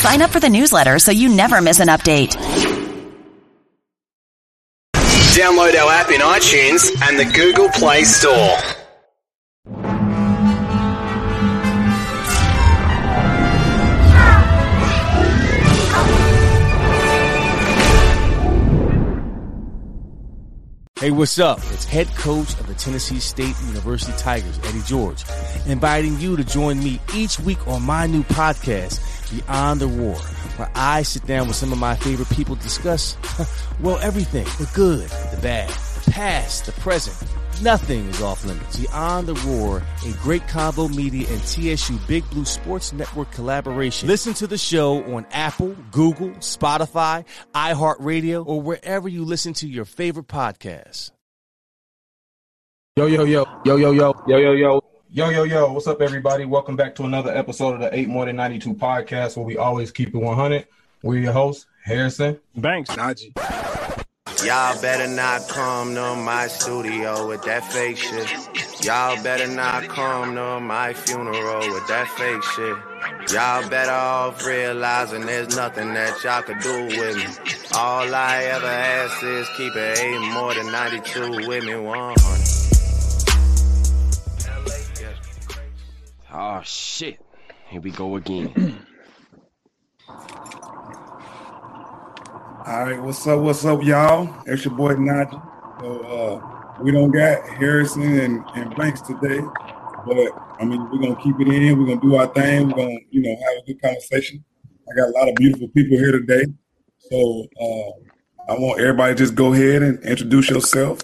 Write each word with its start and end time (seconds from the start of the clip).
Sign 0.00 0.22
up 0.22 0.30
for 0.30 0.40
the 0.40 0.48
newsletter 0.48 0.98
so 0.98 1.10
you 1.10 1.28
never 1.28 1.60
miss 1.60 1.78
an 1.78 1.88
update. 1.88 2.34
Download 5.36 5.74
our 5.78 5.92
app 5.92 6.10
in 6.10 6.22
iTunes 6.22 6.90
and 7.06 7.18
the 7.18 7.26
Google 7.36 7.68
Play 7.68 8.04
Store. 8.04 8.56
Hey, 21.00 21.10
what's 21.10 21.38
up? 21.38 21.58
It's 21.72 21.86
head 21.86 22.08
coach 22.08 22.52
of 22.60 22.66
the 22.66 22.74
Tennessee 22.74 23.20
State 23.20 23.54
University 23.66 24.12
Tigers, 24.18 24.58
Eddie 24.64 24.82
George, 24.82 25.24
inviting 25.66 26.20
you 26.20 26.36
to 26.36 26.44
join 26.44 26.78
me 26.78 27.00
each 27.14 27.40
week 27.40 27.66
on 27.66 27.82
my 27.82 28.06
new 28.06 28.22
podcast, 28.22 29.00
Beyond 29.30 29.80
the 29.80 29.86
Roar, 29.86 30.16
where 30.56 30.70
I 30.74 31.02
sit 31.02 31.26
down 31.26 31.46
with 31.46 31.56
some 31.56 31.72
of 31.72 31.78
my 31.78 31.94
favorite 31.96 32.28
people 32.30 32.56
discuss, 32.56 33.16
well, 33.80 33.98
everything 33.98 34.44
the 34.58 34.70
good, 34.74 35.08
the 35.08 35.40
bad, 35.40 35.68
the 35.68 36.10
past, 36.10 36.66
the 36.66 36.72
present. 36.72 37.16
Nothing 37.62 38.06
is 38.06 38.22
off 38.22 38.44
limits. 38.44 38.78
Beyond 38.78 39.26
the 39.26 39.34
Roar, 39.34 39.82
a 40.06 40.12
great 40.22 40.48
combo 40.48 40.88
media 40.88 41.28
and 41.28 41.40
TSU 41.42 41.98
Big 42.08 42.28
Blue 42.30 42.46
Sports 42.46 42.92
Network 42.92 43.30
collaboration. 43.32 44.08
Listen 44.08 44.32
to 44.34 44.46
the 44.46 44.56
show 44.56 45.04
on 45.14 45.26
Apple, 45.30 45.76
Google, 45.90 46.30
Spotify, 46.40 47.24
iHeartRadio, 47.54 48.46
or 48.46 48.62
wherever 48.62 49.08
you 49.08 49.24
listen 49.24 49.52
to 49.54 49.68
your 49.68 49.84
favorite 49.84 50.26
podcasts. 50.26 51.10
Yo, 52.96 53.06
yo, 53.06 53.24
yo, 53.24 53.46
yo, 53.64 53.76
yo, 53.76 53.92
yo, 53.92 54.14
yo, 54.26 54.36
yo, 54.38 54.52
yo. 54.52 54.89
Yo, 55.12 55.28
yo, 55.28 55.42
yo, 55.42 55.72
what's 55.72 55.88
up, 55.88 56.00
everybody? 56.00 56.44
Welcome 56.44 56.76
back 56.76 56.94
to 56.94 57.02
another 57.02 57.36
episode 57.36 57.74
of 57.74 57.80
the 57.80 57.92
8 57.92 58.06
More 58.06 58.26
Than 58.26 58.36
92 58.36 58.74
podcast 58.74 59.36
where 59.36 59.44
we 59.44 59.56
always 59.56 59.90
keep 59.90 60.14
it 60.14 60.16
100. 60.16 60.68
We're 61.02 61.18
your 61.18 61.32
hosts, 61.32 61.66
Harrison, 61.82 62.38
Banks, 62.54 62.90
Najee. 62.90 63.32
Y'all 64.46 64.80
better 64.80 65.08
not 65.08 65.48
come 65.48 65.96
to 65.96 66.14
my 66.14 66.46
studio 66.46 67.26
with 67.26 67.42
that 67.42 67.64
fake 67.72 67.96
shit. 67.96 68.30
Y'all 68.84 69.20
better 69.24 69.48
not 69.48 69.88
come 69.88 70.36
to 70.36 70.60
my 70.60 70.92
funeral 70.92 71.58
with 71.58 71.88
that 71.88 72.06
fake 72.10 72.44
shit. 72.44 73.34
Y'all 73.34 73.68
better 73.68 73.90
off 73.90 74.46
realizing 74.46 75.26
there's 75.26 75.56
nothing 75.56 75.92
that 75.92 76.22
y'all 76.22 76.40
could 76.42 76.60
do 76.60 76.84
with 76.84 77.16
me. 77.16 77.26
All 77.74 78.14
I 78.14 78.44
ever 78.44 78.64
ask 78.68 79.24
is 79.24 79.48
keep 79.56 79.74
it 79.74 79.98
8 79.98 80.32
more 80.32 80.54
than 80.54 80.70
92 80.70 81.48
with 81.48 81.64
me 81.64 81.74
100. 81.74 82.39
Oh 86.32 86.60
shit. 86.62 87.18
Here 87.68 87.80
we 87.80 87.90
go 87.90 88.14
again. 88.14 88.54
All 92.66 92.84
right, 92.84 93.02
what's 93.02 93.26
up? 93.26 93.40
What's 93.40 93.64
up, 93.64 93.82
y'all? 93.82 94.32
It's 94.46 94.64
your 94.64 94.74
boy 94.74 94.94
Najee. 94.94 95.42
So 95.80 96.00
uh, 96.02 96.40
we 96.82 96.92
don't 96.92 97.10
got 97.10 97.48
Harrison 97.48 98.02
and, 98.02 98.44
and 98.54 98.76
Banks 98.76 99.00
today, 99.00 99.40
but 100.06 100.16
I 100.60 100.64
mean 100.64 100.88
we're 100.90 101.00
gonna 101.00 101.20
keep 101.20 101.40
it 101.40 101.48
in. 101.48 101.76
We're 101.78 101.86
gonna 101.86 102.00
do 102.00 102.14
our 102.14 102.28
thing. 102.28 102.68
We're 102.68 102.76
gonna 102.76 102.98
you 103.10 103.22
know 103.22 103.30
have 103.30 103.62
a 103.62 103.66
good 103.66 103.82
conversation. 103.82 104.44
I 104.88 104.94
got 104.94 105.08
a 105.08 105.12
lot 105.12 105.28
of 105.28 105.34
beautiful 105.34 105.68
people 105.68 105.98
here 105.98 106.12
today, 106.12 106.44
so 107.10 107.46
uh, 107.60 108.52
I 108.52 108.56
want 108.56 108.80
everybody 108.80 109.16
just 109.16 109.34
go 109.34 109.52
ahead 109.52 109.82
and 109.82 110.00
introduce 110.04 110.48
yourself. 110.48 111.00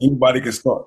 Anybody 0.00 0.42
can 0.42 0.52
start. 0.52 0.86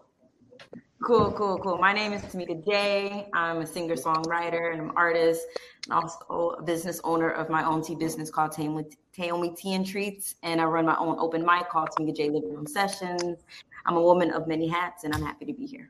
Cool, 1.04 1.32
cool, 1.32 1.58
cool. 1.58 1.80
My 1.80 1.94
name 1.94 2.14
is 2.14 2.22
Tamika 2.22 2.64
J. 2.64 3.28
I'm 3.34 3.62
a 3.62 3.66
singer 3.66 3.96
songwriter 3.96 4.72
and 4.72 4.82
I'm 4.82 4.90
an 4.90 4.96
artist 4.96 5.42
and 5.88 5.94
also 5.94 6.52
a 6.60 6.62
business 6.62 7.02
owner 7.04 7.32
of 7.32 7.50
my 7.50 7.66
own 7.66 7.82
tea 7.82 7.96
business 7.96 8.30
called 8.30 8.52
Taomi 8.52 9.58
Tea 9.58 9.74
and 9.74 9.86
Treats. 9.86 10.36
And 10.44 10.62
I 10.62 10.66
run 10.66 10.86
my 10.86 10.96
own 10.98 11.18
open 11.18 11.44
mic 11.44 11.70
called 11.70 11.90
Tamika 11.90 12.16
J 12.16 12.30
Living 12.30 12.54
Room 12.54 12.68
Sessions. 12.68 13.40
I'm 13.88 13.98
a 13.98 14.02
woman 14.02 14.32
of 14.32 14.48
many 14.48 14.68
hats 14.68 15.04
and 15.04 15.14
I'm 15.16 15.24
happy 15.24 15.46
to 15.46 15.54
be 15.54 15.66
here. 15.66 15.90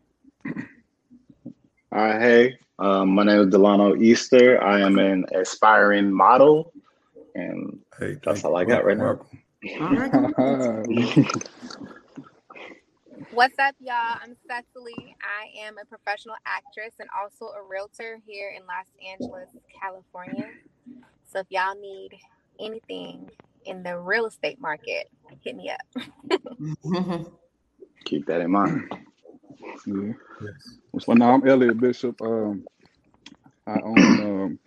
All 1.93 1.99
right, 1.99 2.21
hey, 2.21 2.57
um, 2.79 3.09
my 3.09 3.23
name 3.23 3.41
is 3.41 3.47
Delano 3.47 3.97
Easter. 3.97 4.63
I 4.63 4.79
am 4.79 4.97
an 4.97 5.25
aspiring 5.35 6.09
model, 6.09 6.71
and 7.35 7.81
Hey, 7.99 8.15
that's 8.23 8.45
all 8.45 8.55
I 8.55 8.63
got 8.63 8.85
right 8.85 8.97
now. 8.97 9.19
All 9.81 9.95
right. 9.95 11.87
What's 13.29 13.59
up, 13.59 13.75
y'all? 13.79 14.17
I'm 14.21 14.35
Cecily. 14.47 15.15
I 15.21 15.65
am 15.67 15.75
a 15.77 15.85
professional 15.85 16.35
actress 16.45 16.93
and 16.99 17.09
also 17.21 17.53
a 17.53 17.63
realtor 17.63 18.19
here 18.25 18.51
in 18.55 18.63
Los 18.65 18.87
Angeles, 19.07 19.49
California. 19.81 20.49
So 21.31 21.39
if 21.39 21.47
y'all 21.49 21.79
need 21.79 22.11
anything 22.59 23.29
in 23.65 23.83
the 23.83 23.97
real 23.97 24.25
estate 24.25 24.59
market, 24.59 25.09
hit 25.43 25.55
me 25.55 25.69
up. 25.69 25.79
Keep 28.05 28.25
that 28.27 28.41
in 28.41 28.51
mind. 28.51 28.91
Yeah. 29.85 30.13
Yes. 30.41 30.77
Well, 31.07 31.17
now 31.17 31.33
I'm 31.33 31.47
Elliot 31.47 31.79
Bishop. 31.79 32.21
Um, 32.21 32.65
I 33.67 33.79
own 33.83 34.19
um, 34.19 34.59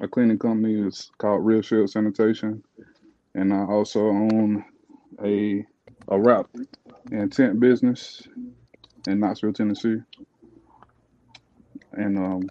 a 0.00 0.08
cleaning 0.08 0.38
company. 0.38 0.86
It's 0.86 1.10
called 1.18 1.44
Real 1.44 1.62
Shield 1.62 1.90
Sanitation, 1.90 2.62
and 3.34 3.52
I 3.54 3.64
also 3.64 4.00
own 4.08 4.64
a 5.24 5.64
a 6.08 6.20
wrap 6.20 6.46
and 7.12 7.32
tent 7.32 7.58
business 7.60 8.22
in 9.06 9.20
Knoxville, 9.20 9.52
Tennessee. 9.52 9.96
And 11.92 12.18
um, 12.18 12.42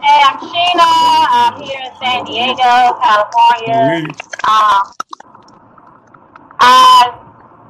Hey, 0.00 0.20
I'm 0.24 0.38
Sheena. 0.38 1.26
I'm 1.30 1.62
here 1.62 1.80
in 1.80 1.92
San 2.00 2.24
Diego, 2.24 2.98
California. 3.02 3.80
we 3.80 3.88
hear 3.88 3.98
you? 4.00 4.08
Um, 4.48 4.82
I 6.58 7.12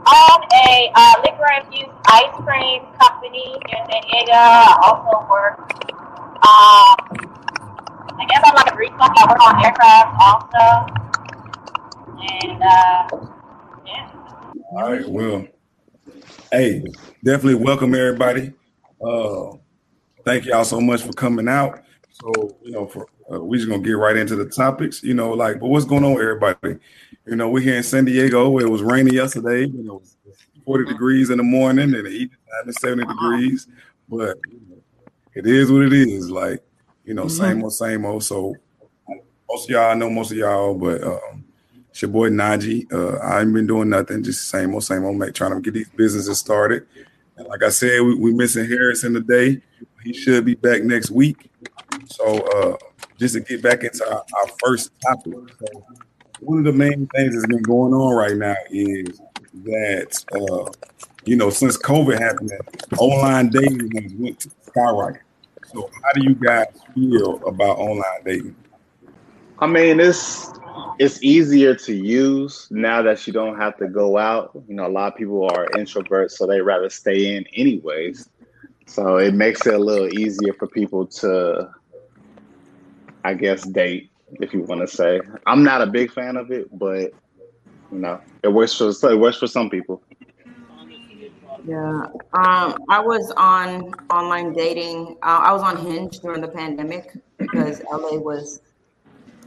own 0.06 0.40
a 0.64 0.90
uh, 0.94 1.14
liquor 1.24 1.50
infused 1.60 1.92
ice 2.06 2.34
cream 2.44 2.82
company 2.98 3.58
here 3.68 3.78
in 3.80 3.90
San 3.90 4.02
Diego. 4.02 4.32
I 4.32 4.76
also 4.82 5.26
work, 5.28 5.58
um, 6.46 6.96
I 8.18 8.26
guess 8.28 8.42
I'm 8.44 8.54
like 8.54 8.72
a 8.72 8.76
grease. 8.76 8.90
I 8.98 9.26
work 9.28 9.40
on 9.40 9.64
aircraft 9.64 10.16
also. 10.20 10.64
And, 12.18 12.62
uh, 12.62 13.26
yeah. 13.86 14.10
All 14.72 14.90
right, 14.90 15.08
well, 15.08 15.46
hey, 16.52 16.82
definitely 17.24 17.54
welcome 17.54 17.94
everybody. 17.94 18.52
Uh, 19.04 19.52
thank 20.24 20.44
y'all 20.44 20.64
so 20.64 20.80
much 20.80 21.02
for 21.02 21.12
coming 21.12 21.48
out. 21.48 21.82
So, 22.10 22.56
you 22.62 22.72
know, 22.72 22.86
for 22.86 23.06
uh, 23.32 23.40
we 23.40 23.58
just 23.58 23.68
gonna 23.68 23.82
get 23.82 23.92
right 23.92 24.16
into 24.16 24.36
the 24.36 24.46
topics. 24.46 25.02
You 25.02 25.14
know, 25.14 25.32
like, 25.32 25.60
but 25.60 25.68
what's 25.68 25.84
going 25.84 26.04
on, 26.04 26.12
everybody? 26.12 26.78
You 27.26 27.36
know, 27.36 27.48
we're 27.48 27.60
here 27.60 27.76
in 27.76 27.82
San 27.82 28.04
Diego. 28.04 28.58
It 28.58 28.68
was 28.68 28.82
raining 28.82 29.14
yesterday. 29.14 29.66
You 29.66 29.82
know, 29.82 30.02
40 30.64 30.84
degrees 30.84 31.30
in 31.30 31.38
the 31.38 31.44
morning, 31.44 31.94
and 31.94 32.06
the 32.06 32.10
evening 32.10 32.38
time 32.50 32.68
is 32.68 32.76
70 32.80 33.06
degrees. 33.06 33.66
But 34.08 34.38
you 34.48 34.60
know, 34.68 34.82
it 35.34 35.46
is 35.46 35.70
what 35.70 35.82
it 35.82 35.92
is. 35.92 36.30
Like, 36.30 36.62
you 37.04 37.14
know, 37.14 37.28
same 37.28 37.62
old, 37.62 37.72
same 37.72 38.04
old. 38.04 38.24
So 38.24 38.54
most 39.48 39.64
of 39.64 39.70
y'all 39.70 39.90
I 39.90 39.94
know 39.94 40.10
most 40.10 40.30
of 40.30 40.36
y'all, 40.36 40.74
but 40.74 41.02
um, 41.02 41.45
it's 41.96 42.02
your 42.02 42.10
boy 42.10 42.28
Najee. 42.28 42.92
Uh, 42.92 43.16
I 43.24 43.40
ain't 43.40 43.54
been 43.54 43.66
doing 43.66 43.88
nothing, 43.88 44.22
just 44.22 44.50
same 44.50 44.74
old, 44.74 44.84
same 44.84 45.02
old, 45.02 45.16
mate, 45.16 45.34
trying 45.34 45.54
to 45.54 45.62
get 45.62 45.72
these 45.72 45.88
businesses 45.88 46.38
started. 46.38 46.86
And 47.38 47.48
like 47.48 47.62
I 47.62 47.70
said, 47.70 48.02
we, 48.02 48.14
we 48.16 48.34
missing 48.34 48.66
Harrison 48.66 49.14
today. 49.14 49.62
He 50.04 50.12
should 50.12 50.44
be 50.44 50.56
back 50.56 50.82
next 50.82 51.10
week. 51.10 51.50
So 52.04 52.36
uh, 52.48 52.76
just 53.18 53.32
to 53.32 53.40
get 53.40 53.62
back 53.62 53.82
into 53.82 54.06
our, 54.06 54.18
our 54.18 54.46
first 54.62 54.92
topic. 55.00 55.32
So 55.58 55.86
one 56.40 56.58
of 56.58 56.64
the 56.64 56.72
main 56.74 57.06
things 57.16 57.34
that's 57.34 57.46
been 57.46 57.62
going 57.62 57.94
on 57.94 58.14
right 58.14 58.36
now 58.36 58.56
is 58.68 59.18
that 59.64 60.22
uh, 60.34 60.70
you 61.24 61.36
know, 61.36 61.48
since 61.48 61.78
COVID 61.78 62.18
happened, 62.18 62.52
online 62.98 63.48
dating 63.48 63.90
has 64.02 64.12
went 64.12 64.40
to 64.40 64.50
skyrocket. 64.66 65.22
So 65.72 65.90
how 66.02 66.12
do 66.12 66.24
you 66.24 66.34
guys 66.34 66.66
feel 66.94 67.42
about 67.46 67.78
online 67.78 68.22
dating? 68.22 68.56
I 69.58 69.66
mean, 69.66 69.98
it's 69.98 70.52
it's 70.98 71.22
easier 71.22 71.74
to 71.74 71.94
use 71.94 72.68
now 72.70 73.02
that 73.02 73.26
you 73.26 73.32
don't 73.32 73.56
have 73.58 73.76
to 73.78 73.88
go 73.88 74.18
out. 74.18 74.50
You 74.68 74.74
know, 74.76 74.86
a 74.86 74.88
lot 74.88 75.12
of 75.12 75.18
people 75.18 75.44
are 75.44 75.66
introverts, 75.74 76.32
so 76.32 76.46
they 76.46 76.60
rather 76.60 76.88
stay 76.88 77.36
in 77.36 77.46
anyways. 77.54 78.28
So 78.86 79.16
it 79.16 79.34
makes 79.34 79.66
it 79.66 79.74
a 79.74 79.78
little 79.78 80.08
easier 80.08 80.52
for 80.54 80.66
people 80.68 81.06
to, 81.06 81.70
I 83.24 83.34
guess, 83.34 83.66
date, 83.66 84.10
if 84.40 84.54
you 84.54 84.62
want 84.62 84.80
to 84.80 84.86
say. 84.86 85.20
I'm 85.46 85.62
not 85.64 85.82
a 85.82 85.86
big 85.86 86.12
fan 86.12 86.36
of 86.36 86.50
it, 86.50 86.68
but 86.78 87.12
you 87.92 87.98
know, 87.98 88.20
it 88.42 88.48
works 88.48 88.74
for 88.76 88.90
it 89.10 89.18
works 89.18 89.38
for 89.38 89.46
some 89.46 89.70
people. 89.70 90.02
Yeah. 91.66 92.06
Um, 92.32 92.76
I 92.88 93.00
was 93.00 93.32
on 93.36 93.92
online 94.10 94.52
dating. 94.52 95.16
Uh, 95.22 95.40
I 95.42 95.52
was 95.52 95.62
on 95.62 95.76
Hinge 95.84 96.20
during 96.20 96.40
the 96.40 96.48
pandemic 96.48 97.16
because 97.38 97.82
LA 97.90 98.18
was 98.18 98.60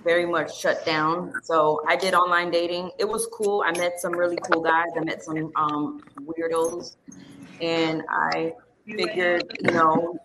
very 0.04 0.25
much 0.25 0.57
shut 0.57 0.86
down. 0.86 1.34
So 1.44 1.81
I 1.88 1.96
did 1.96 2.13
online 2.13 2.51
dating. 2.51 2.92
It 3.00 3.07
was 3.07 3.28
cool. 3.34 3.63
I 3.66 3.72
met 3.78 4.00
some 4.00 4.13
really 4.13 4.38
cool 4.51 4.62
guys. 4.62 4.88
I 4.98 5.04
met 5.04 5.24
some 5.24 5.51
um, 5.56 6.01
weirdos, 6.22 6.96
and 7.62 8.04
I 8.10 8.54
figured, 8.86 9.57
you 9.62 9.72
know, 9.72 10.18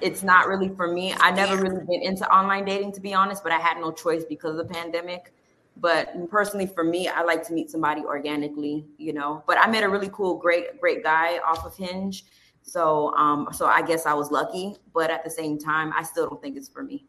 it's 0.00 0.22
not 0.22 0.48
really 0.48 0.68
for 0.68 0.92
me. 0.92 1.14
I 1.18 1.30
never 1.30 1.56
really 1.56 1.84
been 1.86 2.02
into 2.02 2.28
online 2.34 2.64
dating 2.64 2.92
to 2.92 3.00
be 3.00 3.14
honest, 3.14 3.42
but 3.42 3.52
I 3.52 3.58
had 3.58 3.78
no 3.78 3.92
choice 3.92 4.24
because 4.24 4.58
of 4.58 4.68
the 4.68 4.74
pandemic. 4.74 5.32
But 5.76 6.30
personally, 6.30 6.66
for 6.66 6.84
me, 6.84 7.08
I 7.08 7.22
like 7.22 7.46
to 7.46 7.52
meet 7.54 7.70
somebody 7.70 8.02
organically, 8.02 8.84
you 8.98 9.12
know. 9.12 9.42
But 9.46 9.58
I 9.58 9.70
met 9.70 9.82
a 9.82 9.88
really 9.88 10.10
cool, 10.12 10.36
great, 10.36 10.80
great 10.80 11.02
guy 11.02 11.38
off 11.38 11.64
of 11.64 11.74
Hinge. 11.76 12.24
So, 12.62 13.14
um, 13.16 13.48
so 13.52 13.66
I 13.66 13.82
guess 13.82 14.04
I 14.04 14.12
was 14.12 14.30
lucky. 14.30 14.76
But 14.92 15.10
at 15.10 15.24
the 15.24 15.30
same 15.30 15.58
time, 15.58 15.92
I 15.96 16.02
still 16.02 16.28
don't 16.28 16.42
think 16.42 16.56
it's 16.56 16.68
for 16.68 16.82
me. 16.82 17.06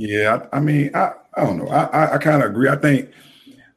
Yeah, 0.00 0.46
I, 0.50 0.56
I 0.56 0.60
mean, 0.60 0.90
I, 0.94 1.12
I 1.34 1.44
don't 1.44 1.58
know. 1.58 1.68
I, 1.68 1.84
I, 1.84 2.14
I 2.14 2.18
kind 2.18 2.42
of 2.42 2.50
agree. 2.50 2.70
I 2.70 2.76
think 2.76 3.10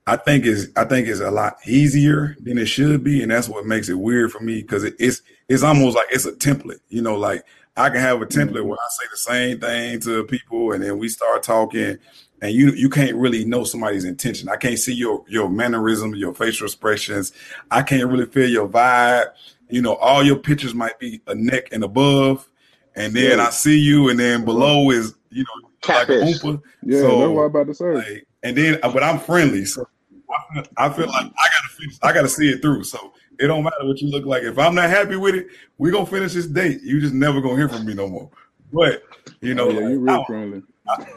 I 0.07 0.15
think 0.15 0.45
is 0.45 0.71
I 0.77 0.85
think 0.85 1.09
it's 1.09 1.19
a 1.19 1.29
lot 1.29 1.57
easier 1.67 2.37
than 2.39 2.57
it 2.57 2.67
should 2.67 3.03
be, 3.03 3.21
and 3.21 3.29
that's 3.29 3.49
what 3.49 3.65
makes 3.65 3.89
it 3.89 3.99
weird 3.99 4.31
for 4.31 4.39
me 4.39 4.61
because 4.61 4.85
it, 4.85 4.95
it's 4.99 5.21
it's 5.49 5.63
almost 5.63 5.97
like 5.97 6.07
it's 6.11 6.25
a 6.25 6.31
template. 6.31 6.79
You 6.87 7.01
know, 7.01 7.17
like 7.17 7.43
I 7.75 7.89
can 7.89 7.99
have 7.99 8.21
a 8.21 8.25
template 8.25 8.63
where 8.63 8.77
I 8.77 8.87
say 8.89 9.05
the 9.11 9.17
same 9.17 9.59
thing 9.59 9.99
to 10.01 10.23
people, 10.23 10.71
and 10.71 10.81
then 10.81 10.97
we 10.97 11.09
start 11.09 11.43
talking, 11.43 11.97
and 12.41 12.53
you 12.53 12.71
you 12.71 12.89
can't 12.89 13.17
really 13.17 13.43
know 13.43 13.65
somebody's 13.65 14.05
intention. 14.05 14.47
I 14.47 14.55
can't 14.55 14.79
see 14.79 14.93
your 14.93 15.25
your 15.27 15.49
mannerisms, 15.49 16.17
your 16.17 16.33
facial 16.33 16.67
expressions. 16.67 17.33
I 17.69 17.81
can't 17.81 18.09
really 18.09 18.27
feel 18.27 18.49
your 18.49 18.69
vibe. 18.69 19.25
You 19.67 19.81
know, 19.81 19.95
all 19.95 20.23
your 20.23 20.37
pictures 20.37 20.73
might 20.73 20.97
be 20.99 21.21
a 21.27 21.35
neck 21.35 21.67
and 21.73 21.83
above, 21.83 22.49
and 22.95 23.13
then 23.13 23.41
I 23.41 23.49
see 23.49 23.77
you, 23.77 24.07
and 24.07 24.17
then 24.17 24.37
uh-huh. 24.37 24.45
below 24.45 24.89
is 24.91 25.15
you 25.29 25.43
know 25.43 25.69
Catfish. 25.83 26.41
oompa. 26.41 26.61
Yeah, 26.83 26.99
So, 26.99 27.07
that's 27.19 27.29
what 27.29 27.41
I'm 27.41 27.45
about 27.47 27.67
to 27.67 27.73
say. 27.73 27.85
like, 27.93 28.27
and 28.43 28.57
then, 28.57 28.79
uh, 28.83 28.91
but 28.91 29.03
I'm 29.03 29.19
friendly, 29.19 29.65
so 29.65 29.87
I 30.29 30.53
feel, 30.53 30.63
I 30.77 30.89
feel 30.89 31.07
like 31.07 31.25
I 31.25 31.27
gotta 31.27 31.73
finish, 31.77 31.95
I 32.01 32.13
gotta 32.13 32.27
see 32.29 32.49
it 32.49 32.61
through. 32.61 32.83
So 32.85 33.13
it 33.39 33.47
don't 33.47 33.63
matter 33.63 33.75
what 33.85 34.01
you 34.01 34.09
look 34.09 34.25
like. 34.25 34.43
If 34.43 34.57
I'm 34.57 34.75
not 34.75 34.89
happy 34.89 35.15
with 35.15 35.35
it, 35.35 35.47
we 35.77 35.91
gonna 35.91 36.05
finish 36.05 36.33
this 36.33 36.47
date. 36.47 36.81
You 36.81 36.99
just 36.99 37.13
never 37.13 37.39
gonna 37.41 37.55
hear 37.57 37.69
from 37.69 37.85
me 37.85 37.93
no 37.93 38.07
more. 38.07 38.29
But 38.71 39.03
you 39.41 39.53
know, 39.53 39.67
Oh, 39.67 39.71
yeah, 39.71 39.79
like, 39.81 39.89
you 39.91 40.09
I, 40.09 40.13
real 40.13 40.25
friendly. 40.25 40.61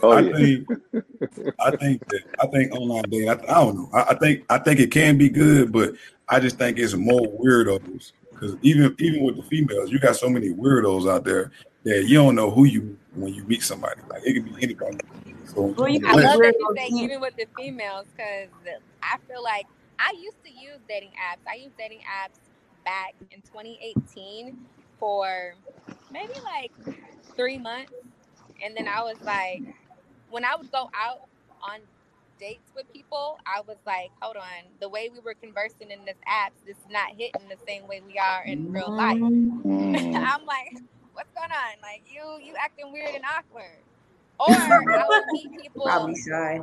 Oh, 0.02 0.10
I 0.12 0.20
yeah. 0.20 0.36
think, 0.36 0.68
I 1.60 1.70
think 1.76 2.06
that 2.08 2.20
I 2.40 2.46
think 2.48 2.72
online 2.72 3.02
dating. 3.08 3.30
I, 3.30 3.32
I 3.32 3.36
don't 3.64 3.76
know. 3.76 3.90
I, 3.94 4.02
I 4.10 4.14
think 4.14 4.44
I 4.50 4.58
think 4.58 4.80
it 4.80 4.90
can 4.90 5.16
be 5.18 5.28
good, 5.28 5.72
but 5.72 5.94
I 6.28 6.38
just 6.38 6.56
think 6.58 6.78
it's 6.78 6.94
more 6.94 7.20
weirdos 7.20 8.12
because 8.30 8.56
even 8.62 8.94
even 8.98 9.24
with 9.24 9.36
the 9.36 9.42
females, 9.42 9.90
you 9.90 9.98
got 9.98 10.16
so 10.16 10.28
many 10.28 10.50
weirdos 10.50 11.10
out 11.10 11.24
there 11.24 11.50
that 11.84 12.04
you 12.06 12.16
don't 12.18 12.34
know 12.34 12.50
who 12.50 12.64
you 12.64 12.96
when 13.16 13.34
you 13.34 13.44
meet 13.44 13.62
somebody. 13.62 14.00
Like 14.08 14.22
it 14.24 14.34
can 14.34 14.42
be 14.44 14.62
anybody. 14.62 14.98
So 15.46 15.62
Well, 15.62 15.88
you 15.88 16.00
I 16.06 16.12
love 16.12 16.38
that 16.40 16.54
you 16.58 16.74
say 16.76 16.88
even 16.88 17.20
with 17.20 17.36
the 17.36 17.46
females 17.56 18.06
because 18.16 18.48
I 19.02 19.16
feel 19.28 19.42
like 19.42 19.66
I 19.98 20.12
used 20.20 20.42
to 20.44 20.50
use 20.50 20.78
dating 20.88 21.10
apps. 21.10 21.50
I 21.50 21.56
used 21.56 21.76
dating 21.76 22.00
apps 22.00 22.38
back 22.84 23.14
in 23.30 23.40
2018 23.42 24.56
for 24.98 25.54
maybe 26.12 26.34
like 26.44 26.72
three 27.36 27.58
months, 27.58 27.92
and 28.62 28.76
then 28.76 28.88
I 28.88 29.02
was 29.02 29.16
like, 29.24 29.62
when 30.30 30.44
I 30.44 30.54
would 30.56 30.70
go 30.70 30.90
out 30.94 31.22
on 31.62 31.80
dates 32.38 32.70
with 32.74 32.90
people, 32.92 33.38
I 33.46 33.60
was 33.66 33.78
like, 33.86 34.10
hold 34.20 34.36
on, 34.36 34.44
the 34.80 34.88
way 34.88 35.10
we 35.12 35.20
were 35.20 35.34
conversing 35.34 35.90
in 35.90 36.04
this 36.04 36.16
app, 36.26 36.52
this 36.66 36.76
is 36.76 36.90
not 36.90 37.10
hitting 37.16 37.48
the 37.48 37.56
same 37.66 37.86
way 37.86 38.02
we 38.06 38.18
are 38.18 38.44
in 38.44 38.72
real 38.72 38.94
life. 38.94 39.20
Mm. 39.66 40.14
I'm 40.14 40.46
like, 40.46 40.76
what's 41.16 41.32
going 41.34 41.50
on? 41.50 41.80
Like 41.82 42.04
you, 42.06 42.22
you 42.44 42.54
acting 42.60 42.92
weird 42.92 43.14
and 43.14 43.24
awkward. 43.24 43.80
Or 44.40 44.50
I 44.52 45.04
would 45.08 45.24
meet 45.32 45.50
people 45.62 45.84
Probably 45.84 46.14
shy. 46.16 46.60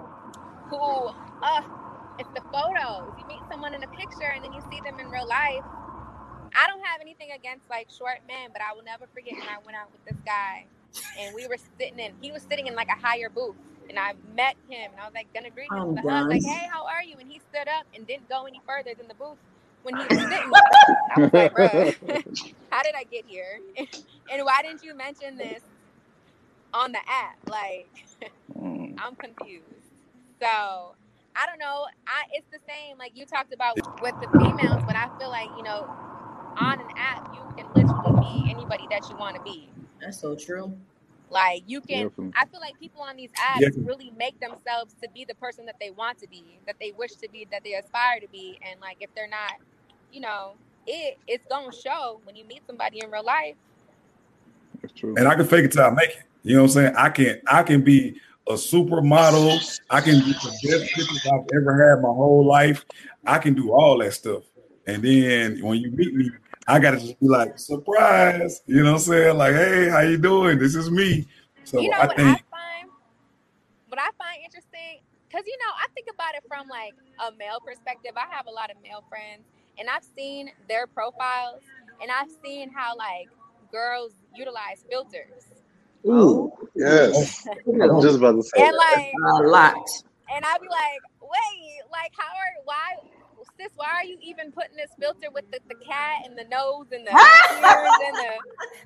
who, 0.69 0.77
uh, 1.41 1.61
it's 2.19 2.29
the 2.35 2.41
photos. 2.53 3.13
You 3.19 3.25
meet 3.27 3.41
someone 3.51 3.73
in 3.73 3.83
a 3.83 3.87
picture 3.87 4.29
and 4.33 4.45
then 4.45 4.53
you 4.53 4.61
see 4.71 4.79
them 4.81 4.99
in 4.99 5.09
real 5.09 5.27
life. 5.27 5.65
I 6.55 6.67
don't 6.67 6.85
have 6.85 7.01
anything 7.01 7.29
against 7.35 7.69
like 7.69 7.89
short 7.89 8.19
men, 8.27 8.51
but 8.53 8.61
I 8.61 8.73
will 8.75 8.83
never 8.83 9.07
forget 9.13 9.33
when 9.33 9.49
I 9.49 9.57
went 9.65 9.77
out 9.77 9.91
with 9.91 10.05
this 10.05 10.17
guy 10.25 10.65
and 11.19 11.33
we 11.35 11.47
were 11.47 11.57
sitting 11.79 11.99
in, 11.99 12.13
he 12.21 12.31
was 12.31 12.43
sitting 12.43 12.67
in 12.67 12.75
like 12.75 12.89
a 12.89 12.99
higher 12.99 13.29
booth. 13.29 13.55
And 13.89 13.99
I 13.99 14.13
met 14.35 14.55
him 14.69 14.91
and 14.91 15.01
I 15.01 15.05
was 15.05 15.13
like, 15.15 15.33
gonna 15.33 15.49
greet 15.49 15.73
him 15.73 15.81
I'm 15.81 15.95
with 15.95 16.05
a 16.05 16.09
hug, 16.09 16.29
like, 16.29 16.43
hey, 16.45 16.69
how 16.71 16.85
are 16.85 17.03
you? 17.03 17.15
And 17.19 17.29
he 17.31 17.41
stood 17.51 17.67
up 17.67 17.85
and 17.95 18.05
didn't 18.07 18.29
go 18.29 18.45
any 18.45 18.61
further 18.67 18.93
than 18.97 19.07
the 19.07 19.15
booth 19.15 19.37
when 19.83 19.97
he 19.97 20.07
was 20.09 20.21
sitting. 20.29 20.63
I 21.11 21.19
was 21.21 21.31
like, 21.33 21.51
bruh, 21.51 21.87
how 22.71 22.83
did 22.83 22.95
I 22.95 23.05
get 23.05 23.25
here? 23.27 23.61
and 23.77 24.45
why 24.45 24.61
didn't 24.63 24.83
you 24.83 24.95
mention 24.95 25.37
this 25.37 25.63
on 26.73 26.93
the 26.93 26.99
app? 27.07 27.37
Like, 27.47 27.91
Mm. 28.57 28.99
I'm 28.99 29.15
confused. 29.15 29.65
So 30.41 30.95
I 31.35 31.47
don't 31.47 31.59
know. 31.59 31.85
I 32.07 32.23
it's 32.33 32.47
the 32.51 32.59
same 32.67 32.97
like 32.99 33.13
you 33.15 33.25
talked 33.25 33.53
about 33.53 33.79
with 34.01 34.15
the 34.21 34.29
females, 34.37 34.83
but 34.87 34.95
I 34.97 35.07
feel 35.19 35.29
like 35.31 35.51
you 35.57 35.63
know, 35.63 35.89
on 36.57 36.81
an 36.81 36.87
app 36.97 37.23
you 37.33 37.47
can 37.57 37.67
literally 37.73 38.15
be 38.19 38.47
anybody 38.49 38.87
that 38.91 39.09
you 39.09 39.17
want 39.17 39.35
to 39.37 39.41
be. 39.41 39.69
That's 40.01 40.21
so 40.21 40.35
true. 40.35 40.77
Like 41.29 41.63
you 41.67 41.81
can. 41.81 42.07
I 42.35 42.45
feel 42.47 42.61
like 42.61 42.79
people 42.79 43.01
on 43.01 43.15
these 43.17 43.31
apps 43.39 43.61
Yeah. 43.61 43.69
really 43.83 44.11
make 44.17 44.39
themselves 44.39 44.95
to 45.03 45.09
be 45.13 45.25
the 45.25 45.35
person 45.35 45.65
that 45.67 45.77
they 45.79 45.91
want 45.91 46.19
to 46.19 46.27
be, 46.29 46.59
that 46.67 46.77
they 46.81 46.91
wish 46.97 47.15
to 47.17 47.29
be, 47.31 47.47
that 47.51 47.63
they 47.63 47.73
aspire 47.75 48.19
to 48.21 48.27
be, 48.29 48.59
and 48.69 48.81
like 48.81 48.97
if 49.01 49.09
they're 49.15 49.29
not, 49.29 49.53
you 50.13 50.21
know, 50.21 50.53
it 50.87 51.17
it's 51.27 51.45
gonna 51.49 51.71
show 51.73 52.21
when 52.23 52.35
you 52.35 52.45
meet 52.45 52.61
somebody 52.67 53.01
in 53.03 53.11
real 53.11 53.25
life. 53.25 53.55
That's 54.81 54.93
true. 54.93 55.15
and 55.17 55.27
I 55.27 55.35
can 55.35 55.45
fake 55.45 55.65
it 55.65 55.71
till 55.71 55.83
I 55.83 55.89
make 55.89 56.09
it. 56.09 56.23
You 56.43 56.55
know 56.55 56.63
what 56.63 56.71
I'm 56.71 56.73
saying? 56.73 56.95
I 56.95 57.09
can 57.09 57.41
I 57.47 57.63
can 57.63 57.81
be 57.81 58.19
a 58.47 58.53
supermodel. 58.53 59.79
I 59.89 60.01
can 60.01 60.19
do 60.19 60.25
the 60.25 60.33
best 60.33 60.93
pictures 60.93 61.27
I've 61.31 61.47
ever 61.55 61.89
had 61.89 62.01
my 62.01 62.09
whole 62.09 62.45
life. 62.45 62.85
I 63.25 63.39
can 63.39 63.53
do 63.53 63.71
all 63.71 63.97
that 63.99 64.13
stuff. 64.13 64.43
And 64.85 65.01
then 65.01 65.63
when 65.63 65.79
you 65.79 65.91
meet 65.91 66.13
me, 66.13 66.29
I 66.67 66.79
gotta 66.79 66.97
just 66.97 67.19
be 67.19 67.27
like, 67.27 67.57
surprise. 67.57 68.61
You 68.67 68.83
know 68.83 68.93
what 68.93 68.99
I'm 68.99 69.05
saying? 69.05 69.37
Like, 69.37 69.53
hey, 69.53 69.89
how 69.89 70.01
you 70.01 70.17
doing? 70.17 70.59
This 70.59 70.75
is 70.75 70.91
me. 70.91 71.27
So 71.63 71.79
you 71.79 71.89
know 71.89 71.97
I 71.97 72.07
what 72.07 72.17
think 72.17 72.27
I 72.27 72.41
find 72.51 72.89
what 73.87 73.99
I 73.99 74.09
find 74.17 74.43
interesting 74.43 74.99
because 75.29 75.47
you 75.47 75.57
know 75.57 75.71
I 75.79 75.87
think 75.95 76.07
about 76.13 76.35
it 76.35 76.43
from 76.47 76.67
like 76.67 76.93
a 77.25 77.35
male 77.37 77.59
perspective. 77.65 78.11
I 78.15 78.33
have 78.33 78.47
a 78.47 78.51
lot 78.51 78.69
of 78.69 78.77
male 78.83 79.03
friends, 79.07 79.43
and 79.79 79.89
I've 79.89 80.03
seen 80.15 80.51
their 80.67 80.87
profiles, 80.87 81.61
and 82.01 82.11
I've 82.11 82.31
seen 82.43 82.71
how 82.71 82.95
like 82.97 83.29
girls 83.71 84.13
utilize 84.35 84.85
filters, 84.89 85.45
Ooh, 86.07 86.51
yes. 86.75 87.47
I 87.47 87.87
was 87.87 88.03
just 88.03 88.17
about 88.17 88.35
to 88.35 88.43
say 88.43 88.65
and 88.67 88.73
that. 88.73 88.77
like 88.77 89.13
A 89.15 89.47
lot. 89.47 89.75
and 90.33 90.45
I'd 90.45 90.61
be 90.61 90.67
like, 90.69 91.01
wait, 91.21 91.81
like 91.91 92.11
how 92.17 92.27
are 92.27 92.53
why 92.65 92.95
sis, 93.59 93.71
why 93.75 93.87
are 93.87 94.05
you 94.05 94.17
even 94.21 94.51
putting 94.51 94.75
this 94.75 94.91
filter 94.99 95.27
with 95.33 95.49
the, 95.51 95.59
the 95.69 95.75
cat 95.75 96.23
and 96.25 96.37
the 96.37 96.45
nose 96.45 96.87
and 96.91 97.05
the 97.05 97.11
ears 97.11 97.97
and 98.07 98.17
the 98.17 98.33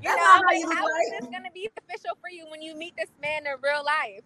you 0.02 0.10
know, 0.16 0.16
That's 0.16 0.38
I'm 0.38 0.46
like, 0.46 0.78
how 0.78 0.86
is 0.88 1.10
this 1.20 1.30
gonna 1.32 1.52
be 1.54 1.70
official 1.78 2.18
for 2.22 2.30
you 2.30 2.46
when 2.50 2.62
you 2.62 2.76
meet 2.76 2.96
this 2.98 3.10
man 3.22 3.46
in 3.48 3.54
real 3.64 3.84
life? 3.84 4.24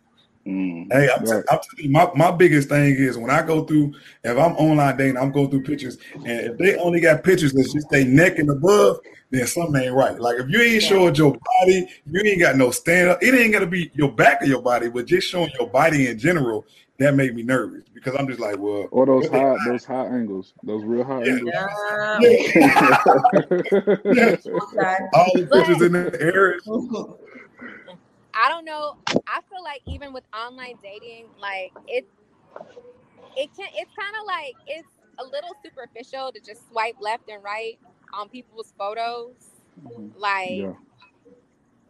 Mm. 0.47 0.91
Hey, 0.91 1.09
I'm, 1.09 1.25
Right. 1.25 1.43
I'm 1.49 1.59
telling 1.59 1.85
you, 1.85 1.89
my, 1.91 2.09
my 2.15 2.31
biggest 2.31 2.69
thing 2.69 2.95
is 2.95 3.17
when 3.17 3.29
I 3.29 3.41
go 3.43 3.63
through, 3.63 3.93
if 4.23 4.37
I'm 4.37 4.53
online 4.53 4.97
dating, 4.97 5.17
I'm 5.17 5.31
going 5.31 5.49
through 5.49 5.63
pictures, 5.63 5.97
and 6.13 6.25
if 6.25 6.57
they 6.57 6.75
only 6.77 6.99
got 6.99 7.23
pictures 7.23 7.53
that's 7.53 7.71
just 7.73 7.89
they 7.89 8.03
neck 8.03 8.39
and 8.39 8.49
above, 8.49 8.99
then 9.29 9.47
something 9.47 9.81
ain't 9.81 9.93
right. 9.93 10.19
Like 10.19 10.39
if 10.39 10.49
you 10.49 10.59
ain't 10.59 10.81
Yeah. 10.83 10.89
showing 10.89 11.15
your 11.15 11.31
body, 11.61 11.87
you 12.05 12.21
ain't 12.25 12.41
got 12.41 12.57
no 12.57 12.71
stand 12.71 13.09
up. 13.09 13.23
It 13.23 13.33
ain't 13.33 13.53
got 13.53 13.59
to 13.59 13.67
be 13.67 13.91
your 13.93 14.11
back 14.11 14.41
of 14.41 14.49
your 14.49 14.61
body, 14.61 14.89
but 14.89 15.05
just 15.05 15.29
showing 15.29 15.51
your 15.59 15.69
body 15.69 16.07
in 16.07 16.17
general, 16.17 16.65
that 16.99 17.15
made 17.15 17.35
me 17.35 17.41
nervous 17.41 17.83
because 17.93 18.15
I'm 18.17 18.27
just 18.27 18.39
like, 18.39 18.57
well, 18.59 18.87
Or 18.91 19.05
those 19.05 19.27
high, 19.27 19.55
those 19.65 19.85
high 19.85 20.05
angles, 20.05 20.53
those 20.63 20.83
real 20.83 21.03
high 21.03 21.23
Yeah. 21.23 21.33
angles. 21.33 21.53
Yeah. 22.21 22.29
yeah, 24.11 24.35
all 25.13 25.31
the 25.33 25.47
But 25.49 25.57
pictures 25.57 25.81
in 25.81 25.91
the 25.93 26.17
air. 26.21 26.59
I 28.33 28.49
don't 28.49 28.65
know. 28.65 28.97
I 29.27 29.41
feel 29.49 29.63
like 29.63 29.81
even 29.87 30.13
with 30.13 30.23
online 30.33 30.75
dating, 30.83 31.27
like 31.39 31.71
it, 31.87 32.07
it 33.37 33.49
can. 33.57 33.67
It's 33.75 33.91
kind 33.97 34.15
of 34.19 34.25
like 34.27 34.55
it's 34.67 34.87
a 35.19 35.23
little 35.23 35.51
superficial 35.63 36.31
to 36.33 36.39
just 36.41 36.67
swipe 36.69 36.95
left 36.99 37.29
and 37.29 37.43
right 37.43 37.79
on 38.13 38.29
people's 38.29 38.73
photos. 38.77 39.35
Mm-hmm. 39.83 40.19
Like, 40.19 40.49
Yeah. 40.51 40.73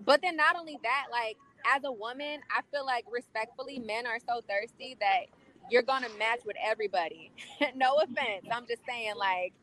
but 0.05 0.21
then 0.21 0.35
not 0.37 0.55
only 0.57 0.79
that, 0.83 1.07
like 1.11 1.37
as 1.73 1.83
a 1.85 1.91
woman, 1.91 2.41
I 2.55 2.61
feel 2.71 2.85
like 2.85 3.05
respectfully, 3.11 3.79
men 3.79 4.07
are 4.07 4.19
so 4.19 4.41
thirsty 4.49 4.97
that 4.99 5.25
you're 5.71 5.83
gonna 5.83 6.09
match 6.19 6.41
with 6.45 6.57
everybody. 6.63 7.31
no 7.75 7.95
offense, 7.97 8.45
I'm 8.51 8.67
just 8.67 8.83
saying, 8.87 9.13
like. 9.17 9.53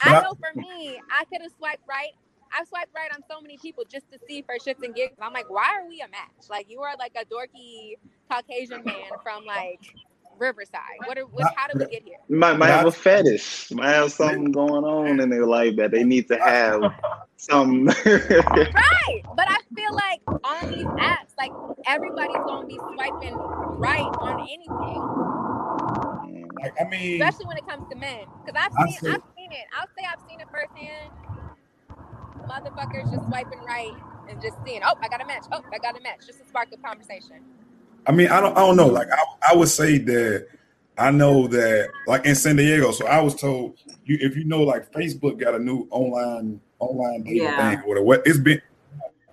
I, 0.00 0.20
know 0.22 0.34
for 0.34 0.58
me, 0.60 1.00
I 1.10 1.24
could 1.26 1.42
have 1.42 1.52
swiped 1.58 1.86
right. 1.88 2.12
I 2.52 2.64
swiped 2.64 2.94
right 2.94 3.10
on 3.14 3.22
so 3.30 3.40
many 3.40 3.56
people 3.58 3.84
just 3.90 4.10
to 4.12 4.18
see 4.28 4.42
for 4.42 4.56
shits 4.56 4.82
and 4.84 4.94
gigs. 4.94 5.14
I'm 5.20 5.32
like, 5.32 5.48
why 5.50 5.78
are 5.80 5.88
we 5.88 6.00
a 6.00 6.08
match? 6.08 6.48
Like 6.50 6.70
you 6.70 6.80
are 6.80 6.94
like 6.98 7.12
a 7.20 7.24
dorky 7.24 7.94
Caucasian 8.30 8.84
man 8.84 9.10
from 9.22 9.44
like 9.44 9.80
Riverside. 10.38 10.80
What? 11.06 11.18
Are, 11.18 11.26
what 11.26 11.52
how 11.56 11.68
did 11.68 11.78
we 11.78 11.86
get 11.86 12.02
here? 12.04 12.18
You 12.28 12.36
might, 12.36 12.58
might 12.58 12.68
have 12.68 12.86
a 12.86 12.92
fetish, 12.92 13.70
might 13.70 13.92
have 13.92 14.12
something 14.12 14.52
going 14.52 14.84
on 14.84 15.20
in 15.20 15.30
their 15.30 15.46
life 15.46 15.76
that 15.76 15.90
they 15.90 16.04
need 16.04 16.28
to 16.28 16.38
have 16.38 16.82
some. 17.36 17.86
Right. 18.04 19.22
But 19.36 19.46
I 19.48 19.58
feel 19.74 19.94
like 19.94 20.20
on 20.44 20.70
these 20.70 20.84
apps, 20.84 21.34
like 21.38 21.50
everybody's 21.86 22.36
gonna 22.46 22.66
be 22.66 22.78
swiping 22.94 23.34
right 23.34 24.00
on 24.20 24.40
anything, 24.40 25.32
like, 26.62 26.74
I 26.80 26.88
mean, 26.88 27.20
especially 27.20 27.46
when 27.46 27.56
it 27.56 27.66
comes 27.66 27.88
to 27.90 27.96
men. 27.96 28.24
Because 28.44 28.60
I've 28.60 28.72
seen, 28.72 29.10
I've 29.10 29.22
seen 29.36 29.52
it. 29.52 29.66
I'll 29.76 29.88
say 29.98 30.06
I've 30.06 30.20
seen 30.28 30.40
it 30.40 30.46
firsthand. 30.50 31.10
Motherfuckers 32.48 33.10
just 33.12 33.26
swiping 33.28 33.60
right 33.60 33.92
and 34.28 34.40
just 34.40 34.56
seeing, 34.64 34.80
oh, 34.84 34.94
I 35.00 35.08
got 35.08 35.22
a 35.22 35.26
match. 35.26 35.44
Oh, 35.52 35.62
I 35.72 35.78
got 35.78 35.98
a 35.98 36.02
match, 36.02 36.26
just 36.26 36.40
to 36.40 36.46
spark 36.46 36.68
a 36.72 36.76
conversation. 36.76 37.36
I 38.06 38.12
mean, 38.12 38.28
I 38.28 38.40
don't, 38.40 38.56
I 38.56 38.60
don't 38.60 38.76
know. 38.76 38.88
Like, 38.88 39.08
I, 39.10 39.52
I 39.52 39.56
would 39.56 39.68
say 39.68 39.98
that 39.98 40.48
I 40.98 41.10
know 41.10 41.46
that, 41.48 41.88
like 42.06 42.26
in 42.26 42.34
San 42.34 42.56
Diego. 42.56 42.90
So 42.92 43.06
I 43.06 43.20
was 43.20 43.34
told, 43.34 43.78
you 44.04 44.18
if 44.20 44.36
you 44.36 44.44
know, 44.44 44.62
like 44.62 44.90
Facebook 44.92 45.38
got 45.38 45.54
a 45.54 45.58
new 45.58 45.86
online 45.90 46.60
online 46.78 47.22
dating 47.22 47.42
Yeah. 47.42 47.76
thing 47.76 47.82
or 47.86 48.02
whatever. 48.04 48.28
It's 48.28 48.38
been 48.38 48.60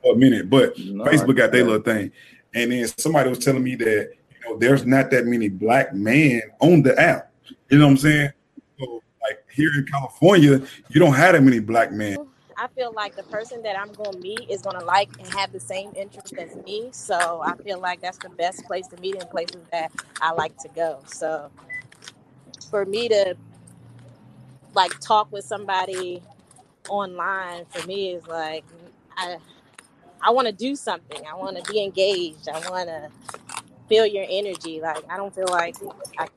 a 0.10 0.16
minute, 0.16 0.50
but 0.50 0.78
No, 0.78 1.04
Facebook 1.06 1.36
got 1.36 1.52
their 1.52 1.64
little 1.66 1.82
thing. 1.82 2.12
And 2.54 2.72
then 2.72 2.88
somebody 2.98 3.30
was 3.30 3.40
telling 3.40 3.64
me 3.64 3.76
that 3.76 4.12
you 4.32 4.50
know 4.50 4.58
there's 4.58 4.86
not 4.86 5.12
that 5.12 5.26
many 5.26 5.50
black 5.50 5.94
men 5.94 6.42
on 6.60 6.82
the 6.82 7.00
app. 7.00 7.32
You 7.70 7.80
know 7.80 7.86
what 7.86 7.92
I'm 7.92 7.98
saying? 7.98 8.30
So, 8.80 9.04
like 9.22 9.44
here 9.54 9.70
in 9.78 9.86
California, 9.86 10.62
you 10.90 11.00
don't 11.00 11.14
have 11.14 11.34
that 11.34 11.44
many 11.44 11.60
black 11.60 11.92
men. 11.92 12.18
I 12.60 12.68
feel 12.76 12.92
like 12.94 13.16
the 13.16 13.24
person 13.24 13.64
that 13.64 13.80
I'm 13.80 13.94
going 13.94 14.12
to 14.12 14.20
meet 14.20 14.50
is 14.50 14.62
going 14.62 14.78
to 14.78 14.86
like 14.86 15.10
and 15.18 15.28
have 15.34 15.54
the 15.54 15.62
same 15.62 15.94
interest 15.96 16.34
as 16.38 16.58
me. 16.58 16.90
So 16.92 17.42
I 17.42 17.56
feel 17.56 17.80
like 17.80 18.02
that's 18.02 18.18
the 18.18 18.30
best 18.30 18.66
place 18.66 18.86
to 18.88 18.98
meet 18.98 19.16
in 19.16 19.26
places 19.28 19.62
that 19.72 19.92
I 20.22 20.34
like 20.34 20.58
to 20.60 20.68
go. 20.76 21.00
So 21.06 21.50
for 22.70 22.86
me 22.86 23.08
to 23.08 23.38
like 24.76 25.00
talk 25.00 25.32
with 25.32 25.46
somebody 25.46 26.22
online 26.90 27.66
for 27.70 27.86
me 27.88 28.12
is 28.12 28.28
like 28.28 28.66
I 29.16 29.38
I 30.22 30.32
want 30.32 30.48
to 30.48 30.54
do 30.54 30.76
something. 30.76 31.22
I 31.26 31.36
want 31.36 31.64
to 31.64 31.72
be 31.72 31.82
engaged. 31.82 32.50
I 32.50 32.60
want 32.70 32.90
to 32.90 33.10
feel 33.88 34.06
your 34.06 34.26
energy. 34.30 34.82
Like 34.82 35.06
I 35.10 35.16
don't 35.16 35.34
feel 35.34 35.48
like 35.50 35.78
I 36.18 36.28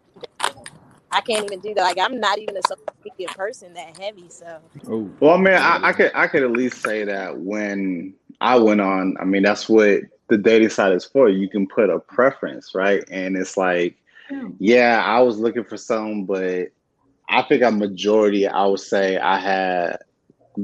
I 1.12 1.20
can't 1.20 1.44
even 1.44 1.60
do 1.60 1.74
that. 1.74 1.82
Like 1.82 1.98
I'm 1.98 2.18
not 2.18 2.38
even 2.38 2.56
a 2.56 2.62
social 2.66 2.84
media 3.04 3.28
person 3.28 3.74
that 3.74 3.96
heavy. 3.98 4.28
So 4.28 4.58
Oh, 4.88 5.10
Well, 5.20 5.34
I 5.34 5.36
mean, 5.36 5.54
I, 5.54 5.88
I 5.88 5.92
could 5.92 6.12
I 6.14 6.26
could 6.26 6.42
at 6.42 6.50
least 6.50 6.82
say 6.82 7.04
that 7.04 7.38
when 7.38 8.14
I 8.40 8.56
went 8.56 8.80
on, 8.80 9.16
I 9.20 9.24
mean, 9.24 9.42
that's 9.42 9.68
what 9.68 10.00
the 10.28 10.38
dating 10.38 10.70
site 10.70 10.92
is 10.92 11.04
for. 11.04 11.28
You 11.28 11.48
can 11.48 11.66
put 11.66 11.90
a 11.90 11.98
preference, 11.98 12.74
right? 12.74 13.04
And 13.10 13.36
it's 13.36 13.56
like, 13.56 13.96
hmm. 14.28 14.50
yeah, 14.58 15.02
I 15.04 15.20
was 15.20 15.38
looking 15.38 15.64
for 15.64 15.76
some, 15.76 16.24
but 16.24 16.68
I 17.28 17.42
think 17.42 17.62
a 17.62 17.70
majority, 17.70 18.48
I 18.48 18.66
would 18.66 18.80
say, 18.80 19.18
I 19.18 19.38
had 19.38 19.98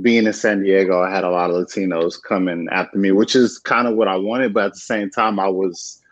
being 0.02 0.26
in 0.26 0.32
San 0.32 0.62
Diego, 0.62 1.00
I 1.00 1.10
had 1.10 1.24
a 1.24 1.30
lot 1.30 1.50
of 1.50 1.56
Latinos 1.56 2.22
coming 2.22 2.68
after 2.70 2.98
me, 2.98 3.10
which 3.10 3.34
is 3.34 3.58
kind 3.58 3.88
of 3.88 3.94
what 3.96 4.08
I 4.08 4.16
wanted, 4.16 4.52
but 4.52 4.66
at 4.66 4.72
the 4.74 4.80
same 4.80 5.10
time, 5.10 5.38
I 5.40 5.48
was 5.48 6.02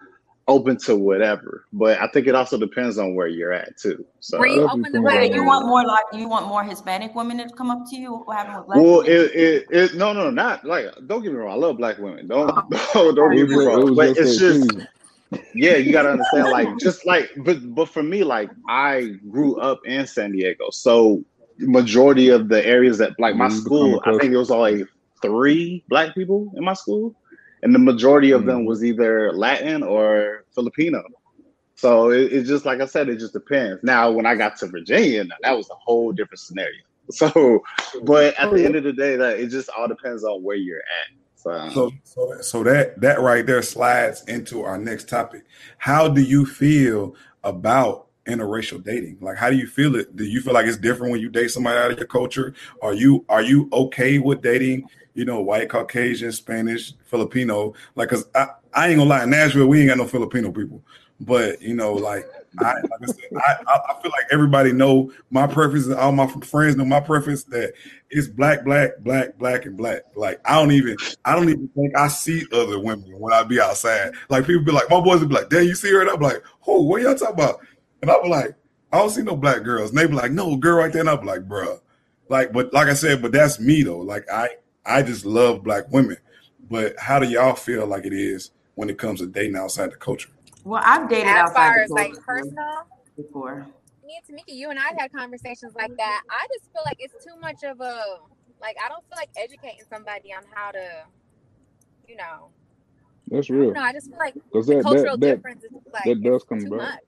open 0.49 0.77
to 0.77 0.97
whatever. 0.97 1.67
But 1.73 2.01
I 2.01 2.09
think 2.09 2.27
it 2.27 2.35
also 2.35 2.59
depends 2.59 2.99
on 2.99 3.15
where 3.15 3.27
you're 3.27 3.53
at 3.53 3.77
too. 3.77 4.05
So 4.21 4.41
Wait, 4.41 4.53
you 4.53 4.63
open 4.63 4.85
to 4.85 5.29
you 5.33 5.45
want 5.45 5.67
more 5.67 5.85
like 5.85 6.05
you 6.13 6.29
want 6.29 6.47
more 6.47 6.63
Hispanic 6.63 7.15
women 7.15 7.39
to 7.39 7.49
come 7.55 7.71
up 7.71 7.83
to 7.91 7.97
you? 7.97 8.15
What 8.15 8.37
happened 8.37 8.59
with 8.59 8.67
black 8.67 8.79
Well, 8.79 8.99
women? 8.99 9.13
it, 9.13 9.35
it, 9.35 9.67
it, 9.71 9.95
no, 9.95 10.13
no, 10.13 10.31
not 10.31 10.65
like. 10.65 10.87
Don't 11.07 11.23
get 11.23 11.33
me 11.33 11.39
wrong. 11.39 11.53
I 11.53 11.57
love 11.57 11.79
black 11.79 11.99
women. 11.99 12.29
Don't, 12.29 12.49
don't, 12.93 13.15
don't 13.15 13.37
get 13.37 13.49
me 13.49 13.57
wrong. 13.57 13.95
But 13.95 14.17
it's 14.17 14.39
just, 14.39 14.71
yeah, 15.55 15.77
you 15.77 15.93
gotta 15.93 16.11
understand. 16.11 16.51
Like, 16.51 16.69
just 16.81 17.07
like, 17.07 17.31
but, 17.39 17.75
but 17.75 17.89
for 17.89 18.03
me, 18.03 18.25
like, 18.25 18.51
I 18.69 19.15
grew 19.31 19.61
up 19.61 19.81
in 19.85 20.07
San 20.07 20.33
Diego, 20.33 20.71
so 20.71 21.25
majority 21.59 22.29
of 22.29 22.49
the 22.49 22.65
areas 22.65 22.99
that, 22.99 23.19
like, 23.19 23.35
my 23.35 23.49
school, 23.49 24.01
I 24.05 24.11
think 24.11 24.17
accustomed. 24.17 24.35
it 24.35 24.39
was 24.39 24.51
only 24.51 24.85
three 25.23 25.85
black 25.89 26.15
people 26.15 26.53
in 26.57 26.65
my 26.65 26.75
school, 26.75 27.17
and 27.67 27.75
the 27.75 27.81
majority 27.81 28.31
of 28.31 28.43
Mm. 28.43 28.47
them 28.47 28.65
was 28.65 28.85
either 28.85 29.33
Latin 29.33 29.83
or 29.83 30.45
Filipino. 30.55 31.03
So 31.75 32.11
it, 32.13 32.33
it's 32.33 32.49
just 32.49 32.65
like 32.65 32.81
I 32.81 32.87
said, 32.87 33.09
it 33.09 33.17
just 33.19 33.33
depends. 33.33 33.83
Now, 33.83 34.09
when 34.13 34.25
I 34.25 34.37
got 34.37 34.57
to 34.59 34.67
Virginia, 34.69 35.25
now, 35.25 35.35
that 35.43 35.57
was 35.57 35.69
a 35.69 35.75
whole 35.75 36.13
different 36.13 36.39
scenario. 36.39 36.83
So, 37.11 37.63
but 38.03 38.35
at 38.37 38.53
the 38.53 38.65
end 38.65 38.75
of 38.75 38.83
the 38.83 38.93
day, 38.93 39.15
that 39.17 39.39
it 39.39 39.49
just 39.49 39.69
all 39.77 39.87
depends 39.87 40.25
on 40.25 40.43
where 40.43 40.57
you're 40.57 40.79
at. 40.79 41.09
So, 41.37 41.71
So, 41.71 41.93
so, 42.03 42.41
so 42.41 42.63
that 42.65 43.01
that 43.01 43.21
right 43.21 43.47
there 43.47 43.63
slides 43.63 44.25
into 44.27 44.63
our 44.63 44.77
next 44.79 45.09
topic. 45.09 45.45
How 45.79 46.09
do 46.09 46.21
you 46.21 46.45
feel 46.47 47.15
about 47.45 48.09
interracial 48.27 48.83
dating? 48.83 49.19
Like, 49.21 49.37
how 49.37 49.51
do 49.51 49.57
you 49.57 49.69
feel 49.69 49.95
it? 49.95 50.17
Do 50.17 50.25
you 50.25 50.41
feel 50.41 50.53
like 50.53 50.67
it's 50.67 50.77
different 50.77 51.13
when 51.13 51.21
you 51.21 51.29
date 51.29 51.53
somebody 51.53 51.79
out 51.79 51.93
of 51.93 51.99
your 51.99 52.09
culture? 52.09 52.55
Are 52.83 52.95
you 52.95 53.25
are 53.29 53.43
you 53.43 53.69
okay 53.73 54.19
with 54.19 54.43
dating? 54.43 54.89
You 55.17 55.25
know, 55.25 55.41
white, 55.41 55.69
Caucasian, 55.69 56.31
Spanish, 56.31 56.93
Filipino. 57.07 57.75
Like, 57.95 58.11
cause 58.11 58.27
I, 58.35 58.49
I 58.73 58.89
ain't 58.89 58.99
gonna 58.99 59.11
lie, 59.11 59.25
in 59.25 59.31
Nashville 59.31 59.67
we 59.67 59.81
ain't 59.81 59.89
got 59.89 59.99
no 59.99 60.07
Filipino 60.07 60.53
people. 60.53 60.83
But 61.21 61.63
you 61.63 61.75
know, 61.75 61.95
like 61.95 62.27
I, 62.59 62.75
like 62.75 63.03
I, 63.03 63.07
said, 63.07 63.25
I, 63.37 63.81
I 63.89 64.03
feel 64.03 64.11
like 64.11 64.27
everybody 64.31 64.73
know 64.73 65.11
my 65.31 65.47
preference. 65.47 65.89
All 65.89 66.13
my 66.13 66.27
friends 66.27 66.77
know 66.77 66.85
my 66.85 67.01
preference. 67.01 67.45
That 67.45 67.73
it's 68.11 68.29
black, 68.29 68.65
black, 68.65 68.99
black, 69.01 69.39
black, 69.39 69.65
and 69.65 69.77
black. 69.77 70.03
Like 70.15 70.41
I 70.45 70.57
don't 70.57 70.73
even, 70.73 70.97
I 71.25 71.35
don't 71.35 71.49
even 71.49 71.69
think 71.69 71.97
I 71.97 72.09
see 72.09 72.45
other 72.53 72.79
women 72.79 73.19
when 73.19 73.33
I 73.33 73.43
be 73.45 73.61
outside. 73.61 74.13
Like 74.29 74.47
people 74.47 74.65
be 74.65 74.73
like, 74.73 74.91
my 74.91 75.01
boys 75.01 75.25
be 75.25 75.35
like, 75.35 75.49
"Damn, 75.49 75.65
you 75.65 75.75
see 75.75 75.91
her?" 75.91 76.03
And 76.03 76.11
I'm 76.11 76.21
like, 76.21 76.43
"Oh, 76.67 76.83
what 76.83 77.01
y'all 77.01 77.15
talking 77.15 77.35
about?" 77.35 77.61
And 78.03 78.11
I 78.11 78.23
be 78.23 78.29
like, 78.29 78.55
"I 78.93 78.99
don't 78.99 79.11
see 79.11 79.23
no 79.23 79.37
black 79.37 79.63
girls." 79.63 79.91
And 79.91 79.99
they 79.99 80.07
be 80.07 80.15
like, 80.15 80.33
"No, 80.33 80.57
girl 80.57 80.77
right 80.77 80.93
there." 80.93 81.01
And 81.01 81.11
I 81.11 81.17
be 81.17 81.27
like, 81.27 81.49
"Bruh." 81.49 81.81
Like, 82.29 82.53
but 82.53 82.73
like 82.75 82.89
I 82.89 82.95
said, 82.95 83.23
but 83.23 83.33
that's 83.33 83.59
me 83.59 83.83
though. 83.83 84.01
Like 84.01 84.27
I, 84.31 84.49
I 84.87 85.03
just 85.03 85.25
love 85.25 85.63
black 85.63 85.91
women. 85.91 86.17
But 86.69 86.99
how 86.99 87.19
do 87.19 87.29
y'all 87.29 87.55
feel 87.55 87.87
like 87.87 88.07
it 88.07 88.13
is 88.13 88.51
when 88.75 88.91
it 88.91 88.99
comes 88.99 89.21
to 89.21 89.27
dating 89.27 89.57
outside 89.57 89.93
the 89.93 89.97
culture? 89.97 90.31
Well, 90.65 90.83
I've 90.85 91.09
dated 91.09 91.29
As 91.29 91.51
outside 91.51 91.55
far 91.55 91.79
the 91.79 91.85
as 91.85 91.91
like 91.91 92.13
personal, 92.27 92.87
before. 93.17 93.67
me 94.05 94.19
and 94.29 94.39
Tamika, 94.39 94.55
you 94.55 94.71
and 94.71 94.79
I 94.79 94.93
had 94.99 95.13
conversations 95.13 95.75
like 95.77 95.97
that. 95.97 96.23
I 96.31 96.47
just 96.53 96.73
feel 96.73 96.83
like 96.85 96.97
it's 96.99 97.25
too 97.25 97.39
much 97.41 97.63
of 97.63 97.81
a 97.81 98.03
like 98.61 98.77
I 98.85 98.89
don't 98.89 99.05
feel 99.09 99.17
like 99.17 99.31
educating 99.37 99.85
somebody 99.89 100.33
on 100.33 100.43
how 100.53 100.71
to, 100.73 101.05
you 102.09 102.17
know, 102.17 102.49
That's 103.29 103.49
real. 103.51 103.73
No, 103.73 103.81
I 103.81 103.93
just 103.93 104.09
feel 104.11 104.19
like 104.19 104.35
Because 104.35 104.67
the 104.67 104.75
that 104.77 104.83
cultural 104.83 105.17
that 105.17 105.21
that, 105.21 105.37
difference 105.37 105.65
is 105.65 105.71
like 105.93 106.05
that 106.05 106.23
does 106.23 106.45
come 106.45 106.61
too 106.61 106.71
back. 106.71 106.79
much. 106.81 107.01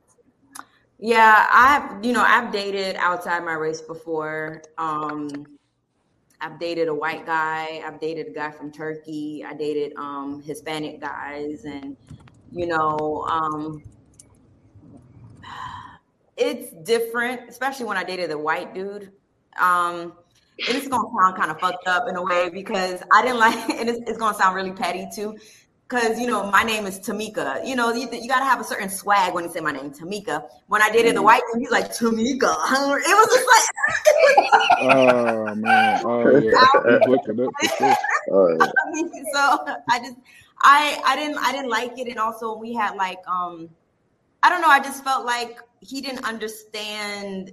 Yeah, 1.01 1.47
I've 1.51 2.05
you 2.05 2.13
know 2.13 2.23
I've 2.27 2.53
dated 2.53 2.97
outside 2.97 3.45
my 3.45 3.55
race 3.55 3.81
before. 3.81 4.63
Um, 4.79 5.47
I've 6.41 6.59
dated 6.59 6.89
a 6.89 6.95
white 6.95 7.27
guy. 7.27 7.83
I've 7.85 8.01
dated 8.01 8.29
a 8.29 8.31
guy 8.31 8.51
from 8.51 8.71
Turkey. 8.71 9.45
I 9.45 9.55
dated 9.55 9.93
um, 9.97 10.43
Hispanic 10.43 11.01
guys, 11.01 11.65
and 11.65 11.97
you 12.53 12.67
know, 12.67 13.27
um, 13.29 13.83
it's 16.37 16.71
different, 16.85 17.49
especially 17.49 17.87
when 17.87 17.97
I 17.97 18.05
dated 18.05 18.31
a 18.31 18.39
white 18.39 18.75
dude. 18.75 19.11
Um, 19.61 20.13
and 20.67 20.77
it's 20.77 20.89
gonna 20.89 21.09
sound 21.17 21.37
kind 21.37 21.51
of 21.51 21.61
fucked 21.61 21.87
up 21.87 22.09
in 22.09 22.17
a 22.17 22.23
way 22.23 22.49
because 22.49 23.03
I 23.13 23.23
didn't 23.23 23.39
like, 23.39 23.69
and 23.71 23.89
it's, 23.89 24.01
it's 24.09 24.19
gonna 24.19 24.37
sound 24.37 24.55
really 24.55 24.73
petty 24.73 25.09
too. 25.15 25.37
Because 25.89 26.21
you 26.21 26.27
know 26.27 26.51
my 26.51 26.63
name 26.65 26.85
is 26.85 27.01
Tamika. 27.01 27.67
You 27.67 27.75
know 27.75 27.93
you, 27.93 28.09
you 28.13 28.29
got 28.29 28.41
to 28.41 28.45
have 28.45 28.61
a 28.61 28.65
certain 28.65 28.91
swag 28.91 29.33
when 29.33 29.45
you 29.45 29.51
say 29.51 29.61
my 29.61 29.73
name, 29.73 29.91
Tamika. 29.91 30.47
When 30.67 30.83
I 30.83 30.91
did 30.91 30.99
dated 30.99 31.17
the 31.17 31.23
white 31.23 31.41
dude, 31.51 31.63
he's 31.63 31.71
like 31.71 31.91
Tamika. 31.91 32.53
It 32.99 33.15
was 33.17 33.29
just 33.35 33.47
like 33.49 33.69
Oh 34.81 35.55
man. 35.55 36.03
Oh 36.05 36.31
yeah. 36.31 36.41
You 36.41 37.01
butchered 37.07 37.37
that 37.39 37.51
for 37.59 37.69
sure. 37.79 38.61
uh, 38.63 38.67
so 39.33 39.77
I 39.89 39.99
just 39.99 40.17
I 40.61 41.01
I 41.07 41.17
didn't 41.17 41.39
I 41.39 41.53
didn't 41.53 41.71
like 41.71 41.99
it, 41.99 42.09
and 42.09 42.19
also 42.19 42.57
we 42.57 42.75
had 42.75 42.95
like 42.97 43.27
um 43.27 43.71
I 44.43 44.51
don't 44.51 44.61
know. 44.61 44.69
I 44.69 44.81
just 44.81 45.03
felt 45.05 45.25
like 45.25 45.59
he 45.81 46.03
didn't 46.03 46.25
understand 46.25 47.53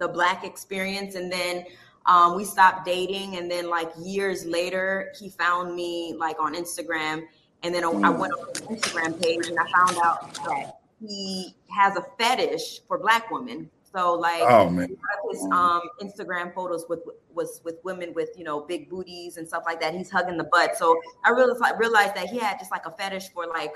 the 0.00 0.08
black 0.08 0.44
experience, 0.44 1.14
and 1.14 1.30
then 1.30 1.66
um, 2.08 2.34
we 2.36 2.44
stopped 2.44 2.84
dating, 2.84 3.36
and 3.36 3.50
then 3.50 3.68
like 3.68 3.90
years 4.02 4.44
later, 4.46 5.12
he 5.20 5.28
found 5.28 5.76
me 5.76 6.14
like 6.18 6.40
on 6.40 6.54
Instagram, 6.54 7.22
and 7.62 7.74
then 7.74 7.84
I 7.84 7.88
went 7.88 8.32
on 8.32 8.48
his 8.48 8.80
Instagram 8.80 9.22
page, 9.22 9.46
and 9.46 9.58
I 9.58 9.70
found 9.70 9.98
out 10.02 10.34
that 10.46 10.78
he 11.00 11.54
has 11.70 11.96
a 11.96 12.04
fetish 12.18 12.80
for 12.88 12.98
black 12.98 13.30
women. 13.30 13.70
So 13.94 14.14
like, 14.14 14.42
Oh, 14.42 14.68
man. 14.68 14.88
a 14.88 14.92
lot 14.92 15.18
of 15.24 15.30
his 15.30 15.44
um, 15.52 15.80
Instagram 16.02 16.54
photos 16.54 16.86
with 16.88 17.00
was 17.32 17.60
with 17.64 17.76
women 17.84 18.12
with 18.14 18.30
you 18.36 18.44
know 18.44 18.60
big 18.60 18.88
booties 18.88 19.36
and 19.36 19.46
stuff 19.46 19.64
like 19.66 19.80
that. 19.80 19.94
He's 19.94 20.10
hugging 20.10 20.38
the 20.38 20.44
butt. 20.44 20.76
So 20.76 20.98
I 21.24 21.30
realized 21.30 21.60
like, 21.60 21.78
realized 21.78 22.14
that 22.14 22.26
he 22.28 22.38
had 22.38 22.58
just 22.58 22.70
like 22.70 22.86
a 22.86 22.90
fetish 22.90 23.28
for 23.34 23.46
like 23.46 23.72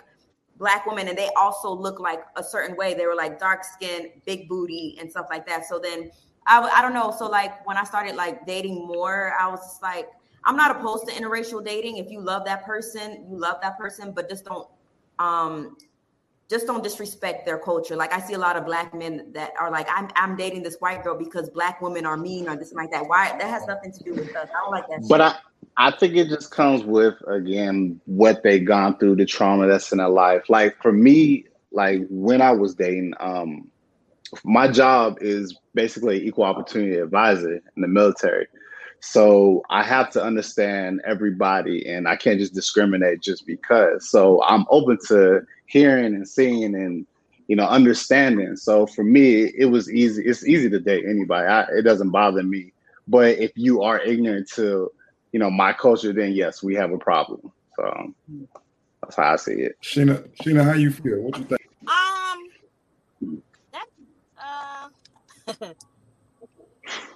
black 0.57 0.87
women, 0.87 1.09
and 1.09 1.19
they 1.19 1.29
also 1.37 1.71
look 1.71 2.01
like 2.01 2.21
a 2.37 2.43
certain 2.43 2.77
way. 2.77 2.95
They 2.95 3.07
were 3.07 3.15
like 3.15 3.39
dark 3.39 3.63
skin, 3.65 4.11
big 4.25 4.49
booty, 4.49 4.97
and 5.01 5.11
stuff 5.11 5.27
like 5.31 5.47
that. 5.49 5.67
So 5.67 5.79
then 5.79 6.11
I 6.47 6.61
I 6.61 6.83
don't 6.83 6.95
know. 6.95 7.15
So 7.17 7.27
like 7.27 7.67
when 7.67 7.77
I 7.77 7.85
started 7.85 8.17
like 8.17 8.47
dating 8.47 8.87
more, 8.87 9.35
I 9.39 9.49
was 9.49 9.61
just 9.61 9.83
like, 9.83 10.09
I'm 10.45 10.57
not 10.57 10.77
opposed 10.77 11.07
to 11.09 11.15
interracial 11.15 11.65
dating. 11.65 11.99
If 11.99 12.11
you 12.11 12.21
love 12.21 12.45
that 12.47 12.65
person, 12.65 13.27
you 13.29 13.39
love 13.39 13.57
that 13.63 13.79
person, 13.79 14.13
but 14.13 14.29
just 14.29 14.45
don't 14.45 14.69
um 15.19 15.77
just 16.53 16.67
don't 16.67 16.83
disrespect 16.83 17.47
their 17.47 17.59
culture. 17.59 17.97
Like 17.97 18.13
I 18.13 18.21
see 18.21 18.35
a 18.35 18.39
lot 18.39 18.57
of 18.57 18.67
black 18.67 18.95
men 18.95 19.33
that 19.33 19.53
are 19.59 19.71
like, 19.71 19.89
I'm 19.91 20.09
I'm 20.17 20.37
dating 20.37 20.63
this 20.63 20.77
white 20.81 21.03
girl 21.03 21.17
because 21.17 21.49
black 21.49 21.81
women 21.81 22.05
are 22.05 22.17
mean 22.17 22.49
or 22.49 22.57
this 22.57 22.71
and 22.71 22.77
like 22.77 22.91
that. 22.91 23.07
Why 23.07 23.37
that 23.39 23.49
has 23.49 23.67
nothing 23.67 23.93
to 23.93 24.05
do 24.05 24.15
with 24.15 24.35
us. 24.37 24.49
I 24.55 24.61
don't 24.61 24.71
like 24.71 24.87
that. 24.89 25.09
But 25.09 25.27
shit. 25.27 25.43
I, 25.77 25.89
I 25.89 25.91
think 25.91 26.17
it 26.17 26.29
just 26.29 26.51
comes 26.51 26.85
with 26.85 27.15
again 27.27 28.01
what 28.05 28.43
they've 28.43 28.65
gone 28.65 28.99
through, 28.99 29.17
the 29.17 29.25
trauma 29.25 29.67
that's 29.67 29.93
in 29.93 29.99
their 29.99 30.09
life. 30.09 30.43
Like 30.49 30.77
for 30.83 30.93
me, 30.93 31.47
like 31.71 32.03
when 32.11 32.43
I 32.43 32.51
was 32.53 32.75
dating, 32.75 33.15
um, 33.21 33.71
my 34.45 34.69
job 34.69 35.19
is 35.21 35.57
basically 35.75 36.27
equal 36.27 36.45
opportunity 36.45 36.99
advisor 36.99 37.55
in 37.55 37.83
the 37.83 37.89
military. 37.89 38.47
So 39.01 39.63
I 39.69 39.83
have 39.83 40.11
to 40.11 40.23
understand 40.23 41.03
everybody 41.05 41.89
and 41.89 42.07
I 42.07 42.15
can't 42.15 42.39
just 42.39 42.55
discriminate 42.55 43.21
just 43.21 43.47
because. 43.47 44.09
So 44.09 44.43
I'm 44.45 44.65
open 44.71 44.99
to 45.09 45.43
hearing 45.67 46.15
and 46.15 46.29
seeing 46.29 46.75
and 46.75 47.07
you 47.49 47.57
know 47.57 47.67
understanding. 47.67 48.57
So 48.57 48.87
for 48.87 49.03
me, 49.03 49.53
it 49.59 49.67
was 49.67 49.93
easy. 49.93 50.25
It's 50.25 50.47
easy 50.47 50.71
to 50.71 50.79
date 50.79 51.05
anybody. 51.07 51.49
I, 51.49 51.63
it 51.79 51.83
doesn't 51.83 52.11
bother 52.11 52.45
me. 52.45 52.73
But 53.09 53.39
if 53.39 53.51
you 53.57 53.83
are 53.83 53.99
ignorant 53.99 54.49
to 54.53 54.91
you 55.33 55.41
know 55.41 55.51
my 55.51 55.73
culture, 55.73 56.13
then 56.13 56.33
yes, 56.33 56.63
we 56.63 56.77
have 56.77 56.93
a 56.93 56.99
problem. 56.99 57.53
So 57.77 57.85
um, 57.85 58.15
that's 59.03 59.17
how 59.17 59.33
I 59.33 59.37
see 59.37 59.55
it. 59.55 59.77
Sheena, 59.83 60.29
Sheena, 60.43 60.65
how 60.65 60.75
you 60.75 60.93
feel? 60.93 61.21
What 61.21 61.39
you 61.39 61.45
think? 61.45 61.61
Um, 61.89 63.43
that 63.73 63.87
uh, 64.39 64.89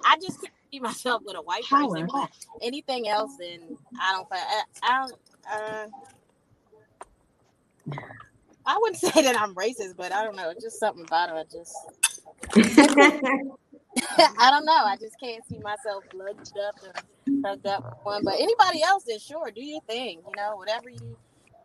I 0.05 0.15
just 0.21 0.41
can't 0.41 0.53
see 0.71 0.79
myself 0.79 1.21
with 1.25 1.35
a 1.35 1.41
white 1.41 1.63
person. 1.63 2.07
Anything 2.61 3.07
else, 3.07 3.31
then 3.39 3.77
I 4.01 4.13
don't. 4.13 4.27
I, 4.31 4.63
I 4.83 5.07
don't. 5.07 5.19
Uh, 5.51 5.87
I 8.65 8.77
wouldn't 8.79 8.97
say 9.13 9.21
that 9.23 9.39
I'm 9.39 9.55
racist, 9.55 9.95
but 9.95 10.11
I 10.11 10.23
don't 10.23 10.35
know. 10.35 10.53
Just 10.59 10.79
something 10.79 11.05
about 11.05 11.29
it. 11.29 11.35
I 11.35 11.43
just. 11.51 11.73
I 14.37 14.51
don't 14.51 14.65
know. 14.65 14.83
I 14.85 14.95
just 14.99 15.19
can't 15.19 15.43
see 15.47 15.59
myself 15.59 16.03
lugged 16.13 16.57
up 16.57 16.75
and 17.25 17.45
hugged 17.45 17.65
up 17.65 17.99
one. 18.03 18.23
But 18.23 18.35
anybody 18.39 18.83
else, 18.83 19.03
then 19.07 19.19
sure, 19.19 19.51
do 19.51 19.63
your 19.63 19.81
thing. 19.81 20.21
You 20.25 20.33
know, 20.35 20.55
whatever 20.55 20.89
you, 20.89 21.17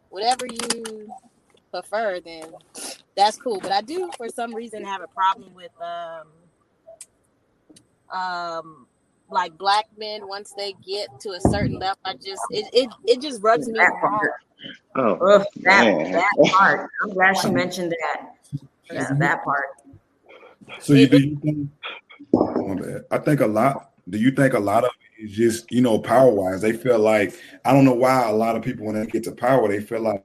whatever 0.08 0.46
you 0.46 1.12
prefer, 1.70 2.20
then 2.20 2.44
that's 3.16 3.36
cool. 3.36 3.60
But 3.60 3.72
I 3.72 3.82
do, 3.82 4.10
for 4.16 4.28
some 4.28 4.54
reason, 4.54 4.84
have 4.84 5.02
a 5.02 5.08
problem 5.08 5.52
with 5.54 5.72
um, 5.80 6.28
um, 8.12 8.86
like 9.30 9.56
black 9.58 9.86
men 9.96 10.28
once 10.28 10.52
they 10.56 10.74
get 10.86 11.08
to 11.20 11.30
a 11.30 11.40
certain 11.40 11.78
level. 11.78 11.98
I 12.04 12.14
just 12.14 12.42
it 12.50 12.66
it, 12.72 12.90
it 13.06 13.20
just 13.20 13.42
rubs 13.42 13.68
me 13.68 13.78
wrong. 13.78 14.28
Oh, 14.96 15.14
Ugh, 15.14 15.46
that 15.62 15.84
that 16.12 16.52
part. 16.52 16.90
I'm 17.02 17.10
glad 17.10 17.36
she 17.38 17.50
mentioned 17.50 17.92
that. 17.92 18.34
Yeah, 18.90 19.08
that 19.14 19.42
part. 19.42 19.64
So 20.80 20.92
you 20.94 21.06
do 21.08 21.18
you 21.18 21.38
think? 21.42 21.70
My 22.32 22.74
bad. 22.74 23.04
I 23.10 23.18
think 23.18 23.40
a 23.40 23.46
lot. 23.46 23.90
Do 24.08 24.18
you 24.18 24.30
think 24.30 24.54
a 24.54 24.58
lot 24.58 24.84
of 24.84 24.90
it 25.18 25.24
is 25.24 25.32
just 25.32 25.70
you 25.72 25.80
know 25.80 25.98
power 25.98 26.30
wise? 26.30 26.60
They 26.60 26.72
feel 26.72 26.98
like 26.98 27.34
I 27.64 27.72
don't 27.72 27.84
know 27.84 27.94
why 27.94 28.28
a 28.28 28.32
lot 28.32 28.56
of 28.56 28.62
people 28.62 28.86
when 28.86 28.94
they 28.94 29.06
get 29.06 29.24
to 29.24 29.32
power 29.32 29.68
they 29.68 29.80
feel 29.80 30.00
like 30.00 30.24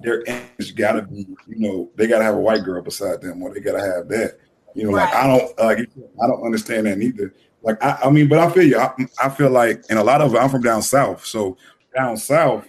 their 0.00 0.22
image 0.22 0.74
got 0.74 0.92
to 0.92 1.02
be 1.02 1.26
you 1.46 1.58
know 1.58 1.90
they 1.94 2.06
got 2.06 2.18
to 2.18 2.24
have 2.24 2.34
a 2.34 2.40
white 2.40 2.64
girl 2.64 2.82
beside 2.82 3.20
them 3.20 3.42
or 3.42 3.52
they 3.52 3.60
got 3.60 3.72
to 3.72 3.80
have 3.80 4.08
that. 4.08 4.38
You 4.74 4.84
know, 4.84 4.90
like 4.92 5.12
I 5.14 5.26
don't 5.26 5.58
like 5.58 5.78
I 5.78 6.26
don't 6.26 6.44
understand 6.44 6.86
that 6.86 6.98
neither. 6.98 7.34
Like 7.62 7.82
I, 7.82 7.98
I 8.04 8.10
mean, 8.10 8.28
but 8.28 8.38
I 8.38 8.50
feel 8.50 8.64
you. 8.64 8.78
I, 8.78 8.92
I 9.22 9.28
feel 9.28 9.50
like, 9.50 9.84
and 9.88 9.98
a 9.98 10.04
lot 10.04 10.20
of 10.20 10.34
it, 10.34 10.38
I'm 10.38 10.48
from 10.48 10.62
down 10.62 10.82
south, 10.82 11.24
so 11.24 11.56
down 11.94 12.16
south 12.16 12.66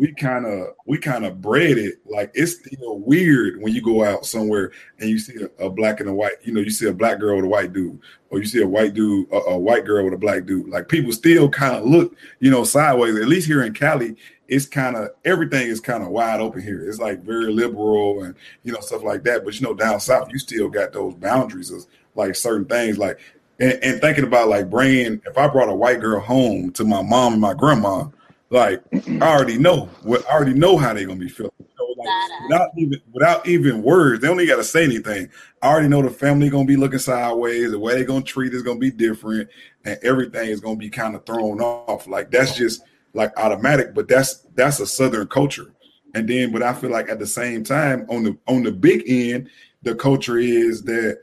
we 0.00 0.14
kind 0.14 0.46
of 0.46 0.68
we 0.86 0.96
kind 0.96 1.26
of 1.26 1.42
bred 1.42 1.76
it 1.76 1.96
like 2.06 2.30
it's 2.32 2.54
still 2.54 3.00
weird 3.00 3.60
when 3.60 3.74
you 3.74 3.82
go 3.82 4.02
out 4.02 4.24
somewhere 4.24 4.72
and 4.98 5.10
you 5.10 5.18
see 5.18 5.36
a, 5.36 5.66
a, 5.66 5.68
black 5.68 6.00
and 6.00 6.08
a 6.08 6.14
white 6.14 6.36
you 6.42 6.54
know 6.54 6.60
you 6.60 6.70
see 6.70 6.88
a 6.88 6.92
black 6.92 7.20
girl 7.20 7.36
with 7.36 7.44
a 7.44 7.48
white 7.48 7.74
dude 7.74 8.00
or 8.30 8.38
you 8.38 8.46
see 8.46 8.62
a 8.62 8.66
white 8.66 8.94
dude 8.94 9.30
a, 9.30 9.36
a 9.36 9.58
white 9.58 9.84
girl 9.84 10.02
with 10.02 10.14
a 10.14 10.16
black 10.16 10.46
dude 10.46 10.66
like 10.70 10.88
people 10.88 11.12
still 11.12 11.50
kind 11.50 11.76
of 11.76 11.84
look 11.84 12.16
you 12.38 12.50
know 12.50 12.64
sideways 12.64 13.14
at 13.14 13.28
least 13.28 13.46
here 13.46 13.62
in 13.62 13.74
cali 13.74 14.16
it's 14.50 14.66
kind 14.66 14.96
of 14.96 15.10
everything 15.24 15.66
is 15.68 15.80
kind 15.80 16.02
of 16.02 16.10
wide 16.10 16.40
open 16.40 16.60
here 16.60 16.86
it's 16.86 16.98
like 16.98 17.22
very 17.22 17.52
liberal 17.52 18.24
and 18.24 18.34
you 18.64 18.72
know 18.72 18.80
stuff 18.80 19.02
like 19.02 19.22
that 19.22 19.44
but 19.44 19.58
you 19.58 19.66
know 19.66 19.74
down 19.74 19.98
south 19.98 20.28
you 20.30 20.38
still 20.38 20.68
got 20.68 20.92
those 20.92 21.14
boundaries 21.14 21.70
of 21.70 21.86
like 22.16 22.34
certain 22.34 22.66
things 22.66 22.98
like 22.98 23.18
and, 23.60 23.78
and 23.82 24.00
thinking 24.00 24.24
about 24.24 24.48
like 24.48 24.68
bringing 24.68 25.20
if 25.24 25.38
i 25.38 25.46
brought 25.48 25.68
a 25.68 25.74
white 25.74 26.00
girl 26.00 26.20
home 26.20 26.70
to 26.72 26.84
my 26.84 27.00
mom 27.00 27.32
and 27.34 27.40
my 27.40 27.54
grandma 27.54 28.04
like 28.50 28.82
I 28.92 29.20
already 29.20 29.58
know 29.58 29.88
what 30.02 30.28
I 30.28 30.32
already 30.32 30.54
know 30.54 30.76
how 30.76 30.92
they're 30.92 31.06
gonna 31.06 31.20
be 31.20 31.28
feeling. 31.28 31.52
You 31.60 31.66
know, 31.78 31.94
like, 31.96 32.42
without 32.48 32.70
even 32.76 33.00
without 33.12 33.48
even 33.48 33.82
words, 33.82 34.20
they 34.20 34.28
only 34.28 34.44
gotta 34.44 34.64
say 34.64 34.82
anything. 34.82 35.28
I 35.62 35.68
already 35.68 35.86
know 35.86 36.02
the 36.02 36.10
family 36.10 36.50
gonna 36.50 36.64
be 36.64 36.76
looking 36.76 36.98
sideways, 36.98 37.70
the 37.70 37.78
way 37.78 37.94
they're 37.94 38.04
gonna 38.04 38.22
treat 38.22 38.52
is 38.52 38.62
gonna 38.62 38.80
be 38.80 38.90
different, 38.90 39.48
and 39.84 40.00
everything 40.02 40.48
is 40.48 40.60
gonna 40.60 40.76
be 40.76 40.90
kind 40.90 41.14
of 41.14 41.24
thrown 41.24 41.60
off. 41.60 42.08
Like 42.08 42.32
that's 42.32 42.56
just 42.56 42.82
like 43.14 43.36
automatic, 43.38 43.94
but 43.94 44.08
that's 44.08 44.46
that's 44.54 44.80
a 44.80 44.86
southern 44.86 45.26
culture. 45.28 45.72
And 46.14 46.28
then, 46.28 46.52
but 46.52 46.62
I 46.62 46.74
feel 46.74 46.90
like 46.90 47.08
at 47.08 47.18
the 47.18 47.26
same 47.26 47.64
time, 47.64 48.06
on 48.08 48.22
the 48.24 48.36
on 48.46 48.62
the 48.62 48.72
big 48.72 49.04
end, 49.06 49.48
the 49.82 49.94
culture 49.94 50.38
is 50.38 50.82
that 50.84 51.20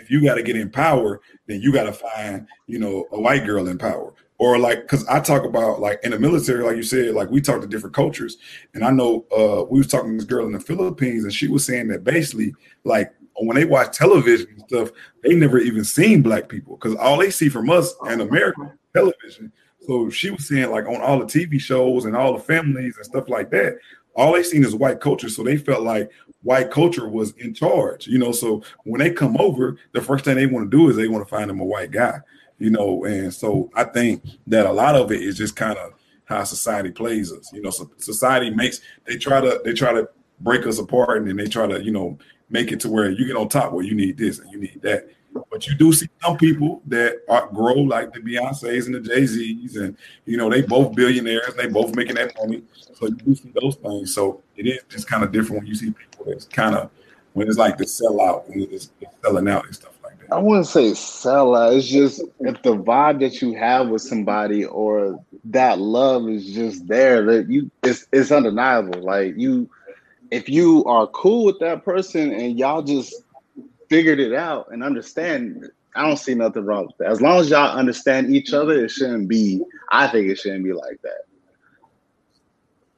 if 0.00 0.10
you 0.10 0.22
got 0.22 0.34
to 0.34 0.42
get 0.42 0.56
in 0.56 0.70
power, 0.70 1.20
then 1.46 1.60
you 1.60 1.72
got 1.72 1.84
to 1.84 1.92
find, 1.92 2.46
you 2.66 2.78
know, 2.78 3.06
a 3.12 3.20
white 3.20 3.44
girl 3.44 3.68
in 3.68 3.78
power 3.78 4.14
or 4.38 4.58
like 4.58 4.82
because 4.82 5.06
I 5.08 5.20
talk 5.20 5.44
about 5.44 5.80
like 5.80 6.00
in 6.04 6.12
the 6.12 6.18
military, 6.18 6.62
like 6.62 6.76
you 6.76 6.82
said, 6.82 7.14
like 7.14 7.30
we 7.30 7.40
talk 7.40 7.60
to 7.60 7.66
different 7.66 7.94
cultures, 7.94 8.38
and 8.74 8.84
I 8.84 8.90
know 8.90 9.26
uh 9.36 9.64
we 9.68 9.78
was 9.78 9.88
talking 9.88 10.12
to 10.12 10.16
this 10.16 10.24
girl 10.24 10.46
in 10.46 10.52
the 10.52 10.60
Philippines, 10.60 11.24
and 11.24 11.32
she 11.32 11.48
was 11.48 11.64
saying 11.66 11.88
that 11.88 12.04
basically 12.04 12.54
like 12.84 13.12
when 13.40 13.56
they 13.56 13.64
watch 13.64 13.96
television 13.96 14.48
and 14.50 14.62
stuff, 14.68 14.90
they 15.22 15.34
never 15.34 15.58
even 15.58 15.84
seen 15.84 16.22
black 16.22 16.48
people 16.48 16.76
because 16.76 16.94
all 16.96 17.18
they 17.18 17.30
see 17.30 17.48
from 17.48 17.68
us 17.70 17.94
and 18.02 18.22
American 18.22 18.72
television. 18.94 19.52
So 19.88 20.10
she 20.10 20.30
was 20.30 20.46
saying 20.46 20.70
like 20.70 20.86
on 20.86 21.00
all 21.00 21.18
the 21.18 21.24
TV 21.24 21.60
shows 21.60 22.04
and 22.04 22.14
all 22.14 22.34
the 22.34 22.42
families 22.42 22.96
and 22.96 23.06
stuff 23.06 23.28
like 23.28 23.50
that, 23.50 23.78
all 24.14 24.32
they 24.32 24.42
seen 24.42 24.64
is 24.64 24.74
white 24.74 25.00
culture. 25.00 25.28
So 25.28 25.42
they 25.42 25.56
felt 25.56 25.82
like 25.82 26.10
white 26.42 26.70
culture 26.70 27.08
was 27.08 27.32
in 27.38 27.54
charge, 27.54 28.06
you 28.06 28.18
know. 28.18 28.32
So 28.32 28.62
when 28.84 29.00
they 29.00 29.10
come 29.10 29.36
over, 29.38 29.78
the 29.92 30.02
first 30.02 30.24
thing 30.24 30.36
they 30.36 30.46
want 30.46 30.70
to 30.70 30.76
do 30.76 30.90
is 30.90 30.96
they 30.96 31.08
want 31.08 31.26
to 31.26 31.30
find 31.30 31.50
them 31.50 31.60
a 31.60 31.64
white 31.64 31.90
guy 31.90 32.20
you 32.58 32.70
know, 32.70 33.04
and 33.04 33.32
so 33.32 33.70
I 33.74 33.84
think 33.84 34.24
that 34.48 34.66
a 34.66 34.72
lot 34.72 34.96
of 34.96 35.12
it 35.12 35.22
is 35.22 35.36
just 35.36 35.56
kind 35.56 35.78
of 35.78 35.94
how 36.24 36.42
society 36.44 36.90
plays 36.90 37.32
us. 37.32 37.52
You 37.52 37.62
know, 37.62 37.70
so 37.70 37.90
society 37.96 38.50
makes 38.50 38.80
they 39.04 39.16
try 39.16 39.40
to 39.40 39.60
they 39.64 39.72
try 39.72 39.92
to 39.92 40.08
break 40.40 40.66
us 40.66 40.78
apart 40.78 41.18
and 41.18 41.28
then 41.28 41.36
they 41.36 41.46
try 41.46 41.66
to, 41.66 41.82
you 41.82 41.92
know, 41.92 42.18
make 42.50 42.72
it 42.72 42.80
to 42.80 42.88
where 42.88 43.10
you 43.10 43.26
get 43.26 43.36
on 43.36 43.48
top 43.48 43.72
where 43.72 43.84
you 43.84 43.94
need 43.94 44.18
this 44.18 44.40
and 44.40 44.50
you 44.50 44.58
need 44.58 44.80
that. 44.82 45.08
But 45.50 45.66
you 45.66 45.74
do 45.74 45.92
see 45.92 46.08
some 46.22 46.36
people 46.36 46.82
that 46.86 47.22
are, 47.28 47.48
grow 47.48 47.74
like 47.74 48.12
the 48.12 48.20
Beyonces 48.20 48.86
and 48.86 48.94
the 48.94 49.00
Jay 49.00 49.26
Z's, 49.26 49.76
and 49.76 49.96
you 50.24 50.36
know 50.36 50.50
they 50.50 50.62
both 50.62 50.94
billionaires 50.94 51.48
and 51.48 51.58
they 51.58 51.68
both 51.68 51.94
making 51.94 52.16
that 52.16 52.34
money. 52.38 52.62
So 52.94 53.06
you 53.06 53.14
do 53.14 53.34
see 53.34 53.52
those 53.60 53.76
things. 53.76 54.14
So 54.14 54.42
it 54.56 54.66
is 54.66 54.80
just 54.88 55.08
kind 55.08 55.22
of 55.22 55.32
different 55.32 55.62
when 55.62 55.66
you 55.66 55.74
see 55.74 55.92
people 55.92 56.26
that's 56.26 56.46
kind 56.46 56.74
of 56.74 56.90
when 57.34 57.48
it's 57.48 57.58
like 57.58 57.78
the 57.78 57.84
sellout, 57.84 58.48
when 58.48 58.62
it's, 58.70 58.90
it's 59.00 59.14
selling 59.22 59.48
out 59.48 59.64
and 59.66 59.74
stuff. 59.74 59.92
Like 60.02 60.18
that. 60.20 60.34
I 60.34 60.38
wouldn't 60.38 60.66
say 60.66 60.94
sell 60.94 61.54
out. 61.54 61.74
It's 61.74 61.86
just 61.86 62.22
if 62.40 62.62
the 62.62 62.76
vibe 62.76 63.20
that 63.20 63.40
you 63.40 63.54
have 63.54 63.88
with 63.88 64.02
somebody 64.02 64.64
or 64.64 65.22
that 65.44 65.78
love 65.78 66.28
is 66.28 66.52
just 66.52 66.86
there, 66.88 67.24
that 67.26 67.48
you 67.48 67.70
it's 67.82 68.06
it's 68.12 68.32
undeniable. 68.32 69.02
Like 69.02 69.34
you 69.36 69.68
if 70.30 70.48
you 70.48 70.84
are 70.84 71.06
cool 71.08 71.44
with 71.44 71.58
that 71.60 71.84
person 71.84 72.32
and 72.32 72.58
y'all 72.58 72.82
just 72.82 73.14
figured 73.88 74.20
it 74.20 74.34
out 74.34 74.68
and 74.70 74.82
understand, 74.82 75.68
I 75.94 76.06
don't 76.06 76.16
see 76.16 76.34
nothing 76.34 76.64
wrong 76.64 76.86
with 76.86 76.96
that. 76.98 77.08
As 77.08 77.20
long 77.20 77.40
as 77.40 77.50
y'all 77.50 77.76
understand 77.76 78.34
each 78.34 78.52
other, 78.52 78.84
it 78.84 78.90
shouldn't 78.90 79.28
be, 79.28 79.62
I 79.90 80.06
think 80.06 80.30
it 80.30 80.38
shouldn't 80.38 80.64
be 80.64 80.72
like 80.72 81.00
that. 81.02 81.24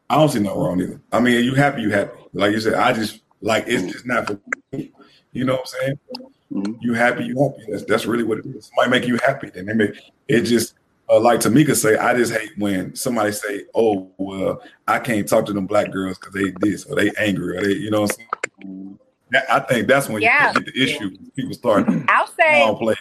I 0.08 0.16
don't 0.16 0.28
see 0.28 0.40
nothing 0.40 0.60
wrong 0.60 0.80
either. 0.80 1.00
I 1.12 1.20
mean, 1.20 1.44
you 1.44 1.54
happy, 1.54 1.82
you 1.82 1.90
happy. 1.90 2.18
Like 2.32 2.52
you 2.52 2.60
said, 2.60 2.74
I 2.74 2.92
just 2.92 3.20
like 3.40 3.64
it's 3.68 3.92
just 3.92 4.06
not 4.06 4.26
for 4.26 4.40
me. 4.72 4.90
You 5.32 5.44
know 5.44 5.54
what 5.54 5.60
I'm 5.60 5.66
saying? 5.66 5.98
Mm-hmm. 6.52 6.72
You 6.80 6.94
happy, 6.94 7.24
you 7.24 7.40
happy. 7.40 7.64
That's 7.70 7.84
that's 7.84 8.06
really 8.06 8.24
what 8.24 8.38
it 8.38 8.46
is. 8.46 8.66
Somebody 8.66 8.90
make 8.90 9.08
you 9.08 9.18
happy, 9.24 9.50
then 9.50 9.66
they 9.66 9.72
make 9.72 9.94
it 10.26 10.42
just 10.42 10.74
uh, 11.08 11.20
like 11.20 11.38
Tamika 11.38 11.76
say. 11.76 11.96
I 11.96 12.14
just 12.14 12.32
hate 12.32 12.50
when 12.58 12.96
somebody 12.96 13.30
say, 13.30 13.66
"Oh, 13.72 14.10
well, 14.18 14.60
I 14.88 14.98
can't 14.98 15.28
talk 15.28 15.46
to 15.46 15.52
them 15.52 15.66
black 15.66 15.92
girls 15.92 16.18
because 16.18 16.34
they 16.34 16.50
this 16.58 16.84
or 16.86 16.96
they 16.96 17.12
angry 17.16 17.56
or 17.56 17.62
they," 17.62 17.74
you 17.74 17.90
know. 17.90 18.08
I 19.50 19.60
think 19.60 19.86
that's 19.86 20.08
when 20.08 20.22
yeah. 20.22 20.48
you 20.48 20.60
get 20.60 20.74
the 20.74 20.82
issue. 20.82 21.16
People 21.36 21.54
start 21.54 21.86
I'll 22.08 22.26
say 22.26 22.74
play 22.78 22.96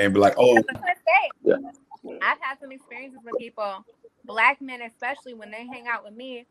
and 0.00 0.12
be 0.12 0.20
like, 0.20 0.34
"Oh, 0.36 0.60
yeah. 1.44 1.56
I've 2.22 2.38
had 2.40 2.58
some 2.60 2.72
experiences 2.72 3.20
with 3.24 3.38
people, 3.38 3.84
black 4.24 4.60
men 4.60 4.82
especially, 4.82 5.34
when 5.34 5.50
they 5.50 5.66
hang 5.66 5.86
out 5.88 6.04
with 6.04 6.14
me. 6.14 6.46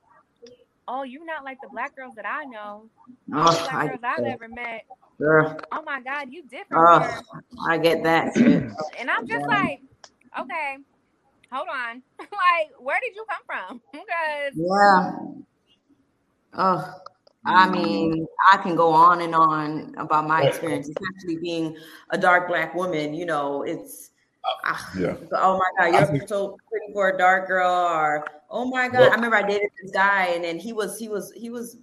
Oh, 0.88 1.04
you're 1.04 1.26
not 1.26 1.44
like 1.44 1.60
the 1.62 1.68
black 1.70 1.96
girls 1.96 2.16
that 2.16 2.26
I 2.26 2.46
know. 2.46 2.90
Oh, 3.34 3.68
black 3.70 3.90
girls 3.90 4.00
I've 4.04 4.24
ever 4.24 4.48
met. 4.48 4.86
Girl. 5.20 5.58
Oh 5.72 5.82
my 5.82 6.00
God, 6.02 6.32
you 6.32 6.44
different. 6.44 6.70
Oh, 6.74 7.22
I 7.68 7.78
get 7.78 8.04
that. 8.04 8.36
and 8.38 9.12
I'm 9.12 9.28
just 9.28 9.46
like, 9.48 9.82
okay, 10.40 10.78
hold 11.52 11.68
on. 11.70 12.02
like, 12.20 12.72
where 12.80 13.00
did 13.02 13.16
you 13.16 13.26
come 13.30 13.42
from? 13.46 13.82
Because 13.92 14.54
yeah. 14.56 15.12
Oh, 16.54 16.94
I 17.48 17.70
mean, 17.70 18.28
I 18.52 18.58
can 18.58 18.76
go 18.76 18.92
on 18.92 19.22
and 19.22 19.34
on 19.34 19.96
about 19.98 20.28
my 20.28 20.44
experience, 20.44 20.90
especially 20.90 21.38
being 21.42 21.78
a 22.10 22.18
dark 22.18 22.48
black 22.48 22.76
woman. 22.76 23.14
You 23.14 23.26
know, 23.26 23.64
it's 23.64 24.12
ah, 24.66 24.92
yeah. 24.98 25.16
Oh 25.32 25.58
my 25.58 25.92
God, 25.92 26.12
you're 26.14 26.28
so 26.28 26.58
pretty 26.70 26.94
for 26.94 27.10
a 27.10 27.18
dark 27.18 27.48
girl, 27.48 27.72
or 27.72 28.26
oh 28.50 28.66
my 28.66 28.88
God, 28.90 29.12
I 29.12 29.16
remember 29.16 29.38
I 29.38 29.44
dated 29.44 29.70
this 29.82 29.92
guy, 29.92 30.28
and 30.28 30.44
then 30.44 30.60
he 30.60 30.74
was 30.74 31.00
he 31.00 31.08
was 31.08 31.32
he 31.36 31.50
was 31.50 31.78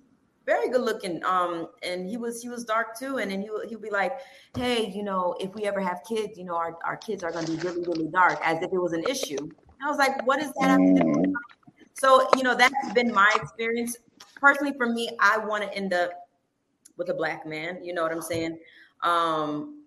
very 0.46 0.68
good 0.68 0.82
looking. 0.82 1.24
Um, 1.24 1.68
and 1.82 2.08
he 2.08 2.16
was 2.16 2.42
he 2.42 2.48
was 2.48 2.64
dark 2.64 2.98
too. 2.98 3.18
And 3.18 3.30
then 3.30 3.40
he 3.40 3.48
he'd 3.68 3.82
be 3.82 3.90
like, 3.90 4.18
"Hey, 4.56 4.90
you 4.90 5.02
know, 5.02 5.34
if 5.40 5.54
we 5.54 5.64
ever 5.64 5.80
have 5.80 6.02
kids, 6.08 6.38
you 6.38 6.44
know, 6.44 6.56
our, 6.56 6.76
our 6.84 6.96
kids 6.96 7.24
are 7.24 7.32
going 7.32 7.46
to 7.46 7.52
be 7.52 7.58
really 7.58 7.82
really 7.82 8.08
dark, 8.08 8.38
as 8.42 8.62
if 8.62 8.72
it 8.72 8.78
was 8.78 8.92
an 8.92 9.04
issue." 9.04 9.38
And 9.38 9.82
I 9.84 9.88
was 9.88 9.98
like, 9.98 10.26
"What 10.26 10.42
is 10.42 10.52
that?" 10.60 10.70
have 10.70 10.78
to 10.78 10.94
do 10.94 11.06
with-" 11.06 11.34
So 11.94 12.28
you 12.36 12.42
know, 12.42 12.54
that's 12.54 12.92
been 12.92 13.12
my 13.12 13.32
experience. 13.36 13.96
Personally, 14.44 14.74
for 14.76 14.86
me, 14.92 15.08
I 15.20 15.38
want 15.38 15.62
to 15.62 15.74
end 15.74 15.94
up 15.94 16.10
with 16.98 17.08
a 17.08 17.14
black 17.14 17.46
man. 17.46 17.82
You 17.82 17.94
know 17.94 18.02
what 18.02 18.12
I'm 18.12 18.20
saying? 18.20 18.58
Um, 19.02 19.84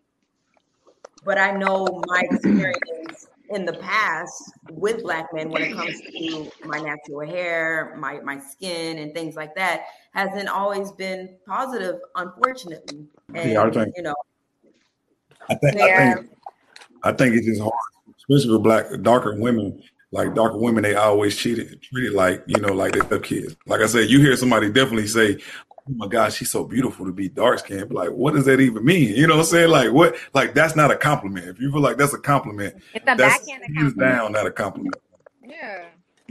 but 1.23 1.37
I 1.37 1.51
know 1.51 2.01
my 2.07 2.23
experience 2.31 3.27
in 3.51 3.65
the 3.65 3.73
past 3.73 4.51
with 4.71 5.03
black 5.03 5.31
men 5.31 5.51
when 5.51 5.61
it 5.61 5.75
comes 5.75 6.01
to 6.01 6.51
my 6.67 6.79
natural 6.79 7.19
hair, 7.21 7.95
my 7.99 8.19
my 8.21 8.39
skin, 8.39 8.97
and 8.97 9.13
things 9.13 9.35
like 9.35 9.53
that 9.53 9.83
hasn't 10.15 10.49
always 10.49 10.91
been 10.93 11.35
positive, 11.45 11.99
unfortunately. 12.15 13.05
And 13.35 13.51
Yeah, 13.51 13.61
I 13.61 13.69
think- 13.69 13.93
you 13.95 14.01
know, 14.01 14.15
I 15.49 15.53
think, 15.55 15.79
I 15.79 16.15
think 16.15 16.31
I 17.03 17.11
think 17.11 17.35
it's 17.35 17.45
just 17.45 17.61
hard, 17.61 17.73
especially 18.17 18.53
with 18.53 18.63
black 18.63 18.87
darker 19.03 19.35
women. 19.35 19.83
Like 20.11 20.33
darker 20.35 20.57
women, 20.57 20.83
they 20.83 20.95
always 20.95 21.35
cheated, 21.35 21.69
and 21.71 21.81
treated 21.81 22.13
like 22.13 22.43
you 22.47 22.59
know, 22.61 22.73
like 22.73 22.93
they're 23.09 23.19
kids. 23.19 23.57
Like 23.65 23.81
I 23.81 23.87
said, 23.87 24.09
you 24.09 24.19
hear 24.21 24.37
somebody 24.37 24.67
definitely 24.71 25.07
say, 25.07 25.37
"Oh 25.69 25.83
my 25.95 26.07
gosh, 26.07 26.35
she's 26.37 26.49
so 26.49 26.63
beautiful 26.63 27.05
to 27.05 27.11
be 27.11 27.27
dark 27.27 27.59
skinned." 27.59 27.91
Like, 27.93 28.11
what 28.11 28.33
does 28.33 28.45
that 28.45 28.61
even 28.61 28.85
mean? 28.85 29.15
You 29.15 29.27
know 29.27 29.35
what 29.35 29.41
I'm 29.41 29.47
saying? 29.47 29.69
Like, 29.69 29.91
what? 29.91 30.15
Like 30.33 30.53
that's 30.53 30.77
not 30.77 30.91
a 30.91 30.95
compliment. 30.95 31.47
If 31.47 31.59
you 31.59 31.71
feel 31.73 31.81
like 31.81 31.97
that's 31.97 32.13
a 32.13 32.19
compliment, 32.19 32.75
It's 32.93 33.03
a 33.03 33.15
that's 33.17 33.45
backhanded 33.45 33.97
down 33.97 34.31
not 34.31 34.47
a 34.47 34.51
compliment. 34.51 34.95
Yeah. 35.45 35.85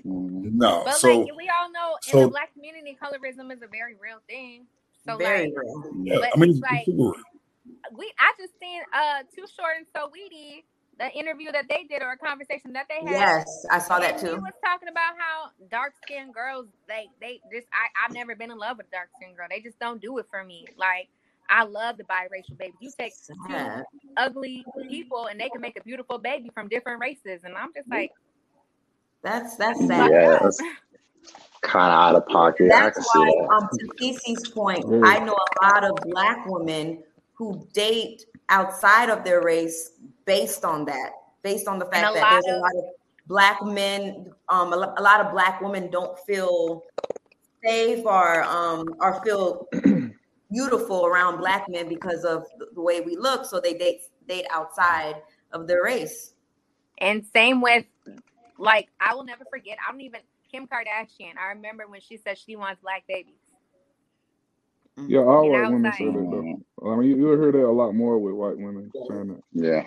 No, 0.05 0.83
But 0.85 0.95
so 0.95 1.21
like 1.21 1.37
we 1.37 1.51
all 1.51 1.71
know, 1.71 1.97
in 2.07 2.12
so- 2.12 2.21
the 2.23 2.29
black 2.29 2.53
community, 2.55 2.97
colorism 3.03 3.53
is 3.53 3.61
a 3.62 3.67
very 3.67 3.95
real 4.01 4.19
thing. 4.29 4.67
So 5.05 5.17
Very 5.19 5.45
like, 5.47 5.53
real. 5.57 5.93
yeah, 6.03 6.17
but 6.21 6.31
I 6.35 6.41
mean, 6.41 6.51
it's 6.51 6.59
it's 6.61 6.71
like 6.71 6.85
super 6.87 7.12
we, 7.97 8.12
I 8.19 8.33
just 8.39 8.59
seen 8.59 8.81
uh 8.93 9.23
Too 9.35 9.45
Short 9.57 9.77
and 9.79 9.87
So 9.95 10.11
Weedy, 10.12 10.65
the 10.99 11.11
interview 11.13 11.53
that 11.53 11.67
they 11.69 11.85
did 11.89 12.03
or 12.03 12.13
a 12.13 12.17
conversation 12.17 12.73
that 12.73 12.87
they 12.89 13.07
had. 13.07 13.13
Yes, 13.13 13.67
I 13.71 13.79
saw 13.79 13.99
that 13.99 14.19
too. 14.19 14.29
He 14.29 14.35
was 14.35 14.55
talking 14.65 14.89
about 14.89 15.15
how 15.19 15.51
dark 15.71 15.95
skinned 16.03 16.33
girls, 16.35 16.67
they 16.89 17.09
they 17.21 17.41
just 17.53 17.67
I 17.73 18.05
I've 18.05 18.15
never 18.15 18.35
been 18.35 18.51
in 18.51 18.59
love 18.59 18.79
with 18.79 18.87
a 18.87 18.91
dark 18.91 19.09
skinned 19.17 19.37
girl. 19.37 19.47
They 19.51 19.61
just 19.61 19.79
don't 19.79 20.01
do 20.01 20.19
it 20.19 20.27
for 20.31 20.43
me. 20.45 20.67
Like 20.77 21.09
I 21.51 21.65
love 21.65 21.97
the 21.99 22.05
biracial 22.05 22.59
baby. 22.59 22.75
You 22.81 22.91
take 22.99 23.13
two 23.27 23.85
ugly 24.17 24.65
people 24.89 25.27
and 25.27 25.39
they 25.39 25.49
can 25.51 25.61
make 25.61 25.79
a 25.79 25.83
beautiful 25.83 26.19
baby 26.19 26.51
from 26.55 26.69
different 26.69 27.01
races, 27.01 27.45
and 27.45 27.55
I'm 27.57 27.73
just 27.75 27.91
like, 27.91 28.11
That's 29.23 29.57
that's 29.57 29.87
sad. 29.87 30.11
Yeah, 30.11 30.39
that's 30.43 30.61
kind 31.63 31.93
of 31.93 32.01
out 32.01 32.15
of 32.17 32.27
pocket. 32.29 32.73
I 32.73 32.91
can 32.91 32.95
That's 32.95 33.13
see 33.13 33.19
why, 33.19 33.47
that. 33.49 33.55
um, 33.55 33.69
to 33.73 33.87
Cece's 34.01 34.49
point, 34.51 34.85
Mm. 34.87 35.03
I 35.05 35.19
know 35.19 35.37
a 35.37 35.67
lot 35.67 35.85
of 35.85 35.97
black 36.11 36.47
women 36.47 37.03
who 37.35 37.67
date 37.73 38.25
outside 38.49 39.11
of 39.11 39.25
their 39.25 39.43
race 39.43 39.91
based 40.27 40.65
on 40.65 40.85
that, 40.85 41.12
based 41.43 41.67
on 41.69 41.79
the 41.79 41.87
fact 41.87 42.15
that 42.15 42.29
there's 42.31 42.45
a 42.47 42.59
lot 42.59 42.77
of 42.77 42.85
black 43.27 43.65
men, 43.65 44.31
um, 44.49 44.73
a, 44.73 44.95
a 44.99 45.03
lot 45.03 45.21
of 45.21 45.33
black 45.33 45.61
women 45.61 45.91
don't 45.91 46.19
feel 46.21 46.83
safe 47.65 48.05
or 48.05 48.43
um 48.45 48.87
or 49.01 49.23
feel 49.25 49.67
beautiful 50.53 51.07
around 51.07 51.39
black 51.39 51.69
men 51.69 51.89
because 51.89 52.25
of 52.25 52.45
the- 52.59 52.69
the 52.75 52.81
way 52.81 53.01
we 53.01 53.17
look, 53.17 53.45
so 53.45 53.61
they 53.61 53.75
date 53.75 54.03
date 54.29 54.47
outside 54.51 55.23
of 55.53 55.67
their 55.67 55.83
race. 55.83 56.35
And 56.99 57.25
same 57.33 57.61
with 57.61 57.87
like 58.59 58.89
I 59.01 59.15
will 59.15 59.25
never 59.25 59.45
forget. 59.51 59.79
I 59.87 59.91
don't 59.91 60.01
even 60.01 60.21
Kim 60.51 60.67
Kardashian. 60.67 61.37
I 61.39 61.49
remember 61.49 61.87
when 61.89 62.01
she 62.01 62.17
said 62.17 62.39
she 62.39 62.57
wants 62.57 62.81
black 62.83 63.05
babies. 63.09 63.35
Mm-hmm. 64.99 65.11
Yeah, 65.11 65.21
all 65.21 65.43
And 65.45 65.63
white 65.63 65.71
women 65.73 65.93
say 65.93 66.07
that 66.07 66.13
though. 66.83 66.91
I 66.93 66.97
mean, 66.97 67.11
you, 67.11 67.17
you'll 67.17 67.41
hear 67.41 67.53
that 67.53 67.65
a 67.67 67.71
lot 67.71 67.93
more 67.95 68.19
with 68.19 68.35
white 68.35 68.57
women 68.57 68.91
saying 69.09 69.29
that. 69.29 69.43
Yeah. 69.53 69.85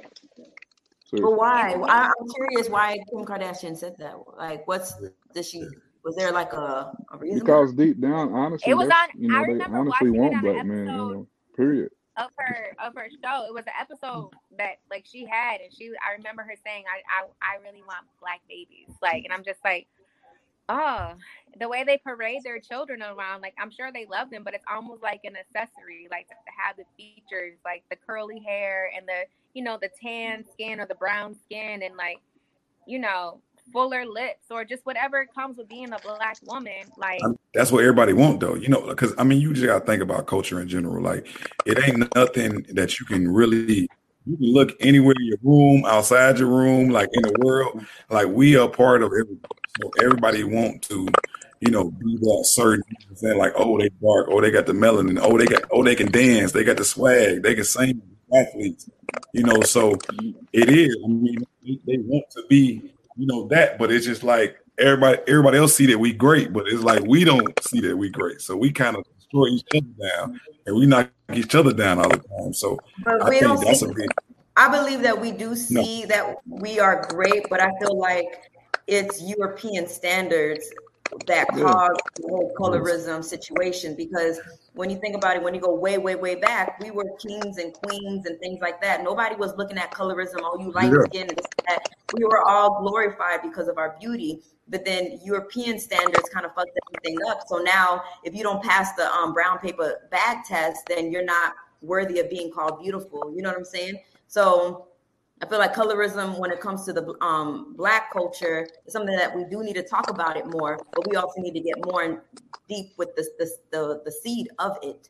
But 1.12 1.32
why? 1.32 1.74
I, 1.74 2.06
I'm 2.19 2.30
curious 2.36 2.69
why 2.69 3.00
Kim 3.10 3.26
Kardashian 3.26 3.76
said 3.76 3.95
that. 3.98 4.15
Like, 4.38 4.67
what's 4.67 4.93
did 5.34 5.45
she? 5.45 5.65
Was 6.04 6.15
there 6.15 6.32
like 6.32 6.54
a, 6.54 6.93
a 7.12 7.17
reason? 7.17 7.39
Because 7.39 7.74
deep 7.74 8.00
down, 8.00 8.32
honestly, 8.34 8.72
It 8.72 8.76
was 8.76 8.88
on- 8.89 9.19
you 9.22 9.28
know, 9.30 9.38
I 9.39 9.41
they 9.41 9.54
remember 9.54 9.78
honestly 9.80 10.12
watching 10.12 10.15
it 10.15 10.19
want 10.19 10.36
on 10.36 10.45
an 10.45 10.54
black 10.54 10.65
men. 10.65 10.78
You 10.78 10.84
episode. 10.84 11.12
know, 11.13 11.28
period. 11.58 11.89
of 12.17 12.30
her 12.38 12.76
of 12.80 12.93
her 12.95 13.10
show. 13.10 13.45
It 13.48 13.54
was 13.54 13.63
an 13.65 13.74
episode 13.82 14.30
that 14.60 14.76
like 14.91 15.06
she 15.10 15.26
had, 15.26 15.62
and 15.62 15.74
she 15.74 15.91
I 16.08 16.15
remember 16.15 16.43
her 16.43 16.56
saying, 16.63 16.84
"I 16.88 17.24
I, 17.24 17.56
I 17.56 17.62
really 17.63 17.82
want 17.82 18.06
black 18.22 18.41
babies." 18.48 18.89
Like, 19.02 19.24
and 19.24 19.34
I'm 19.34 19.43
just 19.43 19.60
like, 19.65 19.88
oh, 20.69 21.13
the 21.60 21.67
way 21.67 21.84
they 21.84 21.97
parade 21.97 22.43
their 22.43 22.60
children 22.60 23.01
around, 23.01 23.41
like 23.41 23.55
I'm 23.60 23.71
sure 23.71 23.91
they 23.91 24.05
love 24.05 24.29
them, 24.29 24.43
but 24.43 24.53
it's 24.53 24.63
almost 24.71 25.01
like 25.01 25.21
an 25.25 25.36
accessory, 25.36 26.08
like 26.10 26.27
to 26.29 26.36
have 26.58 26.77
the 26.77 26.86
features, 26.95 27.58
like 27.65 27.84
the 27.89 27.97
curly 27.97 28.39
hair 28.39 28.91
and 28.95 29.08
the 29.08 29.25
you 29.53 29.63
know 29.63 29.77
the 29.82 29.89
tan 30.01 30.45
skin 30.53 30.79
or 30.79 30.86
the 30.86 30.95
brown 30.95 31.36
skin, 31.45 31.82
and 31.82 31.97
like 31.97 32.19
you 32.86 32.99
know 32.99 33.41
fuller 33.73 34.05
lips 34.05 34.45
or 34.49 34.65
just 34.65 34.86
whatever 34.86 35.25
comes 35.25 35.58
with 35.58 35.67
being 35.69 35.91
a 35.91 35.99
black 35.99 36.38
woman. 36.43 36.86
Like, 36.97 37.21
that's 37.53 37.71
what 37.71 37.82
everybody 37.82 38.13
want 38.13 38.39
though, 38.39 38.55
you 38.55 38.69
know, 38.69 38.82
because 38.88 39.13
I 39.17 39.23
mean, 39.23 39.41
you 39.41 39.53
just 39.53 39.65
gotta 39.65 39.86
think 39.86 40.01
about 40.01 40.27
culture 40.27 40.62
in 40.62 40.67
general. 40.67 41.03
Like, 41.03 41.27
it 41.65 41.79
ain't 41.84 42.15
nothing 42.15 42.65
that 42.69 42.99
you 42.99 43.05
can 43.05 43.29
really. 43.29 43.88
You 44.25 44.38
can 44.38 44.53
look 44.53 44.73
anywhere 44.79 45.15
in 45.17 45.25
your 45.25 45.38
room, 45.41 45.86
outside 45.86 46.38
your 46.38 46.49
room, 46.49 46.89
like 46.89 47.10
in 47.13 47.23
the 47.23 47.34
world. 47.39 47.84
Like 48.10 48.27
we 48.27 48.55
are 48.58 48.67
part 48.67 49.01
of 49.01 49.08
everybody. 49.08 49.59
So 49.81 49.91
everybody 50.01 50.43
want 50.43 50.81
to, 50.83 51.07
you 51.61 51.71
know, 51.71 51.91
be 51.91 52.17
that 52.17 52.45
certain. 52.45 52.83
Saying 53.15 53.37
like, 53.37 53.53
oh, 53.55 53.77
they 53.77 53.89
dark. 54.01 54.27
Oh, 54.29 54.41
they 54.41 54.51
got 54.51 54.65
the 54.65 54.73
melanin. 54.73 55.19
Oh, 55.21 55.37
they 55.37 55.45
got. 55.45 55.63
Oh, 55.71 55.83
they 55.83 55.95
can 55.95 56.11
dance. 56.11 56.51
They 56.51 56.63
got 56.63 56.77
the 56.77 56.85
swag. 56.85 57.43
They 57.43 57.55
can 57.55 57.63
sing. 57.63 58.01
Athletes, 58.33 58.89
you 59.33 59.43
know. 59.43 59.61
So 59.61 59.97
it 60.53 60.69
is. 60.69 60.95
I 61.03 61.07
mean, 61.07 61.37
they, 61.63 61.97
want 61.97 62.29
to 62.31 62.43
be, 62.47 62.91
you 63.17 63.25
know, 63.25 63.47
that. 63.47 63.79
But 63.79 63.91
it's 63.91 64.05
just 64.05 64.23
like 64.23 64.57
everybody. 64.77 65.19
Everybody 65.27 65.57
else 65.57 65.75
see 65.75 65.87
that 65.87 65.97
we 65.97 66.13
great, 66.13 66.53
but 66.53 66.67
it's 66.67 66.83
like 66.83 67.03
we 67.05 67.23
don't 67.23 67.51
see 67.63 67.81
that 67.81 67.97
we 67.97 68.09
great. 68.09 68.41
So 68.41 68.55
we 68.55 68.71
kind 68.71 68.95
of 68.95 69.03
destroy 69.17 69.47
each 69.47 69.65
other 69.75 70.09
down, 70.09 70.39
and 70.67 70.75
we 70.75 70.85
knock 70.85 71.09
each 71.33 71.55
other 71.55 71.73
down 71.73 71.97
all 71.97 72.09
the 72.09 72.17
time. 72.17 72.53
So 72.53 72.77
I 73.07 73.29
think 73.29 73.61
that's 73.61 73.79
see- 73.79 73.87
a 73.87 73.93
big. 73.93 74.09
I 74.55 74.67
believe 74.67 75.01
that 75.03 75.19
we 75.19 75.31
do 75.31 75.55
see 75.55 76.03
that 76.05 76.35
we 76.45 76.79
are 76.81 77.07
great, 77.09 77.45
but 77.49 77.61
I 77.61 77.71
feel 77.79 77.97
like 77.97 78.51
it's 78.88 79.21
European 79.21 79.88
standards 79.88 80.69
that 81.25 81.47
cause 81.49 81.97
the 82.15 82.27
whole 82.27 82.53
colorism 82.58 83.23
situation. 83.23 83.95
Because 83.95 84.39
when 84.73 84.89
you 84.89 84.99
think 84.99 85.15
about 85.15 85.36
it, 85.38 85.43
when 85.43 85.55
you 85.55 85.62
go 85.62 85.73
way, 85.73 85.97
way, 85.97 86.15
way 86.15 86.36
back, 86.36 86.79
we 86.79 86.91
were 86.91 87.05
kings 87.19 87.58
and 87.58 87.73
queens 87.73 88.25
and 88.25 88.39
things 88.39 88.60
like 88.62 88.82
that. 88.82 89.03
Nobody 89.03 89.36
was 89.36 89.55
looking 89.58 89.77
at 89.77 89.91
colorism. 89.91 90.39
Oh, 90.43 90.60
you 90.60 90.71
light 90.71 90.91
Yeah. 90.93 91.03
skin 91.05 91.27
and 91.27 91.38
this 91.38 91.45
and 91.58 91.67
that. 91.67 91.89
We 92.13 92.23
were 92.25 92.47
all 92.47 92.82
glorified 92.82 93.41
because 93.41 93.67
of 93.67 93.77
our 93.77 93.97
beauty. 93.99 94.41
But 94.67 94.86
then 94.86 95.19
European 95.23 95.79
standards 95.79 96.29
kind 96.29 96.45
of 96.45 96.53
fucked 96.53 96.77
everything 96.88 97.17
up. 97.27 97.41
So 97.47 97.58
now, 97.58 98.03
if 98.23 98.36
you 98.36 98.43
don't 98.43 98.62
pass 98.62 98.93
the 98.93 99.12
um, 99.12 99.34
brown 99.34 99.58
paper 99.58 100.08
bag 100.12 100.45
test, 100.45 100.86
then 100.88 101.12
you're 101.12 101.25
not 101.25 101.55
worthy 101.82 102.19
of 102.19 102.29
being 102.29 102.51
called 102.51 102.79
beautiful. 102.79 103.34
You 103.36 103.41
know 103.41 103.49
what 103.49 103.58
I'm 103.58 103.65
saying? 103.65 103.95
So 104.27 104.88
I 105.41 105.45
feel 105.45 105.60
like 105.60 105.73
colorism, 105.73 106.38
when 106.38 106.52
it 106.52 106.60
comes 106.60 106.84
to 106.86 106.93
the 106.93 107.15
um, 107.23 107.73
black 107.78 108.12
culture, 108.12 108.67
is 108.86 108.91
something 108.91 109.15
that 109.15 109.34
we 109.34 109.45
do 109.45 109.63
need 109.63 109.75
to 109.75 109.84
talk 109.84 110.10
about 110.10 110.36
it 110.36 110.45
more. 110.47 110.78
But 110.93 111.10
we 111.10 111.15
also 111.15 111.39
need 111.41 111.54
to 111.54 111.62
get 111.62 111.75
more 111.86 112.04
in 112.04 112.19
deep 112.67 112.93
with 112.97 113.15
the 113.15 113.25
the, 113.39 113.49
the, 113.71 114.02
the 114.04 114.12
seed 114.12 114.49
of 114.60 114.78
it. 114.84 115.10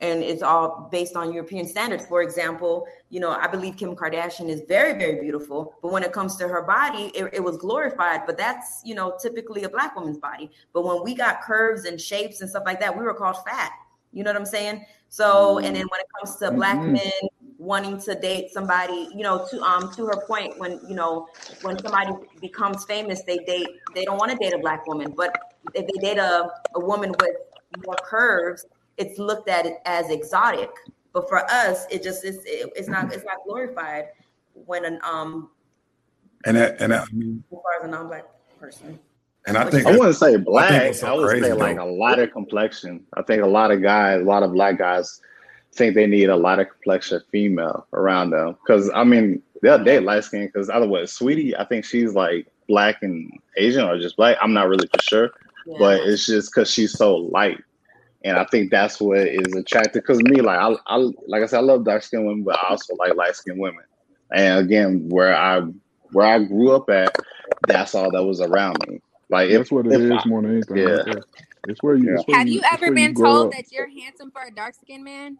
And 0.00 0.22
it's 0.22 0.42
all 0.42 0.88
based 0.92 1.16
on 1.16 1.32
European 1.32 1.66
standards. 1.66 2.06
For 2.06 2.22
example, 2.22 2.86
you 3.10 3.18
know, 3.18 3.30
I 3.30 3.48
believe 3.48 3.76
Kim 3.76 3.96
Kardashian 3.96 4.48
is 4.48 4.62
very, 4.68 4.96
very 4.96 5.20
beautiful. 5.20 5.74
But 5.82 5.90
when 5.90 6.04
it 6.04 6.12
comes 6.12 6.36
to 6.36 6.46
her 6.46 6.62
body, 6.62 7.10
it, 7.16 7.30
it 7.32 7.42
was 7.42 7.56
glorified. 7.56 8.22
But 8.24 8.38
that's, 8.38 8.80
you 8.84 8.94
know, 8.94 9.16
typically 9.20 9.64
a 9.64 9.68
black 9.68 9.96
woman's 9.96 10.18
body. 10.18 10.50
But 10.72 10.84
when 10.84 11.02
we 11.02 11.16
got 11.16 11.42
curves 11.42 11.84
and 11.84 12.00
shapes 12.00 12.40
and 12.40 12.50
stuff 12.50 12.62
like 12.64 12.78
that, 12.80 12.96
we 12.96 13.02
were 13.02 13.14
called 13.14 13.36
fat. 13.44 13.72
You 14.12 14.22
know 14.24 14.30
what 14.30 14.40
I'm 14.40 14.46
saying? 14.46 14.86
So, 15.08 15.58
and 15.58 15.74
then 15.74 15.86
when 15.90 16.00
it 16.00 16.06
comes 16.18 16.36
to 16.36 16.50
black 16.52 16.78
Mhm. 16.78 16.92
men 16.92 17.28
wanting 17.58 18.00
to 18.00 18.14
date 18.14 18.50
somebody, 18.52 19.08
you 19.14 19.22
know, 19.22 19.46
to 19.50 19.60
um 19.62 19.92
to 19.94 20.06
her 20.06 20.24
point, 20.26 20.58
when 20.58 20.80
you 20.88 20.94
know 20.94 21.26
when 21.62 21.78
somebody 21.78 22.12
becomes 22.40 22.84
famous, 22.84 23.22
they 23.22 23.38
date 23.38 23.68
they 23.94 24.04
don't 24.04 24.16
want 24.18 24.30
to 24.30 24.36
date 24.38 24.54
a 24.54 24.58
black 24.58 24.86
woman, 24.86 25.12
but 25.16 25.36
if 25.74 25.86
they 25.86 26.00
date 26.00 26.18
a, 26.18 26.48
a 26.76 26.80
woman 26.80 27.10
with 27.20 27.36
more 27.84 27.96
curves, 28.04 28.64
it's 28.96 29.18
looked 29.18 29.48
at 29.48 29.66
as 29.86 30.08
exotic. 30.10 30.70
But 31.12 31.28
for 31.28 31.44
us, 31.50 31.86
it 31.90 32.02
just 32.02 32.24
is 32.24 32.44
it, 32.44 32.70
it's 32.76 32.88
not 32.88 33.12
it's 33.12 33.24
not 33.24 33.38
glorified 33.44 34.06
when 34.54 34.84
an 34.84 34.98
um 35.02 35.50
And 36.44 36.56
that, 36.56 36.80
and 36.80 36.92
that, 36.92 37.08
I 37.10 37.12
mean, 37.14 37.42
as 37.52 37.58
far 37.58 37.62
as 37.80 37.84
a 37.84 37.90
non-black 37.90 38.24
person. 38.60 38.98
and 39.48 39.56
I 39.58 39.62
think 39.64 39.74
I 39.86 39.92
that's- 39.92 39.98
wouldn't 39.98 40.16
say 40.16 40.36
black. 40.36 40.70
that's 40.70 41.02
I, 41.02 41.08
so 41.08 41.16
would 41.16 41.28
crazy, 41.28 41.46
say 41.46 41.52
like 41.54 41.76
though. 41.76 41.90
a 41.90 41.90
lot 41.90 42.20
of 42.20 42.30
complexion. 42.32 43.04
I 43.14 43.22
think 43.22 43.42
a 43.42 43.46
lot 43.46 43.72
of 43.72 43.82
guys, 43.82 44.20
a 44.20 44.24
lot 44.24 44.42
of 44.44 44.52
black 44.52 44.78
guys, 44.78 45.20
think 45.78 45.94
they 45.94 46.06
need 46.06 46.28
a 46.28 46.36
lot 46.36 46.60
of 46.60 46.68
complexion 46.68 47.22
female 47.32 47.86
around 47.94 48.30
them. 48.30 48.56
Because 48.62 48.90
I 48.94 49.04
mean, 49.04 49.42
they'll 49.62 49.82
date 49.82 50.00
light 50.02 50.24
skin. 50.24 50.46
Because 50.46 50.68
otherwise, 50.68 51.12
sweetie, 51.12 51.56
I 51.56 51.64
think 51.64 51.84
she's 51.84 52.12
like 52.14 52.46
black 52.68 53.02
and 53.02 53.32
Asian 53.56 53.84
or 53.88 53.98
just 53.98 54.16
black. 54.16 54.36
I'm 54.42 54.52
not 54.52 54.68
really 54.68 54.86
for 54.88 55.00
sure, 55.02 55.30
but 55.78 56.00
it's 56.02 56.26
just 56.26 56.50
because 56.52 56.70
she's 56.70 56.92
so 56.92 57.16
light. 57.16 57.58
And 58.24 58.36
I 58.36 58.44
think 58.46 58.70
that's 58.70 59.00
what 59.00 59.18
is 59.18 59.54
attractive. 59.54 60.02
Because 60.02 60.18
me, 60.22 60.40
like 60.42 60.58
I, 60.58 60.74
I, 60.86 60.96
like 61.28 61.42
I 61.42 61.46
said, 61.46 61.58
I 61.58 61.62
love 61.62 61.84
dark 61.84 62.02
skinned 62.02 62.26
women, 62.26 62.42
but 62.42 62.58
I 62.58 62.68
also 62.70 62.94
like 62.96 63.14
light 63.14 63.36
skinned 63.36 63.60
women. 63.60 63.84
And 64.34 64.58
again, 64.58 65.08
where 65.08 65.34
I 65.36 65.60
where 66.12 66.26
I 66.26 66.42
grew 66.44 66.72
up 66.72 66.90
at, 66.90 67.14
that's 67.66 67.94
all 67.94 68.10
that 68.10 68.24
was 68.24 68.40
around 68.40 68.76
me. 68.88 69.00
Like 69.30 69.50
That's 69.50 69.66
if, 69.66 69.72
what 69.72 69.86
it 69.86 69.92
if 69.92 70.00
is 70.00 70.10
I- 70.24 70.28
more 70.28 70.42
than 70.42 70.52
anything. 70.52 70.76
yeah. 70.78 70.84
Right 70.84 71.04
there. 71.06 71.22
It's 71.68 71.82
where 71.82 71.96
you. 71.96 72.06
Yeah. 72.06 72.14
It's 72.18 72.26
where 72.28 72.38
Have 72.38 72.48
you 72.48 72.60
it's 72.60 72.68
ever 72.72 72.92
been 72.92 73.12
grow 73.12 73.30
told 73.32 73.46
up. 73.48 73.52
that 73.52 73.70
you're 73.70 73.88
handsome 73.88 74.30
for 74.30 74.42
a 74.42 74.50
dark 74.50 74.74
skinned 74.74 75.04
man? 75.04 75.36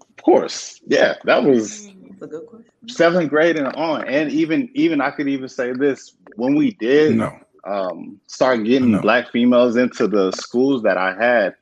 Of 0.00 0.24
course, 0.24 0.80
yeah, 0.86 1.14
that 1.24 1.44
was 1.44 1.86
That's 2.10 2.22
a 2.22 2.26
good 2.26 2.46
question. 2.46 2.70
seventh 2.88 3.30
grade 3.30 3.56
and 3.56 3.68
on, 3.76 4.06
and 4.08 4.30
even 4.30 4.68
even 4.74 5.00
I 5.00 5.10
could 5.10 5.28
even 5.28 5.48
say 5.48 5.72
this 5.72 6.14
when 6.36 6.54
we 6.54 6.72
did 6.74 7.16
No. 7.16 7.32
um, 7.66 8.20
start 8.26 8.64
getting 8.64 8.92
No. 8.92 9.00
black 9.00 9.30
females 9.30 9.76
into 9.76 10.06
the 10.08 10.32
schools 10.32 10.82
that 10.82 10.96
I 10.96 11.14
had. 11.14 11.54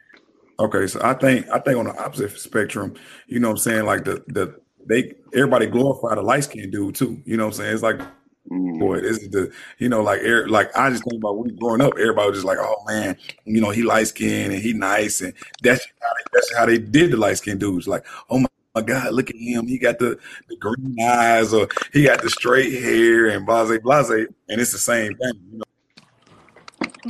Okay, 0.58 0.86
so 0.86 1.00
I 1.02 1.14
think 1.14 1.46
I 1.50 1.58
think 1.58 1.78
on 1.78 1.84
the 1.86 2.02
opposite 2.02 2.38
spectrum, 2.38 2.94
you 3.26 3.38
know 3.40 3.48
what 3.48 3.54
I'm 3.54 3.58
saying? 3.58 3.84
Like 3.84 4.04
the 4.04 4.24
the 4.28 4.54
they 4.88 5.14
everybody 5.34 5.66
glorify 5.66 6.14
the 6.14 6.22
light 6.22 6.44
skinned 6.44 6.72
dude 6.72 6.94
too. 6.94 7.20
You 7.24 7.36
know 7.36 7.44
what 7.46 7.54
I'm 7.54 7.58
saying? 7.58 7.74
It's 7.74 7.82
like 7.82 8.00
Mm. 8.50 8.78
boy, 8.78 9.00
this 9.00 9.18
is 9.18 9.30
the 9.30 9.52
you 9.78 9.88
know, 9.88 10.02
like 10.02 10.20
air 10.22 10.46
like 10.48 10.74
I 10.76 10.90
just 10.90 11.04
think 11.04 11.20
about 11.20 11.36
when 11.36 11.50
we 11.50 11.58
growing 11.58 11.80
up, 11.80 11.94
everybody 11.98 12.30
was 12.30 12.38
just 12.38 12.46
like, 12.46 12.58
Oh 12.60 12.82
man, 12.86 13.16
you 13.44 13.60
know, 13.60 13.70
he 13.70 13.82
light 13.82 14.06
skinned 14.08 14.52
and 14.52 14.62
he 14.62 14.72
nice 14.72 15.20
and 15.20 15.32
that's 15.62 15.84
how 16.00 16.08
they, 16.08 16.24
that's 16.32 16.54
how 16.54 16.66
they 16.66 16.78
did 16.78 17.10
the 17.10 17.16
light 17.16 17.38
skinned 17.38 17.60
dudes. 17.60 17.88
Like, 17.88 18.06
oh 18.30 18.38
my, 18.38 18.46
my 18.74 18.82
God, 18.82 19.12
look 19.12 19.30
at 19.30 19.36
him. 19.36 19.66
He 19.66 19.78
got 19.78 19.98
the, 19.98 20.18
the 20.48 20.56
green 20.56 20.96
eyes 21.00 21.52
or 21.52 21.66
he 21.92 22.04
got 22.04 22.22
the 22.22 22.30
straight 22.30 22.72
hair 22.72 23.28
and 23.28 23.44
blase 23.44 23.80
blase. 23.80 24.10
And 24.10 24.60
it's 24.60 24.72
the 24.72 24.78
same 24.78 25.14
thing, 25.16 25.32
you 25.50 25.58
know. 25.58 25.64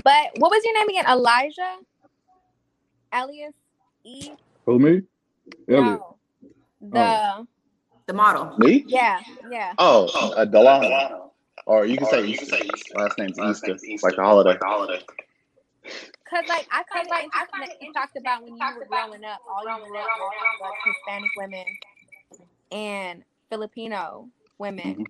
But 0.04 0.30
what 0.38 0.50
was 0.50 0.64
your 0.64 0.74
name 0.74 0.88
again? 0.88 1.06
Elijah? 1.06 1.76
Elias? 3.12 3.52
E? 4.04 4.30
Who 4.64 4.78
me? 4.78 5.02
Elliot. 5.68 6.00
No. 6.80 7.46
The 7.46 7.46
The 8.06 8.12
model. 8.12 8.56
Me? 8.58 8.84
yeah, 8.86 9.20
yeah. 9.50 9.74
Oh, 9.78 10.06
uh, 11.66 11.82
Delano. 11.82 11.82
Or 11.82 11.86
you 11.86 11.98
can 11.98 12.06
say 12.06 12.66
Easter. 12.66 12.94
Last 12.94 13.18
name's 13.18 13.38
Easter. 13.38 13.76
Like 14.02 14.16
the 14.16 14.22
holiday. 14.66 15.02
Cause 16.28 16.44
like 16.48 16.66
I 16.72 16.82
find 16.92 17.06
it 17.08 17.12
interesting 17.20 17.60
that 17.60 17.80
you 17.80 17.92
talked 17.92 18.16
about 18.16 18.42
when 18.42 18.56
you 18.56 18.66
were 18.76 18.84
growing 18.86 19.24
up, 19.24 19.40
all 19.48 19.62
you 19.62 19.84
knew 19.84 19.92
was 20.60 20.74
Hispanic 20.84 21.30
women 21.36 21.64
and 22.72 23.22
Filipino 23.48 24.28
women. 24.58 25.04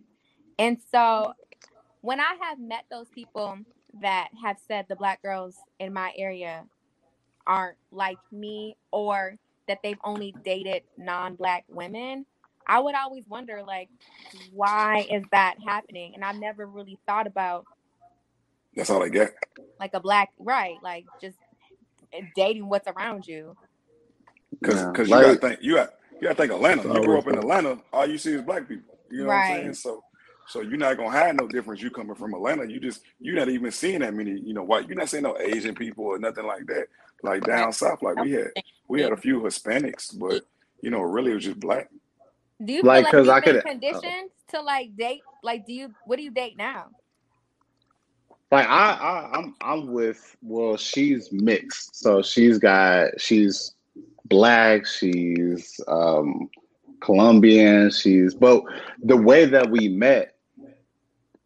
And 0.58 0.78
so 0.90 1.32
when 2.02 2.20
I 2.20 2.36
have 2.40 2.58
met 2.58 2.84
those 2.90 3.08
people 3.14 3.58
that 4.00 4.28
have 4.42 4.58
said 4.68 4.86
the 4.88 4.96
black 4.96 5.22
girls 5.22 5.56
in 5.80 5.92
my 5.92 6.12
area 6.16 6.64
aren't 7.46 7.78
like 7.90 8.18
me 8.30 8.76
or 8.90 9.36
that 9.68 9.78
they've 9.82 9.98
only 10.04 10.34
dated 10.44 10.82
non-black 10.98 11.64
women, 11.68 12.26
I 12.66 12.80
would 12.80 12.94
always 12.94 13.24
wonder 13.28 13.62
like 13.66 13.88
why 14.52 15.06
is 15.10 15.22
that 15.32 15.56
happening? 15.66 16.14
And 16.14 16.24
I've 16.24 16.36
never 16.36 16.66
really 16.66 16.98
thought 17.06 17.26
about 17.26 17.64
That's 18.74 18.90
all 18.90 19.02
I 19.02 19.08
get. 19.08 19.34
like 19.80 19.94
a 19.94 20.00
black 20.00 20.30
right, 20.38 20.76
like 20.82 21.04
just 21.20 21.36
dating 22.34 22.68
what's 22.68 22.88
around 22.88 23.26
you. 23.26 23.56
Because 24.50 24.80
Yeah. 24.80 24.90
because 24.90 25.08
Like- 25.08 25.20
you 25.20 25.26
gotta 25.34 25.48
think 25.48 25.62
you 25.62 25.74
got 25.74 25.94
you 26.14 26.20
gotta 26.22 26.34
think 26.34 26.52
Atlanta. 26.52 26.82
You 26.94 27.04
grew 27.04 27.18
up 27.18 27.26
in 27.28 27.36
Atlanta, 27.38 27.78
all 27.92 28.06
you 28.06 28.18
see 28.18 28.32
is 28.32 28.42
black 28.42 28.66
people. 28.68 28.98
You 29.10 29.22
know 29.22 29.26
what 29.26 29.34
I'm 29.34 29.56
saying? 29.62 29.74
So 29.74 30.02
so 30.48 30.60
you're 30.60 30.76
not 30.78 30.96
gonna 30.96 31.10
have 31.10 31.34
no 31.36 31.48
difference. 31.48 31.82
You 31.82 31.90
coming 31.90 32.14
from 32.14 32.34
Atlanta, 32.34 32.64
you 32.64 32.80
just 32.80 33.02
you're 33.20 33.34
not 33.36 33.48
even 33.48 33.70
seeing 33.70 34.00
that 34.00 34.14
many, 34.14 34.32
you 34.32 34.54
know, 34.54 34.62
white. 34.62 34.88
You're 34.88 34.96
not 34.96 35.08
seeing 35.08 35.22
no 35.24 35.36
Asian 35.38 35.74
people 35.74 36.04
or 36.04 36.18
nothing 36.18 36.46
like 36.46 36.66
that. 36.66 36.86
Like 37.22 37.44
down 37.44 37.72
south, 37.72 38.02
like 38.02 38.16
we 38.20 38.32
had 38.32 38.50
we 38.88 39.02
had 39.02 39.12
a 39.12 39.16
few 39.16 39.40
Hispanics, 39.40 40.16
but 40.18 40.42
you 40.80 40.90
know, 40.90 41.00
really 41.00 41.32
it 41.32 41.34
was 41.34 41.44
just 41.44 41.58
black. 41.60 41.88
Do 42.64 42.72
you 42.72 42.82
Like, 42.82 43.04
feel 43.10 43.20
'cause 43.20 43.26
like 43.26 43.46
I 43.48 43.52
could- 43.52 43.64
conditioned 43.64 44.30
to 44.48 44.60
like 44.62 44.96
date? 44.96 45.22
Like, 45.42 45.66
do 45.66 45.72
you? 45.72 45.94
What 46.06 46.16
do 46.16 46.22
you 46.22 46.30
date 46.30 46.56
now? 46.56 46.86
Like 48.52 48.66
I, 48.68 48.92
I 48.92 49.30
I'm 49.38 49.54
I'm 49.60 49.92
with 49.92 50.36
well, 50.42 50.76
she's 50.76 51.30
mixed. 51.32 51.96
So 51.96 52.22
she's 52.22 52.58
got 52.58 53.20
she's 53.20 53.74
black, 54.26 54.86
she's 54.86 55.80
um 55.88 56.48
Colombian, 57.00 57.90
she's 57.90 58.34
but 58.34 58.62
the 59.02 59.16
way 59.16 59.44
that 59.46 59.68
we 59.70 59.88
met, 59.88 60.36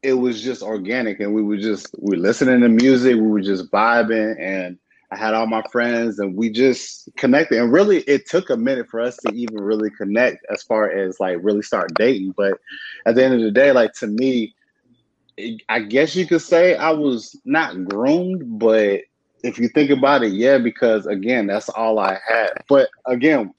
it 0.02 0.12
was 0.14 0.42
just 0.42 0.62
organic 0.62 1.20
and 1.20 1.34
we 1.34 1.42
were 1.42 1.56
just 1.56 1.88
we 1.98 2.16
were 2.16 2.22
listening 2.22 2.60
to 2.60 2.68
music, 2.68 3.14
we 3.16 3.22
were 3.26 3.40
just 3.40 3.70
vibing 3.70 4.38
and 4.38 4.78
I 5.12 5.16
had 5.16 5.34
all 5.34 5.46
my 5.46 5.62
friends 5.72 6.18
and 6.18 6.36
we 6.36 6.50
just 6.50 7.08
connected. 7.16 7.58
And 7.58 7.72
really 7.72 7.98
it 8.02 8.28
took 8.28 8.48
a 8.50 8.56
minute 8.56 8.88
for 8.88 9.00
us 9.00 9.16
to 9.18 9.34
even 9.34 9.60
really 9.60 9.90
connect 9.90 10.44
as 10.50 10.62
far 10.62 10.90
as 10.90 11.18
like 11.18 11.38
really 11.42 11.62
start 11.62 11.92
dating. 11.94 12.34
But 12.36 12.58
at 13.06 13.16
the 13.16 13.24
end 13.24 13.34
of 13.34 13.40
the 13.40 13.50
day, 13.50 13.72
like 13.72 13.92
to 13.94 14.06
me, 14.06 14.54
I 15.68 15.80
guess 15.80 16.14
you 16.14 16.26
could 16.26 16.42
say 16.42 16.76
I 16.76 16.90
was 16.90 17.38
not 17.44 17.84
groomed, 17.86 18.58
but 18.58 19.00
if 19.42 19.58
you 19.58 19.68
think 19.68 19.90
about 19.90 20.22
it, 20.22 20.32
yeah, 20.32 20.58
because 20.58 21.06
again, 21.06 21.46
that's 21.46 21.68
all 21.70 21.98
I 21.98 22.18
had. 22.28 22.50
But 22.68 22.90
again, 23.06 23.52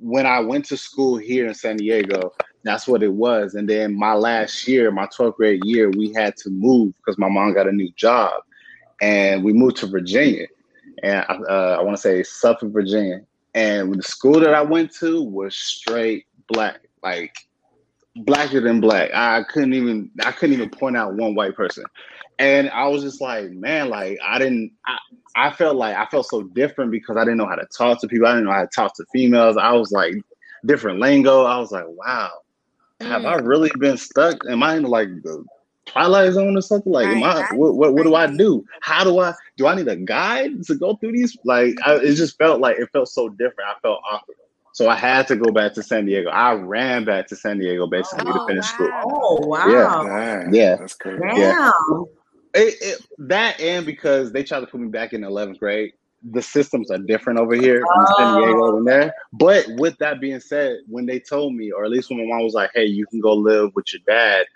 when 0.00 0.26
I 0.26 0.40
went 0.40 0.64
to 0.66 0.76
school 0.76 1.16
here 1.16 1.46
in 1.46 1.54
San 1.54 1.76
Diego, 1.76 2.32
that's 2.62 2.86
what 2.86 3.02
it 3.02 3.12
was. 3.12 3.54
And 3.54 3.68
then 3.68 3.98
my 3.98 4.14
last 4.14 4.66
year, 4.66 4.90
my 4.90 5.06
12th 5.06 5.36
grade 5.36 5.64
year, 5.64 5.90
we 5.90 6.12
had 6.12 6.36
to 6.38 6.50
move 6.50 6.94
because 6.96 7.18
my 7.18 7.28
mom 7.28 7.52
got 7.52 7.68
a 7.68 7.72
new 7.72 7.90
job 7.92 8.32
and 9.02 9.44
we 9.44 9.52
moved 9.52 9.76
to 9.78 9.86
Virginia. 9.86 10.46
And 11.04 11.24
uh, 11.28 11.76
I 11.78 11.82
want 11.82 11.96
to 11.96 12.00
say 12.00 12.22
Suffolk, 12.22 12.72
Virginia. 12.72 13.20
And 13.54 13.94
the 13.94 14.02
school 14.02 14.40
that 14.40 14.54
I 14.54 14.62
went 14.62 14.92
to 14.96 15.22
was 15.22 15.54
straight 15.54 16.24
black, 16.48 16.80
like 17.02 17.36
blacker 18.16 18.60
than 18.60 18.80
black. 18.80 19.10
I 19.12 19.42
couldn't 19.44 19.74
even 19.74 20.10
I 20.24 20.32
couldn't 20.32 20.54
even 20.54 20.70
point 20.70 20.96
out 20.96 21.14
one 21.14 21.34
white 21.34 21.54
person. 21.54 21.84
And 22.38 22.70
I 22.70 22.88
was 22.88 23.02
just 23.02 23.20
like, 23.20 23.50
man, 23.50 23.90
like 23.90 24.18
I 24.24 24.38
didn't 24.38 24.72
I, 24.86 24.96
I 25.36 25.50
felt 25.52 25.76
like 25.76 25.94
I 25.94 26.06
felt 26.06 26.26
so 26.26 26.42
different 26.42 26.90
because 26.90 27.18
I 27.18 27.24
didn't 27.24 27.36
know 27.36 27.46
how 27.46 27.56
to 27.56 27.66
talk 27.66 28.00
to 28.00 28.08
people. 28.08 28.26
I 28.26 28.32
didn't 28.32 28.46
know 28.46 28.52
how 28.52 28.62
to 28.62 28.70
talk 28.74 28.96
to 28.96 29.04
females. 29.12 29.58
I 29.58 29.72
was 29.72 29.92
like 29.92 30.14
different 30.64 31.00
lingo. 31.00 31.44
I 31.44 31.58
was 31.58 31.70
like, 31.70 31.86
wow, 31.86 32.30
have 33.02 33.26
I 33.26 33.34
really 33.36 33.70
been 33.78 33.98
stuck? 33.98 34.38
Am 34.48 34.62
I 34.62 34.76
in 34.76 34.84
like 34.84 35.08
the 35.22 35.44
Twilight 35.86 36.32
Zone 36.32 36.56
or 36.56 36.62
something? 36.62 36.92
Like, 36.92 37.06
am 37.06 37.22
I 37.22 37.46
what, 37.54 37.74
what 37.74 37.94
what 37.94 38.02
do 38.04 38.14
I 38.14 38.26
do? 38.26 38.64
How 38.80 39.04
do 39.04 39.18
I 39.18 39.34
do 39.56 39.66
I 39.66 39.74
need 39.74 39.88
a 39.88 39.96
guide 39.96 40.64
to 40.64 40.74
go 40.74 40.96
through 40.96 41.12
these? 41.12 41.36
Like 41.44 41.76
I, 41.86 41.96
it 41.96 42.14
just 42.14 42.38
felt 42.38 42.60
like 42.60 42.78
it 42.78 42.88
felt 42.92 43.08
so 43.08 43.28
different. 43.28 43.68
I 43.68 43.78
felt 43.80 44.00
awkward. 44.10 44.36
So 44.72 44.88
I 44.88 44.96
had 44.96 45.28
to 45.28 45.36
go 45.36 45.52
back 45.52 45.72
to 45.74 45.82
San 45.82 46.06
Diego. 46.06 46.30
I 46.30 46.54
ran 46.54 47.04
back 47.04 47.28
to 47.28 47.36
San 47.36 47.58
Diego 47.58 47.86
basically 47.86 48.32
to 48.32 48.40
oh, 48.40 48.46
finish 48.46 48.66
school. 48.66 48.90
Oh 49.04 49.46
wow. 49.46 49.68
Yeah, 49.68 50.48
yeah, 50.50 50.76
that's 50.76 50.94
crazy. 50.94 51.22
Yeah, 51.36 51.70
it, 52.54 52.74
it, 52.80 53.06
that 53.18 53.60
and 53.60 53.86
because 53.86 54.32
they 54.32 54.42
tried 54.42 54.60
to 54.60 54.66
put 54.66 54.80
me 54.80 54.88
back 54.88 55.12
in 55.12 55.24
eleventh 55.24 55.60
grade. 55.60 55.92
The 56.32 56.40
systems 56.40 56.90
are 56.90 56.96
different 56.96 57.38
over 57.38 57.54
here 57.54 57.76
in 57.76 58.06
San 58.16 58.34
oh. 58.34 58.40
Diego 58.40 58.74
than 58.76 58.84
there. 58.86 59.14
But 59.34 59.66
with 59.72 59.98
that 59.98 60.22
being 60.22 60.40
said, 60.40 60.78
when 60.88 61.04
they 61.04 61.20
told 61.20 61.54
me, 61.54 61.70
or 61.70 61.84
at 61.84 61.90
least 61.90 62.08
when 62.08 62.18
my 62.18 62.34
mom 62.34 62.44
was 62.44 62.54
like, 62.54 62.70
"Hey, 62.72 62.86
you 62.86 63.06
can 63.06 63.20
go 63.20 63.34
live 63.34 63.74
with 63.74 63.92
your 63.92 64.00
dad 64.06 64.46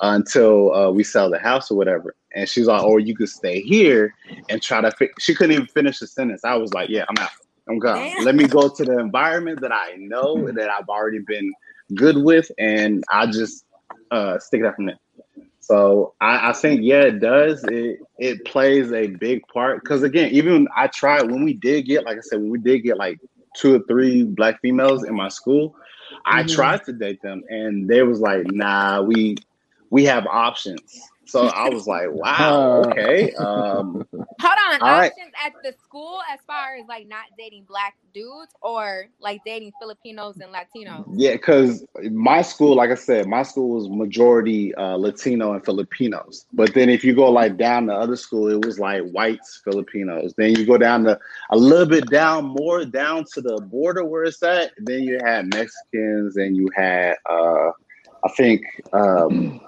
uh, 0.00 0.12
until 0.14 0.74
uh, 0.74 0.90
we 0.90 1.04
sell 1.04 1.30
the 1.30 1.38
house 1.38 1.70
or 1.70 1.76
whatever," 1.76 2.14
and 2.34 2.48
she's 2.48 2.66
like, 2.66 2.82
"Or 2.82 3.00
you 3.00 3.14
could 3.16 3.28
stay 3.28 3.60
here 3.60 4.14
and 4.48 4.60
try 4.62 4.80
to." 4.80 4.90
Fi-. 4.92 5.10
She 5.18 5.34
couldn't 5.34 5.52
even 5.54 5.66
finish 5.66 5.98
the 5.98 6.06
sentence. 6.06 6.44
I 6.44 6.56
was 6.56 6.72
like, 6.74 6.88
"Yeah, 6.90 7.04
I'm 7.08 7.18
out. 7.22 7.30
I'm 7.68 7.78
gone. 7.78 8.12
Damn. 8.16 8.24
Let 8.24 8.34
me 8.34 8.46
go 8.46 8.68
to 8.68 8.84
the 8.84 8.98
environment 8.98 9.60
that 9.62 9.72
I 9.72 9.94
know 9.98 10.50
that 10.56 10.70
I've 10.70 10.88
already 10.88 11.20
been 11.26 11.52
good 11.94 12.16
with, 12.18 12.50
and 12.58 13.02
I 13.12 13.26
just 13.26 13.64
uh, 14.10 14.38
stick 14.38 14.60
it 14.60 14.66
out 14.66 14.76
from 14.76 14.86
there." 14.86 14.98
So 15.60 16.14
I, 16.20 16.50
I 16.50 16.52
think 16.52 16.80
yeah, 16.82 17.02
it 17.02 17.20
does. 17.20 17.64
It 17.64 17.98
it 18.18 18.44
plays 18.44 18.92
a 18.92 19.08
big 19.08 19.42
part 19.52 19.82
because 19.82 20.02
again, 20.02 20.30
even 20.32 20.66
I 20.76 20.88
tried 20.88 21.30
when 21.30 21.44
we 21.44 21.54
did 21.54 21.86
get, 21.86 22.04
like 22.04 22.16
I 22.18 22.20
said, 22.22 22.40
when 22.40 22.50
we 22.50 22.58
did 22.58 22.80
get 22.80 22.96
like 22.96 23.18
two 23.56 23.76
or 23.76 23.80
three 23.88 24.24
black 24.24 24.60
females 24.60 25.04
in 25.04 25.14
my 25.14 25.28
school, 25.28 25.74
I 26.26 26.42
Mhm. 26.42 26.48
tried 26.54 26.84
to 26.84 26.92
date 26.92 27.20
them, 27.22 27.42
and 27.48 27.88
they 27.88 28.02
was 28.02 28.20
like, 28.20 28.46
"Nah, 28.46 29.02
we 29.02 29.36
we 29.90 30.04
have 30.04 30.26
options." 30.26 31.00
So 31.26 31.46
I 31.46 31.68
was 31.68 31.86
like, 31.86 32.08
"Wow, 32.12 32.84
okay." 32.86 33.32
Um, 33.34 34.06
Hold 34.40 34.54
on, 34.70 34.82
All 34.82 34.98
right. 34.98 35.10
options 35.10 35.32
at 35.44 35.52
the 35.64 35.72
school 35.82 36.20
as 36.32 36.38
far 36.46 36.76
as 36.76 36.86
like 36.86 37.08
not 37.08 37.24
dating 37.36 37.64
black 37.64 37.96
dudes 38.14 38.52
or 38.62 39.06
like 39.20 39.40
dating 39.44 39.72
Filipinos 39.80 40.36
and 40.36 40.54
Latinos. 40.54 41.06
Yeah, 41.12 41.32
because 41.32 41.84
my 42.12 42.42
school, 42.42 42.76
like 42.76 42.90
I 42.90 42.94
said, 42.94 43.26
my 43.26 43.42
school 43.42 43.70
was 43.70 43.88
majority 43.88 44.72
uh, 44.76 44.94
Latino 44.94 45.54
and 45.54 45.64
Filipinos. 45.64 46.46
But 46.52 46.72
then 46.72 46.88
if 46.88 47.02
you 47.02 47.16
go 47.16 47.30
like 47.30 47.56
down 47.56 47.86
to 47.86 47.94
other 47.94 48.14
school, 48.14 48.48
it 48.48 48.64
was 48.64 48.78
like 48.78 49.02
whites, 49.10 49.60
Filipinos. 49.64 50.34
Then 50.36 50.54
you 50.54 50.64
go 50.64 50.78
down 50.78 51.02
to 51.04 51.18
a 51.50 51.56
little 51.56 51.86
bit 51.86 52.08
down 52.08 52.44
more 52.44 52.84
down 52.84 53.24
to 53.34 53.40
the 53.40 53.60
border 53.62 54.04
where 54.04 54.22
it's 54.22 54.40
at. 54.44 54.70
Then 54.78 55.02
you 55.02 55.18
had 55.24 55.52
Mexicans 55.52 56.36
and 56.36 56.56
you 56.56 56.68
had 56.76 57.16
uh, 57.28 57.70
I 58.24 58.28
think 58.36 58.62
um, 58.92 59.60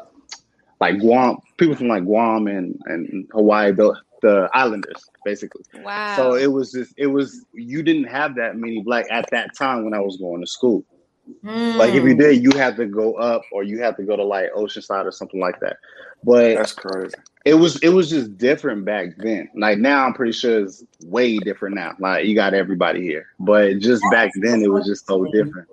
like 0.81 0.99
Guam, 0.99 1.39
people 1.59 1.77
from 1.77 1.89
like 1.89 2.05
Guam 2.05 2.47
and, 2.47 2.79
and 2.87 3.29
Hawaii, 3.33 3.73
tho- 3.73 3.97
the 4.23 4.49
Islanders, 4.55 5.03
basically. 5.25 5.63
Wow. 5.83 6.17
So 6.17 6.35
it 6.35 6.47
was 6.51 6.73
just 6.73 6.93
it 6.97 7.07
was 7.07 7.45
you 7.53 7.83
didn't 7.83 8.05
have 8.05 8.35
that 8.37 8.57
many 8.57 8.83
black 8.83 9.07
at 9.11 9.29
that 9.31 9.55
time 9.57 9.85
when 9.85 9.95
I 9.95 10.01
was 10.01 10.17
going 10.17 10.41
to 10.41 10.47
school. 10.47 10.85
Like 11.45 11.91
if 11.95 12.03
you 12.03 12.15
Mm. 12.15 12.19
did, 12.19 12.43
you 12.43 12.51
had 12.59 12.77
to 12.79 12.87
go 12.87 13.15
up 13.15 13.43
or 13.53 13.63
you 13.63 13.81
had 13.81 13.97
to 13.99 14.03
go 14.03 14.17
to 14.17 14.25
like 14.25 14.53
Oceanside 14.53 15.05
or 15.05 15.13
something 15.13 15.39
like 15.41 15.61
that. 15.61 15.77
But 16.25 16.57
That's 16.57 16.73
crazy. 16.73 17.15
it 17.45 17.55
was 17.55 17.77
it 17.83 17.91
was 17.91 18.11
just 18.11 18.37
different 18.37 18.85
back 18.85 19.17
then. 19.19 19.49
Like 19.55 19.79
now, 19.79 20.05
I'm 20.05 20.13
pretty 20.13 20.33
sure 20.33 20.65
it's 20.65 20.83
way 21.05 21.39
different 21.39 21.77
now. 21.77 21.95
Like 21.99 22.27
you 22.27 22.35
got 22.35 22.53
everybody 22.53 23.01
here, 23.03 23.27
but 23.39 23.79
just 23.79 24.03
back 24.11 24.33
then, 24.37 24.63
it 24.63 24.71
was 24.73 24.87
just 24.87 25.07
so 25.07 25.25
different. 25.33 25.69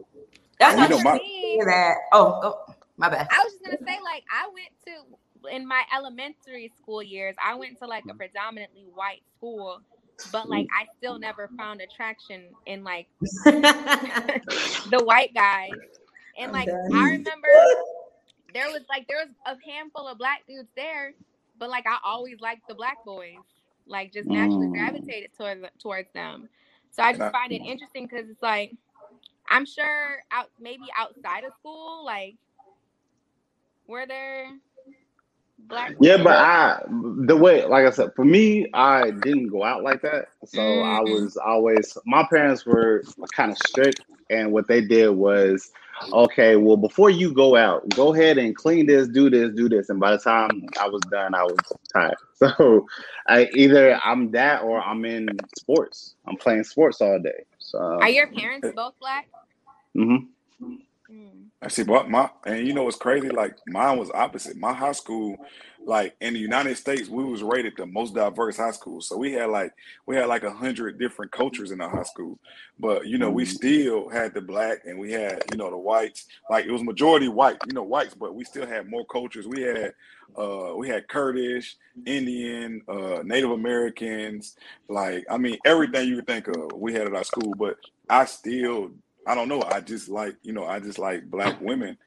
That's 0.60 0.74
And 0.74 0.82
you 0.84 0.84
what 0.84 0.90
know, 0.90 0.98
you 0.98 1.04
my 1.04 1.18
mean 1.18 1.66
that. 1.66 1.96
Oh, 2.14 2.40
oh, 2.44 2.67
my 2.98 3.10
bad. 3.10 3.30
I 3.30 3.40
was 3.44 3.54
just 3.54 3.64
gonna 3.64 3.80
say, 3.86 4.00
like, 4.04 4.24
I 4.32 4.48
went 4.48 4.72
to 4.88 5.56
in 5.56 5.68
my 5.68 5.84
elementary 5.96 6.72
school 6.78 7.04
years, 7.04 7.36
I 7.44 7.56
went 7.56 7.78
to 7.80 7.88
like 7.88 8.06
a 8.10 8.14
predominantly 8.16 8.86
white 8.94 9.24
school, 9.38 9.82
but 10.26 10.50
like 10.50 10.68
I 10.72 10.88
still 10.98 11.20
never 11.20 11.52
found 11.58 11.82
attraction 11.82 12.56
in 12.66 12.84
like 12.84 13.08
the 14.86 15.04
white 15.04 15.34
guys. 15.34 15.82
And 16.38 16.52
like 16.52 16.72
I 16.92 17.12
remember 17.12 17.50
there 18.54 18.70
was 18.72 18.82
like 18.90 19.08
there 19.08 19.18
was 19.26 19.30
a 19.46 19.58
handful 19.70 20.08
of 20.08 20.18
black 20.18 20.42
dudes 20.48 20.70
there, 20.76 21.14
but 21.58 21.70
like 21.70 21.86
I 21.88 21.98
always 22.06 22.40
liked 22.42 22.68
the 22.68 22.76
black 22.76 23.00
boys. 23.06 23.44
Like 23.88 24.14
just 24.14 24.30
naturally 24.30 24.68
Mm. 24.68 24.74
gravitated 24.74 25.32
towards 25.38 25.62
towards 25.82 26.10
them. 26.14 26.50
So 26.92 27.04
I 27.04 27.14
just 27.14 27.32
find 27.32 27.54
it 27.54 27.62
interesting 27.66 28.08
because 28.08 28.30
it's 28.30 28.42
like 28.42 28.74
I'm 29.50 29.66
sure 29.66 30.18
out 30.32 30.48
maybe 30.60 30.88
outside 30.98 31.44
of 31.46 31.54
school, 31.54 32.04
like 32.06 32.38
were 33.88 34.06
there 34.06 34.48
black 35.58 35.96
Yeah, 36.00 36.18
but 36.18 36.34
I 36.38 36.82
the 37.26 37.36
way, 37.36 37.66
like 37.66 37.86
I 37.86 37.92
said, 37.92 38.12
for 38.16 38.26
me, 38.26 38.68
I 38.74 39.12
didn't 39.12 39.50
go 39.50 39.64
out 39.64 39.84
like 39.84 40.02
that. 40.02 40.26
So 40.46 40.82
I 40.82 41.02
Mm. 41.02 41.10
was 41.10 41.38
always 41.38 41.98
my 42.06 42.26
parents 42.30 42.66
were 42.66 43.04
kind 43.36 43.52
of 43.52 43.58
strict, 43.58 44.02
and 44.30 44.52
what 44.52 44.68
they 44.68 44.82
did 44.82 45.10
was, 45.10 45.70
okay, 46.14 46.56
well, 46.56 46.78
before 46.78 47.10
you 47.10 47.34
go 47.34 47.56
out, 47.56 47.84
go 47.96 48.14
ahead 48.14 48.38
and 48.38 48.56
clean 48.56 48.86
this, 48.86 49.08
do 49.08 49.30
this, 49.30 49.52
do 49.56 49.70
this, 49.70 49.90
and 49.90 50.00
by 50.00 50.12
the 50.12 50.20
time 50.20 50.68
I 50.80 50.88
was 50.88 51.04
done, 51.12 51.34
I 51.36 51.44
was 51.44 51.62
tired. 51.94 52.16
So 52.38 52.86
I 53.28 53.46
either 53.52 54.00
I'm 54.04 54.32
that 54.32 54.62
or 54.62 54.80
I'm 54.80 55.06
in 55.06 55.48
sports. 55.56 56.16
I'm 56.28 56.38
playing 56.38 56.64
sports 56.64 57.02
all 57.02 57.20
day. 57.20 57.46
So 57.58 57.80
are 58.02 58.10
your 58.10 58.28
parents 58.28 58.70
both 58.76 58.94
black? 59.00 59.28
I 61.62 61.70
see, 61.70 61.84
but 61.84 62.10
my 62.10 62.30
and 62.46 62.68
you 62.68 62.74
know 62.74 62.84
what's 62.84 62.98
crazy? 62.98 63.30
Like 63.30 63.58
mine 63.68 63.98
was 63.98 64.12
opposite. 64.12 64.58
My 64.58 64.74
high 64.74 64.92
school, 64.92 65.38
like 65.84 66.16
in 66.22 66.34
the 66.34 66.40
United 66.40 66.78
States, 66.78 67.10
we 67.10 67.24
was 67.24 67.42
rated 67.42 67.74
the 67.78 67.86
most 67.88 68.14
diverse 68.14 68.58
high 68.58 68.72
school. 68.72 69.02
So 69.02 69.18
we 69.18 69.34
had 69.34 69.50
like 69.50 69.74
we 70.06 70.16
had 70.16 70.28
like 70.28 70.44
a 70.44 70.52
hundred 70.52 71.00
different 71.00 71.32
cultures 71.32 71.72
in 71.72 71.82
our 71.82 71.90
high 71.90 72.04
school. 72.04 72.38
But 72.80 73.08
you 73.08 73.18
know, 73.18 73.32
we 73.32 73.46
still 73.46 74.08
had 74.08 74.36
the 74.36 74.42
black 74.42 74.80
and 74.86 75.00
we 75.00 75.12
had 75.12 75.44
you 75.52 75.58
know 75.58 75.72
the 75.72 75.78
whites. 75.78 76.28
Like 76.50 76.66
it 76.66 76.72
was 76.72 76.84
majority 76.84 77.28
white, 77.28 77.58
you 77.66 77.74
know, 77.74 77.84
whites, 77.84 78.14
but 78.14 78.36
we 78.36 78.44
still 78.44 78.68
had 78.68 78.88
more 78.88 79.06
cultures. 79.06 79.48
We 79.48 79.64
had 79.64 79.94
uh 80.38 80.74
we 80.76 80.90
had 80.90 81.08
Kurdish, 81.08 81.76
Indian, 82.06 82.82
uh 82.88 83.24
Native 83.24 83.52
Americans, 83.52 84.56
like 84.90 85.26
I 85.30 85.38
mean 85.38 85.58
everything 85.66 86.08
you 86.08 86.18
could 86.18 86.28
think 86.28 86.48
of, 86.50 86.74
we 86.76 86.94
had 86.94 87.08
at 87.08 87.16
our 87.16 87.24
school. 87.24 87.56
But 87.56 87.78
I 88.10 88.26
still 88.26 88.92
I 89.28 89.36
don't 89.36 89.50
know. 89.50 89.62
I 89.62 89.82
just 89.82 90.10
like, 90.10 90.36
you 90.42 90.54
know, 90.54 90.66
I 90.66 90.80
just 90.80 90.98
like 90.98 91.30
black 91.30 91.60
women. 91.62 91.98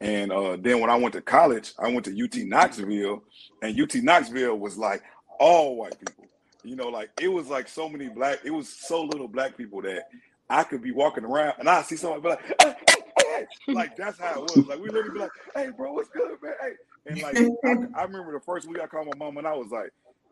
And 0.00 0.32
uh, 0.32 0.56
then 0.60 0.80
when 0.80 0.90
I 0.90 0.96
went 0.96 1.14
to 1.14 1.22
college, 1.22 1.72
I 1.78 1.88
went 1.88 2.04
to 2.06 2.24
UT 2.24 2.36
Knoxville, 2.36 3.22
and 3.62 3.80
UT 3.80 3.94
Knoxville 3.94 4.58
was 4.58 4.76
like 4.76 5.02
all 5.38 5.76
white 5.76 5.98
people. 5.98 6.26
You 6.64 6.76
know, 6.76 6.88
like 6.88 7.10
it 7.20 7.28
was 7.28 7.48
like 7.48 7.68
so 7.68 7.88
many 7.88 8.08
black, 8.08 8.40
it 8.44 8.50
was 8.50 8.68
so 8.68 9.04
little 9.04 9.28
black 9.28 9.56
people 9.56 9.82
that 9.82 10.08
I 10.48 10.64
could 10.64 10.82
be 10.82 10.92
walking 10.92 11.24
around 11.24 11.54
and 11.58 11.68
I 11.68 11.82
see 11.82 11.96
somebody 11.96 12.28
like, 12.28 12.62
hey, 12.62 12.74
hey, 12.88 13.02
hey. 13.18 13.72
like 13.72 13.96
that's 13.96 14.18
how 14.18 14.42
it 14.42 14.56
was. 14.56 14.66
Like 14.66 14.78
we 14.78 14.88
literally 14.88 15.10
be 15.12 15.18
like, 15.20 15.30
hey, 15.54 15.70
bro, 15.76 15.92
what's 15.92 16.08
good, 16.08 16.38
man? 16.42 16.54
Hey. 16.60 16.72
And 17.06 17.22
like 17.22 17.36
I, 17.36 18.00
I 18.00 18.04
remember 18.04 18.32
the 18.32 18.40
first 18.44 18.66
week 18.66 18.80
I 18.80 18.86
called 18.86 19.06
my 19.06 19.24
mom 19.24 19.36
and 19.36 19.46
I 19.46 19.52
was 19.54 19.70
like, 19.70 19.90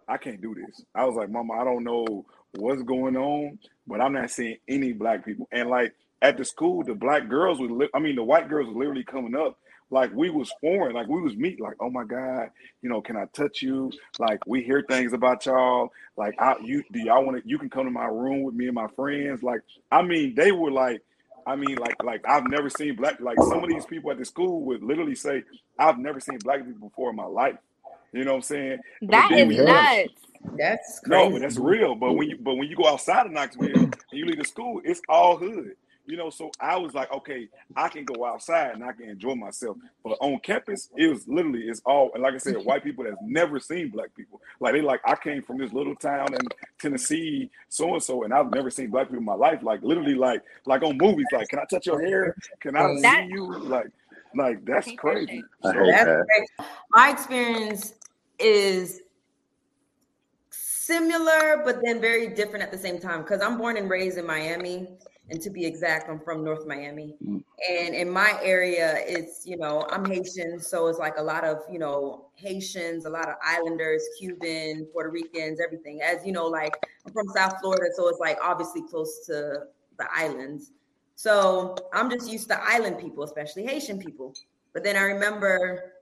I 0.09 0.17
can't 0.17 0.41
do 0.41 0.55
this. 0.55 0.85
I 0.95 1.05
was 1.05 1.17
like, 1.17 1.31
Mama, 1.31 1.55
I 1.55 1.65
don't 1.65 1.85
know 1.85 2.27
what's 2.53 2.83
going 2.83 3.17
on, 3.17 3.59
but 3.87 4.01
I'm 4.01 4.13
not 4.13 4.31
seeing 4.31 4.57
any 4.69 4.93
black 4.93 5.25
people. 5.25 5.49
And 5.53 5.69
like 5.71 5.95
at 6.23 6.39
the 6.39 6.47
school, 6.47 6.85
the 6.85 6.95
black 6.95 7.29
girls 7.31 7.61
would, 7.61 7.73
li- 7.73 7.91
I 7.95 8.01
mean, 8.01 8.17
the 8.17 8.25
white 8.25 8.51
girls 8.51 8.69
were 8.69 8.81
literally 8.81 9.05
coming 9.05 9.37
up 9.37 9.59
like 9.91 10.13
we 10.15 10.31
was 10.31 10.53
foreign, 10.61 10.95
like 10.97 11.09
we 11.09 11.23
was 11.23 11.37
meat, 11.37 11.61
like, 11.63 11.77
oh 11.81 11.91
my 11.91 12.05
God, 12.05 12.51
you 12.83 12.91
know, 12.91 13.03
can 13.03 13.17
I 13.17 13.27
touch 13.35 13.63
you? 13.63 13.95
Like 14.19 14.41
we 14.47 14.63
hear 14.65 14.85
things 14.89 15.15
about 15.15 15.47
y'all. 15.47 15.91
Like, 16.19 16.37
I, 16.41 16.57
you, 16.63 16.85
do 16.93 17.01
y'all 17.01 17.25
want 17.27 17.43
to? 17.43 17.49
You 17.49 17.59
can 17.59 17.71
come 17.71 17.87
to 17.87 17.93
my 17.93 18.07
room 18.07 18.45
with 18.45 18.55
me 18.57 18.67
and 18.67 18.77
my 18.77 18.89
friends. 18.97 19.45
Like, 19.45 19.63
I 19.93 20.03
mean, 20.03 20.35
they 20.37 20.53
were 20.53 20.73
like, 20.73 21.03
I 21.47 21.57
mean, 21.57 21.79
like, 21.79 21.99
like 22.03 22.23
I've 22.29 22.47
never 22.47 22.71
seen 22.71 22.97
black. 22.97 23.21
Like 23.23 23.43
some 23.43 23.65
of 23.65 23.71
these 23.71 23.87
people 23.87 24.13
at 24.13 24.19
the 24.19 24.27
school 24.27 24.65
would 24.67 24.85
literally 24.85 25.17
say, 25.17 25.45
I've 25.79 25.99
never 25.99 26.21
seen 26.21 26.41
black 26.43 26.67
people 26.67 26.91
before 26.91 27.11
in 27.13 27.17
my 27.17 27.27
life. 27.27 27.57
You 28.13 28.25
know 28.27 28.33
what 28.33 28.39
I'm 28.39 28.43
saying? 28.43 28.81
That 29.11 29.19
is 29.19 29.27
That 29.29 29.31
then 29.31 29.49
is 29.49 29.49
when 29.49 29.59
nuts. 29.59 30.01
That's 30.59 31.01
no, 31.07 31.31
but 31.31 31.41
that's 31.43 31.59
real. 31.59 31.97
But 31.97 32.15
when 32.15 32.31
you 32.31 32.39
but 32.41 32.57
when 32.57 32.69
you 32.69 32.77
go 32.77 32.87
outside 32.89 33.27
of 33.27 33.33
Knoxville 33.33 33.67
and 34.13 34.21
you 34.21 34.27
leave 34.27 34.39
the 34.39 34.45
school, 34.45 34.83
it's 34.85 35.03
all 35.09 35.39
hood. 35.39 35.73
You 36.05 36.17
know, 36.17 36.31
so 36.31 36.51
I 36.59 36.77
was 36.77 36.95
like, 36.95 37.13
okay, 37.13 37.49
I 37.77 37.89
can 37.89 38.05
go 38.05 38.25
outside 38.25 38.75
and 38.75 38.83
I 38.83 38.91
can 38.93 39.09
enjoy 39.09 39.37
myself. 39.37 39.77
But 40.03 40.19
on 40.21 40.41
campus, 40.41 40.91
it 40.97 41.07
was 41.07 41.29
literally 41.29 41.63
it's 41.69 41.81
all 41.87 42.11
and 42.15 42.23
like 42.25 42.35
I 42.35 42.39
said, 42.39 42.57
white 42.65 42.83
people 42.83 43.05
that's 43.05 43.17
never 43.23 43.61
seen 43.61 43.89
black 43.89 44.13
people. 44.17 44.41
Like 44.59 44.75
they 44.75 44.81
like, 44.81 45.01
I 45.05 45.15
came 45.15 45.43
from 45.43 45.59
this 45.59 45.73
little 45.73 45.95
town 45.95 46.35
in 46.35 46.41
Tennessee, 46.81 47.51
so 47.69 47.95
and 47.95 48.03
so, 48.03 48.25
and 48.25 48.35
I've 48.35 48.51
never 48.51 48.69
seen 48.69 48.91
black 48.91 49.07
people 49.07 49.19
in 49.19 49.25
my 49.25 49.35
life. 49.35 49.63
Like 49.63 49.81
literally, 49.83 50.17
like 50.17 50.43
like 50.67 50.83
on 50.83 50.99
movies, 50.99 51.27
like, 51.33 51.49
can 51.49 51.61
I 51.61 51.65
touch 51.67 51.87
your 51.87 52.01
hair? 52.01 52.35
Can 52.59 52.75
I 52.75 52.95
That- 53.01 53.27
see 53.29 53.33
you? 53.35 53.47
Like, 53.59 53.87
like 54.35 54.65
that's 54.65 54.91
crazy. 54.97 55.45
I 55.65 55.73
So- 55.73 55.79
hate 55.85 55.91
That's 55.93 56.05
that. 56.59 56.67
My 56.91 57.11
experience 57.11 57.95
is 58.41 59.03
similar, 60.51 61.63
but 61.65 61.81
then 61.85 62.01
very 62.01 62.27
different 62.27 62.65
at 62.65 62.73
the 62.73 62.79
same 62.79 62.99
time. 62.99 63.23
Because 63.23 63.41
I'm 63.41 63.57
born 63.57 63.77
and 63.77 63.89
raised 63.89 64.19
in 64.19 64.27
Miami, 64.27 64.89
and 65.33 65.41
to 65.41 65.49
be 65.49 65.65
exact, 65.65 66.11
I'm 66.11 66.21
from 66.21 66.45
North 66.45 66.67
Miami. 66.67 67.17
Mm. 67.27 67.43
And 67.71 67.95
in 67.95 68.11
my 68.11 68.39
area, 68.43 68.99
it's 68.99 69.47
you 69.47 69.57
know 69.57 69.87
I'm 69.91 70.05
Haitian, 70.05 70.61
so 70.61 70.89
it's 70.89 70.99
like 70.99 71.15
a 71.17 71.23
lot 71.23 71.43
of 71.43 71.63
you 71.71 71.79
know 71.79 72.27
Haitians, 72.35 73.07
a 73.07 73.11
lot 73.11 73.29
of 73.29 73.37
Islanders, 73.43 74.03
Cuban, 74.19 74.87
Puerto 74.93 75.11
Ricans, 75.11 75.59
everything. 75.59 76.03
As 76.03 76.25
you 76.27 76.33
know, 76.33 76.47
like 76.47 76.77
I'm 77.07 77.13
from 77.15 77.29
South 77.29 77.55
Florida, 77.63 77.87
so 77.95 78.09
it's 78.09 78.21
like 78.21 78.39
obviously 78.43 78.83
close 78.83 79.25
to 79.27 79.65
the 79.99 80.07
islands. 80.15 80.73
So 81.15 81.77
I'm 81.95 82.11
just 82.11 82.31
used 82.31 82.49
to 82.49 82.63
island 82.63 82.99
people, 82.99 83.25
especially 83.25 83.65
Haitian 83.65 83.99
people. 83.99 84.35
But 84.75 84.85
then 84.85 84.97
I 84.97 85.03
remember 85.03 85.95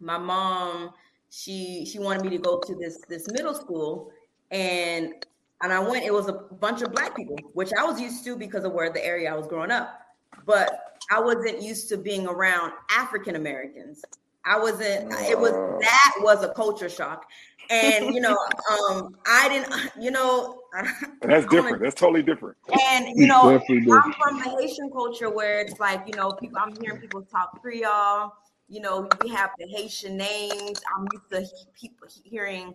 my 0.00 0.18
mom, 0.18 0.90
she 1.30 1.86
she 1.90 1.98
wanted 1.98 2.24
me 2.24 2.30
to 2.36 2.38
go 2.38 2.60
to 2.60 2.74
this 2.74 3.00
this 3.08 3.26
middle 3.32 3.54
school, 3.54 4.10
and 4.50 5.14
and 5.62 5.72
I 5.72 5.78
went. 5.80 6.04
It 6.04 6.12
was 6.12 6.28
a 6.28 6.32
bunch 6.32 6.82
of 6.82 6.92
black 6.92 7.16
people, 7.16 7.36
which 7.54 7.72
I 7.78 7.84
was 7.84 8.00
used 8.00 8.24
to 8.24 8.36
because 8.36 8.64
of 8.64 8.72
where 8.72 8.90
the 8.90 9.04
area 9.04 9.32
I 9.32 9.36
was 9.36 9.46
growing 9.46 9.70
up. 9.70 10.00
But 10.44 10.98
I 11.10 11.20
wasn't 11.20 11.62
used 11.62 11.88
to 11.90 11.96
being 11.96 12.26
around 12.26 12.72
African 12.90 13.36
Americans. 13.36 14.04
I 14.44 14.58
wasn't. 14.58 15.12
It 15.12 15.38
was 15.38 15.52
that 15.52 16.12
was 16.20 16.44
a 16.44 16.52
culture 16.54 16.88
shock, 16.88 17.24
and 17.70 18.14
you 18.14 18.20
know, 18.20 18.36
um, 18.90 19.16
I 19.26 19.48
didn't. 19.48 19.92
You 20.00 20.10
know, 20.10 20.62
That's 21.22 21.46
different. 21.46 21.82
That's 21.82 21.94
totally 21.94 22.22
different. 22.22 22.56
and 22.88 23.08
you 23.18 23.26
know, 23.26 23.58
I'm 23.58 24.12
from 24.12 24.38
the 24.38 24.56
Haitian 24.58 24.90
culture 24.90 25.30
where 25.30 25.60
it's 25.60 25.78
like, 25.80 26.02
you 26.06 26.14
know, 26.14 26.32
people 26.32 26.58
I'm 26.58 26.74
hearing 26.80 27.00
people 27.00 27.22
talk 27.22 27.60
Creole, 27.60 28.32
you 28.68 28.80
know, 28.80 29.08
we 29.22 29.30
have 29.30 29.50
the 29.58 29.66
Haitian 29.66 30.16
names. 30.16 30.80
I'm 30.96 31.06
used 31.12 31.30
to 31.30 31.56
people 31.74 32.08
hearing 32.24 32.74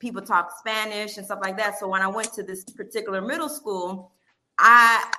people 0.00 0.22
talk 0.22 0.50
Spanish 0.58 1.16
and 1.16 1.24
stuff 1.24 1.38
like 1.42 1.56
that. 1.58 1.78
So 1.78 1.86
when 1.86 2.02
I 2.02 2.08
went 2.08 2.32
to 2.34 2.42
this 2.42 2.64
particular 2.64 3.20
middle 3.20 3.48
school, 3.48 4.12
I 4.58 5.10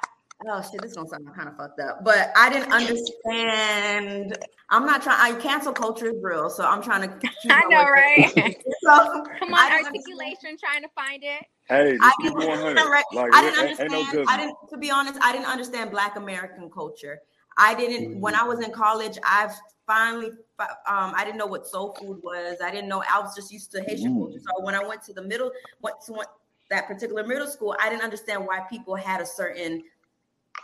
oh 0.48 0.62
shit, 0.62 0.82
this 0.82 0.92
is 0.92 0.98
gonna 0.98 1.10
sound 1.10 1.36
kind 1.36 1.48
of 1.48 1.56
fucked 1.56 1.80
up, 1.80 2.04
but 2.04 2.32
I 2.36 2.50
didn't 2.50 2.72
understand. 2.74 4.38
I'm 4.70 4.86
not 4.86 5.02
trying. 5.02 5.36
I 5.36 5.40
cancel 5.40 5.74
culture 5.74 6.08
is 6.08 6.16
real, 6.22 6.50
so 6.50 6.66
I'm 6.66 6.82
trying 6.82 7.10
to. 7.20 7.30
I 7.50 7.62
know, 7.70 7.84
right? 7.84 8.58
so, 8.84 9.24
Come 9.40 9.54
on, 9.54 9.72
didn't 9.72 9.88
articulation, 9.88 10.58
trying 10.60 10.82
to 10.84 10.90
find 10.96 11.24
it. 11.24 11.44
Hey, 11.68 11.98
I 12.02 12.12
didn't, 12.22 12.36
right. 12.38 13.04
Like, 13.14 13.30
I 13.34 13.42
didn't 13.42 13.80
ain't 13.80 13.92
no 13.92 14.00
understand. 14.00 14.28
I 14.30 14.38
didn't, 14.38 14.58
to 14.72 14.78
be 14.78 14.92
honest, 14.92 15.20
I 15.22 15.32
didn't 15.32 15.48
understand 15.48 15.92
Black 15.92 16.18
American 16.18 16.70
culture. 16.70 17.20
I 17.58 17.76
didn't. 17.76 18.20
When 18.20 18.34
Mm-hmm. 18.34 18.44
I 18.44 18.48
was 18.48 18.60
in 18.66 18.72
college, 18.72 19.18
I've 19.26 19.54
finally. 19.88 20.32
Fi- 20.62 20.92
Um, 20.92 21.14
I 21.16 21.24
didn't 21.26 21.38
know 21.38 21.46
what 21.48 21.68
soul 21.68 21.96
food 22.00 22.22
was. 22.24 22.58
I 22.64 22.72
didn't 22.72 22.90
know. 22.90 23.04
I 23.10 23.20
was 23.20 23.36
just 23.36 23.52
used 23.52 23.72
to 23.72 23.84
Haitian 23.84 24.14
culture. 24.18 24.40
So 24.40 24.64
when 24.64 24.76
I 24.76 24.84
went 24.84 25.04
to 25.04 25.14
the 25.14 25.22
middle, 25.22 25.52
went 25.82 26.02
to 26.06 26.14
one, 26.14 26.26
that 26.70 26.88
particular 26.88 27.26
middle 27.26 27.48
school, 27.48 27.76
I 27.82 27.90
didn't 27.90 28.04
understand 28.04 28.46
why 28.46 28.62
people 28.70 28.96
had 28.96 29.22
a 29.22 29.26
certain 29.26 29.84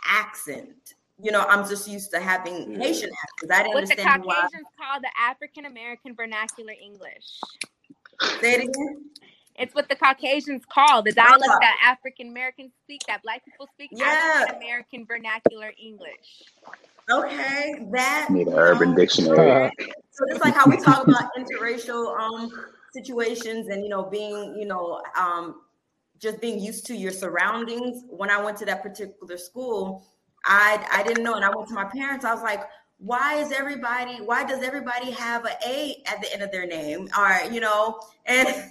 accent. 0.06 0.94
You 1.20 1.32
know, 1.32 1.44
I'm 1.48 1.68
just 1.68 1.88
used 1.88 2.10
to 2.12 2.20
having 2.20 2.80
Haitian 2.80 3.10
accents. 3.10 3.50
I 3.50 3.62
didn't 3.64 3.74
understand 3.74 3.74
What 3.74 3.74
the 3.74 3.78
understand 3.80 4.24
why. 4.24 4.34
Caucasians 4.34 4.66
call 4.78 5.00
the 5.00 5.10
African 5.20 5.64
American 5.64 6.14
vernacular 6.14 6.74
English. 6.80 7.40
Say 8.40 8.54
it 8.54 8.68
again. 8.68 9.04
It's 9.58 9.74
what 9.74 9.88
the 9.88 9.96
Caucasians 9.96 10.62
call 10.72 11.02
the 11.02 11.10
dialect 11.10 11.42
that 11.60 11.76
African 11.84 12.28
Americans 12.28 12.70
speak, 12.84 13.02
that 13.08 13.22
Black 13.24 13.44
people 13.44 13.68
speak. 13.74 13.90
Yeah. 13.92 14.04
African 14.06 14.56
American 14.56 15.04
vernacular 15.06 15.72
English. 15.76 16.44
Okay, 17.10 17.86
that 17.92 18.28
Need 18.30 18.48
an 18.48 18.54
urban 18.54 18.94
dictionary. 18.94 19.70
so 20.10 20.24
just 20.28 20.40
like 20.40 20.54
how 20.54 20.68
we 20.68 20.76
talk 20.76 21.06
about 21.06 21.30
interracial 21.38 22.18
um 22.18 22.50
situations 22.92 23.68
and 23.68 23.82
you 23.82 23.88
know 23.88 24.04
being 24.04 24.54
you 24.58 24.66
know 24.66 25.00
um 25.16 25.62
just 26.18 26.40
being 26.40 26.58
used 26.58 26.86
to 26.86 26.96
your 26.96 27.12
surroundings 27.12 28.02
when 28.08 28.30
i 28.30 28.42
went 28.42 28.56
to 28.56 28.64
that 28.64 28.82
particular 28.82 29.36
school 29.36 30.04
i 30.46 30.84
i 30.90 31.02
didn't 31.02 31.22
know 31.22 31.34
and 31.34 31.44
i 31.44 31.50
went 31.54 31.68
to 31.68 31.74
my 31.74 31.84
parents 31.84 32.24
i 32.24 32.32
was 32.32 32.42
like 32.42 32.62
why 32.98 33.36
is 33.36 33.52
everybody 33.52 34.16
why 34.16 34.44
does 34.44 34.62
everybody 34.62 35.10
have 35.12 35.44
a 35.46 35.56
a 35.64 36.02
at 36.06 36.20
the 36.20 36.32
end 36.32 36.42
of 36.42 36.50
their 36.50 36.66
name? 36.66 37.08
Or 37.16 37.40
you 37.50 37.60
know 37.60 38.00
and 38.26 38.48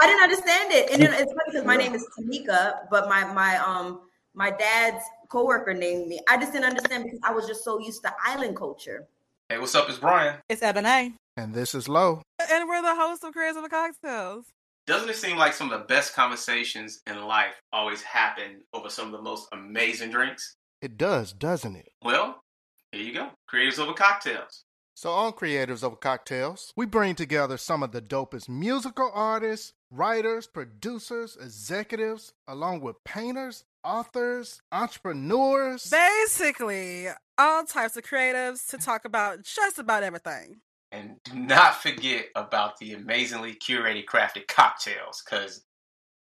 I 0.00 0.06
didn't 0.06 0.22
understand 0.22 0.72
it, 0.72 0.90
and 0.90 1.02
then 1.02 1.12
it's 1.12 1.32
funny 1.32 1.50
because 1.52 1.64
my 1.66 1.76
name 1.76 1.94
is 1.94 2.04
Tamika, 2.18 2.88
but 2.90 3.08
my 3.08 3.24
my 3.32 3.56
um 3.58 4.02
my 4.34 4.50
dad's 4.50 5.04
coworker 5.32 5.72
named 5.72 6.08
me. 6.08 6.20
I 6.28 6.36
just 6.36 6.52
didn't 6.52 6.66
understand 6.66 7.04
because 7.04 7.20
I 7.24 7.32
was 7.32 7.46
just 7.46 7.64
so 7.64 7.80
used 7.80 8.02
to 8.02 8.12
island 8.22 8.54
culture. 8.54 9.06
Hey, 9.48 9.58
what's 9.58 9.74
up? 9.74 9.88
It's 9.88 9.98
Brian. 9.98 10.36
It's 10.50 10.62
Ebony. 10.62 11.14
And 11.38 11.54
this 11.54 11.74
is 11.74 11.88
Low. 11.88 12.20
And 12.38 12.68
we're 12.68 12.82
the 12.82 12.94
hosts 12.94 13.24
of 13.24 13.32
Creators 13.32 13.56
of 13.56 13.62
the 13.62 13.70
Cocktails. 13.70 14.44
Doesn't 14.86 15.08
it 15.08 15.16
seem 15.16 15.38
like 15.38 15.54
some 15.54 15.72
of 15.72 15.78
the 15.78 15.86
best 15.86 16.14
conversations 16.14 17.00
in 17.06 17.18
life 17.22 17.54
always 17.72 18.02
happen 18.02 18.60
over 18.74 18.90
some 18.90 19.06
of 19.06 19.12
the 19.12 19.22
most 19.22 19.48
amazing 19.52 20.10
drinks? 20.10 20.54
It 20.82 20.98
does, 20.98 21.32
doesn't 21.32 21.76
it? 21.76 21.92
Well, 22.04 22.42
here 22.90 23.02
you 23.02 23.14
go. 23.14 23.30
Creators 23.48 23.78
over 23.78 23.94
cocktails. 23.94 24.64
So, 24.94 25.12
on 25.12 25.32
Creators 25.32 25.82
Over 25.82 25.96
Cocktails, 25.96 26.74
we 26.76 26.84
bring 26.84 27.14
together 27.14 27.56
some 27.56 27.82
of 27.82 27.92
the 27.92 28.02
dopest 28.02 28.50
musical 28.50 29.10
artists, 29.14 29.72
writers, 29.92 30.46
producers, 30.46 31.36
executives, 31.40 32.32
along 32.48 32.80
with 32.80 32.96
painters, 33.04 33.64
authors, 33.84 34.62
entrepreneurs. 34.72 35.90
Basically, 35.90 37.08
all 37.38 37.64
types 37.64 37.96
of 37.96 38.04
creatives 38.04 38.66
to 38.70 38.78
talk 38.78 39.04
about 39.04 39.42
just 39.42 39.78
about 39.78 40.02
everything. 40.02 40.60
And 40.90 41.16
do 41.24 41.34
not 41.34 41.82
forget 41.82 42.26
about 42.34 42.78
the 42.78 42.92
amazingly 42.92 43.54
curated 43.54 44.04
crafted 44.04 44.46
cocktails, 44.46 45.22
because, 45.24 45.62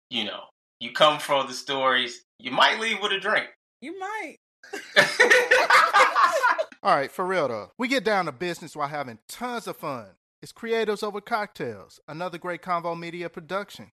you 0.09 0.26
know, 0.26 0.41
you 0.80 0.91
come 0.91 1.19
for 1.19 1.43
the 1.43 1.53
stories, 1.53 2.24
you 2.39 2.51
might 2.51 2.80
leave 2.80 2.97
with 3.01 3.11
a 3.11 3.19
drink. 3.19 3.47
You 3.82 3.99
might. 3.99 4.38
All 6.84 6.95
right, 6.95 7.11
for 7.11 7.26
real 7.26 7.47
though, 7.47 7.72
we 7.78 7.88
get 7.88 8.03
down 8.03 8.26
to 8.26 8.32
business 8.32 8.76
while 8.76 8.88
having 8.88 9.19
tons 9.28 9.67
of 9.67 9.78
fun. 9.78 10.07
It's 10.42 10.52
Creators 10.52 11.04
Over 11.04 11.22
Cocktails, 11.22 12.00
another 12.08 12.39
great 12.39 12.64
Convo 12.64 12.98
Media 12.98 13.30
production. 13.30 13.92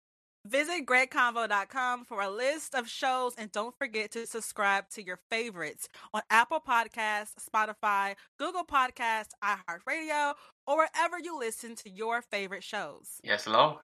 Visit 0.44 0.86
greatconvo.com 0.86 2.04
for 2.04 2.20
a 2.20 2.28
list 2.28 2.74
of 2.74 2.88
shows 2.88 3.36
and 3.38 3.52
don't 3.52 3.78
forget 3.78 4.10
to 4.10 4.26
subscribe 4.26 4.88
to 4.90 5.06
your 5.06 5.20
favorites 5.30 5.88
on 6.12 6.22
Apple 6.30 6.58
Podcasts, 6.58 7.34
Spotify, 7.38 8.16
Google 8.40 8.64
Podcasts, 8.64 9.28
iHeartRadio, 9.44 10.34
or 10.66 10.78
wherever 10.78 11.16
you 11.16 11.38
listen 11.38 11.76
to 11.76 11.88
your 11.88 12.22
favorite 12.22 12.64
shows. 12.64 13.20
Yes, 13.22 13.44
hello? 13.44 13.78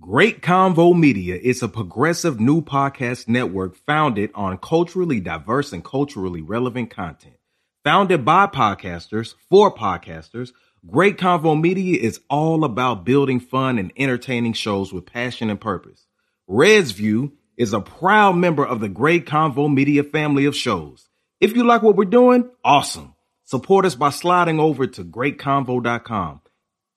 Great 0.00 0.40
Convo 0.40 0.98
Media 0.98 1.36
is 1.36 1.62
a 1.62 1.68
progressive 1.68 2.40
new 2.40 2.62
podcast 2.62 3.28
network 3.28 3.76
founded 3.76 4.30
on 4.34 4.56
culturally 4.56 5.20
diverse 5.20 5.70
and 5.70 5.84
culturally 5.84 6.40
relevant 6.40 6.88
content. 6.88 7.36
Founded 7.84 8.24
by 8.24 8.46
podcasters 8.46 9.34
for 9.50 9.70
podcasters, 9.70 10.52
Great 10.90 11.18
Convo 11.18 11.60
Media 11.60 12.00
is 12.00 12.18
all 12.30 12.64
about 12.64 13.04
building 13.04 13.40
fun 13.40 13.78
and 13.78 13.92
entertaining 13.98 14.54
shows 14.54 14.90
with 14.90 15.04
passion 15.04 15.50
and 15.50 15.60
purpose. 15.60 16.06
Red's 16.46 16.92
View 16.92 17.34
is 17.58 17.74
a 17.74 17.82
proud 17.82 18.36
member 18.36 18.64
of 18.64 18.80
the 18.80 18.88
Great 18.88 19.26
Convo 19.26 19.70
Media 19.70 20.02
family 20.02 20.46
of 20.46 20.56
shows. 20.56 21.10
If 21.40 21.54
you 21.54 21.64
like 21.64 21.82
what 21.82 21.94
we're 21.94 22.06
doing, 22.06 22.48
awesome. 22.64 23.14
Support 23.44 23.84
us 23.84 23.96
by 23.96 24.08
sliding 24.08 24.60
over 24.60 24.86
to 24.86 25.04
greatconvo.com. 25.04 26.40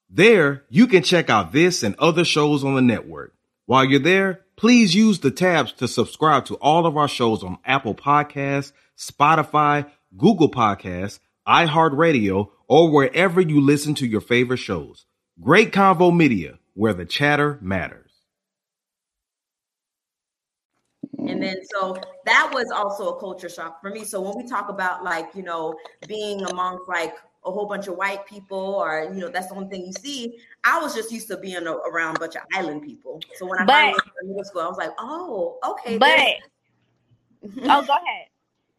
There, 0.09 0.63
you 0.69 0.87
can 0.87 1.03
check 1.03 1.29
out 1.29 1.51
this 1.51 1.83
and 1.83 1.95
other 1.99 2.23
shows 2.23 2.63
on 2.63 2.75
the 2.75 2.81
network. 2.81 3.33
While 3.65 3.83
you're 3.83 3.99
there, 3.99 4.45
please 4.55 4.95
use 4.95 5.19
the 5.19 5.31
tabs 5.31 5.73
to 5.73 5.87
subscribe 5.89 6.45
to 6.45 6.55
all 6.55 6.85
of 6.85 6.95
our 6.95 7.09
shows 7.09 7.43
on 7.43 7.57
Apple 7.65 7.93
Podcasts, 7.93 8.71
Spotify, 8.97 9.91
Google 10.15 10.49
Podcasts, 10.49 11.19
iHeartRadio, 11.47 12.49
or 12.67 12.91
wherever 12.91 13.41
you 13.41 13.61
listen 13.61 13.95
to 13.95 14.07
your 14.07 14.21
favorite 14.21 14.57
shows. 14.57 15.05
Great 15.41 15.71
Convo 15.71 16.15
Media, 16.15 16.59
where 16.73 16.93
the 16.93 17.05
chatter 17.05 17.57
matters. 17.61 18.03
And 21.19 21.41
then 21.41 21.57
so 21.71 21.97
that 22.25 22.51
was 22.53 22.69
also 22.71 23.15
a 23.15 23.19
culture 23.19 23.49
shock 23.49 23.81
for 23.81 23.89
me. 23.89 24.03
So 24.03 24.21
when 24.21 24.37
we 24.37 24.47
talk 24.49 24.69
about 24.69 25.03
like, 25.03 25.27
you 25.35 25.43
know, 25.43 25.75
being 26.07 26.41
amongst 26.43 26.87
like 26.87 27.13
a 27.45 27.51
whole 27.51 27.65
bunch 27.67 27.87
of 27.87 27.95
white 27.95 28.25
people 28.25 28.57
or 28.57 29.03
you 29.13 29.21
know 29.21 29.29
that's 29.29 29.47
the 29.47 29.55
only 29.55 29.69
thing 29.69 29.85
you 29.85 29.93
see 29.93 30.37
i 30.65 30.81
was 30.81 30.93
just 30.93 31.09
used 31.13 31.29
to 31.29 31.37
being 31.37 31.55
a, 31.65 31.71
around 31.71 32.17
a 32.17 32.19
bunch 32.19 32.35
of 32.35 32.41
island 32.53 32.81
people 32.81 33.21
so 33.37 33.45
when 33.45 33.57
i 33.59 33.63
But- 33.63 33.71
finally 33.73 33.93
went 33.93 34.03
to 34.21 34.27
middle 34.27 34.43
school 34.43 34.61
i 34.63 34.67
was 34.67 34.77
like 34.77 34.89
oh 34.99 35.57
okay 35.65 35.97
But 35.97 36.07
there's- 36.07 36.41
oh, 37.69 37.85
go 37.85 37.93
ahead. 37.93 38.27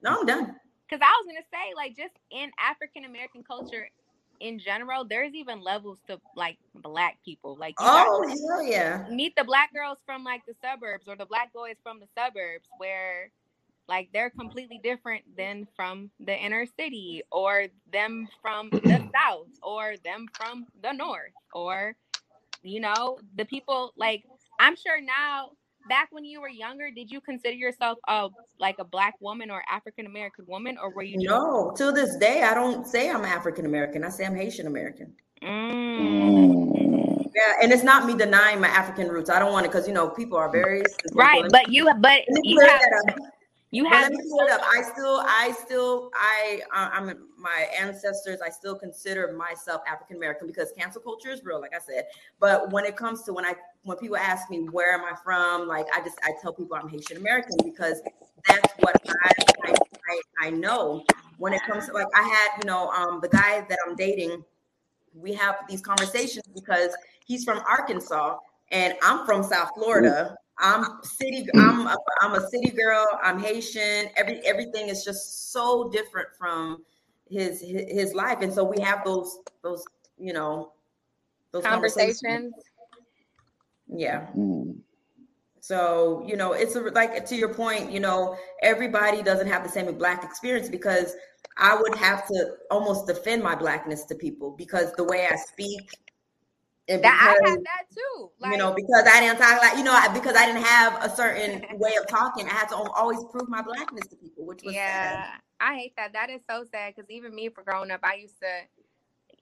no 0.03 0.21
i'm 0.21 0.27
done 0.27 0.57
Because 0.89 1.03
I 1.03 1.13
was 1.21 1.27
gonna 1.27 1.47
say, 1.53 1.75
like, 1.77 1.97
just 1.97 2.15
in 2.31 2.51
African 2.61 3.05
American 3.05 3.43
culture 3.45 3.89
in 4.41 4.59
general, 4.59 5.05
there's 5.05 5.35
even 5.35 5.61
levels 5.63 6.01
to 6.09 6.21
like 6.35 6.59
black 6.75 7.19
people. 7.25 7.57
Like, 7.59 7.77
you 7.81 7.91
Oh, 7.91 7.93
got- 7.93 8.13
hell 8.29 8.63
yeah. 8.63 9.05
meet 9.07 9.35
the 9.37 9.45
black 9.45 9.73
girls 9.73 9.99
from 10.07 10.25
like 10.25 10.45
the 10.47 10.55
suburbs 10.63 11.09
or 11.09 11.17
the 11.17 11.27
black 11.27 11.53
boys 11.53 11.77
from 11.83 12.01
the 12.01 12.09
suburbs, 12.17 12.69
where 12.77 13.31
like 13.89 14.11
they're 14.13 14.31
completely 14.31 14.79
different 14.83 15.25
than 15.37 15.67
from 15.77 16.11
the 16.21 16.37
inner 16.37 16.67
city, 16.67 17.23
or 17.31 17.67
them 17.93 18.29
from 18.43 18.73
the 18.87 19.01
south, 19.15 19.49
or 19.63 19.97
them 20.05 20.27
from 20.37 20.67
the 20.83 20.93
north, 20.93 21.33
or 21.53 21.97
you 22.63 22.81
know, 22.81 23.21
the 23.37 23.45
people 23.45 23.93
like 23.97 24.25
I'm 24.59 24.77
sure 24.77 25.01
now. 25.01 25.53
Back 25.89 26.09
when 26.11 26.25
you 26.25 26.41
were 26.41 26.49
younger, 26.49 26.91
did 26.91 27.11
you 27.11 27.21
consider 27.21 27.55
yourself 27.55 27.99
a 28.09 28.29
like 28.59 28.77
a 28.79 28.85
black 28.85 29.15
woman 29.21 29.51
or 29.51 29.63
African 29.71 30.07
American 30.07 30.45
woman, 30.47 30.77
or 30.81 30.91
were 30.91 31.03
you 31.03 31.19
no 31.19 31.73
to 31.77 31.93
this 31.93 32.17
day 32.17 32.43
i 32.43 32.55
don't 32.55 32.87
say 32.87 33.11
i'm 33.11 33.25
african 33.25 33.67
american 33.67 34.05
i 34.05 34.09
say 34.09 34.25
i'm 34.25 34.35
haitian 34.35 34.67
american 34.67 35.15
Mm. 35.41 37.31
yeah 37.33 37.63
and 37.63 37.73
it's 37.73 37.85
not 37.85 38.05
me 38.05 38.17
denying 38.17 38.61
my 38.61 38.67
african 38.67 39.07
roots 39.07 39.31
i 39.31 39.39
don't 39.39 39.53
want 39.53 39.65
to 39.65 39.71
because 39.71 39.87
you 39.87 39.95
know 39.95 40.09
people 40.09 40.37
are 40.37 40.51
very 40.51 40.83
right? 41.15 41.45
But 41.53 41.69
you, 41.69 41.89
but 42.01 42.23
you 42.43 42.59
have, 42.59 42.81
you 43.71 43.85
have 43.85 44.11
let 44.11 44.13
me 44.13 44.19
clear 44.29 44.47
it 44.47 44.51
up. 44.51 44.61
I 44.65 44.83
still, 44.83 45.23
I 45.25 45.55
still, 45.65 46.11
I, 46.15 46.63
uh, 46.75 46.89
I'm 46.93 47.28
my 47.39 47.69
ancestors. 47.79 48.41
I 48.41 48.51
still 48.51 48.75
consider 48.75 49.33
myself 49.33 49.83
African 49.87 50.17
American 50.17 50.47
because 50.47 50.73
cancel 50.77 51.01
culture 51.01 51.31
is 51.31 51.45
real, 51.45 51.61
like 51.61 51.75
I 51.75 51.79
said. 51.79 52.07
But 52.41 52.73
when 52.73 52.85
it 52.85 52.97
comes 52.97 53.23
to 53.25 53.33
when 53.33 53.45
I, 53.45 53.55
when 53.83 53.97
people 53.97 54.17
ask 54.17 54.51
me 54.51 54.69
where 54.69 54.93
am 54.93 55.05
I 55.05 55.17
from, 55.23 55.69
like 55.69 55.87
I 55.95 56.01
just, 56.01 56.19
I 56.23 56.33
tell 56.41 56.53
people 56.53 56.77
I'm 56.77 56.89
Haitian 56.89 57.17
American 57.17 57.57
because 57.65 58.01
that's 58.47 58.73
what 58.81 59.01
I, 59.25 59.33
I, 59.65 60.21
I, 60.41 60.51
know. 60.51 61.05
When 61.39 61.53
it 61.53 61.63
comes 61.63 61.87
to 61.87 61.93
like, 61.93 62.07
I 62.15 62.23
had, 62.23 62.63
you 62.63 62.67
know, 62.67 62.89
um, 62.91 63.21
the 63.21 63.29
guy 63.29 63.65
that 63.69 63.79
I'm 63.87 63.95
dating, 63.95 64.45
we 65.15 65.33
have 65.35 65.57
these 65.69 65.81
conversations 65.81 66.45
because 66.55 66.97
he's 67.25 67.45
from 67.45 67.59
Arkansas 67.69 68.39
and 68.71 68.95
I'm 69.03 69.25
from 69.25 69.43
South 69.43 69.71
Florida. 69.75 70.37
I'm 70.59 71.03
city. 71.03 71.47
I'm 71.55 71.87
a, 71.87 71.97
I'm 72.21 72.35
a 72.35 72.49
city 72.49 72.71
girl. 72.71 73.07
I'm 73.23 73.39
Haitian. 73.39 74.11
Every 74.17 74.41
everything 74.45 74.89
is 74.89 75.05
just 75.05 75.53
so 75.53 75.89
different 75.91 76.29
from 76.37 76.83
his 77.31 77.61
his, 77.61 77.85
his 77.91 78.15
life, 78.15 78.39
and 78.43 78.53
so 78.53 78.65
we 78.65 78.81
have 78.83 79.05
those 79.05 79.39
those 79.63 79.85
you 80.19 80.33
know 80.33 80.73
those 81.53 81.65
conversations. 81.65 82.53
Yeah. 83.89 84.27
Mm. 84.37 84.79
So 85.61 86.23
you 86.27 86.37
know, 86.37 86.53
it's 86.53 86.77
a, 86.77 86.81
like 86.81 87.27
to 87.27 87.37
your 87.37 87.53
point. 87.53 87.91
You 87.91 88.01
know, 88.01 88.37
everybody 88.63 89.23
doesn't 89.23 89.49
have 89.49 89.63
the 89.63 89.69
same 89.69 89.93
black 89.99 90.25
experience 90.25 90.69
because 90.69 91.15
I 91.57 91.77
would 91.81 91.95
have 91.97 92.27
to 92.29 92.57
almost 92.71 93.07
defend 93.07 93.43
my 93.43 93.55
blackness 93.55 94.05
to 94.07 94.15
people 94.15 94.53
because 94.53 94.93
the 94.95 95.05
way 95.05 95.27
I 95.27 95.37
speak. 95.37 95.91
And 96.89 97.03
That 97.03 97.37
I 97.45 97.51
had 97.51 97.59
that 97.65 97.85
too. 97.95 98.31
you 98.51 98.57
know, 98.57 98.73
because 98.75 99.05
I 99.07 99.21
didn't 99.21 99.39
talk 99.39 99.61
like 99.61 99.77
you 99.77 99.85
know, 99.85 100.01
because 100.15 100.37
I 100.37 100.47
didn't 100.47 100.65
have 100.65 101.05
a 101.05 101.15
certain 101.15 101.63
way 101.79 101.93
of 102.01 102.07
talking, 102.09 102.47
I 102.47 102.53
had 102.55 102.69
to 102.71 102.77
always 102.77 103.23
prove 103.31 103.49
my 103.49 103.63
blackness 103.63 104.07
to 104.09 104.17
people, 104.17 104.47
which 104.47 104.63
was 104.63 104.75
Yeah, 104.75 105.25
sad. 105.25 105.41
I 105.61 105.75
hate 105.77 105.95
that. 105.97 106.13
That 106.13 106.31
is 106.31 106.41
so 106.49 106.65
sad 106.71 106.95
because 106.95 107.11
even 107.11 107.35
me, 107.35 107.49
for 107.49 107.63
growing 107.63 107.91
up, 107.91 108.01
I 108.03 108.15
used 108.15 108.39
to, 108.41 108.49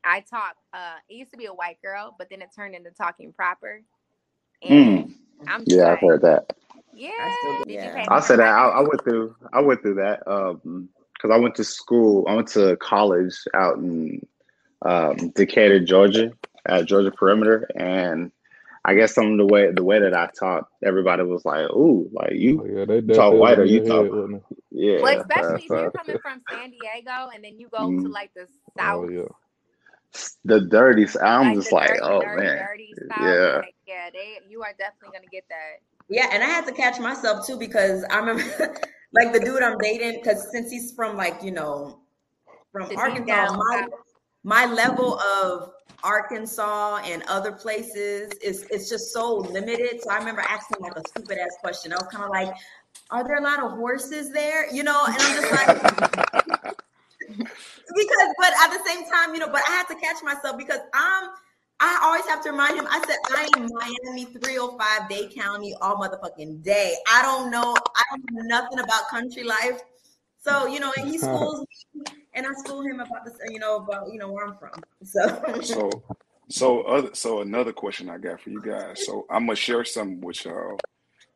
I 0.05 0.21
talk. 0.21 0.57
Uh, 0.73 0.97
it 1.09 1.15
used 1.15 1.31
to 1.33 1.37
be 1.37 1.47
a 1.47 1.55
white 1.55 1.81
girl, 1.83 2.15
but 2.19 2.29
then 2.31 2.43
it 2.43 2.51
turned 2.55 2.75
into 2.75 2.91
talking 2.91 3.33
proper. 3.33 3.83
And 4.63 5.15
I'm 5.47 5.61
just 5.61 5.73
Mm. 5.73 5.79
Yeah, 5.79 5.93
I've 5.93 6.01
heard 6.01 6.23
that. 6.23 6.53
yeah. 6.95 7.19
Did 7.67 7.83
you 7.83 7.91
pay 7.91 8.07
I'll 8.09 8.23
say 8.23 8.37
that 8.37 8.49
I, 8.49 8.69
I 8.69 8.81
went 8.81 9.05
through. 9.05 9.37
I 9.53 9.61
went 9.61 9.83
through 9.83 9.97
that 9.97 10.27
Um 10.27 10.89
because 11.15 11.35
I 11.35 11.39
went 11.39 11.55
to 11.57 11.65
school. 11.65 12.27
I 12.29 12.35
went 12.35 12.49
to 12.49 12.77
college 12.77 13.35
out 13.55 13.79
in 13.79 14.21
um, 14.83 15.31
Decatur, 15.35 15.81
Georgia, 15.81 16.31
at 16.67 16.87
Georgia 16.87 17.11
Perimeter, 17.11 17.69
and 17.77 18.31
I 18.85 18.95
guess 18.95 19.15
some 19.15 19.33
of 19.33 19.39
the 19.39 19.47
way 19.47 19.71
the 19.73 19.83
way 19.85 19.99
that 20.01 20.15
I 20.15 20.29
talk, 20.39 20.69
everybody 20.85 21.23
was 21.23 21.45
like, 21.45 21.71
"Ooh, 21.71 22.09
like 22.13 22.33
you 22.35 22.63
Oh, 22.63 22.67
yeah, 22.67 22.85
they 22.85 23.01
talk 23.13 23.35
definitely 23.35 23.39
white 23.39 23.59
or 23.59 23.65
you 23.65 23.81
talk." 23.81 24.07
Head, 24.81 25.01
wasn't 25.01 25.01
it? 25.01 25.01
Yeah, 25.01 25.01
Well, 25.03 25.21
especially 25.21 25.65
if 25.65 25.71
you're 25.71 25.91
coming 25.91 26.19
from 26.23 26.43
San 26.51 26.71
Diego 26.71 27.31
and 27.35 27.45
then 27.45 27.59
you 27.59 27.69
go 27.69 27.91
to 27.91 28.09
mm, 28.09 28.13
like 28.13 28.33
the 28.35 28.47
Oh 28.79 29.09
south, 29.09 29.11
yeah. 29.11 29.23
the 30.45 30.61
dirty. 30.61 31.07
I'm 31.23 31.49
like 31.49 31.55
just 31.57 31.73
like, 31.73 31.89
dirty, 31.89 32.01
oh 32.03 32.21
dirty, 32.21 32.43
man, 32.43 32.57
dirty 32.59 32.95
south. 33.09 33.19
yeah. 33.21 33.57
Like, 33.57 33.75
yeah, 33.87 34.11
they 34.13 34.39
you 34.49 34.63
are 34.63 34.73
definitely 34.79 35.17
gonna 35.17 35.29
get 35.33 35.45
that. 35.49 35.81
Yeah, 36.09 36.29
and 36.33 36.43
I 36.43 36.47
had 36.47 36.67
to 36.67 36.73
catch 36.73 36.99
myself 37.01 37.47
too 37.47 37.59
because 37.59 38.05
I 38.11 38.19
remember, 38.19 38.43
like 39.13 39.33
the 39.33 39.41
dude 39.41 39.63
I'm 39.63 39.79
dating, 39.79 40.21
because 40.23 40.51
since 40.53 40.71
he's 40.71 40.93
from 40.93 41.17
like 41.17 41.43
you 41.43 41.51
know, 41.51 42.01
from 42.73 42.89
The 42.89 42.97
Arkansas, 42.97 43.57
my 43.57 43.87
my 44.45 44.67
level 44.67 45.19
of 45.19 45.73
Arkansas 46.05 46.99
and 47.05 47.23
other 47.25 47.53
places 47.53 48.31
is 48.43 48.63
it's 48.71 48.89
just 48.89 49.13
so 49.13 49.37
limited. 49.37 50.03
So 50.03 50.11
I 50.11 50.19
remember 50.19 50.43
asking 50.43 50.79
like 50.81 50.97
a 50.97 51.03
stupid 51.09 51.39
ass 51.39 51.57
question. 51.61 51.93
I 51.93 51.97
was 51.97 52.07
kind 52.13 52.25
of 52.25 52.31
like, 52.31 52.55
"Are 53.11 53.25
there 53.25 53.39
a 53.39 53.43
lot 53.43 53.63
of 53.63 53.73
horses 53.73 54.33
there?" 54.33 54.73
You 54.73 54.83
know, 54.83 55.05
and 55.07 55.17
I'm 55.19 55.41
just 55.41 55.53
like, 55.53 55.83
because 57.29 58.29
but 58.39 58.53
at 58.65 58.71
the 58.71 58.81
same 58.87 59.09
time, 59.11 59.35
you 59.35 59.41
know, 59.41 59.49
but 59.49 59.63
I 59.67 59.71
had 59.71 59.87
to 59.89 59.95
catch 59.97 60.23
myself 60.23 60.59
because 60.59 60.81
I'm 60.95 61.31
I 61.79 62.01
always 62.03 62.25
have 62.27 62.43
to 62.45 62.51
remind 62.51 62.79
him, 62.79 62.87
I 62.89 63.05
said, 63.07 63.17
I 63.37 63.49
am 63.57 63.69
Miami 63.71 64.25
305 64.25 65.11
Dade 65.11 65.35
County 65.35 65.75
all 65.83 65.97
motherfucking 65.97 66.63
day. 66.63 66.97
I 67.07 67.21
don't 67.21 67.51
know, 67.51 67.77
I 67.95 68.03
don't 68.11 68.31
know 68.33 68.43
nothing 68.45 68.79
about 68.79 69.09
country 69.09 69.45
life. 69.45 69.83
So, 70.39 70.67
you 70.67 70.81
know, 70.81 70.91
and 70.97 71.07
he 71.07 71.19
schools 71.19 71.67
me 71.95 72.05
and 72.35 72.47
I 72.47 72.53
school 72.65 72.83
him 72.83 73.01
about 73.01 73.25
this, 73.25 73.35
you 73.51 73.59
know, 73.59 73.77
about 73.77 74.13
you 74.13 74.19
know 74.19 74.31
where 74.31 74.47
I'm 74.47 74.57
from. 74.57 74.83
So 75.03 75.61
So, 75.63 76.03
so 76.49 76.83
other, 76.83 77.11
so 77.15 77.41
another 77.41 77.73
question 77.73 78.09
I 78.09 78.19
got 78.19 78.41
for 78.41 78.51
you 78.51 78.63
guys. 78.63 79.05
So 79.05 79.27
I'm 79.31 79.47
gonna 79.47 79.57
share 79.57 79.85
something 79.85 80.21
with 80.21 80.45
y'all. 80.45 80.79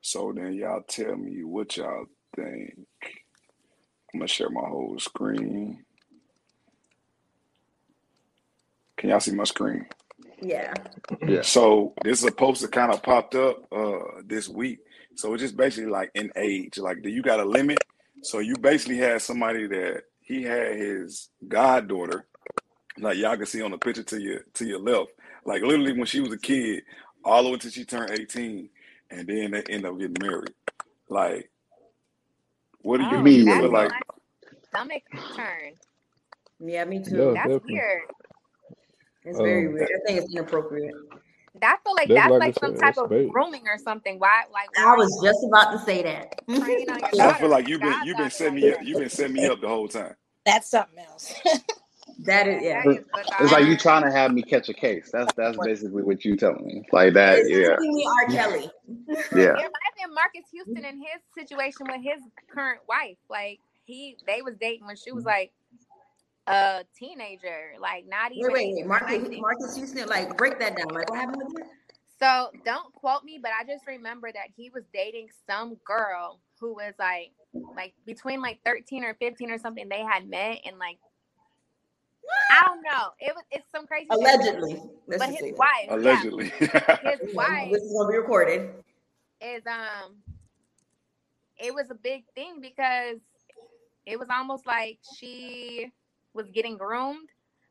So 0.00 0.32
then 0.34 0.54
y'all 0.54 0.82
tell 0.86 1.16
me 1.16 1.44
what 1.44 1.76
y'all 1.76 2.06
think. 2.34 2.74
I'm 4.12 4.20
gonna 4.20 4.28
share 4.28 4.50
my 4.50 4.66
whole 4.66 4.98
screen. 4.98 5.84
Can 8.96 9.10
y'all 9.10 9.20
see 9.20 9.32
my 9.32 9.44
screen? 9.44 9.86
yeah. 10.42 10.72
Yeah. 11.26 11.42
So 11.42 11.94
this 12.02 12.20
is 12.20 12.28
a 12.28 12.32
post 12.32 12.62
that 12.62 12.72
kind 12.72 12.92
of 12.92 13.02
popped 13.02 13.34
up 13.34 13.70
uh 13.72 14.22
this 14.24 14.48
week. 14.48 14.80
So 15.16 15.34
it's 15.34 15.42
just 15.42 15.56
basically 15.56 15.90
like 15.90 16.10
in 16.14 16.32
age. 16.36 16.78
Like, 16.78 17.02
do 17.02 17.10
you 17.10 17.22
got 17.22 17.40
a 17.40 17.44
limit? 17.44 17.78
So 18.22 18.38
you 18.38 18.56
basically 18.56 18.98
had 18.98 19.22
somebody 19.22 19.66
that 19.66 20.02
he 20.20 20.42
had 20.42 20.76
his 20.76 21.28
goddaughter, 21.46 22.26
like 22.98 23.18
y'all 23.18 23.36
can 23.36 23.46
see 23.46 23.62
on 23.62 23.70
the 23.70 23.78
picture 23.78 24.02
to 24.04 24.20
your 24.20 24.40
to 24.54 24.66
your 24.66 24.80
left. 24.80 25.10
Like 25.44 25.62
literally 25.62 25.92
when 25.92 26.06
she 26.06 26.20
was 26.20 26.32
a 26.32 26.38
kid, 26.38 26.82
all 27.24 27.42
the 27.42 27.48
way 27.48 27.54
until 27.54 27.70
she 27.70 27.84
turned 27.84 28.10
18, 28.10 28.68
and 29.10 29.26
then 29.26 29.50
they 29.50 29.62
end 29.68 29.86
up 29.86 29.98
getting 29.98 30.16
married. 30.20 30.54
Like, 31.08 31.50
what 32.82 32.98
do 32.98 33.04
you, 33.04 33.18
Oh, 33.18 33.22
do 33.24 33.30
you 33.30 33.44
that's 33.44 33.60
feel 33.60 33.70
my 33.70 33.84
like? 33.84 33.92
stomach 34.68 35.02
turn. 35.34 35.72
Yeah, 36.60 36.84
me 36.84 36.98
Yeah, 36.98 37.02
too. 37.04 37.16
That's 37.34 37.34
definitely. 37.36 37.74
weird. 37.74 38.02
It's 39.24 39.38
very 39.38 39.66
Um, 39.66 39.72
weird. 39.74 39.88
I 39.90 40.06
think 40.06 40.22
it's 40.22 40.32
inappropriate. 40.32 40.94
I 41.62 41.76
feel 41.84 41.94
like 41.94 42.08
that's 42.08 42.20
that's 42.20 42.30
like 42.30 42.40
like 42.40 42.58
some 42.58 42.76
type 42.76 42.96
of 42.96 43.10
bait. 43.10 43.30
grooming 43.30 43.66
or 43.66 43.76
something. 43.76 44.18
Why, 44.18 44.44
like, 44.52 44.68
why 44.76 44.92
I 44.92 44.96
was 44.96 45.20
you 45.22 45.28
just 45.28 45.44
about 45.44 45.72
to 45.72 45.78
say 45.80 46.02
that. 46.02 46.46
preying 46.46 46.88
on 46.90 46.98
your 47.00 47.10
So 47.12 47.28
I 47.28 47.38
feel 47.38 47.48
like 47.48 47.68
you've 47.68 47.80
been 47.80 47.92
you've 48.04 48.16
been 48.16 48.28
goddaughter 48.28 48.30
setting 48.30 48.54
me 48.54 48.72
up. 48.72 48.78
You've 48.82 48.98
been 48.98 49.10
setting 49.10 49.32
me 49.34 49.46
up 49.46 49.60
the 49.60 49.68
whole 49.68 49.88
time. 49.88 50.14
That's 50.46 50.70
something 50.70 50.98
else. 50.98 51.34
That 52.24 52.46
is 52.48 52.62
yeah. 52.62 52.82
That 52.84 52.98
is 52.98 53.04
It's 53.40 53.52
like 53.52 53.66
you 53.66 53.76
trying 53.76 54.04
to 54.04 54.10
have 54.10 54.32
me 54.32 54.42
catch 54.42 54.68
a 54.68 54.74
case. 54.74 55.10
That's 55.12 55.32
that's 55.34 55.56
basically 55.58 56.02
what 56.02 56.24
you 56.24 56.36
telling 56.36 56.66
me. 56.66 56.86
Like 56.92 57.14
that, 57.14 57.38
It's 57.38 57.50
yeah, 57.50 57.76
giving 57.76 57.94
me 57.94 58.06
R. 58.06 58.26
Kelly. 58.28 58.70
yeah. 59.08 59.56
It 59.56 59.72
might 59.72 59.90
Marques 60.20 60.50
Houston 60.50 60.84
in 60.84 60.98
his 60.98 61.22
situation 61.34 61.86
with 61.88 62.02
his 62.02 62.22
current 62.52 62.80
wife. 62.88 63.16
Like 63.28 63.60
he, 63.84 64.16
they 64.26 64.42
was 64.42 64.54
dating 64.60 64.86
when 64.86 64.96
she 64.96 65.12
was 65.12 65.24
mm-hmm. 65.24 65.28
like 65.28 65.52
a 66.46 66.84
teenager, 66.98 67.74
like 67.80 68.06
not 68.08 68.30
Wait, 68.30 68.38
even 68.38 68.52
wait, 68.52 68.74
wait. 68.76 68.86
Marques 68.86 69.40
Marques 69.40 69.76
Houston, 69.76 70.08
like 70.08 70.36
break 70.36 70.58
that 70.58 70.76
down. 70.76 70.88
Like 70.88 71.08
what 71.10 71.18
happened 71.18 71.42
with 71.44 71.54
that? 71.56 71.70
So 72.18 72.50
don't 72.64 72.92
quote 72.92 73.24
me, 73.24 73.38
but 73.42 73.50
I 73.58 73.64
just 73.64 73.86
remember 73.86 74.30
that 74.30 74.48
he 74.54 74.70
was 74.70 74.84
dating 74.92 75.28
some 75.48 75.76
girl 75.86 76.40
who 76.60 76.74
was 76.74 76.92
like, 76.98 77.32
like 77.74 77.94
between 78.04 78.42
like 78.42 78.60
13 78.64 79.04
or 79.04 79.14
15 79.14 79.50
or 79.50 79.58
something. 79.58 79.88
They 79.88 80.02
had 80.02 80.28
met 80.28 80.58
and 80.66 80.78
like, 80.78 80.98
I 82.50 82.64
don't 82.66 82.82
know. 82.82 83.10
It 83.20 83.34
was 83.34 83.44
it's 83.50 83.70
some 83.70 83.86
crazy 83.86 84.06
shit. 84.10 84.18
Allegedly. 84.18 84.82
Let's 85.08 85.24
But 85.24 85.30
just 85.30 85.40
his 85.40 85.40
say 85.40 85.50
that. 85.52 85.58
wife, 85.58 85.86
yeah, 85.88 85.96
Allegedly. 85.96 86.44
his 87.02 87.20
wife 87.34 87.72
this 87.72 87.82
is 87.82 87.92
gonna 87.92 88.08
be 88.10 88.16
recorded. 88.18 88.70
is 89.40 89.62
um 89.66 90.16
it 91.58 91.74
was 91.74 91.90
a 91.90 91.94
big 91.94 92.24
thing 92.34 92.60
because 92.60 93.18
it 94.06 94.18
was 94.18 94.28
almost 94.30 94.66
like 94.66 94.98
she 95.18 95.90
was 96.34 96.46
getting 96.50 96.76
groomed. 96.76 97.28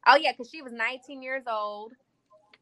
Oh 0.08 0.16
yeah, 0.16 0.32
because 0.32 0.50
she 0.50 0.62
was 0.62 0.72
19 0.72 1.22
years 1.22 1.44
old 1.48 1.94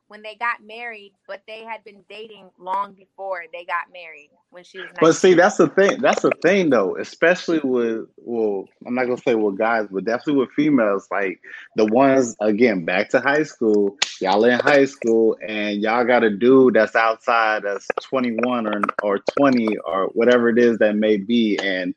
when 0.08 0.22
they 0.22 0.36
got 0.36 0.64
married, 0.64 1.14
but 1.28 1.41
they 1.47 1.64
had 1.64 1.84
been 1.84 2.03
dating 2.10 2.49
long 2.58 2.93
before 2.93 3.43
they 3.51 3.66
got 3.66 3.91
married 3.91 4.30
when 4.49 4.64
she 4.64 4.80
was 4.80 4.88
19. 4.88 5.01
But 5.01 5.16
see, 5.16 5.34
that's 5.34 5.58
the 5.58 5.68
thing. 5.68 6.01
That's 6.01 6.22
the 6.22 6.32
thing, 6.41 6.70
though. 6.70 6.95
Especially 6.97 7.60
with 7.60 8.08
well, 8.18 8.66
I'm 8.86 8.95
not 8.95 9.05
gonna 9.05 9.18
say 9.18 9.36
with 9.36 9.58
guys, 9.58 9.88
but 9.91 10.05
definitely 10.05 10.41
with 10.41 10.51
females. 10.51 11.08
Like 11.12 11.41
the 11.76 11.86
ones 11.86 12.36
again, 12.39 12.86
back 12.86 13.10
to 13.10 13.20
high 13.20 13.43
school. 13.43 13.97
Y'all 14.22 14.43
in 14.45 14.60
high 14.60 14.86
school, 14.86 15.38
and 15.45 15.82
y'all 15.82 16.05
got 16.05 16.24
a 16.24 16.30
dude 16.30 16.76
that's 16.76 16.95
outside 16.95 17.64
that's 17.64 17.88
21 18.03 18.68
or 18.68 18.82
or 19.03 19.20
20 19.20 19.78
or 19.80 20.08
whatever 20.14 20.49
it 20.49 20.58
is 20.58 20.78
that 20.80 20.95
may 20.95 21.18
be, 21.18 21.58
and 21.60 21.93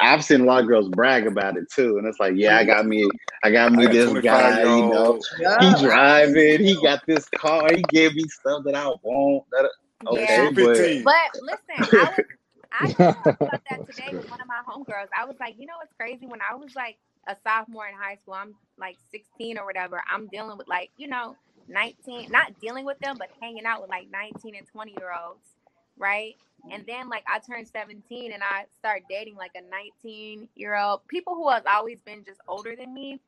I've 0.00 0.24
seen 0.24 0.42
a 0.42 0.44
lot 0.44 0.62
of 0.62 0.68
girls 0.68 0.88
brag 0.88 1.26
about 1.26 1.56
it 1.56 1.70
too, 1.70 1.98
and 1.98 2.06
it's 2.06 2.18
like, 2.18 2.34
yeah, 2.36 2.58
I 2.58 2.64
got 2.64 2.86
me, 2.86 3.08
I 3.42 3.50
got 3.50 3.72
me 3.72 3.84
got 3.84 3.92
this 3.92 4.24
guy, 4.24 4.62
year 4.62 4.66
you 4.66 4.86
know, 4.86 5.06
old. 5.06 5.26
Yeah. 5.38 5.76
he 5.78 5.86
driving, 5.86 6.64
he 6.64 6.80
got 6.82 7.00
this 7.06 7.28
car, 7.36 7.68
he 7.74 7.82
gave 7.90 8.14
me 8.14 8.24
stuff 8.28 8.64
that 8.64 8.74
I 8.74 8.88
want. 9.02 9.44
That 9.52 9.70
And 10.00 10.08
Yeah. 10.12 10.48
okay, 10.48 10.50
but 10.54 11.04
But 11.04 11.42
listen, 11.42 11.98
I 11.98 12.10
was 12.16 12.24
I 12.80 12.86
just 12.86 12.98
talked 12.98 13.26
about 13.26 13.60
that 13.70 13.86
today 13.86 14.08
with 14.12 14.28
one 14.30 14.40
of 14.40 14.48
my 14.48 14.60
homegirls. 14.66 15.08
I 15.16 15.24
was 15.24 15.36
like, 15.38 15.54
you 15.58 15.66
know 15.66 15.74
what's 15.78 15.92
crazy? 15.94 16.26
When 16.26 16.40
I 16.40 16.56
was 16.56 16.74
like 16.74 16.98
a 17.28 17.36
sophomore 17.44 17.86
in 17.86 17.94
high 17.94 18.16
school, 18.16 18.34
I'm 18.34 18.54
like 18.78 18.96
16 19.12 19.58
or 19.58 19.64
whatever. 19.64 20.02
I'm 20.10 20.26
dealing 20.26 20.58
with 20.58 20.66
like, 20.66 20.90
you 20.96 21.06
know, 21.06 21.36
19, 21.68 22.30
not 22.30 22.58
dealing 22.60 22.84
with 22.84 22.98
them, 22.98 23.16
but 23.18 23.30
hanging 23.40 23.64
out 23.64 23.80
with 23.80 23.90
like 23.90 24.10
19 24.10 24.56
and 24.56 24.66
20 24.66 24.92
year 24.98 25.12
olds, 25.12 25.53
right? 25.98 26.34
And 26.70 26.84
then 26.86 27.08
like 27.08 27.24
I 27.28 27.40
turned 27.40 27.68
17 27.68 28.32
and 28.32 28.42
I 28.42 28.64
started 28.78 29.04
dating 29.08 29.36
like 29.36 29.52
a 29.54 29.62
19 29.70 30.48
year 30.54 30.74
old 30.76 31.06
people 31.08 31.34
who 31.34 31.50
have 31.50 31.66
always 31.66 32.00
been 32.00 32.24
just 32.24 32.40
older 32.48 32.74
than 32.76 32.94
me. 32.94 33.20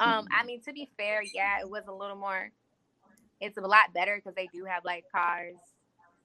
Um, 0.00 0.26
I 0.36 0.44
mean, 0.44 0.60
to 0.62 0.72
be 0.72 0.88
fair, 0.96 1.22
yeah, 1.22 1.60
it 1.60 1.70
was 1.70 1.84
a 1.88 1.92
little 1.92 2.16
more. 2.16 2.50
It's 3.40 3.56
a 3.56 3.60
lot 3.60 3.92
better 3.94 4.16
because 4.16 4.34
they 4.34 4.48
do 4.52 4.64
have 4.64 4.84
like 4.84 5.04
cars 5.14 5.56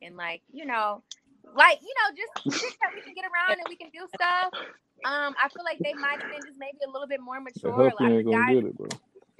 and 0.02 0.18
like 0.18 0.42
you 0.52 0.66
know, 0.66 1.04
like 1.56 1.80
you 1.82 1.94
know, 2.00 2.16
just 2.16 2.62
shit 2.62 2.74
that 2.82 2.92
we 2.96 3.02
can 3.02 3.14
get 3.14 3.26
around 3.26 3.60
and 3.60 3.66
we 3.70 3.76
can 3.76 3.90
do 3.94 4.08
stuff. 4.16 4.54
Um, 5.04 5.36
I 5.42 5.50
feel 5.50 5.64
like 5.64 5.80
they 5.84 5.94
might 5.94 6.22
have 6.22 6.32
been 6.32 6.42
just 6.46 6.60
maybe 6.60 6.78
a 6.88 6.90
little 6.90 7.08
bit 7.08 7.22
more 7.22 7.40
mature. 7.40 7.72
A 7.72 7.76
help 7.76 8.00
lot 8.00 8.12
you 8.12 8.14
of 8.14 8.18
ain't 8.18 8.26
the 8.26 8.32
gonna 8.32 8.46
guys, 8.46 8.64
it. 8.80 8.94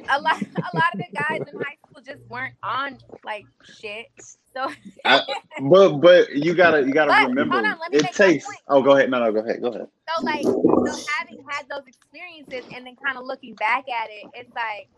A 0.10 0.22
lot, 0.22 0.38
a 0.58 0.76
lot 0.76 0.94
of 0.94 1.00
the 1.00 1.12
guys 1.14 1.42
in 1.48 1.56
high 1.56 1.78
school 1.86 2.02
just 2.04 2.22
weren't 2.30 2.54
on 2.64 2.98
like 3.24 3.48
shit. 3.64 4.08
So, 4.54 4.70
I, 5.06 5.22
but 5.62 6.00
but 6.00 6.36
you 6.36 6.54
gotta 6.56 6.84
you 6.86 6.94
gotta 6.94 7.12
but 7.12 7.18
hold 7.18 7.30
remember 7.30 7.58
on, 7.66 7.80
let 7.80 7.92
me 7.92 7.98
it 7.98 8.04
make 8.04 8.14
takes. 8.14 8.46
point. 8.46 8.60
Oh, 8.68 8.82
go 8.82 8.96
ahead. 8.98 9.10
No, 9.10 9.20
no, 9.20 9.32
go 9.32 9.40
ahead. 9.40 9.62
Go 9.62 9.70
ahead. 9.70 9.88
So 10.10 10.24
like, 10.26 10.50
so 10.86 10.92
having 11.20 11.44
had 11.50 11.68
those 11.70 11.88
experiences 11.88 12.66
and 12.76 12.86
then 12.86 12.96
kind 13.04 13.18
of 13.18 13.26
looking 13.26 13.56
back 13.56 13.86
at 13.90 14.10
it, 14.10 14.30
it's 14.34 14.54
like, 14.56 14.90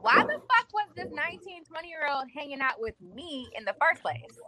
why 0.00 0.22
the 0.26 0.34
fuck 0.34 0.72
was 0.74 0.88
this 0.96 1.08
19, 1.12 1.64
20 1.64 1.88
year 1.88 2.08
old 2.12 2.24
hanging 2.34 2.60
out 2.60 2.80
with 2.80 2.94
me 3.14 3.50
in 3.56 3.64
the 3.64 3.74
first 3.80 4.02
place? 4.02 4.38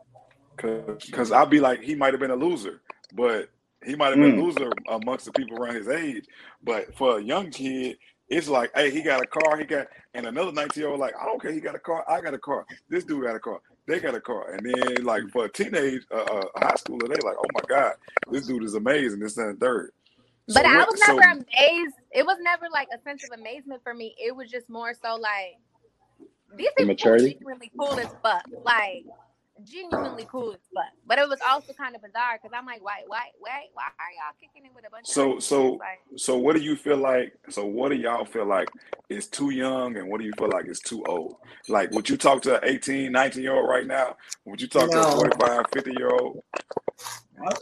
Cause, 0.56 1.08
cause 1.12 1.32
I'd 1.32 1.50
be 1.50 1.60
like, 1.60 1.82
he 1.82 1.94
might 1.94 2.12
have 2.14 2.20
been 2.20 2.30
a 2.30 2.36
loser, 2.36 2.80
but 3.12 3.50
he 3.84 3.96
might 3.96 4.10
have 4.10 4.20
been 4.20 4.32
a 4.32 4.34
Mm. 4.34 4.42
loser 4.42 4.70
amongst 4.88 5.26
the 5.26 5.32
people 5.32 5.56
around 5.58 5.74
his 5.76 5.88
age. 5.88 6.26
But 6.62 6.96
for 6.96 7.18
a 7.18 7.22
young 7.22 7.50
kid, 7.50 7.98
it's 8.36 8.48
like, 8.48 8.70
hey, 8.74 8.90
he 8.90 9.02
got 9.02 9.22
a 9.22 9.26
car, 9.26 9.56
he 9.58 9.64
got, 9.64 9.86
and 10.14 10.26
another 10.26 10.52
19 10.52 10.80
year 10.80 10.90
old, 10.90 11.00
like, 11.00 11.14
I 11.20 11.24
don't 11.24 11.40
care, 11.40 11.52
he 11.52 11.60
got 11.60 11.74
a 11.74 11.78
car, 11.78 12.04
I 12.08 12.20
got 12.20 12.34
a 12.34 12.38
car, 12.38 12.66
this 12.88 13.04
dude 13.04 13.24
got 13.24 13.36
a 13.36 13.40
car, 13.40 13.60
they 13.86 14.00
got 14.00 14.14
a 14.14 14.20
car. 14.20 14.52
And 14.52 14.64
then, 14.66 15.04
like, 15.04 15.22
for 15.32 15.46
a 15.46 15.52
teenage, 15.52 16.02
uh, 16.12 16.16
uh, 16.22 16.44
high 16.56 16.74
schooler, 16.74 17.08
they 17.08 17.20
like, 17.26 17.36
oh 17.38 17.46
my 17.54 17.60
God, 17.68 17.94
this 18.30 18.46
dude 18.46 18.64
is 18.64 18.74
amazing, 18.74 19.20
this 19.20 19.36
and 19.36 19.56
the 19.56 19.60
third. 19.64 19.90
So 20.48 20.60
But 20.60 20.66
I 20.66 20.78
what, 20.78 20.88
was 20.90 21.02
so, 21.04 21.16
never 21.16 21.32
amazed. 21.32 21.94
It 22.12 22.26
was 22.26 22.38
never 22.42 22.66
like 22.72 22.88
a 22.94 23.00
sense 23.02 23.24
of 23.24 23.38
amazement 23.38 23.82
for 23.82 23.94
me. 23.94 24.14
It 24.18 24.34
was 24.36 24.50
just 24.50 24.68
more 24.68 24.92
so 24.94 25.16
like 25.16 25.56
these 26.56 26.68
people 26.76 26.94
were 27.04 27.08
Immaturity. 27.08 27.34
genuinely 27.34 27.72
cool 27.78 27.98
as 27.98 28.08
fuck. 28.22 28.44
Like 28.64 29.04
genuinely 29.62 30.26
cool 30.30 30.52
as 30.52 30.60
fuck. 30.74 30.84
But 31.06 31.18
it 31.18 31.28
was 31.28 31.38
also 31.48 31.72
kind 31.72 31.94
of 31.94 32.02
bizarre 32.02 32.38
because 32.42 32.56
I'm 32.56 32.66
like, 32.66 32.82
why, 32.82 33.02
why, 33.06 33.30
why, 33.38 33.66
why 33.72 33.84
are 33.84 34.12
y'all 34.12 34.34
kicking 34.40 34.64
it 34.64 34.72
with 34.74 34.86
a 34.86 34.90
bunch 34.90 35.06
So 35.06 35.36
of 35.36 35.42
so 35.42 35.72
like? 35.74 36.00
so 36.16 36.36
what 36.36 36.56
do 36.56 36.62
you 36.62 36.76
feel 36.76 36.96
like? 36.96 37.34
So 37.50 37.64
what 37.64 37.90
do 37.90 37.96
y'all 37.96 38.24
feel 38.24 38.46
like 38.46 38.68
is 39.08 39.26
too 39.26 39.50
young 39.50 39.96
and 39.96 40.08
what 40.08 40.20
do 40.20 40.26
you 40.26 40.32
feel 40.38 40.48
like 40.48 40.66
is 40.66 40.80
too 40.80 41.04
old? 41.04 41.36
Like 41.68 41.90
would 41.92 42.08
you 42.08 42.16
talk 42.16 42.42
to 42.42 42.56
an 42.56 42.68
18, 42.68 43.12
19 43.12 43.42
year 43.42 43.54
old 43.54 43.68
right 43.68 43.86
now? 43.86 44.16
Would 44.44 44.60
you 44.60 44.68
talk 44.68 44.90
to 44.90 45.00
a 45.00 45.12
45, 45.12 45.66
50 45.72 45.92
year 45.96 46.10
old? 46.10 46.42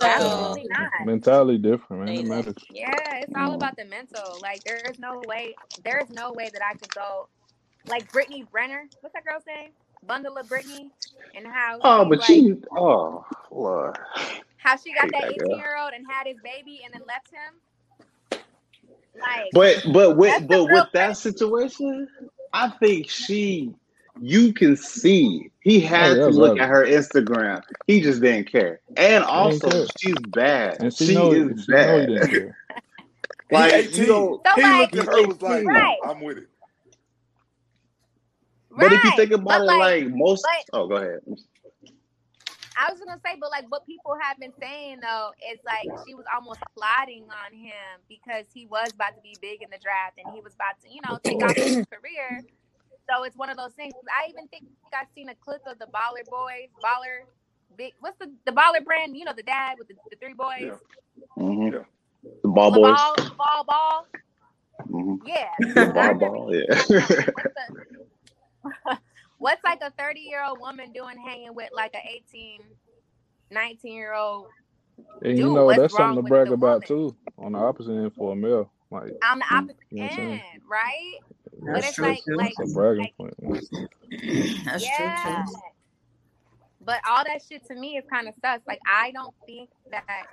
Absolutely 0.03 0.69
not. 0.69 0.91
Mentality 1.05 1.59
different, 1.59 2.05
man. 2.05 2.15
It 2.17 2.27
matters. 2.27 2.55
Yeah, 2.71 2.91
it's 3.17 3.33
all 3.37 3.55
about 3.55 3.77
the 3.77 3.85
mental. 3.85 4.39
Like 4.41 4.63
there 4.65 4.81
is 4.91 4.99
no 4.99 5.23
way, 5.27 5.55
there 5.85 5.99
is 5.99 6.11
no 6.11 6.33
way 6.33 6.51
that 6.53 6.63
I 6.63 6.75
could 6.75 6.95
go 6.95 7.29
like 7.87 8.11
Brittany 8.13 8.45
Renner. 8.53 8.89
What's 9.01 9.15
that 9.15 9.25
girl's 9.25 9.45
name? 9.47 9.71
Bundle 10.03 10.39
of 10.39 10.49
Brittany, 10.49 10.93
and 11.35 11.47
how 11.47 11.81
Oh, 11.83 12.05
she 12.05 12.11
but 12.11 12.19
like 12.19 12.47
she, 12.47 12.55
oh 12.77 13.25
Lord, 13.51 13.97
how 14.59 14.77
she 14.77 14.95
got 14.95 15.11
that 15.13 15.25
that 15.25 15.37
18 15.37 15.39
girl. 15.39 15.59
year 15.59 15.77
old 15.79 15.93
and 15.95 16.07
had 16.09 16.27
his 16.27 16.39
baby 16.41 16.83
and 16.85 16.95
then 16.95 17.03
left 17.07 17.31
him. 17.33 17.61
Like 19.21 19.55
But 19.55 19.83
but 19.93 20.17
with 20.17 20.47
but 20.49 20.67
real 20.67 20.71
with 20.71 20.87
that 20.95 21.17
situation, 21.19 22.09
I 22.53 22.71
think 22.71 23.11
she, 23.11 23.75
you 24.21 24.53
can 24.55 24.77
see 24.77 25.51
he 25.61 25.81
Oh 25.97 26.09
had 26.09 26.15
yeah, 26.15 26.25
to 26.25 26.33
look 26.33 26.59
at 26.61 26.69
her 26.69 26.87
Instagram. 26.87 27.63
He 27.87 28.03
just 28.03 28.23
didn't 28.23 28.53
care, 28.53 28.81
and 28.97 29.25
also 29.25 29.71
care, 29.71 29.89
she's 29.99 30.21
bad. 30.23 30.81
and 30.81 30.95
she 30.95 31.07
She 31.07 31.15
know 31.15 31.35
is 31.35 31.55
she 31.67 31.75
bad. 31.75 32.07
didn't 32.07 32.29
care. 32.29 32.57
He 33.51 33.71
like 33.71 33.91
you 33.93 34.07
18. 34.07 34.07
don't. 34.07 34.43
so 34.47 34.53
He 34.55 34.71
like 34.71 34.75
looked 34.75 34.97
at 34.97 35.07
her 35.07 35.23
was 35.25 35.43
like, 35.43 35.67
18. 35.67 35.67
right, 35.67 36.01
I'm 36.03 36.23
with 36.23 36.39
it. 36.39 36.49
But 38.77 38.93
if 38.93 39.05
you 39.05 39.13
think 39.13 39.33
about 39.33 39.61
But 39.61 39.63
it, 39.63 39.73
like, 39.73 39.77
like 39.77 40.07
most. 40.09 40.43
but 40.43 40.65
Oh, 40.73 40.89
go 40.89 40.97
ahead. 40.97 41.21
I 42.79 42.91
was 42.91 43.01
gonna 43.01 43.21
say, 43.25 43.37
but 43.41 43.51
like 43.51 43.67
what 43.71 43.87
people 43.87 44.17
have 44.21 44.39
been 44.39 44.55
saying 44.61 45.01
though 45.03 45.31
is 45.53 45.61
like 45.67 45.93
she 46.05 46.15
was 46.15 46.25
almost 46.35 46.61
plotting 46.77 47.25
on 47.31 47.53
him 47.55 48.01
because 48.09 48.47
he 48.55 48.67
was 48.67 48.93
about 48.95 49.15
to 49.17 49.23
be 49.23 49.39
big 49.43 49.63
in 49.63 49.71
the 49.71 49.79
draft 49.83 50.19
and 50.19 50.29
he 50.31 50.41
was 50.41 50.55
about 50.55 50.81
to, 50.83 50.89
you 50.93 51.01
know, 51.03 51.19
take 51.25 51.43
off 51.43 51.57
his 51.61 51.77
career. 51.93 52.45
So 53.11 53.25
it's 53.25 53.37
one 53.37 53.51
of 53.51 53.57
those 53.59 53.73
things. 53.75 53.95
I 54.09 54.29
even 54.31 54.49
think 54.49 54.65
I've 54.95 55.09
seen 55.15 55.29
a 55.31 55.37
clip 55.37 55.63
of 55.67 55.79
the 55.79 55.87
Baller 55.87 56.29
Boys, 56.29 56.71
Baller, 56.83 57.29
big. 57.77 57.95
What's 58.01 58.19
the 58.19 58.33
the 58.47 58.53
Baller 58.53 58.85
brand? 58.85 59.17
You 59.17 59.25
know, 59.27 59.35
the 59.37 59.43
dad 59.45 59.79
with 59.79 59.89
the, 59.89 59.95
the 60.11 60.17
three 60.17 60.35
boys, 60.35 60.69
Yeah. 60.69 60.77
hmm 61.37 61.69
Yeah. 61.73 61.85
The 62.43 62.49
ball 62.51 62.73
boys. 62.73 63.13
LaVar, 63.13 63.25
Ball, 63.39 63.65
Ball. 63.67 64.07
hmm 64.91 65.17
Yeah, 65.25 65.51
The 65.77 65.87
ball 65.87 66.15
ball. 66.15 66.55
Yeah. 66.55 67.07
what's 67.33 67.51
the 67.57 67.63
what's 69.39 69.63
like 69.65 69.81
a 69.83 69.91
30 69.99 70.21
year 70.21 70.45
old 70.45 70.61
woman 70.61 70.93
doing 70.93 71.17
hanging 71.25 71.55
with 71.55 71.71
like 71.75 71.95
a 71.95 72.09
18, 72.09 72.61
19 73.51 73.95
year 73.95 74.15
old 74.15 74.49
And 75.23 75.39
you 75.39 75.51
know 75.51 75.67
What's 75.67 75.75
that's 75.75 75.95
something 75.95 76.17
wrong 76.17 76.17
to 76.17 76.23
with 76.23 76.31
brag 76.31 76.51
about 76.53 76.83
woman? 76.83 76.87
too. 76.87 77.17
On 77.39 77.53
the 77.53 77.59
opposite 77.59 77.93
end 77.93 78.15
for 78.15 78.33
a 78.33 78.37
male, 78.37 78.71
like 78.91 79.13
On 79.31 79.39
the 79.39 79.45
you 79.51 79.57
opposite 79.57 79.77
know 79.93 80.03
what 80.03 80.03
I'm 80.05 80.11
saying. 80.11 80.43
end, 80.55 80.63
right? 80.71 81.19
But 81.73 81.85
That's 81.85 81.87
it's 81.87 81.97
true 81.97 82.07
like 82.07 82.23
too. 82.25 82.37
like 82.37 82.55
It's 82.59 82.59
a 82.61 82.67
bragging 82.67 83.09
like 83.09 83.15
point. 83.17 83.35
That's 84.65 84.85
yeah. 84.85 84.97
true 84.97 85.13
too. 85.45 85.45
But 86.81 87.01
all 87.09 87.25
that 87.25 87.43
shit 87.49 87.65
to 87.69 87.75
me 87.75 87.97
is 87.99 88.05
kind 88.13 88.29
of 88.29 88.35
sus. 88.41 88.61
Like 88.67 88.81
I 88.87 89.13
don't 89.13 89.35
think 89.47 89.71
that 89.91 90.27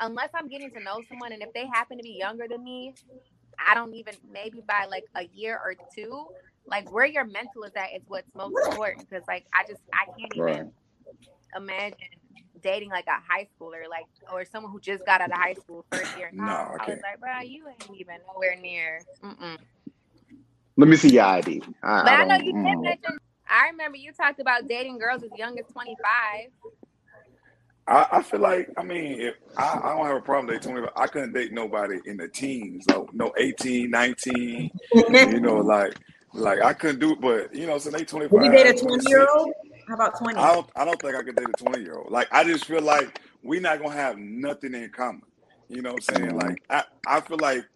unless 0.00 0.30
I'm 0.34 0.48
getting 0.48 0.70
to 0.72 0.80
know 0.80 1.02
someone 1.08 1.32
and 1.32 1.42
if 1.42 1.52
they 1.52 1.66
happen 1.66 1.98
to 1.98 2.02
be 2.02 2.16
younger 2.18 2.46
than 2.48 2.62
me, 2.64 2.94
I 3.58 3.74
don't 3.74 3.94
even 3.94 4.14
maybe 4.30 4.62
by 4.66 4.86
like 4.90 5.04
a 5.14 5.24
year 5.34 5.58
or 5.62 5.74
two, 5.94 6.26
like 6.70 6.90
where 6.90 7.06
your 7.06 7.24
mental 7.24 7.64
is 7.64 7.72
at 7.76 7.94
is 7.96 8.02
what's 8.08 8.28
most 8.36 8.60
important. 8.60 9.08
Because 9.08 9.24
like 9.28 9.46
I 9.54 9.64
just 9.68 9.80
I 9.92 10.06
can't 10.18 10.34
Right. 10.36 10.62
even 10.62 10.72
imagine 11.56 11.96
dating 12.62 12.90
like 12.90 13.06
a 13.08 13.20
high 13.26 13.48
schooler, 13.60 13.88
like 13.90 14.08
or 14.32 14.44
someone 14.44 14.72
who 14.72 14.80
just 14.80 15.04
got 15.04 15.20
out 15.20 15.32
of 15.32 15.38
high 15.38 15.54
school 15.54 15.84
first 15.90 16.16
year 16.16 16.32
No, 16.32 16.52
college. 16.52 16.70
I 16.74 16.78
I 16.78 16.88
was 16.90 16.98
can't. 16.98 17.02
like, 17.02 17.20
bro, 17.20 17.30
you 17.46 17.66
ain't 17.68 17.94
even 18.00 18.16
nowhere 18.34 18.56
near. 18.60 19.06
Mm-mm. 19.24 19.58
Let 20.76 20.88
me 20.88 20.96
see 20.96 21.10
your 21.10 21.24
ID. 21.24 21.62
I, 21.82 21.88
But 22.00 22.12
I 22.12 22.16
I 22.20 22.24
know 22.26 22.36
you 22.36 22.54
did 22.54 22.78
Mm. 22.78 22.82
mention. 22.82 23.18
I 23.48 23.68
remember 23.70 23.98
you 23.98 24.12
talked 24.12 24.40
about 24.40 24.68
dating 24.68 24.98
girls 24.98 25.22
as 25.24 25.34
young 25.34 25.58
as 25.58 25.66
twenty 25.72 25.96
five. 26.02 26.50
I, 27.86 28.06
I 28.12 28.22
feel 28.22 28.40
like 28.40 28.70
I 28.78 28.82
mean 28.84 29.20
if 29.20 29.34
I, 29.58 29.80
I 29.84 29.96
don't 29.96 30.06
have 30.06 30.16
a 30.16 30.20
problem 30.22 30.46
dating 30.54 30.72
20 30.74 30.88
I 30.96 31.06
couldn't 31.08 31.34
date 31.34 31.52
nobody 31.52 31.98
in 32.06 32.16
the 32.16 32.28
teens 32.28 32.86
no 32.88 33.08
no 33.12 33.32
18 33.38 33.90
19 33.90 34.70
you 35.22 35.40
know 35.40 35.56
like 35.58 35.94
like 36.34 36.60
I 36.62 36.74
couldn't 36.74 37.00
do 37.00 37.12
it 37.12 37.20
but 37.20 37.54
you 37.54 37.66
know 37.66 37.78
so 37.78 37.90
they 37.90 38.06
Would 38.30 38.42
you 38.44 38.50
date 38.50 38.66
a 38.66 38.74
twenty 38.74 39.06
year 39.08 39.26
old? 39.36 39.54
How 39.88 39.94
about 39.94 40.18
20? 40.18 40.36
I 40.36 40.54
don't 40.54 40.68
I 40.76 40.84
don't 40.84 41.00
think 41.02 41.14
I 41.16 41.22
could 41.22 41.36
date 41.36 41.50
a 41.50 41.54
20 41.54 41.80
year 41.82 41.96
old 41.98 42.10
like 42.12 42.28
I 42.32 42.44
just 42.44 42.66
feel 42.66 42.82
like 42.82 43.14
we 43.42 43.60
not 43.60 43.80
gonna 43.80 43.92
have 43.94 44.18
nothing 44.18 44.74
in 44.74 44.90
common 44.90 45.22
you 45.68 45.82
know 45.82 45.90
what 45.90 45.96
I'm 45.96 46.00
saying 46.02 46.34
Mhm. 46.34 46.36
like 46.36 46.62
I, 46.70 46.84
I 47.06 47.20
feel 47.20 47.38
like 47.38 47.66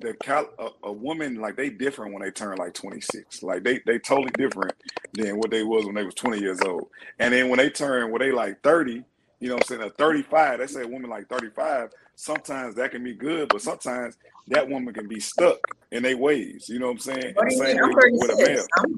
the 0.00 0.14
cal- 0.14 0.50
a, 0.58 0.68
a 0.84 0.92
woman 0.92 1.36
like 1.36 1.56
they 1.56 1.70
different 1.70 2.12
when 2.14 2.22
they 2.22 2.30
turn 2.30 2.58
like 2.58 2.74
26 2.74 3.42
like 3.42 3.64
they 3.64 3.80
they 3.86 3.98
totally 3.98 4.32
different 4.32 4.74
than 5.12 5.38
what 5.38 5.50
they 5.50 5.62
was 5.62 5.86
when 5.86 5.94
they 5.94 6.04
was 6.04 6.14
20 6.14 6.38
years 6.40 6.62
old 6.62 6.88
and 7.18 7.34
then 7.34 7.48
when 7.48 7.58
they 7.58 7.70
turn 7.70 8.10
when 8.12 8.20
they 8.20 8.32
like 8.32 8.62
30 8.62 9.04
you 9.40 9.48
know 9.48 9.56
what 9.56 9.58
I'm 9.58 9.64
saying 9.64 9.82
at 9.82 9.98
35 9.98 10.58
they 10.60 10.66
say 10.66 10.82
a 10.82 10.88
woman 10.88 11.10
like 11.10 11.28
35 11.28 11.90
sometimes 12.16 12.76
that 12.76 12.92
can 12.92 13.04
be 13.04 13.14
good 13.14 13.50
but 13.50 13.62
sometimes 13.62 14.16
that 14.48 14.68
woman 14.68 14.94
can 14.94 15.08
be 15.08 15.20
stuck 15.20 15.58
in 15.92 16.02
their 16.04 16.16
ways 16.16 16.66
you 16.68 16.78
know 16.78 16.86
what 16.86 16.92
I'm 16.94 16.98
saying 17.00 17.34
What 17.34 17.44
and 17.44 17.50
do 17.50 17.54
you 17.56 17.62
mean? 17.62 17.78
I'm 17.82 17.90
way 17.96 18.12
with 18.12 18.30
a 18.32 18.36
36. 18.36 18.36
male 18.36 18.68
I'm 18.78 18.96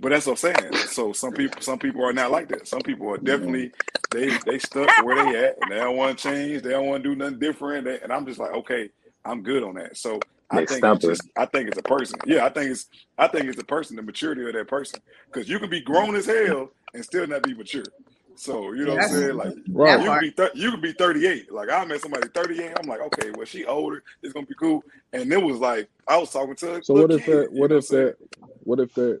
but 0.00 0.10
that's 0.10 0.26
what 0.26 0.34
I'm 0.34 0.38
saying. 0.38 0.74
So 0.86 1.14
some 1.14 1.32
people, 1.32 1.62
some 1.62 1.80
people 1.80 2.04
are 2.04 2.12
not 2.14 2.32
like 2.32 2.50
that. 2.50 2.68
Some 2.68 2.84
people 2.84 3.10
are 3.10 3.18
definitely 3.18 3.72
they 4.12 4.38
they 4.38 4.60
stuck 4.60 4.92
where 4.98 5.16
they 5.16 5.36
at, 5.36 5.58
and 5.60 5.72
they 5.72 5.76
don't 5.76 5.96
want 5.96 6.18
to 6.18 6.22
change. 6.30 6.62
They 6.64 6.72
don't 6.72 6.88
want 6.88 7.04
to 7.04 7.10
do 7.10 7.16
nothing 7.16 7.40
different. 7.40 7.86
They- 7.86 8.00
And 8.02 8.12
I'm 8.12 8.26
just 8.26 8.40
like, 8.40 8.52
okay, 8.52 8.90
I'm 9.24 9.42
good 9.42 9.64
on 9.64 9.76
that. 9.76 9.98
So 9.98 10.26
I 10.50 10.60
They 10.60 10.66
think 10.68 10.86
it's 10.86 11.00
stubborn. 11.00 11.06
just, 11.06 11.30
I 11.36 11.46
think 11.46 11.68
it's 11.68 11.78
a 11.78 11.82
person. 11.84 12.20
Yeah, 12.24 12.46
I 12.46 12.50
think 12.50 12.70
it's, 12.72 12.86
I 13.18 13.28
think 13.28 13.46
it's 13.48 13.58
the 13.58 13.64
person, 13.64 13.96
the 13.96 14.02
maturity 14.04 14.46
of 14.46 14.54
that 14.54 14.68
person. 14.68 15.02
Because 15.32 15.50
you 15.50 15.58
can 15.58 15.70
be 15.70 15.82
grown 15.82 16.16
as 16.16 16.26
hell 16.28 16.70
and 16.94 17.04
still 17.04 17.26
not 17.26 17.44
be 17.44 17.54
mature. 17.56 17.92
So 18.36 18.72
you 18.72 18.84
know 18.86 18.92
what 18.92 18.98
I'm 18.98 19.02
saying? 19.02 19.36
Like 19.36 19.54
Right. 19.68 20.00
you 20.00 20.10
can 20.10 20.18
part. 20.18 20.20
be 20.20 20.30
thir- 20.30 20.52
you 20.54 20.72
can 20.72 20.82
be 20.82 20.92
38. 20.92 21.52
Like 21.52 21.70
I 21.70 21.84
met 21.86 22.02
somebody 22.02 22.28
38. 22.28 22.74
I'm 22.78 22.88
like, 22.88 23.02
okay, 23.02 23.32
well 23.32 23.46
she 23.46 23.66
older. 23.66 24.02
It's 24.22 24.34
gonna 24.34 24.46
be 24.46 24.56
cool. 24.56 24.84
And 25.14 25.32
it 25.32 25.42
was 25.42 25.58
like 25.58 25.90
I 26.08 26.18
was 26.18 26.32
talking 26.32 26.56
to 26.56 26.76
a 26.76 26.82
So 26.82 26.94
what 26.94 27.12
if 27.12 27.24
kid. 27.24 27.26
that? 27.26 27.52
What 27.52 27.72
know 27.72 27.76
what 27.76 27.78
I'm 27.78 27.82
if 27.82 27.88
that? 27.90 28.16
What 28.64 28.80
if 28.80 28.94
that 28.94 29.20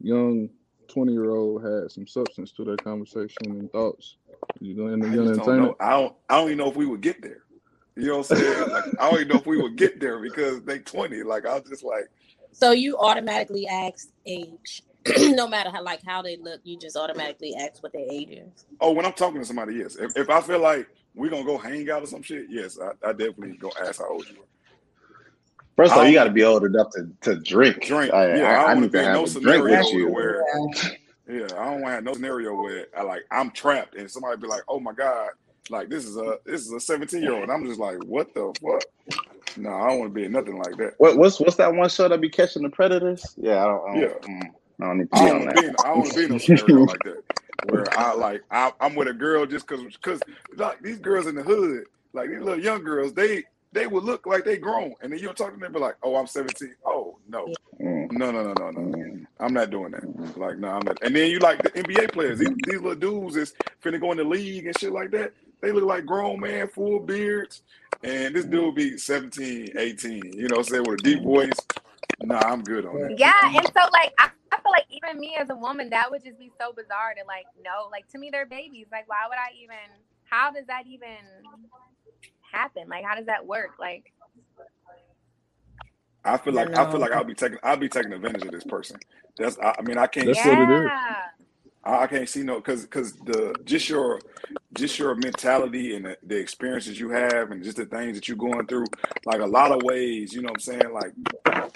young 0.00 0.50
twenty 0.88 1.12
year 1.12 1.30
old 1.30 1.64
had 1.64 1.90
some 1.92 2.06
substance 2.06 2.52
to 2.54 2.64
their 2.64 2.78
conversation 2.78 3.56
and 3.58 3.70
thoughts? 3.72 4.16
You 4.60 4.76
gonna 4.76 4.92
I 5.02 5.08
you 5.08 5.18
gonna 5.18 5.36
don't 5.36 5.56
know. 5.56 5.76
I 5.80 5.90
don't. 5.92 6.14
I 6.28 6.36
don't 6.38 6.46
even 6.48 6.58
know 6.58 6.70
if 6.70 6.76
we 6.76 6.86
would 6.86 7.02
get 7.02 7.22
there. 7.22 7.42
You 7.96 8.08
know 8.08 8.12
what 8.18 8.30
I'm 8.30 8.36
saying? 8.38 8.70
Like 8.70 8.86
I 8.98 9.10
don't 9.10 9.20
even 9.20 9.28
know 9.28 9.38
if 9.38 9.46
we 9.46 9.58
would 9.58 9.76
get 9.76 10.00
there 10.00 10.20
because 10.20 10.62
they 10.62 10.80
20. 10.80 11.22
Like 11.24 11.46
I 11.46 11.54
was 11.54 11.64
just 11.68 11.84
like, 11.84 12.06
So 12.52 12.72
you 12.72 12.98
automatically 12.98 13.68
ask 13.68 14.08
age, 14.26 14.82
no 15.36 15.48
matter 15.48 15.70
how 15.70 15.82
like 15.82 16.00
how 16.06 16.22
they 16.22 16.36
look. 16.36 16.60
You 16.64 16.78
just 16.78 16.96
automatically 16.96 17.54
ask 17.60 17.82
what 17.82 17.92
their 17.92 18.06
age 18.10 18.30
is. 18.30 18.66
oh, 18.80 18.92
when 18.92 19.06
I'm 19.06 19.12
talking 19.14 19.40
to 19.40 19.46
somebody, 19.46 19.76
yes. 19.76 19.96
If, 19.96 20.12
if 20.16 20.30
I 20.30 20.40
feel 20.40 20.60
like 20.60 20.88
we're 21.14 21.30
gonna 21.30 21.44
go 21.44 21.58
hang 21.58 21.90
out 21.90 22.02
or 22.02 22.06
some 22.06 22.22
shit, 22.22 22.46
yes, 22.50 22.78
I, 22.80 22.90
I 23.08 23.12
definitely 23.12 23.56
go 23.58 23.72
ask 23.80 24.00
how 24.00 24.10
old 24.10 24.28
you 24.28 24.36
are. 24.36 24.46
First 25.76 25.92
of 25.92 25.98
all, 25.98 26.06
you 26.06 26.14
got 26.14 26.24
to 26.24 26.30
be 26.30 26.44
old 26.44 26.64
enough 26.64 26.88
to, 26.92 27.08
to 27.22 27.36
drink. 27.40 27.82
drink. 27.82 28.12
I, 28.12 28.26
Yeah, 28.32 28.44
I 28.44 28.56
I, 28.56 28.70
I 28.70 28.74
don't 28.74 28.74
want 28.74 28.82
need 28.82 28.92
to 28.92 28.92
to 28.92 28.98
be 28.98 29.04
in 29.04 29.12
have 29.12 29.12
no 29.12 29.24
a 29.24 29.30
drink 29.40 29.64
scenario 29.66 29.78
with 29.90 29.92
you. 29.92 30.08
where, 30.08 30.42
Yeah. 30.44 30.90
yeah, 31.28 31.44
I 31.58 31.66
don't 31.66 31.82
want 31.82 31.86
to 31.86 31.90
have 31.92 32.04
no 32.04 32.14
scenario 32.14 32.54
where 32.54 32.86
I 32.96 33.02
like 33.02 33.24
I'm 33.30 33.50
trapped 33.52 33.94
and 33.96 34.10
somebody 34.10 34.40
be 34.40 34.48
like, 34.48 34.62
oh 34.68 34.80
my 34.80 34.92
god, 34.92 35.30
like 35.70 35.88
this 35.90 36.04
is 36.06 36.16
a 36.16 36.38
this 36.46 36.62
is 36.62 36.72
a 36.72 36.80
17 36.80 37.22
year 37.22 37.34
old. 37.34 37.50
I'm 37.50 37.66
just 37.66 37.80
like, 37.80 37.98
what 38.04 38.34
the 38.34 38.54
fuck? 38.62 38.84
No, 39.56 39.70
I 39.70 39.88
don't 39.88 39.98
want 40.00 40.14
to 40.14 40.20
be 40.20 40.28
nothing 40.28 40.58
like 40.58 40.76
that. 40.78 40.94
What, 40.98 41.16
what's 41.18 41.40
what's 41.40 41.56
that 41.56 41.74
one 41.74 41.88
show 41.88 42.08
that 42.08 42.20
be 42.20 42.30
catching 42.30 42.62
the 42.62 42.70
predators? 42.70 43.34
Yeah, 43.36 43.62
I 43.62 43.66
don't, 43.66 43.90
I 43.90 43.94
Yeah. 43.94 44.08
don't, 44.08 44.22
mm, 44.22 44.50
I 44.82 44.86
don't 44.86 44.98
need 44.98 45.10
to 45.10 45.16
be 45.16 45.28
don't 45.28 45.30
on 45.30 45.42
want 45.42 45.52
to 45.56 45.64
in. 45.64 45.76
I 45.82 45.88
don't 45.88 45.98
want 46.00 46.10
to 46.10 46.16
be 46.16 46.24
in 46.24 46.30
no 46.32 46.38
scenario 46.38 46.84
like 46.84 47.02
that 47.04 47.22
where 47.62 47.96
I 47.98 48.14
like 48.14 48.42
I, 48.50 48.72
I'm 48.80 48.94
with 48.94 49.08
a 49.08 49.14
girl 49.14 49.46
just 49.46 49.66
because 49.66 49.84
because 49.84 50.22
like 50.56 50.82
these 50.82 50.98
girls 50.98 51.26
in 51.26 51.34
the 51.36 51.42
hood, 51.42 51.84
like 52.12 52.30
these 52.30 52.40
little 52.40 52.60
young 52.62 52.84
girls, 52.84 53.14
they 53.14 53.44
they 53.72 53.86
would 53.86 54.04
look 54.04 54.26
like 54.26 54.44
they 54.44 54.58
grown, 54.58 54.94
and 55.02 55.12
then 55.12 55.18
you'll 55.20 55.34
talk 55.34 55.52
to 55.54 55.60
them, 55.60 55.72
be 55.72 55.78
like, 55.78 55.96
"Oh, 56.02 56.16
I'm 56.16 56.26
17." 56.26 56.74
Oh 56.86 57.18
no, 57.28 57.52
Mm, 57.80 58.10
no, 58.12 58.30
no, 58.32 58.42
no, 58.42 58.54
no, 58.54 58.70
no, 58.70 58.82
no. 58.82 58.96
mm, 58.96 59.26
I'm 59.40 59.54
not 59.54 59.70
doing 59.70 59.92
that. 59.92 60.04
Like, 60.36 60.58
no, 60.58 60.68
I'm 60.68 60.84
not. 60.84 60.98
And 61.02 61.14
then 61.16 61.30
you 61.30 61.40
like 61.40 61.62
the 61.62 61.70
NBA 61.70 62.12
players. 62.12 62.38
These, 62.38 62.50
these 62.64 62.80
little 62.80 62.94
dudes 62.94 63.36
is 63.36 63.54
finna 63.82 64.00
go 64.00 64.12
in 64.12 64.18
the 64.18 64.24
league 64.24 64.66
and 64.66 64.78
shit 64.78 64.92
like 64.92 65.10
that. 65.12 65.32
They 65.60 65.72
look 65.72 65.84
like 65.84 66.06
grown 66.06 66.40
man, 66.40 66.68
full 66.68 67.00
beards, 67.00 67.62
and 68.02 68.34
this 68.34 68.46
dude 68.46 68.74
be 68.76 68.98
17, 68.98 69.72
18. 69.78 70.22
You 70.34 70.48
know, 70.48 70.58
what 70.58 70.88
with 70.88 71.00
a 71.00 71.02
deep 71.02 71.22
voice. 71.22 71.52
Nah, 72.22 72.38
I'm 72.38 72.62
good 72.62 72.86
on 72.86 73.00
that. 73.00 73.18
Yeah, 73.18 73.32
and 73.54 73.66
so 73.66 73.80
like 73.92 74.12
I, 74.18 74.30
I 74.52 74.56
feel 74.56 74.72
like 74.72 74.86
even 74.90 75.20
me 75.20 75.36
as 75.38 75.50
a 75.50 75.56
woman, 75.56 75.90
that 75.90 76.10
would 76.10 76.24
just 76.24 76.38
be 76.38 76.50
so 76.60 76.72
bizarre 76.72 77.14
to 77.14 77.24
like 77.26 77.46
know. 77.62 77.88
Like 77.90 78.08
to 78.12 78.18
me, 78.18 78.30
they're 78.30 78.46
babies. 78.46 78.86
Like 78.90 79.08
why 79.08 79.26
would 79.28 79.38
I 79.38 79.54
even? 79.62 79.76
How 80.28 80.50
does 80.50 80.66
that 80.66 80.86
even 80.86 81.18
happen? 82.52 82.88
Like 82.88 83.04
how 83.04 83.14
does 83.14 83.26
that 83.26 83.46
work? 83.46 83.72
Like 83.78 84.12
I 86.24 86.36
feel 86.38 86.52
like 86.54 86.76
I 86.76 86.84
feel 86.86 87.00
like 87.00 87.12
I'll 87.12 87.24
be 87.24 87.34
taking 87.34 87.58
I'll 87.62 87.76
be 87.76 87.88
taking 87.88 88.12
advantage 88.12 88.44
of 88.44 88.52
this 88.52 88.64
person. 88.64 88.98
That's 89.38 89.58
I, 89.58 89.76
I 89.78 89.82
mean 89.82 89.98
I 89.98 90.06
can't 90.06 90.26
That's 90.26 90.44
what 90.44 90.58
it 90.60 90.70
is. 90.70 90.90
yeah, 90.90 91.20
I 91.84 91.98
I 92.02 92.06
can't 92.06 92.28
see 92.28 92.42
no 92.42 92.56
because 92.56 92.82
because 92.82 93.12
the 93.24 93.56
just 93.64 93.88
your 93.88 94.20
just 94.76 94.98
your 94.98 95.14
mentality 95.14 95.96
and 95.96 96.04
the, 96.04 96.18
the 96.22 96.36
experiences 96.36 97.00
you 97.00 97.10
have 97.10 97.50
and 97.50 97.62
just 97.62 97.76
the 97.76 97.86
things 97.86 98.16
that 98.16 98.28
you're 98.28 98.36
going 98.36 98.66
through, 98.66 98.86
like 99.24 99.40
a 99.40 99.46
lot 99.46 99.72
of 99.72 99.82
ways, 99.82 100.32
you 100.32 100.42
know 100.42 100.48
what 100.48 100.56
I'm 100.56 100.60
saying? 100.60 100.92
Like 100.92 101.12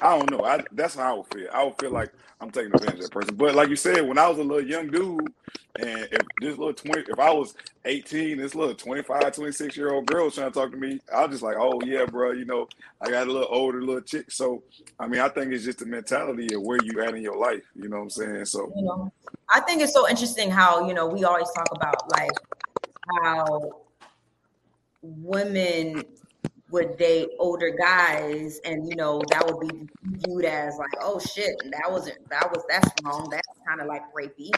I 0.02 0.18
don't 0.18 0.30
know. 0.30 0.44
I 0.44 0.64
that's 0.72 0.94
how 0.94 1.14
I 1.14 1.16
would 1.16 1.26
feel. 1.32 1.48
I 1.52 1.64
would 1.64 1.78
feel 1.78 1.90
like 1.90 2.12
I'm 2.40 2.50
taking 2.50 2.72
advantage 2.72 3.00
of 3.00 3.00
that 3.02 3.12
person. 3.12 3.34
But 3.34 3.54
like 3.54 3.68
you 3.68 3.76
said, 3.76 4.06
when 4.06 4.18
I 4.18 4.28
was 4.28 4.38
a 4.38 4.42
little 4.42 4.66
young 4.66 4.88
dude, 4.88 5.32
and 5.78 6.08
if 6.10 6.22
this 6.40 6.56
little 6.56 6.72
20, 6.72 7.10
if 7.10 7.18
I 7.18 7.30
was 7.30 7.54
18, 7.84 8.38
this 8.38 8.54
little 8.54 8.74
25, 8.74 9.34
26 9.34 9.76
year 9.76 9.92
old 9.92 10.06
girl 10.06 10.24
was 10.24 10.34
trying 10.34 10.50
to 10.50 10.58
talk 10.58 10.70
to 10.70 10.76
me, 10.76 11.00
I 11.14 11.22
was 11.22 11.32
just 11.32 11.42
like, 11.42 11.56
oh 11.58 11.80
yeah, 11.84 12.06
bro, 12.06 12.32
you 12.32 12.44
know, 12.44 12.68
I 13.00 13.10
got 13.10 13.26
a 13.26 13.32
little 13.32 13.48
older 13.50 13.82
little 13.82 14.00
chick. 14.00 14.30
So 14.30 14.62
I 14.98 15.06
mean, 15.06 15.20
I 15.20 15.28
think 15.28 15.52
it's 15.52 15.64
just 15.64 15.78
the 15.78 15.86
mentality 15.86 16.54
of 16.54 16.62
where 16.62 16.78
you 16.82 17.02
at 17.02 17.14
in 17.14 17.22
your 17.22 17.38
life. 17.38 17.62
You 17.74 17.88
know 17.88 17.96
what 17.96 18.04
I'm 18.04 18.10
saying? 18.10 18.44
So 18.46 18.72
you 18.76 18.82
know 18.82 19.12
i 19.52 19.60
think 19.60 19.82
it's 19.82 19.92
so 19.92 20.08
interesting 20.08 20.50
how 20.50 20.86
you 20.86 20.94
know 20.94 21.06
we 21.06 21.24
always 21.24 21.50
talk 21.52 21.68
about 21.72 22.10
like 22.12 22.30
how 23.22 23.82
women 25.02 26.04
would 26.70 26.96
date 26.96 27.28
older 27.38 27.70
guys 27.70 28.60
and 28.64 28.88
you 28.88 28.94
know 28.94 29.20
that 29.30 29.44
would 29.46 29.68
be 29.68 29.88
viewed 30.04 30.44
as 30.44 30.76
like 30.78 30.92
oh 31.00 31.18
shit 31.18 31.54
that 31.64 31.90
wasn't 31.90 32.16
that 32.28 32.48
was 32.50 32.62
that's 32.68 32.88
wrong 33.04 33.28
that's 33.30 33.48
kind 33.66 33.80
of 33.80 33.86
like 33.86 34.02
rapey. 34.14 34.50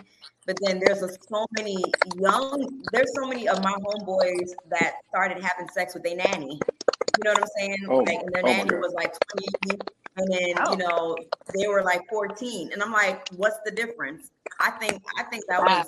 But 0.45 0.59
then 0.61 0.81
there's 0.85 1.03
a, 1.03 1.09
so 1.09 1.47
many 1.57 1.77
young 2.19 2.83
there's 2.93 3.15
so 3.15 3.27
many 3.27 3.49
of 3.49 3.63
my 3.63 3.73
homeboys 3.73 4.51
that 4.71 4.95
started 5.09 5.43
having 5.43 5.69
sex 5.69 5.95
with 5.95 6.03
their 6.03 6.17
nanny. 6.17 6.61
You 7.19 7.25
know 7.25 7.33
what 7.33 7.43
i'm 7.43 7.49
saying? 7.59 7.79
Oh, 7.89 7.99
like 7.99 8.21
and 8.21 8.33
their 8.33 8.43
oh 8.45 8.47
my 8.47 8.53
nanny 8.53 8.77
was 8.77 8.93
like 8.95 9.15
20 9.69 9.81
and 10.17 10.29
then 10.31 10.49
you 10.49 10.55
oh. 10.67 10.75
know 10.75 11.17
they 11.59 11.69
were 11.69 11.83
like 11.83 12.03
14 12.11 12.73
and 12.73 12.83
i'm 12.83 12.93
like 12.93 13.29
what's 13.37 13.59
the 13.65 13.71
difference? 13.71 14.31
I 14.61 14.71
think 14.73 15.03
i 15.19 15.23
think 15.25 15.45
that 15.49 15.61
was 15.63 15.87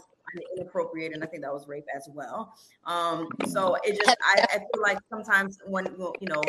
inappropriate 0.57 1.13
and 1.13 1.23
i 1.23 1.27
think 1.27 1.43
that 1.43 1.53
was 1.53 1.67
rape 1.69 1.87
as 1.95 2.09
well 2.13 2.55
um 2.87 3.29
so 3.49 3.77
it 3.85 3.97
just 3.97 4.17
i, 4.35 4.45
I 4.55 4.59
feel 4.59 4.83
like 4.83 4.99
sometimes 5.11 5.59
when 5.67 5.87
you 6.21 6.29
know 6.29 6.43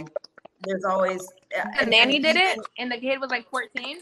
there's 0.65 0.83
always 0.83 1.27
The 1.51 1.81
and- 1.81 1.89
nanny 1.91 2.15
and 2.15 2.23
did 2.23 2.35
it, 2.37 2.59
and 2.79 2.91
the 2.91 2.97
kid 2.97 3.19
was 3.19 3.29
like 3.29 3.47
14. 3.49 3.97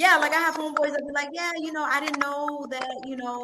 yeah, 0.00 0.16
like 0.16 0.32
I 0.32 0.40
have 0.40 0.54
homeboys 0.56 0.92
that 0.92 1.02
be 1.06 1.12
like, 1.12 1.28
yeah, 1.32 1.52
you 1.58 1.72
know, 1.72 1.84
I 1.84 2.00
didn't 2.00 2.18
know 2.18 2.66
that, 2.70 2.88
you 3.06 3.16
know, 3.16 3.42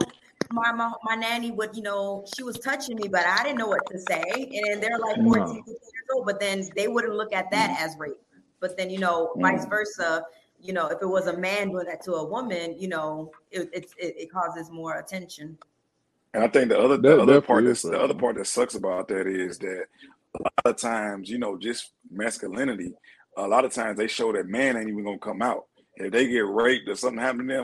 my, 0.51 0.73
my 0.73 0.91
my 1.05 1.15
nanny 1.15 1.51
would, 1.51 1.77
you 1.77 1.83
know, 1.83 2.25
she 2.35 2.43
was 2.43 2.59
touching 2.59 2.97
me, 2.97 3.07
but 3.09 3.27
I 3.27 3.43
didn't 3.43 3.59
know 3.59 3.69
what 3.69 3.85
to 3.91 3.99
say. 3.99 4.23
And 4.65 4.83
they're 4.83 4.99
like 4.99 5.17
14, 5.17 5.47
15 5.47 5.65
years 5.67 5.77
old, 6.15 6.27
but 6.27 6.41
then 6.41 6.69
they 6.75 6.89
wouldn't 6.89 7.15
look 7.15 7.33
at 7.33 7.51
that 7.51 7.77
as 7.79 7.97
rape. 7.99 8.17
But 8.61 8.77
then, 8.77 8.89
you 8.91 8.99
know, 8.99 9.33
vice 9.37 9.65
versa, 9.67 10.25
you 10.63 10.73
know, 10.73 10.89
if 10.89 10.99
it 11.01 11.07
was 11.07 11.27
a 11.27 11.37
man 11.37 11.71
doing 11.71 11.87
that 11.87 12.03
to 12.05 12.15
a 12.15 12.25
woman, 12.25 12.77
you 12.79 12.89
know, 12.89 13.31
it 13.51 13.69
it's 13.73 13.95
it, 13.99 14.15
it 14.19 14.33
causes 14.33 14.71
more 14.71 14.99
attention. 14.99 15.59
And 16.35 16.45
I 16.45 16.49
think 16.49 16.69
the 16.69 16.79
other 16.79 16.97
That 16.97 17.03
the 17.03 17.23
other 17.23 17.41
part 17.41 17.65
is 17.65 17.83
that's 17.83 17.95
the 17.95 18.01
other 18.01 18.15
part 18.15 18.37
that 18.37 18.47
sucks 18.47 18.75
about 18.75 19.09
that 19.09 19.27
is 19.27 19.59
that 19.59 19.87
a 20.39 20.43
lot 20.43 20.53
of 20.65 20.77
times, 20.77 21.29
you 21.29 21.39
know, 21.39 21.59
just 21.59 21.93
masculinity, 22.11 22.93
a 23.37 23.47
lot 23.47 23.65
of 23.65 23.73
times 23.73 23.99
they 23.99 24.07
show 24.07 24.33
that 24.33 24.47
man 24.47 24.77
ain't 24.77 24.89
even 24.89 25.05
gonna 25.05 25.19
come 25.19 25.43
out. 25.43 25.67
If 25.97 26.13
they 26.13 26.29
get 26.29 26.47
raped 26.47 26.89
or 26.89 26.97
something 26.97 27.21
happen 27.21 27.49
to 27.49 27.55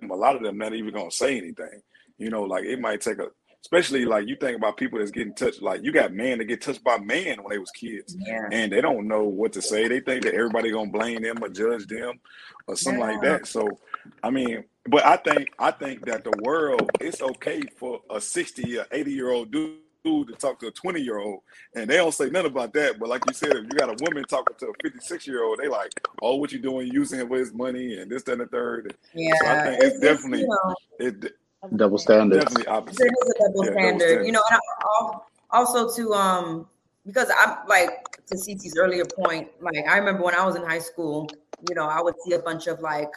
them, 0.00 0.10
a 0.10 0.14
lot 0.14 0.36
of 0.36 0.42
them 0.42 0.58
not 0.58 0.74
even 0.74 0.94
gonna 0.94 1.10
say 1.10 1.36
anything. 1.36 1.82
You 2.18 2.30
know, 2.30 2.42
like 2.42 2.64
it 2.64 2.80
might 2.80 3.00
take 3.00 3.18
a 3.18 3.28
especially 3.62 4.04
like 4.04 4.26
you 4.26 4.36
think 4.36 4.56
about 4.56 4.76
people 4.76 4.98
that's 4.98 5.10
getting 5.10 5.34
touched, 5.34 5.62
like 5.62 5.82
you 5.82 5.92
got 5.92 6.12
men 6.12 6.38
that 6.38 6.44
get 6.44 6.60
touched 6.60 6.84
by 6.84 6.98
men 6.98 7.42
when 7.42 7.50
they 7.50 7.58
was 7.58 7.70
kids. 7.72 8.16
Yeah. 8.18 8.48
And 8.52 8.72
they 8.72 8.80
don't 8.80 9.08
know 9.08 9.24
what 9.24 9.52
to 9.54 9.62
say. 9.62 9.88
They 9.88 10.00
think 10.00 10.24
that 10.24 10.34
everybody 10.34 10.70
gonna 10.70 10.90
blame 10.90 11.22
them 11.22 11.42
or 11.42 11.48
judge 11.48 11.86
them 11.86 12.20
or 12.66 12.76
something 12.76 13.00
like 13.00 13.20
that. 13.22 13.46
So 13.46 13.78
I 14.22 14.30
mean, 14.30 14.64
but 14.86 15.04
I 15.04 15.16
think 15.16 15.50
I 15.58 15.70
think 15.70 16.06
that 16.06 16.24
the 16.24 16.32
world 16.42 16.90
it's 17.00 17.20
okay 17.20 17.62
for 17.76 18.00
a 18.10 18.20
60 18.20 18.78
or 18.78 18.86
80 18.90 19.12
year 19.12 19.30
old 19.30 19.50
dude 19.50 19.78
to 20.04 20.24
talk 20.38 20.58
to 20.60 20.68
a 20.68 20.70
20 20.70 21.00
year 21.00 21.18
old 21.18 21.40
and 21.74 21.90
they 21.90 21.96
don't 21.96 22.14
say 22.14 22.30
nothing 22.30 22.52
about 22.52 22.72
that. 22.72 22.98
But 22.98 23.08
like 23.08 23.22
you 23.26 23.34
said, 23.34 23.50
if 23.50 23.64
you 23.64 23.70
got 23.70 23.90
a 23.90 24.04
woman 24.04 24.24
talking 24.24 24.56
to 24.58 24.66
a 24.68 24.72
56 24.82 25.26
year 25.26 25.44
old, 25.44 25.58
they 25.58 25.68
like, 25.68 25.90
oh, 26.22 26.36
what 26.36 26.52
you 26.52 26.58
doing 26.60 26.88
using 26.88 27.20
him 27.20 27.28
with 27.28 27.40
his 27.40 27.52
money 27.52 27.98
and 27.98 28.10
this, 28.10 28.22
that, 28.22 28.32
and 28.32 28.40
the 28.42 28.46
third. 28.46 28.96
So 29.12 29.20
I 29.20 29.22
Yeah, 29.22 29.64
think 29.64 29.82
it's, 29.82 29.84
it's, 29.84 29.94
it's 29.96 30.00
definitely 30.04 30.40
you 30.40 30.48
know, 30.48 30.74
it 31.00 31.34
Double 31.76 31.98
standards. 31.98 32.44
definitely 32.44 32.66
opposite. 32.68 32.98
There 32.98 33.08
is 33.08 33.34
a 33.34 33.48
double 33.48 33.64
Yeah, 33.64 33.70
double 33.70 33.80
standard, 33.80 34.26
you 34.26 34.32
know, 34.32 34.42
and 34.50 34.60
I, 34.60 35.18
also 35.50 35.94
to 35.96 36.14
um 36.14 36.66
because 37.06 37.30
I'm 37.36 37.66
like 37.66 37.88
to 38.26 38.36
CT's 38.36 38.76
earlier 38.76 39.04
point, 39.04 39.48
like 39.60 39.88
I 39.88 39.96
remember 39.98 40.22
when 40.22 40.34
I 40.34 40.44
was 40.44 40.56
in 40.56 40.62
high 40.62 40.78
school, 40.78 41.28
you 41.68 41.74
know, 41.74 41.88
I 41.88 42.00
would 42.00 42.14
see 42.24 42.34
a 42.34 42.38
bunch 42.38 42.66
of 42.66 42.80
like, 42.80 43.10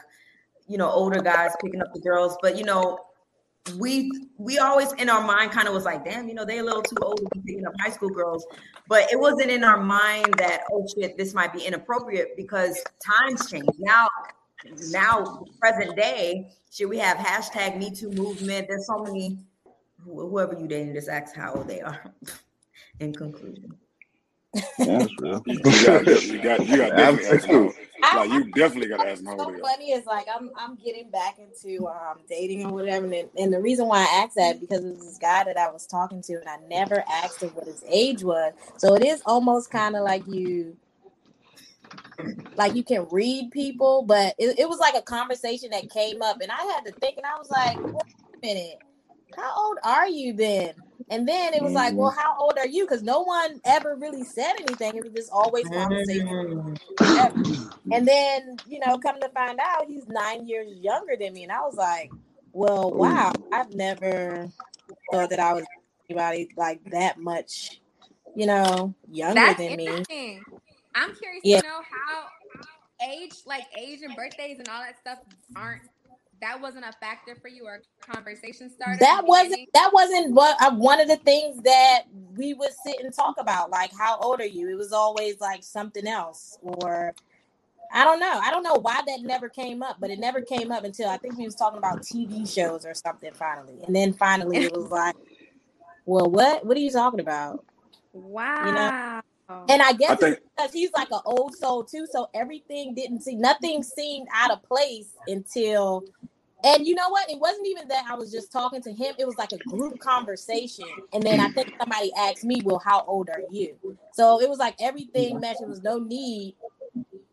you 0.68 0.78
know, 0.78 0.90
older 0.90 1.22
guys 1.22 1.52
picking 1.62 1.82
up 1.82 1.94
the 1.94 2.00
girls, 2.00 2.38
but 2.42 2.58
you 2.58 2.64
know, 2.64 2.98
we 3.78 4.10
we 4.38 4.58
always 4.58 4.92
in 4.94 5.10
our 5.10 5.22
mind 5.22 5.52
kind 5.52 5.68
of 5.68 5.74
was 5.76 5.86
like, 5.86 6.04
damn, 6.04 6.28
you 6.28 6.34
know, 6.34 6.46
they 6.46 6.60
a 6.60 6.64
little 6.64 6.82
too 6.82 6.96
old 7.02 7.18
to 7.18 7.40
be 7.40 7.52
picking 7.52 7.68
up 7.68 7.74
high 7.80 7.92
school 7.92 8.10
girls, 8.10 8.46
but 8.88 9.12
it 9.12 9.20
wasn't 9.20 9.52
in 9.52 9.64
our 9.64 9.80
mind 9.80 10.34
that 10.38 10.64
oh 10.72 10.86
shit, 10.96 11.16
this 11.16 11.36
might 11.36 11.54
be 11.54 11.64
inappropriate 11.64 12.36
because 12.36 12.84
times 13.06 13.50
change 13.52 13.70
now. 13.78 14.08
Now, 14.92 15.46
present 15.60 15.96
day, 15.96 16.52
should 16.72 16.90
we 16.90 16.98
have 17.00 17.18
hashtag 17.18 17.78
Me 17.78 17.92
Too 17.92 18.12
movement? 18.12 18.68
There's 18.68 18.86
so 18.88 19.04
many. 19.04 19.38
wh- 20.06 20.30
Whoever 20.30 20.58
you 20.60 20.68
dating, 20.68 20.94
just 20.94 21.10
ask 21.10 21.36
how 21.36 21.54
old 21.54 21.68
they 21.68 21.82
are. 21.82 22.02
In 23.00 23.14
conclusion, 23.14 23.76
That's 24.78 25.18
real. 25.20 25.44
You 25.48 25.60
got 25.86 26.06
you 26.26 26.42
got 26.42 26.68
you 26.68 26.78
got 26.78 26.96
definitely 26.96 27.26
ask 27.28 27.48
them 27.48 27.74
how, 28.02 28.18
like 28.20 28.32
you 28.32 28.44
definitely 28.52 28.90
gotta 28.90 29.10
ask 29.10 29.18
them 29.24 29.26
how 29.28 29.34
old 29.34 29.40
so 29.42 29.52
they 29.52 29.58
are. 29.58 29.62
funny 29.62 29.92
is 29.92 30.06
like 30.06 30.28
I'm 30.34 30.52
I'm 30.56 30.76
getting 30.76 31.10
back 31.10 31.38
into 31.40 31.88
um 31.88 32.20
dating 32.30 32.66
or 32.66 32.74
whatever, 32.74 33.06
and, 33.06 33.30
and 33.38 33.54
the 33.54 33.60
reason 33.62 33.88
why 33.88 34.00
I 34.00 34.24
asked 34.24 34.36
that 34.36 34.60
because 34.60 34.84
it 34.84 34.90
was 34.90 35.06
this 35.06 35.18
guy 35.18 35.44
that 35.44 35.58
I 35.58 35.70
was 35.72 35.88
talking 35.88 36.22
to, 36.24 36.34
and 36.36 36.48
I 36.50 36.58
never 36.70 37.04
asked 37.12 37.42
him 37.42 37.50
what 37.50 37.66
his 37.68 37.84
age 37.88 38.24
was. 38.24 38.54
So 38.78 38.96
it 38.96 39.04
is 39.06 39.22
almost 39.26 39.72
kind 39.72 39.96
of 39.96 40.04
like 40.04 40.28
you, 40.28 40.76
like 42.56 42.76
you 42.76 42.84
can 42.84 43.08
read 43.12 43.52
people, 43.52 44.04
but 44.04 44.36
it, 44.38 44.60
it 44.60 44.70
was 44.70 44.80
like 44.80 44.96
a 44.96 45.02
conversation 45.02 45.70
that 45.72 45.90
came 45.90 46.22
up, 46.22 46.42
and 46.42 46.52
I 46.52 46.62
had 46.76 46.86
to 46.86 46.92
think, 46.94 47.18
and 47.18 47.26
I 47.26 47.38
was 47.38 47.50
like, 47.50 47.78
wait 47.82 48.04
a 48.36 48.46
minute, 48.46 48.80
how 49.36 49.54
old 49.58 49.78
are 49.84 50.08
you 50.08 50.34
then? 50.34 50.74
And 51.10 51.28
then 51.28 51.54
it 51.54 51.62
was 51.62 51.74
like, 51.74 51.94
well, 51.94 52.12
mm-hmm. 52.12 52.20
how 52.20 52.38
old 52.40 52.58
are 52.58 52.68
you? 52.68 52.86
Because 52.86 53.04
no 53.04 53.22
one 53.22 53.60
ever 53.66 53.96
really 53.96 54.24
said 54.24 54.54
anything. 54.62 54.96
It 54.96 55.04
was 55.04 55.14
just 55.14 55.32
always 55.32 55.68
conversation. 55.68 56.78
Mm-hmm. 57.00 57.92
And 57.92 58.08
then, 58.08 58.56
you 58.66 58.80
know, 58.80 58.98
come 58.98 59.20
to 59.20 59.28
find 59.30 59.60
out 59.62 59.88
he's 59.88 60.08
nine 60.08 60.48
years 60.48 60.70
younger 60.80 61.18
than 61.20 61.34
me. 61.34 61.44
And 61.44 61.52
I 61.52 61.60
was 61.62 61.76
like, 61.76 62.12
well, 62.54 62.92
wow, 62.92 63.34
I've 63.52 63.74
never 63.74 64.50
thought 65.12 65.32
that 65.32 65.40
I 65.40 65.54
was 65.54 65.66
anybody 66.10 66.50
like 66.56 66.84
that 66.92 67.20
much, 67.20 67.82
you 68.36 68.46
know, 68.46 68.94
younger 69.10 69.36
That's 69.36 69.58
than 69.58 69.76
me. 69.76 70.42
I'm 70.96 71.16
curious 71.16 71.44
Yeah. 71.44 71.62
to 71.62 71.68
know 71.68 71.82
how 71.90 72.28
age, 73.08 73.34
like 73.46 73.66
age 73.78 74.02
and 74.04 74.16
birthdays 74.16 74.60
and 74.60 74.68
all 74.70 74.82
that 74.82 75.00
stuff, 75.00 75.20
aren't. 75.56 75.82
That 76.42 76.60
wasn't 76.60 76.86
a 76.86 76.92
factor 76.94 77.36
for 77.36 77.50
you 77.50 77.66
or 77.66 77.82
conversation 78.02 78.70
starter. 78.70 78.98
That 79.00 79.24
wasn't 79.26 79.70
that 79.74 79.92
wasn't 79.94 80.34
what 80.34 80.60
uh, 80.60 80.74
one 80.74 81.00
of 81.00 81.08
the 81.08 81.18
things 81.18 81.62
that 81.64 82.04
we 82.36 82.56
would 82.56 82.72
sit 82.74 83.00
and 83.00 83.14
talk 83.14 83.36
about. 83.40 83.70
Like, 83.70 83.92
how 83.96 84.18
old 84.20 84.42
are 84.42 84.46
you? 84.46 84.68
It 84.70 84.76
was 84.78 84.92
always 84.92 85.40
like 85.40 85.64
something 85.64 86.08
else, 86.08 86.58
or 86.64 87.14
I 87.94 88.04
don't 88.04 88.20
know. 88.20 88.40
I 88.44 88.50
don't 88.50 88.64
know 88.64 88.80
why 88.82 89.02
that 89.06 89.22
never 89.22 89.50
came 89.50 89.84
up, 89.84 89.98
but 90.00 90.10
it 90.10 90.20
never 90.20 90.42
came 90.42 90.72
up 90.72 90.84
until 90.84 91.10
I 91.10 91.18
think 91.18 91.38
we 91.38 91.46
was 91.46 91.56
talking 91.56 91.78
about 91.78 92.02
TV 92.02 92.52
shows 92.52 92.86
or 92.86 92.96
something 92.96 93.34
finally, 93.34 93.84
and 93.86 93.96
then 93.96 94.14
finally 94.14 94.58
it 94.58 94.74
was 94.74 94.90
like, 94.92 95.16
well, 96.06 96.30
what? 96.30 96.66
What 96.66 96.76
are 96.76 96.82
you 96.82 96.92
talking 96.92 97.20
about? 97.20 97.64
Wow. 98.14 99.22
And 99.70 99.82
I 99.82 99.94
guess 99.94 100.12
I 100.12 100.14
it's 100.14 100.22
think 100.22 100.40
because 100.58 100.74
he's 100.74 100.92
like 100.96 101.10
an 101.12 101.22
old 101.26 101.56
soul 101.56 101.84
too, 101.84 102.08
so 102.12 102.30
everything 102.34 102.94
didn't 102.96 103.22
see 103.22 103.36
nothing 103.36 103.84
seemed 103.84 104.28
out 104.34 104.52
of 104.52 104.64
place 104.64 105.14
until 105.28 106.06
and 106.64 106.86
you 106.86 106.96
know 106.96 107.10
what? 107.10 107.30
It 107.30 107.40
wasn't 107.40 107.68
even 107.68 107.88
that 107.90 108.06
I 108.10 108.16
was 108.16 108.32
just 108.32 108.52
talking 108.52 108.82
to 108.84 108.94
him, 108.94 109.16
it 109.20 109.26
was 109.26 109.38
like 109.38 109.52
a 109.54 109.60
group 109.60 110.00
conversation. 110.00 111.04
And 111.14 111.26
then 111.26 111.40
I 111.40 111.50
think 111.50 111.70
somebody 111.80 112.12
asked 112.18 112.44
me, 112.44 112.62
Well, 112.64 112.82
how 112.86 113.04
old 113.08 113.30
are 113.30 113.44
you? 113.50 113.78
So 114.12 114.42
it 114.42 114.50
was 114.50 114.60
like 114.60 114.76
everything 114.80 115.40
matched, 115.40 115.62
there 115.62 115.70
was 115.70 115.84
no 115.84 116.00
need. 116.00 116.56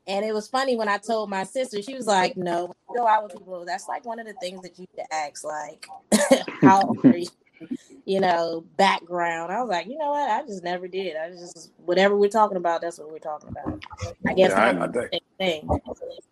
And 0.07 0.25
it 0.25 0.35
was 0.35 0.49
funny 0.49 0.77
when 0.77 0.89
I 0.89 0.99
told 0.99 1.31
my 1.31 1.45
sister, 1.45 1.83
she 1.83 1.95
was 1.95 2.07
like, 2.07 2.37
No, 2.37 2.73
go 2.97 3.07
out 3.07 3.25
with 3.25 3.35
people, 3.35 3.65
that's 3.67 3.89
like 3.89 4.05
one 4.07 4.21
of 4.21 4.27
the 4.27 4.35
things 4.35 4.63
that 4.63 4.79
you 4.79 4.87
should 4.97 5.07
ask, 5.13 5.45
like, 5.45 5.93
how 6.63 6.83
old 6.83 6.99
are 7.13 7.19
you? 7.19 7.29
You 8.09 8.21
know, 8.21 8.65
background. 8.79 9.53
I 9.53 9.61
was 9.61 9.69
like, 9.69 9.87
you 9.87 9.99
know 9.99 10.11
what? 10.13 10.31
I 10.31 10.43
just 10.47 10.65
never 10.65 10.89
did. 10.89 11.15
I 11.17 11.29
just 11.29 11.73
whatever 11.85 12.17
we're 12.17 12.31
talking 12.31 12.57
about, 12.57 12.81
that's 12.81 12.99
what 12.99 13.13
we're 13.13 13.19
talking 13.19 13.51
about. 13.51 13.85
I 14.27 14.33
guess 14.33 14.51
Yeah, 14.51 14.63
I- 14.63 14.69
I'm 14.71 14.93
the 14.93 15.01
think- 15.11 15.13
same 15.39 15.63
thing. 15.69 15.83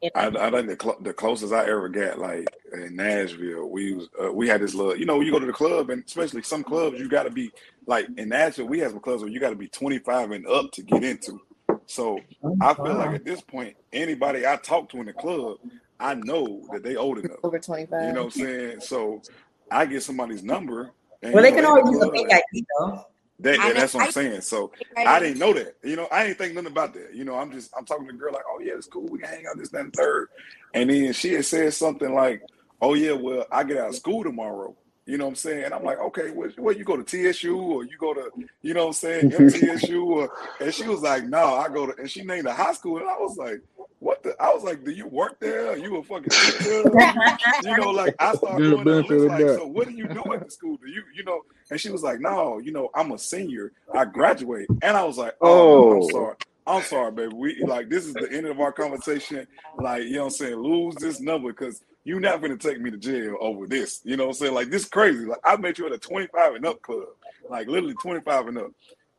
You 0.01 0.11
I. 0.15 0.29
I 0.29 0.51
think 0.51 0.69
the 0.69 0.79
cl- 0.81 1.01
the 1.03 1.13
closest 1.13 1.53
I 1.53 1.69
ever 1.69 1.89
got, 1.91 2.19
like 2.19 2.49
in 2.73 2.97
Nashville, 2.97 3.69
we 3.69 3.93
was 3.93 4.09
uh, 4.23 4.33
we 4.33 4.49
had 4.49 4.63
this 4.63 4.75
little, 4.75 4.97
you 4.97 5.05
know, 5.05 5.21
you 5.21 5.31
go 5.33 5.39
to 5.39 5.47
the 5.47 5.53
club, 5.53 5.91
and 5.91 6.03
especially 6.07 6.43
some 6.43 6.65
clubs, 6.65 6.99
you 6.99 7.09
got 7.11 7.25
to 7.25 7.31
be 7.31 7.53
like 7.87 8.07
in 8.17 8.31
Nashville, 8.31 8.67
we 8.67 8.79
have 8.81 8.93
some 8.93 9.01
clubs 9.01 9.23
where 9.23 9.31
you 9.31 9.39
got 9.41 9.51
to 9.51 9.57
be 9.57 9.69
25 9.69 10.31
and 10.31 10.47
up 10.47 10.71
to 10.73 10.83
get 10.83 11.05
into. 11.05 11.41
So 11.87 12.19
I 12.63 12.73
feel 12.75 12.95
like 12.95 13.15
at 13.17 13.25
this 13.25 13.43
point, 13.43 13.77
anybody 13.93 14.47
I 14.47 14.57
talk 14.57 14.89
to 14.91 14.99
in 15.01 15.07
the 15.07 15.13
club, 15.13 15.59
I 16.01 16.15
know 16.15 16.63
that 16.73 16.83
they 16.83 16.97
old 16.97 17.19
enough. 17.19 17.39
Over 17.45 17.59
25. 17.59 18.07
You 18.07 18.13
know 18.15 18.25
what 18.25 18.35
I'm 18.37 18.43
saying? 18.43 18.81
So 18.81 19.23
I 19.71 19.87
get 19.87 20.03
somebody's 20.03 20.43
number. 20.43 20.91
And 21.23 21.35
Well, 21.35 21.43
they 21.43 21.51
know, 21.51 21.57
can 21.57 21.65
in 21.65 21.71
always 21.71 21.85
the 21.85 21.91
use 21.93 22.03
a 22.03 22.11
club, 22.11 22.15
fake 22.15 22.33
ID 22.33 22.67
though. 22.79 23.05
that, 23.41 23.61
I 23.61 23.69
know- 23.69 23.75
that's 23.75 23.95
what 23.95 24.05
I'm 24.05 24.13
saying. 24.13 24.41
So 24.43 24.73
I 24.97 25.05
I 25.05 25.21
didn't 25.21 25.39
know 25.39 25.53
that. 25.53 25.77
You 25.83 25.97
know, 25.97 26.09
I 26.11 26.27
didn't 26.27 26.39
think 26.39 26.55
nothing 26.55 26.71
about 26.71 26.95
that. 26.95 27.15
You 27.15 27.25
know, 27.25 27.35
I'm 27.37 27.53
just 27.53 27.73
I'm 27.77 27.85
talking 27.85 28.07
to 28.07 28.13
the 28.13 28.19
girl 28.19 28.33
like, 28.33 28.45
oh 28.49 28.61
yeah, 28.61 28.75
it's 28.77 28.87
cool. 28.87 29.07
We 29.09 29.19
can 29.19 29.29
hang 29.29 29.47
out 29.47 29.57
this, 29.59 29.71
that, 29.71 29.81
and 29.83 29.93
third. 29.93 30.29
And 30.75 30.91
then 30.91 31.13
she 31.13 31.33
had 31.35 31.45
said 31.45 31.73
something 31.75 32.15
like, 32.15 32.43
oh 32.81 32.95
yeah, 32.95 33.13
well 33.13 33.47
I 33.51 33.65
get 33.65 33.79
out 33.79 33.89
of 33.91 33.97
school 33.97 34.23
tomorrow. 34.25 34.77
You 35.07 35.19
know 35.19 35.25
what 35.27 35.31
I'm 35.31 35.37
saying? 35.37 35.65
And 35.65 35.75
I'm 35.75 35.85
like, 35.85 35.99
okay, 36.01 36.31
where, 36.31 36.51
where 36.59 36.75
you 36.77 36.85
go 36.85 36.97
to 36.97 37.05
TSU 37.05 37.59
or 37.59 37.85
you 37.85 37.97
go 37.99 38.15
to, 38.15 38.31
you 38.63 38.75
know 38.75 38.83
what 38.83 38.89
I'm 38.89 38.93
saying, 38.95 39.27
MTSU 39.33 40.05
or 40.05 40.31
and 40.61 40.75
she 40.75 40.89
was 40.89 41.03
like, 41.03 41.25
no, 41.25 41.57
I 41.57 41.69
go 41.69 41.87
to 41.87 41.95
and 41.99 42.11
she 42.11 42.25
named 42.25 42.47
a 42.47 42.55
high 42.55 42.73
school 42.75 42.99
and 42.99 43.09
I 43.09 43.17
was 43.19 43.37
like, 43.39 43.61
what 44.01 44.23
the 44.25 44.37
I 44.41 44.53
was 44.55 44.65
like, 44.65 44.85
do 44.85 44.93
you 44.93 45.09
work 45.09 45.39
there? 45.41 45.71
Are 45.71 45.79
you 45.79 45.97
a 45.99 46.05
fucking 46.05 46.33
you 47.61 47.75
know, 47.77 47.91
like 47.91 48.15
I 48.19 48.35
started 48.35 48.65
Get 48.65 48.73
a 48.73 48.79
doing 48.79 48.89
that 48.89 49.07
benefit 49.07 49.11
list 49.11 49.27
of 49.29 49.29
like, 49.29 49.49
so 49.49 49.67
what 49.67 49.89
do 49.89 49.95
you 49.95 50.09
do 50.09 50.33
at 50.35 50.45
the 50.45 50.51
school? 50.51 50.77
Do 50.85 50.91
you, 50.91 51.03
you 51.15 51.25
know? 51.25 51.41
And 51.71 51.81
she 51.81 51.91
was 51.91 52.03
like, 52.03 52.21
no, 52.21 52.59
you 52.59 52.73
know, 52.73 52.91
I'm 52.95 53.13
a 53.13 53.19
senior. 53.19 53.73
I 53.95 54.05
graduate. 54.07 54.71
And 54.83 54.97
I 54.97 55.05
was 55.05 55.19
like, 55.19 55.35
oh, 55.43 55.67
no, 55.67 55.89
I'm 55.91 56.03
Oh. 56.03 56.03
sorry. 56.03 56.37
I'm 56.67 56.83
sorry, 56.83 57.13
baby. 57.13 57.33
We 57.35 57.65
like 57.67 57.89
this 57.91 58.07
is 58.07 58.17
the 58.17 58.31
end 58.33 58.47
of 58.47 58.61
our 58.61 58.73
conversation. 58.73 59.47
Like, 59.79 60.05
you 60.05 60.15
know 60.15 60.21
what 60.21 60.25
I'm 60.27 60.31
saying? 60.33 60.57
Lose 60.57 60.99
this 60.99 61.21
number 61.21 61.51
because 61.51 61.81
you're 62.07 62.21
not 62.21 62.41
gonna 62.41 62.57
take 62.57 62.81
me 62.81 62.93
to 62.93 62.97
jail 62.97 63.37
over 63.41 63.67
this. 63.67 64.01
You 64.05 64.17
know 64.17 64.27
what 64.27 64.31
I'm 64.31 64.35
saying? 64.35 64.55
Like 64.55 64.71
this 64.71 64.87
crazy. 64.87 65.25
Like 65.27 65.41
I 65.45 65.57
met 65.57 65.77
you 65.79 65.87
at 65.87 65.93
a 65.93 65.99
25 65.99 66.55
and 66.55 66.65
up 66.65 66.81
club. 66.81 67.09
Like 67.51 67.67
literally 67.67 67.97
25 67.97 68.47
and 68.47 68.59
up. 68.59 68.71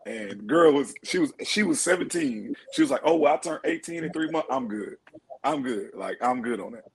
And 0.06 0.48
girl 0.48 0.72
was 0.72 0.96
she 1.04 1.20
was 1.20 1.34
she 1.46 1.64
was 1.64 1.82
17. 1.82 2.56
She 2.72 2.82
was 2.82 2.90
like, 2.90 3.02
Oh, 3.04 3.18
well, 3.18 3.34
I 3.34 3.38
turned 3.38 3.60
18 3.66 4.06
in 4.06 4.14
three 4.14 4.32
months. 4.32 4.48
I'm 4.50 4.70
good. 4.70 4.96
I'm 5.44 5.64
good. 5.64 5.92
Like 5.96 6.18
I'm 6.22 6.42
good 6.42 6.62
on 6.62 6.74
that. 6.74 6.86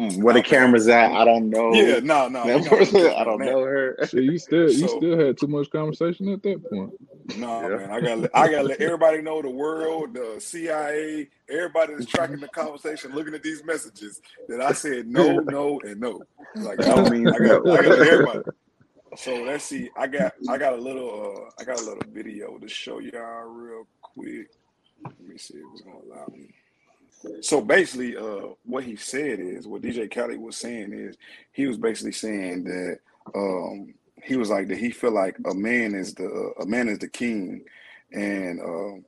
Mm, 0.00 0.22
Where 0.22 0.32
the 0.32 0.42
camera's 0.42 0.88
at, 0.88 1.12
I 1.12 1.26
don't 1.26 1.50
know. 1.50 1.74
Yeah, 1.74 2.00
no, 2.00 2.26
no. 2.28 2.46
That 2.46 2.56
we 2.56 2.64
gonna 2.64 2.76
person, 2.78 3.06
I 3.14 3.22
don't 3.22 3.38
know 3.40 3.60
her. 3.62 3.98
See, 4.06 4.22
you 4.22 4.38
still 4.38 4.70
you 4.70 4.88
So- 4.88 4.96
still 4.96 5.18
had 5.18 5.36
too 5.36 5.46
much 5.46 5.68
conversation 5.70 6.32
at 6.32 6.42
that 6.42 6.70
point. 6.70 6.92
No, 7.38 7.68
man, 7.68 7.90
I 7.90 8.00
gotta 8.00 8.16
let, 8.16 8.30
I 8.32 8.50
gotta 8.50 8.68
let 8.68 8.80
everybody 8.80 9.20
know 9.20 9.42
the 9.42 9.50
world, 9.50 10.14
the 10.14 10.40
CIA, 10.40 11.28
everybody 11.50 11.94
that's 11.94 12.06
tracking 12.06 12.40
the 12.40 12.48
conversation, 12.48 13.12
looking 13.12 13.34
at 13.34 13.42
these 13.42 13.62
messages 13.64 14.22
that 14.48 14.62
I 14.62 14.72
said 14.72 15.06
no, 15.06 15.40
no, 15.40 15.78
and 15.84 16.00
no. 16.00 16.22
Like 16.56 16.78
No 16.78 16.94
I, 17.04 17.10
means 17.10 17.30
I 17.30 17.38
got. 17.38 17.68
I 17.68 17.82
got 17.82 17.98
everybody. 18.06 18.38
So 19.16 19.34
let's 19.42 19.64
see. 19.64 19.90
I 19.96 20.06
got, 20.06 20.32
I 20.48 20.56
got 20.56 20.72
a 20.72 20.76
little, 20.76 21.44
uh, 21.46 21.50
I 21.60 21.64
got 21.64 21.78
a 21.78 21.84
little 21.84 22.02
video 22.10 22.56
to 22.58 22.68
show 22.68 23.00
y'all 23.00 23.42
real 23.48 23.86
quick. 24.00 24.48
Let 25.04 25.20
me 25.20 25.36
see 25.36 25.58
if 25.58 25.64
it's 25.74 25.82
gonna 25.82 25.98
allow 25.98 26.26
me. 26.34 26.48
So 27.42 27.60
basically, 27.60 28.16
uh, 28.16 28.54
what 28.64 28.84
he 28.84 28.96
said 28.96 29.40
is, 29.40 29.66
what 29.66 29.82
DJ 29.82 30.10
Khaled 30.10 30.40
was 30.40 30.56
saying 30.56 30.92
is, 30.92 31.16
he 31.52 31.66
was 31.66 31.76
basically 31.76 32.12
saying 32.12 32.64
that, 32.64 32.98
um, 33.34 33.94
he 34.22 34.36
was 34.36 34.50
like 34.50 34.68
that 34.68 34.78
he 34.78 34.90
feel 34.90 35.12
like 35.12 35.36
a 35.46 35.54
man 35.54 35.94
is 35.94 36.14
the 36.14 36.52
a 36.60 36.66
man 36.66 36.88
is 36.88 36.98
the 36.98 37.08
king, 37.08 37.62
and 38.12 38.60
um, 38.60 39.04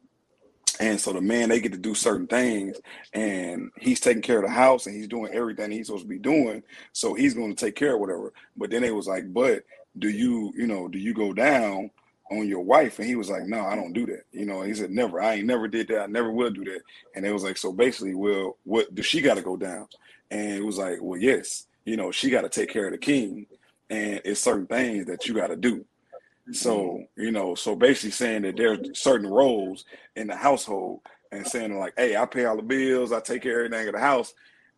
and 0.81 1.01
so 1.01 1.13
the 1.13 1.21
man 1.21 1.49
they 1.49 1.61
get 1.61 1.73
to 1.73 1.79
do 1.79 1.95
certain 1.95 2.27
things, 2.27 2.79
and 3.13 3.71
he's 3.79 4.01
taking 4.01 4.23
care 4.23 4.39
of 4.39 4.45
the 4.45 4.51
house 4.51 4.87
and 4.87 4.97
he's 4.97 5.09
doing 5.09 5.33
everything 5.35 5.71
he's 5.71 5.87
supposed 5.87 6.05
to 6.05 6.09
be 6.09 6.19
doing, 6.19 6.63
so 6.93 7.15
he's 7.15 7.35
going 7.35 7.55
to 7.55 7.65
take 7.65 7.77
care 7.77 7.95
of 7.95 8.01
whatever. 8.01 8.33
But 8.57 8.71
then 8.71 8.85
it 8.85 8.95
was 8.95 9.07
like, 9.07 9.33
but 9.33 9.65
do 9.99 10.09
you 10.09 10.53
you 10.57 10.67
know 10.67 10.89
do 10.89 10.99
you 10.99 11.13
go 11.13 11.33
down 11.33 11.91
on 12.31 12.49
your 12.49 12.61
wife? 12.61 12.99
And 12.99 13.09
he 13.09 13.17
was 13.17 13.31
like, 13.31 13.45
no, 13.45 13.61
I 13.65 13.77
don't 13.77 13.93
do 13.93 14.07
that. 14.07 14.25
You 14.33 14.47
know, 14.47 14.63
he 14.63 14.75
said 14.75 14.91
never. 14.91 15.21
I 15.21 15.35
ain't 15.35 15.47
never 15.47 15.69
did 15.69 15.89
that. 15.89 16.03
I 16.03 16.07
never 16.07 16.31
will 16.31 16.51
do 16.51 16.65
that. 16.65 16.81
And 17.15 17.27
it 17.27 17.33
was 17.33 17.43
like, 17.43 17.57
so 17.57 17.73
basically, 17.73 18.15
well, 18.15 18.57
what 18.65 18.95
does 18.95 19.07
she 19.07 19.21
got 19.21 19.35
to 19.35 19.43
go 19.43 19.57
down? 19.57 19.87
And 20.31 20.53
it 20.53 20.65
was 20.65 20.79
like, 20.79 20.99
well, 21.01 21.19
yes, 21.19 21.67
you 21.85 21.97
know, 21.97 22.11
she 22.11 22.31
got 22.31 22.43
to 22.43 22.49
take 22.49 22.71
care 22.71 22.87
of 22.87 22.93
the 22.93 22.99
king, 22.99 23.47
and 23.91 24.21
it's 24.25 24.41
certain 24.41 24.67
things 24.67 25.07
that 25.07 25.27
you 25.27 25.35
got 25.35 25.49
to 25.49 25.57
do. 25.57 25.85
So, 26.51 26.79
mm-hmm. 26.79 27.23
you 27.23 27.31
know, 27.33 27.55
so 27.55 27.77
basically 27.77 28.11
saying 28.11 28.43
that 28.43 28.57
there's 28.57 28.99
certain 28.99 29.29
roles 29.29 29.85
in 30.17 30.27
the 30.27 30.37
household 30.37 31.01
and 31.31 31.47
saying 31.47 31.79
like, 31.79 31.95
hey, 31.97 32.17
I 32.17 32.27
pay 32.27 32.45
all 32.45 32.57
the 32.57 32.63
bills, 32.63 33.13
I 33.13 33.21
take 33.21 33.43
care 33.43 33.61
of 33.61 33.67
everything 33.67 33.89
at 33.89 33.95
the 33.95 34.01
house, 34.01 34.35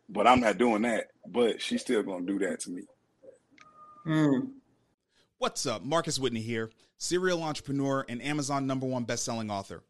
but 0.09 0.27
I'm 0.27 0.41
not 0.41 0.59
doing 0.59 0.83
that. 0.83 1.09
But 1.27 1.63
she's 1.63 1.81
still 1.81 2.03
gonna 2.03 2.27
do 2.27 2.39
that 2.41 2.61
to 2.61 2.71
me. 2.71 2.83
Hmm. 4.05 4.41
What's 5.39 5.67
up? 5.67 5.85
Marcus 5.85 6.19
Whitney 6.19 6.43
here, 6.43 6.71
serial 7.05 7.43
entrepreneur 7.43 8.03
and 8.09 8.23
Amazon 8.23 8.67
number 8.67 8.87
one 8.87 9.05
best-selling 9.05 9.51
author. 9.51 9.83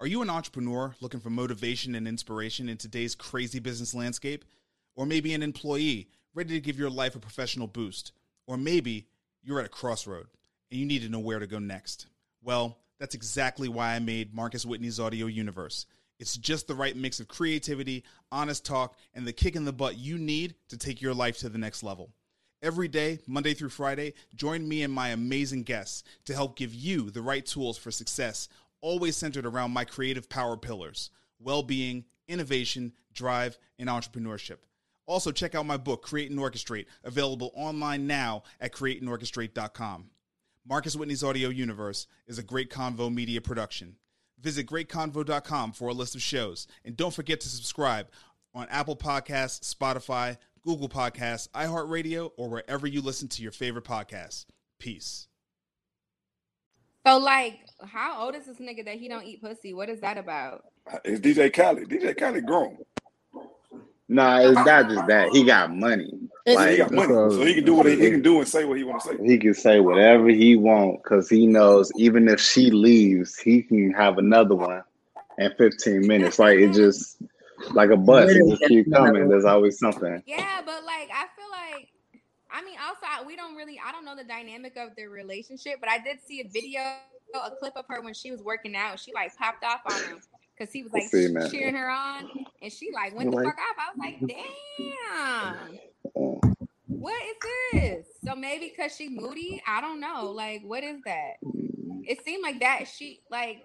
Are 0.00 0.06
you 0.06 0.22
an 0.22 0.30
entrepreneur 0.30 0.94
looking 1.02 1.20
for 1.20 1.28
motivation 1.28 1.94
and 1.94 2.08
inspiration 2.08 2.66
in 2.70 2.78
today's 2.78 3.14
crazy 3.14 3.58
business 3.58 3.94
landscape? 3.94 4.46
Or 4.94 5.04
maybe 5.04 5.34
an 5.34 5.42
employee 5.42 6.08
ready 6.34 6.54
to 6.54 6.60
give 6.60 6.78
your 6.78 6.88
life 6.88 7.14
a 7.14 7.20
professional 7.20 7.66
boost? 7.66 8.12
Or 8.46 8.56
maybe 8.56 9.06
you're 9.42 9.60
at 9.60 9.66
a 9.66 9.68
crossroad 9.68 10.28
and 10.70 10.80
you 10.80 10.86
need 10.86 11.02
to 11.02 11.10
know 11.10 11.18
where 11.18 11.38
to 11.38 11.46
go 11.46 11.58
next. 11.58 12.06
Well, 12.42 12.78
that's 12.98 13.14
exactly 13.14 13.68
why 13.68 13.94
I 13.94 13.98
made 13.98 14.34
Marcus 14.34 14.64
Whitney's 14.64 14.98
Audio 14.98 15.26
Universe. 15.26 15.84
It's 16.18 16.38
just 16.38 16.68
the 16.68 16.74
right 16.74 16.96
mix 16.96 17.20
of 17.20 17.28
creativity, 17.28 18.02
honest 18.30 18.64
talk, 18.64 18.96
and 19.12 19.26
the 19.26 19.32
kick 19.34 19.56
in 19.56 19.66
the 19.66 19.72
butt 19.74 19.98
you 19.98 20.16
need 20.16 20.54
to 20.68 20.78
take 20.78 21.02
your 21.02 21.12
life 21.12 21.36
to 21.38 21.50
the 21.50 21.58
next 21.58 21.82
level. 21.82 22.12
Every 22.62 22.86
day, 22.86 23.18
Monday 23.26 23.54
through 23.54 23.70
Friday, 23.70 24.14
join 24.36 24.68
me 24.68 24.84
and 24.84 24.92
my 24.92 25.08
amazing 25.08 25.64
guests 25.64 26.04
to 26.26 26.34
help 26.34 26.56
give 26.56 26.72
you 26.72 27.10
the 27.10 27.20
right 27.20 27.44
tools 27.44 27.76
for 27.76 27.90
success, 27.90 28.48
always 28.80 29.16
centered 29.16 29.46
around 29.46 29.72
my 29.72 29.84
creative 29.84 30.28
power 30.28 30.56
pillars 30.56 31.10
well 31.40 31.64
being, 31.64 32.04
innovation, 32.28 32.92
drive, 33.12 33.58
and 33.78 33.88
entrepreneurship. 33.88 34.58
Also, 35.06 35.32
check 35.32 35.56
out 35.56 35.66
my 35.66 35.76
book, 35.76 36.02
Create 36.02 36.30
and 36.30 36.38
Orchestrate, 36.38 36.86
available 37.02 37.50
online 37.56 38.06
now 38.06 38.44
at 38.60 38.72
createandorchestrate.com. 38.72 40.10
Marcus 40.64 40.94
Whitney's 40.94 41.24
Audio 41.24 41.48
Universe 41.48 42.06
is 42.28 42.38
a 42.38 42.44
Great 42.44 42.70
Convo 42.70 43.12
media 43.12 43.40
production. 43.40 43.96
Visit 44.40 44.66
greatconvo.com 44.66 45.72
for 45.72 45.88
a 45.88 45.92
list 45.92 46.14
of 46.14 46.22
shows. 46.22 46.68
And 46.84 46.96
don't 46.96 47.14
forget 47.14 47.40
to 47.40 47.48
subscribe 47.48 48.06
on 48.54 48.68
Apple 48.70 48.96
Podcasts, 48.96 49.74
Spotify, 49.74 50.36
Google 50.64 50.88
Podcasts, 50.88 51.48
iHeartRadio, 51.50 52.30
or 52.36 52.48
wherever 52.48 52.86
you 52.86 53.02
listen 53.02 53.28
to 53.28 53.42
your 53.42 53.52
favorite 53.52 53.84
podcasts. 53.84 54.46
Peace. 54.78 55.26
So 57.06 57.18
like, 57.18 57.58
how 57.84 58.24
old 58.24 58.34
is 58.34 58.46
this 58.46 58.58
nigga 58.58 58.84
that 58.84 58.96
he 58.96 59.08
don't 59.08 59.24
eat 59.24 59.42
pussy? 59.42 59.74
What 59.74 59.88
is 59.88 60.00
that 60.00 60.18
about? 60.18 60.64
It's 61.04 61.20
DJ 61.20 61.52
Khaled. 61.52 61.88
DJ 61.88 62.16
Khaled 62.16 62.46
grown. 62.46 62.78
Nah, 64.08 64.40
it's 64.40 64.54
not 64.54 64.88
just 64.88 65.06
that. 65.06 65.30
He 65.30 65.44
got 65.44 65.74
money. 65.74 66.10
Yeah, 66.44 66.70
he 66.70 66.76
got 66.76 66.92
money, 66.92 67.08
so 67.08 67.44
he 67.44 67.54
can 67.54 67.64
do 67.64 67.74
what 67.74 67.86
he, 67.86 67.98
he 67.98 68.10
can 68.10 68.20
do 68.20 68.38
and 68.38 68.48
say 68.48 68.64
what 68.64 68.76
he 68.76 68.84
want 68.84 69.02
to 69.02 69.08
say. 69.08 69.16
He 69.24 69.38
can 69.38 69.54
say 69.54 69.80
whatever 69.80 70.28
he 70.28 70.54
want 70.56 71.02
because 71.02 71.30
he 71.30 71.46
knows 71.46 71.90
even 71.96 72.28
if 72.28 72.40
she 72.40 72.70
leaves, 72.70 73.38
he 73.38 73.62
can 73.62 73.92
have 73.92 74.18
another 74.18 74.54
one 74.54 74.82
in 75.38 75.52
15 75.56 76.06
minutes. 76.06 76.38
Like 76.38 76.58
it 76.58 76.72
just 76.72 77.16
like 77.70 77.90
a 77.90 77.96
bus, 77.96 78.30
it 78.30 78.48
just 78.48 78.62
keep 78.68 78.92
coming. 78.92 79.28
There's 79.28 79.44
always 79.44 79.78
something. 79.78 80.22
Yeah, 80.26 80.60
but 80.64 80.84
like 80.84 81.10
I 81.12 81.26
feel 81.36 81.50
like 81.50 81.88
I 82.50 82.62
mean 82.64 82.76
also 82.84 83.00
I- 83.08 83.24
we 83.24 83.36
don't 83.36 83.54
really 83.56 83.80
I 83.84 83.92
don't 83.92 84.04
know 84.04 84.16
the 84.16 84.24
dynamic 84.24 84.76
of 84.76 84.94
their 84.96 85.10
relationship, 85.10 85.74
but 85.80 85.88
I 85.88 85.98
did 85.98 86.18
see 86.26 86.40
a 86.40 86.48
video, 86.48 86.80
a 87.34 87.50
clip 87.58 87.74
of 87.76 87.84
her 87.88 88.00
when 88.02 88.14
she 88.14 88.30
was 88.30 88.42
working 88.42 88.76
out. 88.76 88.98
She 89.00 89.12
like 89.14 89.36
popped 89.36 89.64
off 89.64 89.80
on 89.90 90.00
him 90.04 90.20
because 90.56 90.72
he 90.72 90.82
was 90.82 90.92
like 90.92 91.04
See, 91.04 91.28
cheering 91.50 91.74
her 91.74 91.88
on, 91.90 92.28
and 92.60 92.72
she 92.72 92.90
like 92.92 93.14
went 93.16 93.30
the 93.30 93.36
Like- 93.36 93.46
fuck 93.46 93.56
off. 93.58 93.76
I 93.78 93.90
was 93.90 93.98
like, 93.98 94.18
damn. 96.14 96.42
What 96.86 97.20
is 97.24 97.36
this? 97.72 98.06
So 98.24 98.36
maybe 98.36 98.72
because 98.76 98.94
she 98.94 99.08
moody, 99.08 99.60
I 99.66 99.80
don't 99.80 99.98
know. 99.98 100.30
Like, 100.30 100.62
what 100.62 100.84
is 100.84 100.98
that? 101.04 101.32
It 102.04 102.22
seemed 102.24 102.42
like 102.42 102.60
that. 102.60 102.84
She 102.86 103.20
like, 103.30 103.62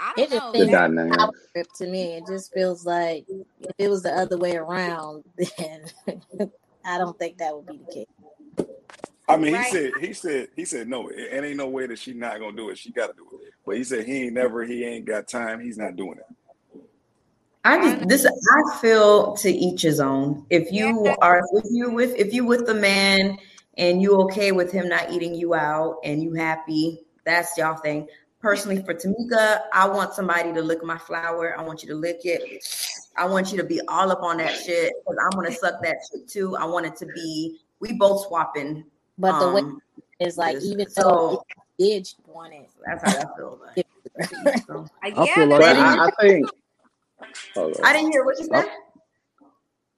I 0.00 0.12
It 0.16 0.20
don't 0.22 0.30
just 0.30 0.42
know. 0.42 0.52
feels 0.52 0.66
The 0.66 0.72
dynamic. 0.72 1.18
power 1.18 1.30
trip 1.52 1.66
to 1.74 1.86
me. 1.86 2.02
It 2.14 2.26
just 2.26 2.52
feels 2.54 2.86
like 2.86 3.26
if 3.28 3.74
it 3.78 3.88
was 3.90 4.02
the 4.02 4.12
other 4.12 4.38
way 4.38 4.56
around, 4.56 5.24
then 5.58 5.84
I 6.84 6.96
don't 6.98 7.18
think 7.18 7.38
that 7.38 7.54
would 7.54 7.66
be 7.66 7.78
the 7.78 7.92
case. 7.92 8.06
I 9.28 9.36
mean, 9.36 9.52
Right. 9.54 9.64
he 9.66 9.70
said 9.70 9.92
he 10.00 10.12
said 10.14 10.48
he 10.56 10.64
said 10.64 10.88
no, 10.88 11.08
it, 11.08 11.18
it 11.18 11.44
ain't 11.44 11.58
no 11.58 11.68
way 11.68 11.86
that 11.86 11.98
she 11.98 12.14
not 12.14 12.40
gonna 12.40 12.56
do 12.56 12.70
it. 12.70 12.78
She 12.78 12.90
got 12.90 13.08
to 13.08 13.12
do 13.12 13.28
it. 13.42 13.52
But 13.64 13.76
he 13.76 13.84
said 13.84 14.06
he 14.06 14.24
ain't 14.24 14.34
never, 14.34 14.64
he 14.64 14.84
ain't 14.84 15.04
got 15.04 15.28
time. 15.28 15.60
He's 15.60 15.78
not 15.78 15.96
doing 15.96 16.18
it. 16.18 16.80
I 17.62 17.76
just 17.82 18.08
this 18.08 18.26
I 18.26 18.78
feel 18.78 19.34
to 19.36 19.50
each 19.50 19.82
his 19.82 20.00
own. 20.00 20.46
If 20.48 20.72
you 20.72 21.14
are 21.20 21.42
if 21.52 21.64
you 21.70 21.90
with 21.90 22.14
if 22.16 22.32
you 22.32 22.46
with 22.46 22.66
the 22.66 22.74
man 22.74 23.38
and 23.76 24.00
you 24.00 24.16
okay 24.22 24.50
with 24.50 24.72
him 24.72 24.88
not 24.88 25.12
eating 25.12 25.34
you 25.34 25.54
out 25.54 25.98
and 26.02 26.22
you 26.22 26.32
happy, 26.32 27.02
that's 27.24 27.56
y'all 27.58 27.76
thing. 27.76 28.08
Personally, 28.40 28.82
for 28.82 28.94
Tamika, 28.94 29.62
I 29.72 29.86
want 29.86 30.14
somebody 30.14 30.52
to 30.54 30.62
lick 30.62 30.82
my 30.82 30.96
flower. 30.96 31.58
I 31.58 31.62
want 31.62 31.82
you 31.82 31.90
to 31.90 31.94
lick 31.94 32.20
it. 32.24 32.64
I 33.16 33.26
want 33.26 33.52
you 33.52 33.58
to 33.58 33.64
be 33.64 33.80
all 33.86 34.10
up 34.10 34.22
on 34.22 34.38
that 34.38 34.56
shit 34.56 34.92
because 34.98 35.18
I'm 35.22 35.30
gonna 35.38 35.52
suck 35.54 35.82
that 35.82 35.96
shit 36.10 36.26
too. 36.26 36.56
I 36.56 36.64
want 36.64 36.86
it 36.86 36.96
to 36.96 37.06
be 37.06 37.58
we 37.80 37.92
both 37.92 38.26
swapping. 38.28 38.84
But 39.18 39.38
the 39.40 39.52
way 39.52 39.60
um, 39.60 39.82
is 40.20 40.38
like 40.38 40.56
this. 40.56 40.64
even 40.64 40.88
So- 40.88 41.02
though 41.02 41.44
he 41.76 41.90
did 41.90 42.08
want 42.26 42.54
it, 42.54 42.70
that's 42.86 43.02
how 43.02 43.18
I 43.18 43.36
feel. 43.36 43.60
Like. 43.60 43.86
I 45.02 45.10
feel 45.34 45.46
like 45.48 45.62
I, 45.62 46.06
I 46.06 46.10
think. 46.20 46.48
Hold. 47.54 47.76
I 47.84 47.92
didn't 47.92 48.12
hear 48.12 48.24
what 48.24 48.38
you 48.38 48.46
said. 48.46 48.70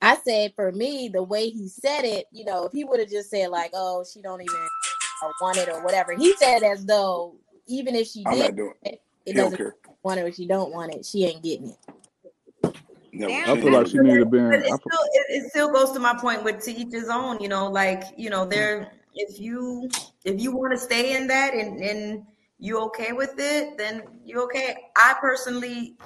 I 0.00 0.16
said 0.16 0.52
for 0.56 0.72
me, 0.72 1.08
the 1.08 1.22
way 1.22 1.48
he 1.48 1.68
said 1.68 2.02
it, 2.02 2.26
you 2.32 2.44
know, 2.44 2.64
if 2.66 2.72
he 2.72 2.82
would 2.82 2.98
have 2.98 3.08
just 3.08 3.30
said 3.30 3.50
like, 3.50 3.70
"Oh, 3.72 4.04
she 4.04 4.20
don't 4.20 4.40
even 4.42 4.68
want 5.40 5.58
it" 5.58 5.68
or 5.68 5.84
whatever, 5.84 6.12
he 6.12 6.34
said 6.36 6.64
as 6.64 6.84
though 6.84 7.36
even 7.66 7.94
if 7.94 8.08
she 8.08 8.22
I'm 8.26 8.34
did, 8.34 8.42
not 8.42 8.56
doing 8.56 8.74
it, 8.82 9.02
it 9.26 9.32
don't 9.34 9.44
doesn't 9.50 9.56
care. 9.58 9.76
want 10.02 10.20
it 10.20 10.22
or 10.22 10.32
she 10.32 10.46
don't 10.46 10.72
want 10.72 10.94
it, 10.94 11.04
she 11.04 11.24
ain't 11.24 11.42
getting 11.42 11.70
it. 11.70 12.76
Never. 13.12 13.32
I 13.52 13.60
feel 13.60 13.72
like 13.72 13.86
she 13.88 13.98
need 13.98 14.18
to 14.18 14.26
be 14.26 14.38
in. 14.38 14.52
It 14.54 14.64
still, 14.64 14.78
it, 14.80 15.26
it 15.28 15.50
still 15.50 15.70
goes 15.70 15.92
to 15.92 15.98
my 15.98 16.16
point 16.18 16.42
with 16.44 16.64
to 16.64 16.72
each 16.72 16.92
his 16.92 17.10
own. 17.10 17.40
You 17.40 17.48
know, 17.48 17.68
like 17.68 18.04
you 18.16 18.30
know, 18.30 18.44
there. 18.46 18.92
If 19.14 19.38
you 19.38 19.90
if 20.24 20.40
you 20.40 20.56
want 20.56 20.72
to 20.72 20.78
stay 20.78 21.14
in 21.14 21.26
that 21.26 21.52
and 21.52 21.78
and 21.82 22.24
you 22.58 22.78
okay 22.84 23.12
with 23.12 23.34
it, 23.36 23.76
then 23.76 24.04
you 24.24 24.42
okay. 24.44 24.76
I 24.96 25.14
personally 25.20 25.96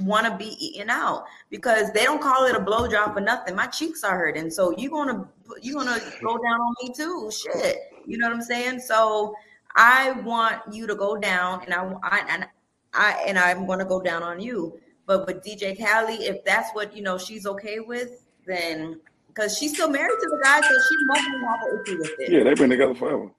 want 0.00 0.26
to 0.26 0.36
be 0.36 0.56
eaten 0.58 0.90
out 0.90 1.26
because 1.50 1.92
they 1.92 2.02
don't 2.02 2.20
call 2.20 2.46
it 2.46 2.56
a 2.56 2.60
blowjob 2.60 3.14
for 3.14 3.20
nothing. 3.20 3.54
My 3.54 3.66
cheeks 3.68 4.02
are 4.02 4.18
hurting, 4.18 4.50
so 4.50 4.76
you 4.76 4.90
gonna 4.90 5.28
you 5.62 5.74
gonna 5.74 6.00
go 6.20 6.36
down 6.38 6.60
on 6.60 6.74
me 6.82 6.92
too. 6.92 7.30
Shit, 7.30 7.76
you 8.04 8.18
know 8.18 8.26
what 8.26 8.34
I'm 8.34 8.42
saying? 8.42 8.80
So 8.80 9.36
I 9.76 10.12
want 10.22 10.62
you 10.72 10.86
to 10.86 10.94
go 10.94 11.16
down, 11.16 11.62
and 11.64 11.74
I 11.74 11.92
I 12.02 12.24
and 12.28 12.46
I 12.94 13.24
and 13.26 13.38
I'm 13.38 13.66
gonna 13.66 13.84
go 13.84 14.00
down 14.00 14.22
on 14.22 14.40
you. 14.40 14.80
But 15.06 15.26
with 15.26 15.44
DJ 15.44 15.78
Khaled, 15.78 16.20
if 16.20 16.44
that's 16.44 16.70
what 16.72 16.96
you 16.96 17.02
know 17.02 17.18
she's 17.18 17.46
okay 17.46 17.78
with, 17.80 18.24
then 18.46 19.00
because 19.28 19.56
she's 19.56 19.74
still 19.74 19.90
married 19.90 20.18
to 20.18 20.28
the 20.30 20.40
guy, 20.42 20.60
so 20.60 20.68
she 20.68 21.04
must 21.06 21.20
have 21.20 21.60
an 21.62 21.82
issue 21.84 21.98
with 21.98 22.10
it. 22.18 22.32
Yeah, 22.32 22.42
they've 22.42 22.56
been 22.56 22.70
together 22.70 22.94
forever. 22.94 23.30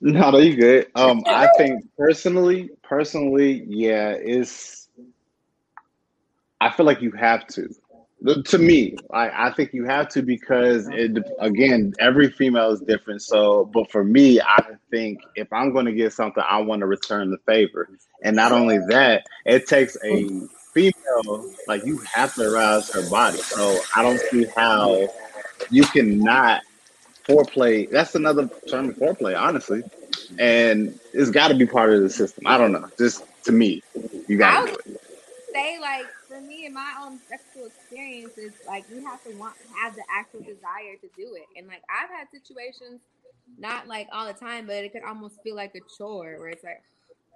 No, 0.00 0.30
no, 0.30 0.38
you 0.38 0.54
good. 0.54 0.86
Um, 0.94 1.24
I 1.26 1.48
think 1.56 1.84
personally, 1.96 2.70
personally, 2.82 3.64
yeah, 3.66 4.10
it's. 4.10 4.88
I 6.60 6.70
feel 6.70 6.86
like 6.86 7.00
you 7.00 7.10
have 7.12 7.46
to. 7.48 7.68
To 8.46 8.58
me, 8.58 8.96
I, 9.12 9.48
I 9.48 9.52
think 9.52 9.72
you 9.72 9.84
have 9.84 10.08
to 10.08 10.22
because 10.22 10.88
it 10.88 11.16
again, 11.38 11.94
every 12.00 12.30
female 12.30 12.72
is 12.72 12.80
different. 12.80 13.22
So, 13.22 13.66
but 13.66 13.92
for 13.92 14.02
me, 14.02 14.40
I 14.40 14.60
think 14.90 15.20
if 15.36 15.52
I'm 15.52 15.72
going 15.72 15.86
to 15.86 15.92
get 15.92 16.12
something, 16.12 16.42
I 16.46 16.60
want 16.62 16.80
to 16.80 16.86
return 16.86 17.30
the 17.30 17.38
favor. 17.46 17.88
And 18.24 18.34
not 18.34 18.50
only 18.50 18.78
that, 18.88 19.24
it 19.46 19.68
takes 19.68 19.96
a 20.04 20.28
female 20.74 21.48
like 21.68 21.84
you 21.84 21.98
have 22.12 22.34
to 22.34 22.42
arouse 22.42 22.92
her 22.92 23.08
body. 23.08 23.38
So 23.38 23.78
I 23.94 24.02
don't 24.02 24.20
see 24.30 24.46
how 24.56 25.08
you 25.70 25.84
cannot 25.84 26.62
foreplay. 27.28 27.88
That's 27.90 28.14
another 28.14 28.50
term, 28.68 28.94
foreplay, 28.94 29.38
honestly. 29.38 29.82
And 30.38 30.98
it's 31.12 31.30
got 31.30 31.48
to 31.48 31.54
be 31.54 31.66
part 31.66 31.92
of 31.92 32.02
the 32.02 32.10
system. 32.10 32.46
I 32.46 32.58
don't 32.58 32.72
know. 32.72 32.88
Just 32.98 33.22
to 33.44 33.52
me, 33.52 33.82
you 34.26 34.38
got 34.38 34.66
to 34.66 34.72
do 34.72 34.78
it. 34.92 35.00
say 35.52 35.78
like 35.80 36.06
for 36.26 36.40
me 36.40 36.66
in 36.66 36.74
my 36.74 36.94
own 37.02 37.18
sexual 37.28 37.70
experience 37.98 38.38
is 38.38 38.52
like 38.66 38.84
you 38.90 39.04
have 39.04 39.22
to 39.24 39.30
want 39.36 39.54
have 39.82 39.94
the 39.94 40.02
actual 40.10 40.40
desire 40.40 40.96
to 41.00 41.08
do 41.16 41.34
it. 41.34 41.46
And 41.56 41.66
like 41.66 41.82
I've 41.90 42.10
had 42.10 42.28
situations, 42.32 43.00
not 43.58 43.86
like 43.88 44.08
all 44.12 44.26
the 44.26 44.32
time, 44.32 44.66
but 44.66 44.76
it 44.76 44.92
could 44.92 45.02
almost 45.02 45.42
feel 45.42 45.56
like 45.56 45.74
a 45.74 45.80
chore 45.96 46.36
where 46.38 46.48
it's 46.48 46.64
like 46.64 46.82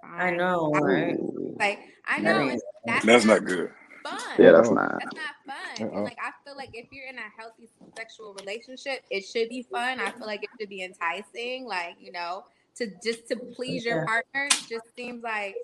I 0.03 0.31
know, 0.31 0.71
right? 0.71 1.17
like 1.59 1.79
I 2.07 2.19
know 2.19 2.39
ain't- 2.49 2.61
that's, 2.85 3.05
That's 3.05 3.25
not 3.25 3.41
not 3.41 3.45
good. 3.45 3.71
fun. 4.03 4.19
Yeah, 4.37 4.51
that's 4.51 4.69
not. 4.69 4.99
That's 4.99 5.15
not 5.15 5.35
fun. 5.79 5.87
Uh-uh. 5.87 5.95
And 5.95 6.03
like 6.03 6.17
I 6.21 6.31
feel 6.45 6.57
like 6.57 6.71
if 6.73 6.87
you're 6.91 7.07
in 7.07 7.17
a 7.17 7.29
healthy 7.37 7.69
sexual 7.95 8.33
relationship, 8.33 9.03
it 9.09 9.21
should 9.21 9.47
be 9.49 9.63
fun. 9.63 9.99
I 9.99 10.11
feel 10.11 10.27
like 10.27 10.43
it 10.43 10.49
should 10.59 10.69
be 10.69 10.83
enticing. 10.83 11.65
Like 11.65 11.95
you 11.99 12.11
know, 12.11 12.43
to 12.75 12.87
just 13.03 13.27
to 13.29 13.37
please 13.37 13.85
your 13.85 14.05
partner 14.05 14.49
just 14.67 14.93
seems 14.95 15.23
like 15.23 15.55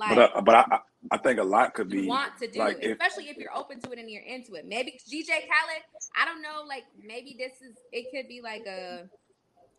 like 0.00 0.16
But 0.16 0.36
I, 0.36 0.40
but 0.40 0.54
I, 0.54 0.64
I- 0.76 0.80
I 1.12 1.16
think 1.16 1.38
a 1.40 1.42
lot 1.44 1.72
could 1.72 1.90
you 1.90 2.02
be 2.02 2.06
want 2.08 2.36
to 2.40 2.46
do 2.46 2.58
like 2.58 2.76
it, 2.76 2.84
if 2.84 2.98
especially 3.00 3.30
if 3.30 3.38
you're 3.38 3.56
open 3.56 3.80
to 3.80 3.90
it 3.92 3.98
and 3.98 4.10
you're 4.10 4.22
into 4.22 4.52
it. 4.54 4.66
Maybe 4.66 5.00
DJ 5.10 5.28
Khaled, 5.28 5.82
I 6.14 6.26
don't 6.26 6.42
know, 6.42 6.62
like 6.68 6.84
maybe 7.02 7.36
this 7.38 7.52
is 7.62 7.74
it 7.90 8.06
could 8.14 8.28
be 8.28 8.42
like 8.42 8.66
a 8.66 9.08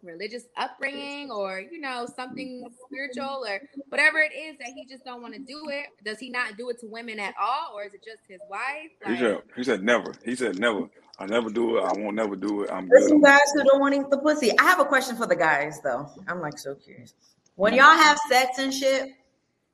religious 0.03 0.45
upbringing 0.57 1.29
or 1.29 1.59
you 1.59 1.79
know 1.79 2.07
something 2.15 2.67
spiritual 2.87 3.45
or 3.47 3.61
whatever 3.89 4.17
it 4.17 4.31
is 4.35 4.57
that 4.57 4.69
he 4.75 4.85
just 4.89 5.05
don't 5.05 5.21
want 5.21 5.35
to 5.35 5.39
do 5.39 5.69
it. 5.69 5.85
Does 6.03 6.17
he 6.17 6.31
not 6.31 6.57
do 6.57 6.69
it 6.71 6.79
to 6.79 6.87
women 6.87 7.19
at 7.19 7.35
all, 7.39 7.73
or 7.75 7.83
is 7.83 7.93
it 7.93 8.03
just 8.03 8.21
his 8.27 8.41
wife? 8.49 8.89
he 9.05 9.17
said 9.17 9.41
he 9.55 9.63
said 9.63 9.83
never. 9.83 10.11
He 10.25 10.35
said 10.35 10.57
never. 10.57 10.89
I 11.19 11.27
never 11.27 11.51
do 11.51 11.77
it. 11.77 11.81
I 11.83 11.93
won't 11.93 12.15
never 12.15 12.35
do 12.35 12.63
it. 12.63 12.71
I'm 12.71 12.87
There's 12.89 13.03
good. 13.03 13.09
some 13.09 13.21
guys 13.21 13.41
who 13.53 13.63
don't 13.63 13.79
want 13.79 13.93
to 13.93 14.01
eat 14.01 14.09
the 14.09 14.17
pussy. 14.17 14.57
I 14.57 14.63
have 14.63 14.79
a 14.79 14.85
question 14.85 15.15
for 15.15 15.27
the 15.27 15.35
guys 15.35 15.79
though. 15.83 16.09
I'm 16.27 16.41
like 16.41 16.57
so 16.57 16.73
curious. 16.73 17.13
When 17.57 17.75
y'all 17.75 17.95
have 17.95 18.17
sex 18.27 18.57
and 18.57 18.73
shit, 18.73 19.11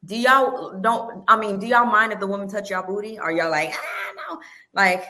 do 0.07 0.17
y'all 0.17 0.79
don't? 0.79 1.23
I 1.27 1.37
mean, 1.37 1.59
do 1.59 1.67
y'all 1.67 1.85
mind 1.85 2.13
if 2.13 2.19
the 2.19 2.27
woman 2.27 2.47
touch 2.47 2.71
y'all 2.71 2.87
booty? 2.87 3.19
Or 3.19 3.29
y'all 3.31 3.51
like, 3.51 3.73
ah, 3.73 4.33
no, 4.33 4.39
like 4.73 5.03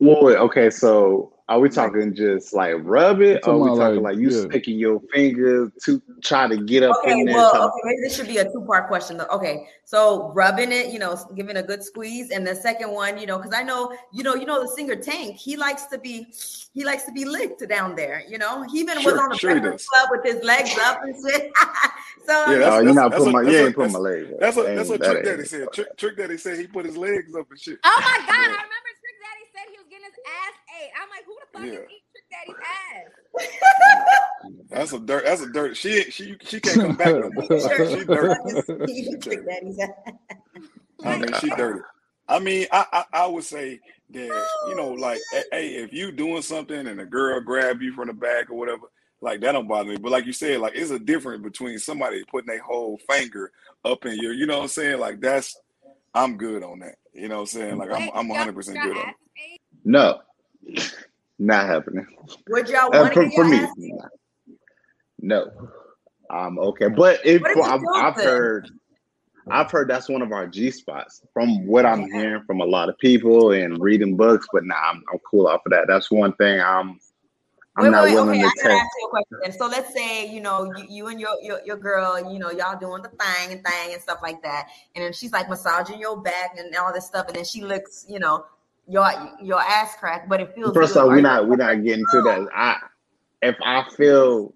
Whoa, 0.00 0.24
wait, 0.24 0.38
okay, 0.38 0.70
so 0.70 1.30
are 1.50 1.58
we 1.60 1.68
talking 1.68 2.14
just 2.14 2.54
like 2.54 2.74
rub 2.78 3.20
it, 3.20 3.46
or 3.46 3.54
are 3.54 3.58
we 3.58 3.68
talking 3.76 4.02
like, 4.02 4.14
like 4.14 4.18
you 4.18 4.30
yeah. 4.30 4.42
sticking 4.48 4.78
your 4.78 5.00
fingers 5.12 5.70
to 5.84 6.00
try 6.22 6.46
to 6.48 6.56
get 6.56 6.84
up 6.84 6.96
Okay, 7.02 7.18
in 7.20 7.26
there? 7.26 7.34
well, 7.34 7.64
okay, 7.68 7.80
maybe 7.84 8.00
this 8.02 8.16
should 8.16 8.28
be 8.28 8.38
a 8.38 8.44
two-part 8.50 8.86
question. 8.86 9.20
Okay, 9.20 9.66
so 9.84 10.30
rubbing 10.32 10.70
it, 10.70 10.92
you 10.92 10.98
know, 11.00 11.18
giving 11.34 11.56
a 11.56 11.62
good 11.62 11.82
squeeze, 11.82 12.30
and 12.30 12.46
the 12.46 12.54
second 12.54 12.92
one, 12.92 13.18
you 13.18 13.26
know, 13.26 13.36
because 13.36 13.52
I 13.52 13.62
know, 13.64 13.92
you 14.12 14.22
know, 14.22 14.34
you 14.36 14.46
know, 14.46 14.62
the 14.62 14.68
singer 14.68 14.94
Tank, 14.96 15.36
he 15.36 15.56
likes 15.56 15.86
to 15.86 15.98
be, 15.98 16.28
he 16.72 16.84
likes 16.84 17.02
to 17.04 17.12
be 17.12 17.24
licked 17.24 17.68
down 17.68 17.96
there. 17.96 18.22
You 18.28 18.38
know, 18.38 18.62
he 18.70 18.78
even 18.78 19.02
was 19.02 19.14
on 19.18 19.28
the 19.30 19.36
sure 19.36 19.54
he 19.54 19.60
Breakfast. 19.60 19.88
Club 19.90 20.08
with 20.12 20.24
his 20.24 20.44
legs 20.44 20.78
up 20.82 21.02
and 21.02 21.14
shit. 21.16 21.50
so 22.26 22.44
I 22.46 22.52
Yeah, 22.52 22.58
that's, 22.58 22.76
Oh, 22.76 22.78
you 22.78 22.84
that's, 22.84 22.94
not 22.96 23.12
putting 23.12 23.32
my- 23.32 23.42
that's 23.42 23.52
you 23.56 23.66
ain't 23.66 23.74
put 23.74 23.82
that's, 23.82 23.92
my 23.94 23.98
legs 23.98 24.32
up. 24.32 24.38
that's 24.40 24.56
what 24.56 24.66
Ain't- 24.68 24.76
that's 24.76 24.88
what 24.88 25.00
that 25.00 25.06
Trick 25.10 25.16
ain't- 25.26 25.36
Daddy 25.36 25.44
said. 25.48 25.68
Trick, 25.72 25.96
Trick 25.96 26.16
Daddy 26.16 26.36
said 26.38 26.58
he 26.58 26.66
put 26.68 26.84
his 26.86 26.96
legs 26.96 27.34
up 27.34 27.50
and 27.50 27.58
shit. 27.58 27.78
Oh 27.82 28.00
my 28.00 28.18
god, 28.26 28.36
I 28.36 28.46
remember 28.46 28.90
Trick 30.02 30.08
Daddy 30.08 30.08
said 30.08 30.08
he 30.08 30.08
was 30.08 30.08
getting 30.08 30.08
his 30.08 30.18
ass 30.26 30.56
ate. 30.80 30.92
I'm 30.96 31.10
like, 31.10 31.24
who 31.26 31.34
the 31.40 31.48
fuck 31.52 31.66
Yeah. 31.66 31.72
is 31.72 31.84
eating 31.90 32.08
Trick 32.12 32.26
Daddy's 32.32 32.60
ass? 32.64 33.10
That's 34.70 34.92
a 34.92 34.98
dirt. 35.00 35.24
That's 35.24 35.42
a 35.42 35.52
dirt. 35.52 35.76
She 35.76 36.10
she 36.10 36.36
she 36.42 36.60
can't 36.60 36.80
come 36.80 36.96
back 36.96 37.14
no 37.18 37.30
more. 37.30 37.44
She 37.88 38.04
dirty. 38.04 38.06
Trick 38.06 38.08
dirty. 38.08 39.46
Daddy's 39.46 39.78
I 41.04 41.18
mean, 41.18 41.32
she 41.34 41.50
dirty. 41.50 41.80
I 42.28 42.38
mean, 42.38 42.66
I, 42.72 42.86
I 42.92 43.04
I 43.12 43.26
would 43.26 43.44
say 43.44 43.80
that 44.10 44.46
you 44.68 44.74
know, 44.74 44.90
like, 44.92 45.20
hey, 45.52 45.74
if 45.76 45.92
you 45.92 46.12
doing 46.12 46.42
something 46.42 46.86
and 46.86 47.00
a 47.00 47.06
girl 47.06 47.40
grab 47.40 47.82
you 47.82 47.92
from 47.94 48.08
the 48.08 48.14
back 48.14 48.50
or 48.50 48.54
whatever, 48.56 48.82
like 49.20 49.40
that 49.40 49.52
don't 49.52 49.68
bother 49.68 49.90
me. 49.90 49.96
But 49.96 50.12
like 50.12 50.26
you 50.26 50.32
said, 50.32 50.60
like 50.60 50.74
it's 50.76 50.90
a 50.90 50.98
difference 50.98 51.42
between 51.42 51.78
somebody 51.78 52.24
putting 52.30 52.48
their 52.48 52.62
whole 52.62 52.98
finger 53.10 53.52
up 53.84 54.04
in 54.06 54.16
your, 54.18 54.32
you 54.32 54.46
know 54.46 54.56
what 54.58 54.62
I'm 54.64 54.68
saying? 54.68 54.98
Like 55.00 55.20
that's, 55.20 55.58
I'm 56.14 56.36
good 56.36 56.62
on 56.62 56.80
that. 56.80 56.96
You 57.14 57.28
know 57.28 57.36
what 57.36 57.40
I'm 57.42 57.46
saying? 57.46 57.78
Like 57.78 57.90
I'm 57.92 58.10
I'm 58.14 58.28
100 58.28 58.54
percent 58.54 58.82
good 58.82 58.96
on. 58.96 59.08
it. 59.08 59.14
No, 59.84 60.20
not 61.38 61.66
happening. 61.66 62.06
Would 62.48 62.68
y'all 62.68 62.94
Uh, 62.94 63.00
want 63.00 63.14
to 63.14 63.30
for, 63.30 63.30
for 63.30 63.44
me, 63.44 63.66
no. 65.20 65.50
I'm 66.30 66.58
okay, 66.58 66.88
but 66.88 67.20
if 67.24 67.42
if 67.44 67.64
I've, 67.64 67.80
I've 67.96 68.14
heard, 68.14 68.70
I've 69.50 69.70
heard 69.70 69.88
that's 69.88 70.08
one 70.08 70.22
of 70.22 70.30
our 70.30 70.46
G 70.46 70.70
spots 70.70 71.22
from 71.34 71.66
what 71.66 71.84
I'm 71.84 72.08
hearing 72.12 72.44
from 72.44 72.60
a 72.60 72.64
lot 72.64 72.88
of 72.88 72.96
people 72.98 73.50
and 73.50 73.80
reading 73.80 74.16
books. 74.16 74.46
But 74.52 74.64
nah, 74.64 74.76
I'm, 74.76 75.02
I'm 75.12 75.18
cool 75.28 75.48
off 75.48 75.62
of 75.66 75.72
that. 75.72 75.86
That's 75.88 76.10
one 76.10 76.32
thing 76.34 76.60
I'm 76.60 77.00
I'm 77.76 77.84
Wait, 77.84 77.90
not 77.90 78.04
wait, 78.04 78.14
willing 78.14 78.28
Okay, 78.30 78.40
I 78.40 78.48
to 78.48 78.54
gotta 78.56 78.68
take. 78.68 78.78
ask 78.78 78.90
you 79.00 79.06
a 79.06 79.10
question. 79.10 79.58
So 79.58 79.66
let's 79.66 79.94
say 79.94 80.32
you 80.32 80.40
know 80.40 80.72
you, 80.76 80.84
you 80.88 81.06
and 81.08 81.20
your, 81.20 81.36
your 81.40 81.60
your 81.64 81.76
girl, 81.76 82.32
you 82.32 82.38
know, 82.38 82.50
y'all 82.50 82.78
doing 82.78 83.02
the 83.02 83.08
thing 83.08 83.52
and 83.52 83.64
thing 83.64 83.92
and 83.92 84.02
stuff 84.02 84.18
like 84.22 84.42
that, 84.42 84.68
and 84.94 85.04
then 85.04 85.12
she's 85.12 85.32
like 85.32 85.48
massaging 85.48 85.98
your 86.00 86.20
back 86.20 86.58
and 86.58 86.74
all 86.76 86.92
this 86.92 87.06
stuff, 87.06 87.26
and 87.28 87.36
then 87.36 87.44
she 87.44 87.62
looks, 87.62 88.04
you 88.08 88.18
know, 88.18 88.44
your 88.90 89.08
your 89.42 89.60
ass 89.60 89.96
crack, 90.00 90.28
but 90.28 90.40
it 90.40 90.54
feels 90.54 90.76
First 90.76 90.96
good. 90.96 90.98
off, 90.98 91.10
we're 91.10 91.20
you 91.20 91.22
not 91.22 91.48
we're 91.48 91.56
not 91.56 91.84
getting 91.84 92.06
to 92.06 92.22
that. 92.22 92.48
I 92.54 92.76
if 93.42 93.56
I 93.64 93.84
feel 93.96 94.54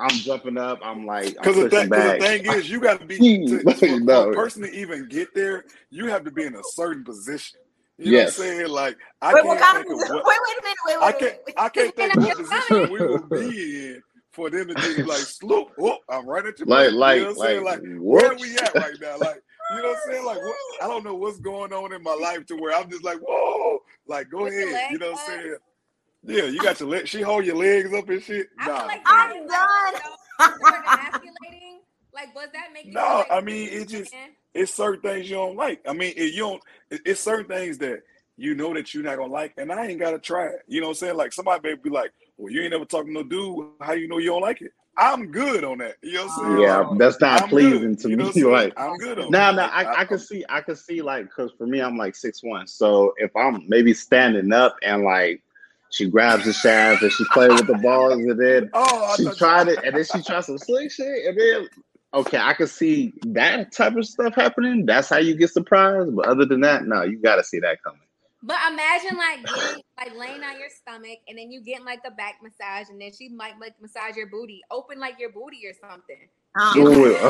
I'm 0.00 0.22
jumping 0.22 0.58
up, 0.58 0.80
I'm 0.84 1.06
like 1.06 1.36
Because 1.42 1.58
the 1.58 1.64
pushing 1.64 1.90
thing, 1.90 1.90
the 1.90 2.14
thing 2.14 2.44
is, 2.46 2.70
you 2.70 2.80
got 2.80 3.00
to 3.00 3.06
be 3.06 3.22
to, 3.46 3.62
for, 3.86 4.00
for 4.08 4.22
no. 4.22 4.22
a 4.22 4.28
person 4.28 4.62
to 4.62 4.70
even 4.72 5.08
get 5.08 5.34
there. 5.34 5.64
You 5.90 6.08
have 6.08 6.24
to 6.24 6.32
be 6.32 6.44
in 6.44 6.56
a 6.56 6.64
certain 6.64 7.04
position. 7.04 7.60
You 7.98 8.06
Yes. 8.06 8.12
know 8.12 8.18
what 8.18 8.22
I'm 8.22 8.28
saying? 8.28 8.68
Like 8.70 8.96
I 9.22 9.34
Wait, 9.34 9.44
can't 9.44 9.70
think 9.70 9.90
of 9.90 9.98
of 10.00 10.24
wait, 10.24 10.38
wait 10.46 10.58
a 10.58 10.62
minute, 10.64 10.78
wait, 10.86 10.98
I 11.00 11.12
wait, 11.12 11.12
can't 11.12 11.34
wait. 11.46 11.56
I 11.56 11.68
can't 11.70 11.94
think 11.96 12.14
of 12.14 12.22
what 12.22 12.36
position 12.36 12.88
we 12.88 13.02
will 13.02 13.24
be 13.24 13.88
in 13.88 14.02
for 14.32 14.50
them 14.50 14.68
to 14.68 14.76
be 14.76 15.02
like, 15.04 15.26
"Sloop, 15.26 15.68
whoop, 15.78 15.98
I'm 16.10 16.26
right 16.28 16.46
at 16.46 16.58
your 16.58 16.66
Like 16.66 16.92
butt." 16.92 16.92
like 16.92 17.18
you 17.18 17.20
know 17.20 17.26
what 17.26 17.30
I'm 17.32 17.36
saying? 17.36 17.64
like 17.64 17.64
Like 17.64 17.82
where 18.08 18.34
whoops. 18.34 18.36
we 18.36 18.58
at 18.58 18.76
right 18.76 18.96
now? 19.00 19.18
Like 19.18 19.42
you 19.76 19.82
know 19.82 19.88
what 19.88 19.98
I'm 20.06 20.12
saying? 20.12 20.24
Like 20.24 20.42
what, 20.42 20.56
I 20.82 20.88
don't 20.88 21.04
know 21.04 21.14
what's 21.14 21.40
going 21.40 21.72
on 21.72 21.92
in 21.92 22.02
my 22.02 22.14
life 22.14 22.46
to 22.46 22.56
where 22.56 22.76
I'm 22.76 22.90
just 22.90 23.04
like, 23.04 23.18
whoa, 23.18 23.80
like 24.06 24.30
go 24.30 24.44
With 24.44 24.52
ahead. 24.52 24.92
You 24.92 24.98
know 24.98 25.12
what? 25.12 25.20
I'm 25.20 25.40
saying? 25.40 25.56
Yeah, 26.26 26.44
you 26.44 26.60
got 26.60 26.80
your 26.80 26.88
leg. 26.88 27.06
She 27.06 27.20
hold 27.20 27.44
your 27.44 27.56
legs 27.56 27.92
up 27.92 28.08
and 28.08 28.22
shit. 28.22 28.46
I 28.58 28.64
feel 28.64 28.74
Nah, 28.74 28.86
like. 28.86 29.02
I'm 29.06 29.46
done. 29.46 30.02
emasculating. 30.40 31.80
Like, 32.14 32.34
was 32.34 32.48
that 32.52 32.68
make 32.72 32.86
No, 32.92 33.00
like 33.18 33.32
I 33.32 33.40
mean 33.40 33.68
it 33.70 33.88
just 33.88 34.14
it's 34.54 34.72
certain 34.72 35.00
things 35.02 35.28
you 35.28 35.36
don't 35.36 35.56
like. 35.56 35.80
I 35.86 35.92
mean, 35.92 36.14
it, 36.16 36.32
you 36.32 36.40
don't. 36.40 36.62
it- 36.90 37.02
It's 37.04 37.20
certain 37.20 37.46
things 37.46 37.78
that 37.78 38.02
you 38.36 38.54
know 38.54 38.72
that 38.74 38.94
you're 38.94 39.02
not 39.02 39.16
gonna 39.16 39.32
like, 39.32 39.52
and 39.56 39.70
I 39.72 39.86
ain't 39.86 40.00
gotta 40.00 40.18
try 40.18 40.46
it. 40.46 40.62
You 40.68 40.80
know 40.80 40.88
what 40.88 40.92
I'm 40.92 40.96
saying? 40.96 41.16
Like 41.16 41.32
somebody 41.32 41.60
may 41.68 41.74
be 41.74 41.90
like, 41.90 42.12
"Well, 42.36 42.52
you 42.52 42.62
ain't 42.62 42.70
never 42.70 42.84
talking 42.84 43.08
to 43.14 43.22
no 43.22 43.22
dude. 43.24 43.68
How 43.80 43.92
you 43.92 44.08
know 44.08 44.18
you 44.18 44.30
don't 44.30 44.42
like 44.42 44.62
it?" 44.62 44.72
I'm 44.98 45.32
good 45.32 45.64
on 45.64 45.78
that. 45.78 45.96
You 46.02 46.14
know 46.14 46.18
what 46.20 46.24
I'm 46.26 46.30
saying? 46.30 46.56
Yeah, 46.58 46.84
Like, 46.88 46.88
that's 46.98 47.20
not 47.20 47.46
I'm 47.46 47.50
pleasing 47.50 47.96
good. 47.96 47.98
to 47.98 48.08
You 48.08 48.16
me. 48.16 48.32
Like, 48.44 48.76
I'm 48.76 48.98
good 48.98 49.18
on 49.20 49.30
now, 49.30 49.50
that. 49.52 49.52
now 49.52 49.68
I, 49.72 49.82
I, 49.84 50.02
I 50.02 50.04
can 50.06 50.18
see, 50.18 50.44
I 50.48 50.60
can 50.62 50.76
see, 50.76 51.02
like, 51.02 51.30
cause 51.30 51.52
for 51.58 51.66
me, 51.66 51.80
I'm 51.82 51.96
like 51.96 52.16
six 52.16 52.42
one. 52.42 52.66
So 52.66 53.14
if 53.18 53.34
I'm 53.36 53.68
maybe 53.68 53.94
standing 53.94 54.52
up 54.52 54.76
and 54.82 55.04
like 55.04 55.42
she 55.90 56.08
grabs 56.10 56.44
the 56.46 56.52
shaft 56.52 57.02
and 57.02 57.12
she 57.12 57.24
plays 57.32 57.56
with 57.58 57.68
the 57.68 57.74
balls 57.74 58.14
and 58.24 58.40
then 58.40 58.70
oh, 58.74 59.16
she 59.16 59.30
tried 59.30 59.68
it 59.68 59.80
and 59.84 59.96
then 59.96 60.04
she 60.04 60.22
tried 60.22 60.44
some 60.44 60.58
slick 60.58 60.92
shit 60.92 61.26
and 61.26 61.38
then 61.38 61.68
okay, 62.14 62.38
I 62.38 62.54
can 62.54 62.68
see 62.68 63.14
that 63.24 63.72
type 63.72 63.96
of 63.96 64.06
stuff 64.06 64.34
happening. 64.34 64.86
That's 64.86 65.08
how 65.10 65.18
you 65.18 65.36
get 65.36 65.50
surprised. 65.50 66.16
But 66.16 66.26
other 66.28 66.46
than 66.46 66.62
that, 66.62 66.86
no, 66.86 67.02
you 67.04 67.18
got 67.20 67.36
to 67.36 67.44
see 67.44 67.60
that 67.60 67.82
coming. 67.84 68.00
But 68.46 68.56
imagine 68.70 69.16
like 69.16 69.42
getting 69.42 69.82
like 69.98 70.14
laying 70.18 70.42
on 70.44 70.60
your 70.60 70.68
stomach 70.68 71.18
and 71.28 71.38
then 71.38 71.50
you 71.50 71.62
getting 71.62 71.86
like 71.86 72.02
the 72.02 72.10
back 72.10 72.40
massage 72.42 72.90
and 72.90 73.00
then 73.00 73.10
she 73.16 73.30
might 73.30 73.58
like 73.58 73.72
massage 73.80 74.16
your 74.16 74.26
booty, 74.26 74.60
open 74.70 75.00
like 75.00 75.18
your 75.18 75.32
booty 75.32 75.62
or 75.66 75.72
something. 75.80 76.28
Uh-uh. 76.54 76.78
Ooh, 76.78 77.16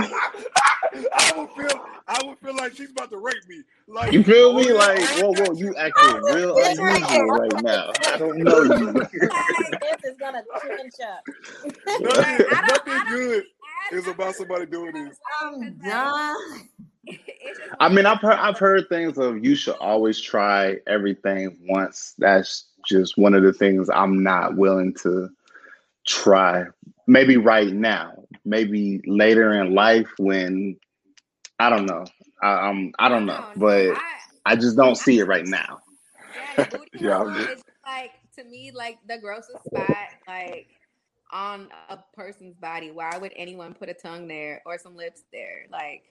I 0.00 1.32
would 1.36 1.50
feel, 1.50 1.86
I 2.08 2.22
would 2.24 2.38
feel 2.38 2.56
like 2.56 2.74
she's 2.74 2.90
about 2.90 3.10
to 3.10 3.18
rape 3.18 3.46
me. 3.48 3.62
Like 3.86 4.12
You 4.12 4.24
feel 4.24 4.54
me? 4.54 4.72
Oh, 4.72 4.76
like, 4.76 4.98
oh, 4.98 5.32
whoa, 5.32 5.44
whoa, 5.44 5.52
you 5.54 5.76
acting 5.76 6.22
real 6.22 6.56
unusual 6.56 7.26
right 7.26 7.62
now. 7.62 7.92
I 8.06 8.16
don't 8.16 8.38
know 8.38 8.62
you. 8.62 8.92
this 8.92 10.04
is 10.04 10.16
gonna 10.18 10.42
clinch 10.58 10.94
up. 11.06 11.22
nothing, 12.00 12.46
nothing 12.66 13.02
good 13.10 13.44
is 13.92 14.06
about 14.06 14.34
somebody 14.36 14.64
doing 14.66 14.92
this. 14.92 15.18
I'm 15.42 15.76
done. 15.78 16.36
I 17.80 17.88
mean, 17.88 18.06
I've 18.06 18.20
heard 18.20 18.34
I've 18.34 18.58
heard 18.58 18.88
things 18.88 19.18
of 19.18 19.44
you 19.44 19.54
should 19.54 19.76
always 19.76 20.20
try 20.20 20.76
everything 20.86 21.56
once. 21.68 22.14
That's 22.18 22.66
just 22.86 23.16
one 23.18 23.34
of 23.34 23.42
the 23.42 23.52
things 23.52 23.88
I'm 23.92 24.22
not 24.22 24.56
willing 24.56 24.94
to 25.02 25.28
try. 26.06 26.64
Maybe 27.06 27.36
right 27.36 27.72
now, 27.72 28.12
maybe 28.44 29.00
later 29.06 29.52
in 29.60 29.74
life 29.74 30.08
when 30.18 30.76
I 31.58 31.70
don't 31.70 31.86
know. 31.86 32.04
I, 32.42 32.48
I'm 32.48 32.92
I 32.98 33.08
don't 33.08 33.26
know, 33.26 33.44
but 33.56 33.96
I 34.44 34.56
just 34.56 34.76
don't 34.76 34.96
see 34.96 35.18
it 35.18 35.24
right 35.24 35.46
now. 35.46 35.80
Yeah, 36.94 37.24
It's 37.36 37.62
like 37.86 38.12
to 38.36 38.44
me 38.44 38.70
like 38.74 38.98
the 39.06 39.18
grossest 39.18 39.64
spot 39.64 40.08
like 40.26 40.68
on 41.30 41.68
a 41.90 41.98
person's 42.14 42.56
body. 42.56 42.90
Why 42.90 43.18
would 43.18 43.32
anyone 43.36 43.74
put 43.74 43.88
a 43.88 43.94
tongue 43.94 44.28
there 44.28 44.62
or 44.66 44.78
some 44.78 44.96
lips 44.96 45.24
there? 45.32 45.66
Like 45.70 46.04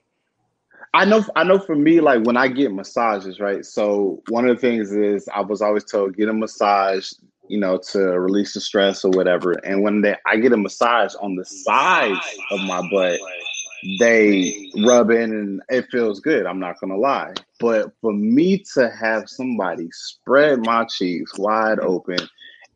I 0.94 1.04
know 1.04 1.24
I 1.36 1.44
know 1.44 1.58
for 1.58 1.76
me, 1.76 2.00
like 2.00 2.24
when 2.24 2.36
I 2.36 2.48
get 2.48 2.72
massages, 2.72 3.40
right? 3.40 3.64
So 3.64 4.22
one 4.30 4.48
of 4.48 4.56
the 4.56 4.60
things 4.60 4.92
is 4.92 5.28
I 5.34 5.42
was 5.42 5.60
always 5.60 5.84
told 5.84 6.16
get 6.16 6.28
a 6.28 6.32
massage, 6.32 7.12
you 7.48 7.60
know, 7.60 7.78
to 7.92 7.98
release 7.98 8.54
the 8.54 8.60
stress 8.60 9.04
or 9.04 9.10
whatever. 9.10 9.52
And 9.64 9.82
when 9.82 10.00
they 10.00 10.16
I 10.26 10.38
get 10.38 10.52
a 10.52 10.56
massage 10.56 11.14
on 11.20 11.36
the 11.36 11.44
sides 11.44 12.18
of 12.50 12.60
my 12.62 12.82
butt, 12.90 13.20
they 14.00 14.70
rub 14.84 15.10
in 15.10 15.32
and 15.32 15.62
it 15.68 15.86
feels 15.90 16.20
good. 16.20 16.46
I'm 16.46 16.58
not 16.58 16.80
gonna 16.80 16.96
lie. 16.96 17.34
But 17.60 17.92
for 18.00 18.12
me 18.12 18.64
to 18.74 18.90
have 18.90 19.28
somebody 19.28 19.88
spread 19.92 20.64
my 20.64 20.84
cheeks 20.84 21.38
wide 21.38 21.80
open 21.80 22.18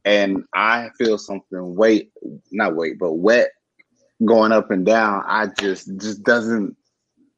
and 0.04 0.44
I 0.54 0.90
feel 0.98 1.16
something 1.16 1.74
weight, 1.74 2.12
not 2.50 2.76
weight, 2.76 2.98
but 2.98 3.14
wet 3.14 3.50
going 4.24 4.52
up 4.52 4.70
and 4.70 4.84
down, 4.84 5.24
I 5.26 5.46
just 5.58 5.96
just 5.96 6.22
doesn't 6.24 6.76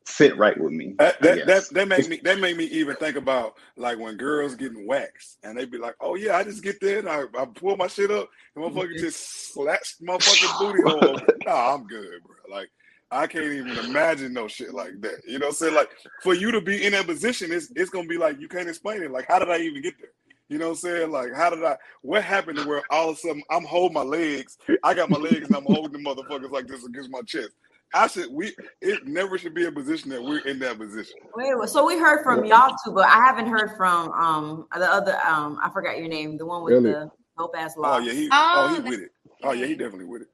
sit 0.06 0.36
right 0.36 0.58
with 0.58 0.72
me. 0.72 0.94
That, 0.98 1.16
I 1.20 1.26
that, 1.26 1.46
that, 1.46 1.68
that 1.70 1.88
made 1.88 2.08
me 2.08 2.20
that 2.24 2.38
made 2.38 2.56
me 2.56 2.64
even 2.64 2.96
think 2.96 3.16
about 3.16 3.54
like 3.76 3.98
when 3.98 4.16
girls 4.16 4.54
getting 4.54 4.86
waxed 4.86 5.38
and 5.42 5.56
they 5.56 5.64
be 5.64 5.78
like, 5.78 5.96
oh 6.00 6.14
yeah, 6.14 6.36
I 6.36 6.44
just 6.44 6.62
get 6.62 6.80
there 6.80 6.98
and 6.98 7.08
I, 7.08 7.24
I 7.38 7.46
pull 7.46 7.76
my 7.76 7.86
shit 7.86 8.10
up 8.10 8.28
and 8.54 8.64
motherfucker 8.64 8.98
just 8.98 9.52
slaps 9.52 9.96
my 10.00 10.18
fucking 10.18 10.58
booty 10.58 10.82
hole. 10.82 11.20
Nah, 11.46 11.74
I'm 11.74 11.86
good, 11.86 12.22
bro. 12.24 12.36
Like 12.54 12.70
I 13.10 13.26
can't 13.26 13.44
even 13.44 13.78
imagine 13.78 14.32
no 14.32 14.48
shit 14.48 14.74
like 14.74 15.00
that. 15.00 15.22
You 15.26 15.38
know 15.38 15.46
what 15.46 15.52
I'm 15.52 15.56
saying? 15.56 15.74
Like 15.74 15.90
for 16.22 16.34
you 16.34 16.50
to 16.52 16.60
be 16.60 16.84
in 16.84 16.92
that 16.92 17.06
position, 17.06 17.52
it's 17.52 17.70
it's 17.76 17.90
gonna 17.90 18.08
be 18.08 18.18
like 18.18 18.40
you 18.40 18.48
can't 18.48 18.68
explain 18.68 19.02
it. 19.02 19.10
Like 19.10 19.26
how 19.28 19.38
did 19.38 19.50
I 19.50 19.58
even 19.58 19.82
get 19.82 19.94
there? 19.98 20.10
You 20.48 20.58
know 20.58 20.66
what 20.66 20.72
I'm 20.72 20.76
saying? 20.76 21.10
Like 21.10 21.34
how 21.34 21.50
did 21.50 21.64
I 21.64 21.76
what 22.02 22.22
happened 22.24 22.58
to 22.58 22.68
where 22.68 22.82
all 22.90 23.10
of 23.10 23.16
a 23.16 23.18
sudden 23.20 23.42
I'm 23.50 23.64
holding 23.64 23.94
my 23.94 24.02
legs, 24.02 24.58
I 24.82 24.94
got 24.94 25.10
my 25.10 25.18
legs 25.18 25.46
and 25.46 25.56
I'm 25.56 25.64
holding 25.64 25.92
the 25.92 25.98
motherfuckers 25.98 26.50
like 26.50 26.66
this 26.66 26.84
against 26.84 27.10
my 27.10 27.22
chest. 27.22 27.50
I 27.94 28.08
said 28.08 28.26
we 28.30 28.54
it 28.80 29.06
never 29.06 29.38
should 29.38 29.54
be 29.54 29.66
a 29.66 29.72
position 29.72 30.10
that 30.10 30.22
we're 30.22 30.40
in 30.40 30.58
that 30.58 30.78
position. 30.78 31.16
Wait, 31.36 31.56
wait, 31.56 31.68
so 31.68 31.86
we 31.86 31.96
heard 31.96 32.24
from 32.24 32.44
y'all 32.44 32.74
too, 32.84 32.90
but 32.92 33.06
I 33.06 33.24
haven't 33.24 33.46
heard 33.46 33.76
from 33.76 34.10
um 34.12 34.66
the 34.74 34.90
other 34.90 35.16
um 35.24 35.58
I 35.62 35.70
forgot 35.70 35.98
your 35.98 36.08
name, 36.08 36.36
the 36.36 36.44
one 36.44 36.64
with 36.64 36.74
Really? 36.74 36.90
the 36.90 37.10
dope 37.38 37.54
ass 37.56 37.76
law. 37.76 37.96
Oh 37.96 37.98
yeah, 38.00 38.12
he 38.12 38.28
oh, 38.32 38.74
he 38.74 38.90
with 38.90 39.00
it. 39.00 39.10
Oh 39.44 39.52
yeah, 39.52 39.66
he 39.66 39.74
definitely 39.76 40.06
with 40.06 40.22
it. 40.22 40.28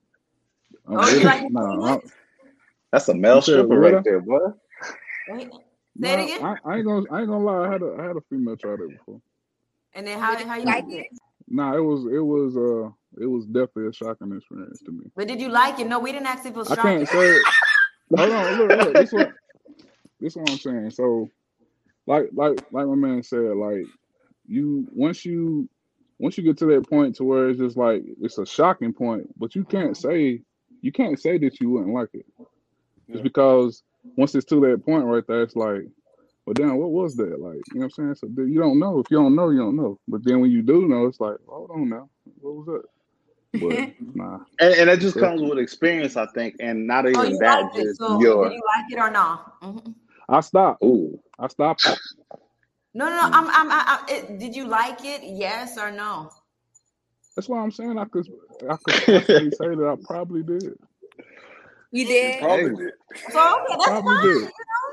Oh, 0.89 1.09
you 1.09 1.21
like 1.21 1.51
Nah, 1.51 1.97
I, 1.97 2.01
That's 2.93 3.09
a 3.09 3.15
male 3.15 3.43
stripper 3.43 3.79
right 3.79 4.03
there, 4.03 4.21
boy. 4.21 4.39
Wait, 5.29 5.51
say 5.53 5.59
nah, 5.97 6.09
it 6.15 6.25
again. 6.25 6.45
I, 6.45 6.57
I 6.65 6.77
ain't 6.79 6.87
gonna 6.87 7.07
I 7.13 7.21
ain't 7.21 7.29
gonna 7.29 7.45
lie. 7.45 7.69
I 7.69 7.73
had 7.73 7.83
a 7.83 7.97
I 7.99 8.05
had 8.05 8.17
a 8.17 8.23
female 8.31 8.57
try 8.57 8.73
that 8.73 8.89
before. 8.89 9.21
And 9.93 10.07
then 10.07 10.19
how 10.19 10.35
how 10.47 10.57
you 10.57 10.65
like 10.65 10.87
like 10.87 10.95
it? 10.95 11.07
Nah, 11.51 11.77
it 11.77 11.81
was 11.81 12.05
it 12.05 12.25
was 12.25 12.57
uh 12.57 12.91
it 13.21 13.27
was 13.27 13.45
definitely 13.47 13.89
a 13.89 13.93
shocking 13.93 14.33
experience 14.35 14.81
to 14.83 14.93
me. 14.93 15.11
But 15.17 15.29
did 15.29 15.41
you 15.41 15.49
like 15.49 15.81
it? 15.81 15.89
No, 15.89 15.99
we 15.99 16.13
didn't 16.13 16.29
ask 16.29 16.47
if 16.47 16.53
it 16.53 16.57
was 16.57 16.71
I 16.71 16.77
can't 16.77 17.09
say. 17.09 17.37
Hold 18.17 18.33
on, 18.33 18.59
look, 18.59 18.71
look. 18.71 18.95
This 18.95 19.13
what 19.13 19.33
this 20.21 20.37
what 20.37 20.51
I'm 20.51 20.59
saying. 20.59 20.91
So, 20.91 21.29
like, 22.07 22.29
like, 22.33 22.61
like 22.73 22.87
my 22.87 22.95
man 22.95 23.23
said, 23.23 23.57
like, 23.57 23.85
you 24.47 24.87
once 24.93 25.25
you 25.25 25.69
once 26.19 26.37
you 26.39 26.45
get 26.45 26.59
to 26.59 26.67
that 26.67 26.89
point 26.89 27.17
to 27.17 27.25
where 27.25 27.49
it's 27.49 27.59
just 27.59 27.77
like 27.77 28.05
it's 28.21 28.39
a 28.39 28.47
shocking 28.47 28.93
point, 28.93 29.29
but 29.39 29.55
you 29.55 29.65
can't 29.65 29.97
say 29.97 30.43
you 30.83 30.93
can't 30.93 31.21
say 31.21 31.39
that 31.39 31.61
you 31.61 31.71
wouldn't 31.71 31.95
like 31.95 32.11
it. 32.15 32.27
It's 33.09 33.23
because 33.23 33.83
once 34.17 34.35
it's 34.35 34.47
to 34.47 34.61
that 34.61 34.85
point 34.85 35.05
right 35.05 35.27
there, 35.27 35.43
it's 35.43 35.57
like, 35.57 35.83
well, 36.51 36.69
damn, 36.69 36.79
what 36.79 36.91
was 36.93 37.17
that? 37.17 37.41
Like, 37.41 37.63
you 37.73 37.81
know 37.81 37.87
what 37.87 37.93
I'm 37.99 38.17
saying? 38.17 38.17
So 38.17 38.43
you 38.45 38.61
don't 38.61 38.81
know. 38.81 39.01
If 39.01 39.11
you 39.11 39.19
don't 39.19 39.37
know, 39.37 39.51
you 39.51 39.59
don't 39.61 39.77
know. 39.77 39.99
But 40.09 40.25
then 40.25 40.41
when 40.41 40.51
you 40.53 40.63
do 40.63 40.89
know, 40.89 41.07
it's 41.07 41.21
like, 41.21 41.37
hold 41.49 41.71
on 41.73 41.89
now, 41.91 42.11
what 42.41 42.55
was 42.57 42.67
that? 42.67 42.83
But 43.55 43.81
nah. 44.15 44.39
And, 44.61 44.75
and 44.75 44.91
it 44.91 45.01
just 45.01 45.17
Yeah. 45.17 45.19
comes 45.19 45.43
with 45.43 45.59
experience, 45.59 46.17
I 46.17 46.27
think, 46.35 46.57
and 46.61 46.87
not 46.87 47.09
even 47.09 47.19
Oh, 47.19 47.25
you 47.25 47.41
that, 47.41 47.65
liked 47.65 47.77
it. 47.77 47.89
just 47.89 48.01
So 48.01 48.09
your. 48.09 48.43
did 48.43 48.53
you 48.53 48.63
like 48.77 48.93
it 48.93 48.99
or 49.01 49.11
not? 49.11 49.61
Mhm. 49.63 49.95
I 50.29 50.41
stopped. 50.41 50.83
Ooh. 50.85 51.21
I 51.39 51.49
stopped. 51.49 51.87
No, 52.95 53.07
no, 53.09 53.17
no. 53.17 53.29
I'm, 53.33 53.49
I'm, 53.51 53.71
I, 53.73 53.85
I, 53.87 54.05
it, 54.13 54.39
did 54.39 54.57
you 54.57 54.67
like 54.67 55.05
it? 55.05 55.23
Yes 55.25 55.79
or 55.79 55.91
no? 55.93 56.31
That's 57.37 57.49
why 57.49 57.61
I'm 57.61 57.73
saying 57.73 57.99
I 57.99 58.07
could 58.07 58.29
I 58.71 58.77
could 58.85 58.99
confidently 59.01 59.53
say 59.53 59.69
that 59.69 59.87
I 59.87 59.97
probably 60.05 60.43
did. 60.45 60.75
you 61.93 62.07
did? 62.07 62.37
Probably 62.39 62.77
did. 62.77 62.93
So 63.31 63.41
okay, 63.41 63.77
that's 63.79 63.85
Probably 63.85 64.19
fine. 64.19 64.29
did. 64.29 64.51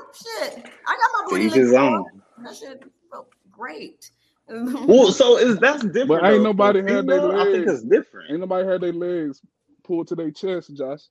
You 0.08 0.48
shit. 0.48 0.66
I 0.86 0.96
got 0.96 1.10
my 1.12 1.24
To 1.24 1.30
booty 1.30 1.44
each 1.46 1.54
his 1.54 1.70
licked 1.70 1.80
own. 1.80 2.22
That 2.44 2.56
shit 2.56 2.84
felt 3.10 3.28
great. 3.50 4.10
Well, 4.50 5.12
so 5.12 5.36
is 5.36 5.58
that's 5.58 5.82
different. 5.82 6.08
But 6.08 6.22
though. 6.22 6.28
ain't 6.28 6.38
For 6.38 6.42
nobody 6.42 6.78
had 6.78 7.06
their 7.06 7.20
female, 7.20 7.38
I 7.38 7.44
think 7.52 7.66
it's 7.66 7.82
different. 7.82 8.30
Ain't 8.30 8.40
nobody 8.40 8.66
had 8.66 8.80
their 8.80 8.94
legs 8.94 9.42
pulled 9.84 10.08
to 10.08 10.14
their 10.14 10.30
chest, 10.30 10.74
Josh. 10.74 11.02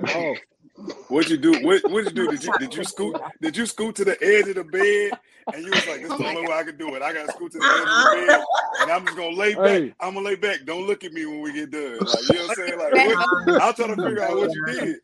Oh. 0.00 0.06
At 0.06 0.16
all. 0.16 0.36
What 1.08 1.28
you 1.28 1.36
do? 1.36 1.52
What 1.62 1.82
what 1.90 2.04
you 2.04 2.10
do? 2.10 2.30
Did 2.30 2.44
you 2.44 2.52
did 2.58 2.74
you 2.74 2.84
scoot? 2.84 3.20
Did 3.40 3.56
you 3.56 3.66
scoot 3.66 3.94
to 3.96 4.04
the 4.04 4.22
edge 4.22 4.48
of 4.48 4.54
the 4.54 4.64
bed? 4.64 5.18
And 5.52 5.64
you 5.64 5.70
was 5.70 5.86
like, 5.86 6.00
"This 6.00 6.10
is 6.10 6.18
the 6.18 6.24
oh 6.24 6.28
only 6.28 6.42
way 6.42 6.54
I 6.54 6.62
can 6.62 6.76
do 6.76 6.94
it. 6.94 7.02
I 7.02 7.12
gotta 7.12 7.32
scoot 7.32 7.52
to 7.52 7.58
the 7.58 7.64
edge 7.64 7.80
of 7.80 7.86
the 7.86 8.26
bed, 8.26 8.44
and 8.80 8.90
I'm 8.90 9.04
just 9.04 9.16
gonna 9.16 9.36
lay 9.36 9.54
back. 9.54 9.66
Hey. 9.66 9.94
I'm 10.00 10.14
gonna 10.14 10.26
lay 10.26 10.36
back. 10.36 10.60
Don't 10.64 10.86
look 10.86 11.04
at 11.04 11.12
me 11.12 11.26
when 11.26 11.42
we 11.42 11.52
get 11.52 11.70
done. 11.70 11.98
Like 11.98 12.28
you 12.28 12.34
know 12.34 12.46
what 12.46 12.50
I'm 12.50 12.54
saying? 12.54 12.78
Like 12.78 12.94
what, 12.94 13.62
I'm 13.62 13.74
trying 13.74 13.96
to 13.96 14.02
figure 14.02 14.22
out 14.22 14.36
what 14.36 14.54
you 14.54 14.66
did. 14.66 14.96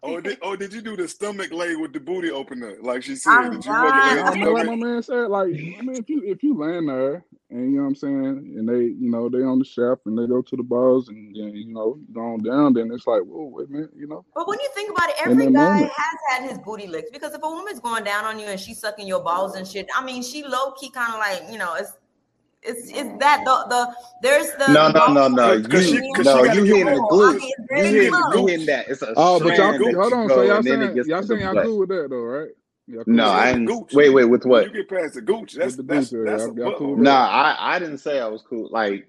Or 0.00 0.20
did 0.22 0.38
or 0.42 0.56
did 0.56 0.72
you 0.72 0.80
do 0.80 0.96
the 0.96 1.06
stomach 1.06 1.52
lay 1.52 1.76
with 1.76 1.92
the 1.92 2.00
booty 2.00 2.30
opener? 2.30 2.76
Like 2.80 3.02
she 3.02 3.14
said, 3.14 3.30
I'm 3.30 3.50
did 3.50 3.64
you 3.66 3.72
fucking 3.72 4.16
lay 4.16 4.22
Nah, 4.22 4.30
on 4.32 4.40
the 4.40 4.44
man, 4.46 4.54
like 4.54 4.66
my 4.66 4.74
man 4.76 5.02
said, 5.02 5.28
like 5.28 5.48
I 5.48 5.82
mean, 5.82 5.96
if 5.96 6.08
you 6.08 6.22
if 6.24 6.42
you 6.42 6.56
land 6.58 6.88
there 6.88 7.24
and 7.50 7.72
you 7.72 7.76
know 7.76 7.82
what 7.82 7.88
I'm 7.88 7.94
saying, 7.96 8.54
and 8.56 8.68
they 8.68 8.84
you 8.84 9.10
know 9.10 9.28
they 9.28 9.42
on 9.42 9.58
the 9.58 9.64
shaft 9.66 10.06
and 10.06 10.18
they 10.18 10.26
go 10.26 10.40
to 10.40 10.56
the 10.56 10.62
bars 10.62 11.08
and 11.08 11.36
then 11.36 11.54
you 11.54 11.72
know 11.74 11.98
go 12.12 12.20
on 12.22 12.42
down, 12.42 12.72
then 12.72 12.90
it's 12.90 13.06
like, 13.06 13.20
whoa, 13.22 13.44
wait 13.52 13.68
a 13.68 13.70
minute, 13.70 13.90
you 13.94 14.06
know, 14.06 14.24
But 14.34 14.48
when 14.48 14.58
you 14.60 14.68
think 14.74 14.90
about 14.96 15.10
it, 15.10 15.16
every 15.26 15.46
that 15.46 15.52
guy 15.52 15.74
moment. 15.74 15.92
has 15.94 16.18
had 16.30 16.48
his 16.48 16.58
booty 16.58 16.86
licked 16.86 17.12
because 17.12 17.34
if 17.34 17.42
a 17.42 17.48
woman's 17.48 17.80
going 17.80 18.04
down 18.04 18.24
on 18.24 18.38
you 18.38 18.46
and 18.46 18.58
she's 18.58 18.80
sucking 18.80 19.06
your 19.06 19.22
balls 19.22 19.56
and 19.56 19.68
shit, 19.68 19.86
I 19.94 20.02
mean, 20.02 20.22
she 20.22 20.42
low 20.42 20.72
key 20.72 20.88
kind 20.90 21.12
of 21.12 21.18
like 21.18 21.52
you 21.52 21.58
know, 21.58 21.74
it's 21.74 21.92
it's 22.62 22.88
it's 22.90 23.18
that 23.20 23.42
the 23.44 23.66
the 23.68 23.96
there's 24.22 24.50
the 24.52 24.58
No, 24.68 24.88
no, 24.90 25.06
no, 25.08 25.28
balls 25.28 25.28
no. 25.28 25.62
Cause 25.68 25.84
You 25.84 25.88
she 25.88 26.12
cause 26.14 26.26
no, 26.26 26.44
you 26.44 26.64
get 26.64 26.66
hitting 26.66 26.94
the 26.94 27.00
more. 27.00 27.08
I 27.22 27.32
glute. 27.32 27.40
mean, 27.40 27.52
it's 27.58 27.68
You 27.74 27.82
very 27.82 27.92
hitting 27.92 28.10
get 28.10 28.12
the 28.12 28.24
close. 28.32 28.40
you 28.42 28.46
hitting 28.48 28.66
that. 28.66 28.88
It's 28.88 29.02
a 29.02 29.16
Oh, 29.16 29.40
but 29.40 29.56
y'all 29.58 29.72
strand 29.72 29.96
hold 29.96 30.12
on, 30.12 30.28
so 30.30 30.42
y'all 30.42 30.56
and 30.58 30.66
then 30.66 30.82
it 30.82 30.88
saying 30.88 30.94
gets 30.94 31.08
y'all 31.08 31.22
saying 31.22 31.40
the 31.40 31.46
y'all 31.46 31.54
cool 31.64 31.78
with 31.78 31.88
that 31.90 32.10
though, 32.10 32.22
right? 32.22 32.50
Cool 33.04 33.04
No, 33.14 33.26
I 33.26 33.52
that? 33.52 33.52
didn't. 33.52 33.66
gooch. 33.66 33.92
Wait, 33.94 34.10
wait. 34.10 34.24
With 34.26 34.44
what? 34.44 34.66
you 34.66 34.72
get 34.72 34.88
past 34.88 35.14
the 35.14 35.22
gooch, 35.22 35.54
that's 35.54 35.76
the 35.76 35.82
that's 35.82 36.10
boots, 36.10 36.12
yeah, 36.12 36.24
that's 36.24 36.46
a 36.46 36.50
y'all, 36.50 36.58
y'all 36.58 36.72
cool 36.72 36.94
butthole. 36.94 36.96
with 36.96 37.04
Nah. 37.04 37.28
I 37.28 37.76
I 37.76 37.78
didn't 37.78 37.98
say 37.98 38.20
I 38.20 38.26
was 38.28 38.42
cool. 38.42 38.68
Like 38.70 39.08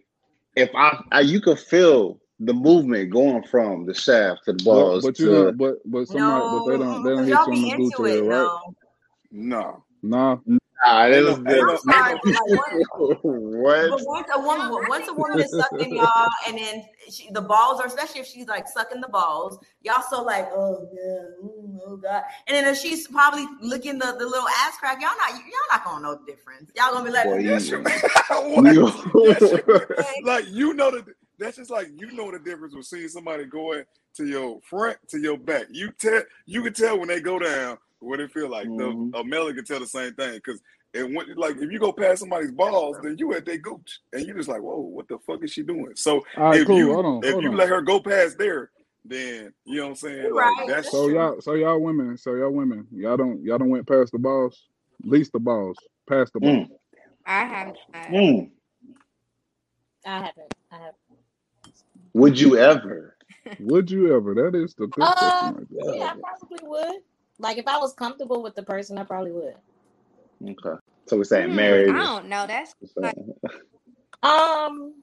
if 0.56 0.70
I, 0.76 1.04
I 1.12 1.22
you 1.22 1.42
could 1.42 1.60
feel 1.60 2.20
the 2.40 2.54
movement 2.54 3.12
going 3.12 3.44
from 3.44 3.86
the 3.86 3.94
shaft 3.94 4.46
to 4.46 4.54
the 4.54 4.64
balls 4.64 5.04
but 5.04 5.20
you 5.20 5.26
to 5.26 5.30
don't 5.30 5.58
but 5.58 5.76
but 5.86 6.08
somebody 6.08 6.50
but 6.50 6.66
they 6.66 6.78
don't 6.78 7.04
they 7.04 7.10
don't 7.12 7.26
hit 7.26 7.34
y'all 7.34 7.54
on 7.54 7.62
the 7.62 7.70
into 7.70 7.78
booty 7.78 8.12
it. 8.12 8.20
area, 8.20 8.24
right? 8.24 8.50
No, 8.50 8.74
No. 9.32 9.84
Nah. 10.02 10.38
Nah, 10.86 11.06
it 11.08 11.14
Ain't 11.16 11.26
was 11.26 11.40
no- 11.40 11.52
ain't 11.52 11.68
no- 11.68 11.78
good. 11.78 12.36
ain't 12.36 13.24
no- 13.24 13.40
what? 13.62 13.90
But 13.90 14.02
once 14.06 14.28
a 14.36 14.40
woman, 14.40 14.86
once 14.90 15.08
a 15.08 15.14
woman 15.14 15.40
is 15.40 15.52
sucking 15.52 15.96
y'all, 15.96 16.30
and 16.48 16.58
then 16.58 16.86
she, 17.10 17.30
the 17.32 17.42
balls, 17.42 17.80
or 17.80 17.86
especially 17.88 18.22
if 18.22 18.28
she's 18.28 18.48
like 18.48 18.68
sucking 18.68 19.00
the 19.02 19.08
balls, 19.08 19.58
y'all 19.82 20.02
so 20.10 20.24
like, 20.24 20.50
oh 20.54 20.88
yeah, 20.94 21.46
oh 21.88 21.98
god, 21.98 22.24
and 22.48 22.56
then 22.56 22.66
if 22.66 22.78
she's 22.78 23.08
probably 23.08 23.46
licking 23.62 23.98
the, 23.98 24.16
the 24.20 24.26
little 24.26 24.48
ass 24.60 24.78
crack, 24.80 25.02
y'all 25.02 25.12
not 25.18 25.32
y'all 25.32 25.70
not 25.72 25.84
gonna 25.86 26.02
know 26.04 26.16
the 26.16 26.26
difference. 26.32 26.72
Y'all 26.76 26.92
gonna 26.92 27.06
be 27.06 27.12
like, 27.12 27.26
Boy, 27.26 27.38
Yes, 27.40 27.70
you- 27.70 27.78
You- 28.74 28.92
Yes, 29.16 29.42
you- 29.68 30.26
like 30.26 30.46
you 30.50 30.74
know 30.74 30.92
the 30.92 31.06
that's 31.40 31.58
just 31.58 31.70
like 31.72 31.88
you 31.98 32.12
know 32.12 32.32
the 32.32 32.40
difference 32.40 32.76
with 32.76 32.86
seeing 32.86 33.08
somebody 33.08 33.46
going 33.46 33.84
to 34.16 34.26
your 34.26 34.60
front 34.62 34.98
to 35.10 35.20
your 35.20 35.38
back. 35.38 35.66
You 35.72 35.92
tell 35.98 36.22
you 36.46 36.62
can 36.64 36.74
tell 36.74 37.00
when 37.00 37.08
they 37.08 37.20
go 37.20 37.40
down 37.40 37.78
what 38.04 38.20
it 38.20 38.32
feel 38.32 38.50
like. 38.50 38.68
Mm-hmm. 38.68 39.12
The 39.12 39.18
a 39.20 39.24
male 39.26 39.54
can 39.54 39.66
tell 39.66 39.80
the 39.80 39.88
same 39.88 40.14
thing 40.14 40.36
because 40.36 40.62
and 40.94 41.16
when 41.16 41.34
like 41.36 41.58
if 41.58 41.72
you 41.72 41.80
go 41.80 41.92
past 41.92 42.20
somebody's 42.20 42.52
balls, 42.52 42.98
then 43.02 43.16
you 43.18 43.34
at 43.34 43.46
their 43.46 43.58
gooch 43.58 44.00
and 44.14 44.26
you 44.26 44.34
just 44.36 44.50
like, 44.50 44.62
whoa, 44.62 44.80
what 44.80 45.08
the 45.08 45.18
fuck 45.26 45.44
is 45.44 45.52
she 45.52 45.64
doing? 45.64 45.94
So 45.96 46.24
All 46.38 46.44
right, 46.52 46.60
if 46.62 46.68
cool. 46.68 46.78
you 46.78 46.94
Hold 46.94 47.06
on, 47.06 47.24
if 47.24 47.32
hold 47.32 47.44
you 47.44 47.50
on. 47.50 47.58
let 47.58 47.70
her 47.70 47.82
go 47.82 48.00
past 48.00 48.38
there, 48.38 48.70
then 49.06 49.54
you 49.66 49.78
know 49.78 49.84
what 49.84 49.90
I'm 49.90 49.96
saying. 49.96 50.18
You 50.26 50.36
Like 50.36 50.46
right, 50.46 50.66
that's 50.68 50.92
So 50.92 51.08
y'all, 51.10 51.42
so 51.42 51.54
y'all 51.54 51.80
women, 51.80 52.18
so 52.18 52.36
y'all 52.36 52.52
women, 52.52 52.88
y'all 52.92 53.18
don't, 53.18 53.42
y'all 53.44 53.58
don't 53.58 53.70
went 53.70 53.88
past 53.88 54.12
the 54.12 54.20
balls, 54.20 54.68
least 55.04 55.34
the 55.34 55.40
balls, 55.40 55.78
past 56.08 56.34
the 56.34 56.40
balls. 56.40 56.68
I 57.26 57.46
haven't. 57.46 57.78
tried. 57.92 58.08
Mm. 58.08 58.50
I 60.06 60.10
haven't. 60.10 60.54
I 60.72 60.76
haven't. 60.76 60.96
Would 62.14 62.40
you 62.40 62.58
ever? 62.58 63.18
Would 63.60 63.90
you 63.90 64.16
ever? 64.16 64.36
That 64.36 64.56
is 64.56 64.76
the 64.76 64.88
good 64.88 65.04
Uh, 65.04 65.14
question 65.16 65.56
right 65.56 65.96
yeah, 65.96 66.06
I 66.06 66.20
probably 66.20 66.68
would. 66.68 67.02
Like 67.40 67.58
if 67.58 67.68
I 67.68 67.78
was 67.78 67.94
comfortable 67.94 68.44
with 68.44 68.56
the 68.56 68.64
person, 68.64 68.98
I 68.98 69.04
probably 69.04 69.32
would. 69.32 69.56
Okay. 70.44 70.80
So 71.06 71.18
we're 71.18 71.24
saying 71.24 71.50
Hmm, 71.50 71.56
marriage. 71.56 71.90
I 71.90 72.04
don't 72.06 72.28
know. 72.30 72.48
That's 72.48 72.74
like, 72.96 73.16
Um, 74.24 74.94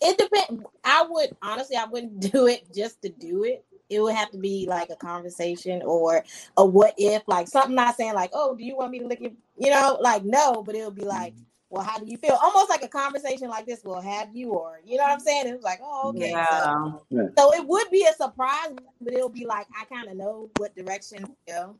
it 0.00 0.16
depends. 0.16 0.64
I 0.84 1.04
would 1.08 1.36
honestly, 1.42 1.76
I 1.76 1.86
wouldn't 1.86 2.20
do 2.32 2.46
it 2.46 2.72
just 2.74 3.02
to 3.02 3.08
do 3.08 3.44
it. 3.44 3.64
It 3.88 4.00
would 4.00 4.14
have 4.14 4.30
to 4.32 4.38
be 4.38 4.66
like 4.68 4.90
a 4.90 4.96
conversation 4.96 5.80
or 5.82 6.24
a 6.56 6.64
what 6.66 6.94
if, 6.98 7.22
like 7.28 7.46
something 7.46 7.74
not 7.74 7.96
saying 7.96 8.14
like, 8.14 8.30
oh, 8.32 8.56
do 8.56 8.64
you 8.64 8.76
want 8.76 8.90
me 8.90 8.98
to 8.98 9.06
lick 9.06 9.20
you? 9.20 9.36
You 9.58 9.70
know, 9.70 9.98
like 10.00 10.24
no, 10.24 10.62
but 10.64 10.74
it 10.74 10.84
would 10.84 10.96
be 10.96 11.04
like, 11.04 11.34
well, 11.70 11.82
how 11.82 11.98
do 11.98 12.06
you 12.06 12.16
feel? 12.16 12.38
Almost 12.42 12.70
like 12.70 12.82
a 12.82 12.88
conversation 12.88 13.48
like 13.48 13.66
this. 13.66 13.82
will 13.82 14.00
have 14.00 14.34
you 14.34 14.50
or 14.50 14.80
you 14.84 14.96
know 14.96 15.04
what 15.04 15.12
I'm 15.12 15.20
saying? 15.20 15.48
It 15.48 15.54
was 15.54 15.64
like, 15.64 15.80
oh, 15.82 16.10
okay. 16.10 16.30
So, 16.32 17.02
yeah. 17.10 17.22
so 17.36 17.52
it 17.54 17.66
would 17.66 17.90
be 17.90 18.06
a 18.06 18.12
surprise, 18.14 18.74
but 19.00 19.12
it'll 19.12 19.28
be 19.28 19.46
like 19.46 19.66
I 19.78 19.84
kind 19.84 20.08
of 20.08 20.16
know 20.16 20.50
what 20.56 20.74
direction 20.76 21.24
to 21.24 21.32
go. 21.48 21.76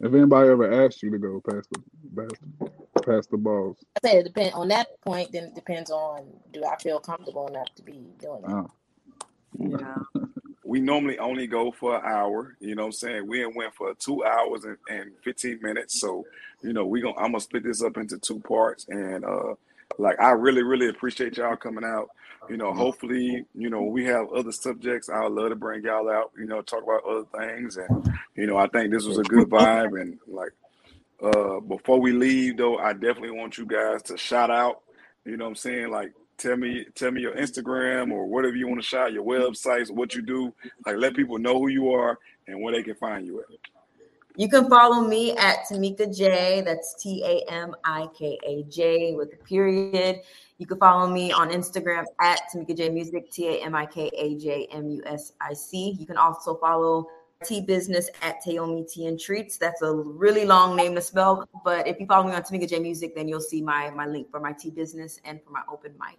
If 0.00 0.14
anybody 0.14 0.50
ever 0.50 0.84
asked 0.84 1.02
you 1.02 1.10
to 1.10 1.18
go 1.18 1.42
past 1.48 1.68
the 1.70 1.82
past, 2.16 2.40
the- 2.60 3.02
past 3.02 3.30
the 3.30 3.36
balls, 3.36 3.76
I 3.96 4.08
say 4.08 4.18
it 4.18 4.24
depends 4.24 4.54
on 4.54 4.68
that 4.68 4.86
point. 5.04 5.32
Then 5.32 5.44
it 5.44 5.54
depends 5.54 5.90
on 5.90 6.26
do 6.52 6.64
I 6.64 6.76
feel 6.76 7.00
comfortable 7.00 7.48
enough 7.48 7.74
to 7.74 7.82
be 7.82 8.12
doing 8.20 8.44
it. 8.44 8.50
oh, 8.50 8.70
Yeah. 9.58 10.23
We 10.74 10.80
normally 10.80 11.16
only 11.20 11.46
go 11.46 11.70
for 11.70 11.94
an 11.94 12.02
hour. 12.04 12.56
You 12.58 12.74
know 12.74 12.82
what 12.82 12.86
I'm 12.86 12.92
saying? 12.94 13.28
We 13.28 13.46
went 13.46 13.76
for 13.76 13.94
two 13.94 14.24
hours 14.24 14.64
and, 14.64 14.76
and 14.88 15.12
15 15.22 15.60
minutes. 15.62 16.00
So, 16.00 16.26
you 16.62 16.72
know, 16.72 16.84
we 16.84 17.00
gonna 17.00 17.14
I'm 17.14 17.30
gonna 17.30 17.38
split 17.38 17.62
this 17.62 17.80
up 17.80 17.96
into 17.96 18.18
two 18.18 18.40
parts. 18.40 18.84
And 18.88 19.24
uh 19.24 19.54
like 19.98 20.18
I 20.20 20.32
really, 20.32 20.64
really 20.64 20.88
appreciate 20.88 21.36
y'all 21.36 21.54
coming 21.54 21.84
out. 21.84 22.08
You 22.50 22.56
know, 22.56 22.74
hopefully, 22.74 23.44
you 23.54 23.70
know, 23.70 23.82
we 23.82 24.04
have 24.06 24.32
other 24.32 24.50
subjects. 24.50 25.08
I'd 25.08 25.30
love 25.30 25.50
to 25.50 25.54
bring 25.54 25.84
y'all 25.84 26.10
out, 26.10 26.32
you 26.36 26.46
know, 26.46 26.60
talk 26.60 26.82
about 26.82 27.04
other 27.04 27.26
things. 27.38 27.76
And, 27.76 28.12
you 28.34 28.48
know, 28.48 28.56
I 28.56 28.66
think 28.66 28.90
this 28.90 29.04
was 29.04 29.18
a 29.18 29.22
good 29.22 29.48
vibe. 29.48 30.00
And 30.00 30.18
like 30.26 30.54
uh 31.22 31.60
before 31.60 32.00
we 32.00 32.10
leave 32.10 32.56
though, 32.56 32.78
I 32.78 32.94
definitely 32.94 33.30
want 33.30 33.58
you 33.58 33.64
guys 33.64 34.02
to 34.04 34.16
shout 34.16 34.50
out, 34.50 34.82
you 35.24 35.36
know 35.36 35.44
what 35.44 35.50
I'm 35.50 35.54
saying? 35.54 35.92
Like 35.92 36.14
tell 36.38 36.56
me 36.56 36.86
tell 36.94 37.10
me 37.10 37.20
your 37.20 37.34
Instagram 37.34 38.12
or 38.12 38.26
whatever 38.26 38.56
you 38.56 38.68
want 38.68 38.80
to 38.80 38.86
shout, 38.86 39.12
your 39.12 39.24
websites, 39.24 39.90
what 39.90 40.14
you 40.14 40.22
do. 40.22 40.54
Like 40.86 40.96
let 40.96 41.14
people 41.14 41.38
know 41.38 41.58
who 41.58 41.68
you 41.68 41.92
are 41.92 42.18
and 42.46 42.60
where 42.60 42.74
they 42.74 42.82
can 42.82 42.94
find 42.96 43.26
you 43.26 43.40
at. 43.40 43.46
You 44.36 44.48
can 44.48 44.68
follow 44.68 45.06
me 45.06 45.36
at 45.36 45.58
Tamika 45.70 46.14
J. 46.14 46.60
That's 46.62 47.00
T 47.00 47.22
A 47.24 47.52
M 47.52 47.74
I 47.84 48.08
K 48.18 48.36
A 48.44 48.64
J 48.64 49.14
with 49.14 49.32
a 49.32 49.36
period. 49.44 50.22
You 50.58 50.66
can 50.66 50.78
follow 50.78 51.08
me 51.08 51.30
on 51.30 51.50
Instagram 51.50 52.04
at 52.20 52.40
Tamika 52.52 52.76
J 52.76 52.88
Music, 52.88 53.30
T 53.30 53.46
A 53.48 53.64
M 53.64 53.76
I 53.76 53.86
K 53.86 54.10
A 54.12 54.36
J 54.36 54.66
M 54.72 54.90
U 54.90 55.02
S 55.06 55.32
I 55.40 55.52
C. 55.52 55.96
You 55.98 56.04
can 56.06 56.16
also 56.16 56.56
follow 56.56 57.08
T 57.44 57.60
Business 57.60 58.08
at 58.22 58.42
Taomi 58.44 58.90
Tea 58.90 59.06
and 59.06 59.18
Treats. 59.18 59.58
That's 59.58 59.82
a 59.82 59.92
really 59.92 60.44
long 60.44 60.76
name 60.76 60.94
to 60.94 61.00
spell, 61.00 61.48
but 61.64 61.86
if 61.86 61.98
you 61.98 62.06
follow 62.06 62.28
me 62.28 62.34
on 62.34 62.42
Tamika 62.42 62.68
J 62.68 62.78
Music, 62.78 63.14
then 63.14 63.28
you'll 63.28 63.40
see 63.40 63.62
my 63.62 63.90
my 63.90 64.06
link 64.06 64.30
for 64.30 64.40
my 64.40 64.52
Tea 64.52 64.70
Business 64.70 65.20
and 65.24 65.40
for 65.42 65.50
my 65.50 65.62
open 65.70 65.94
mic. 65.98 66.18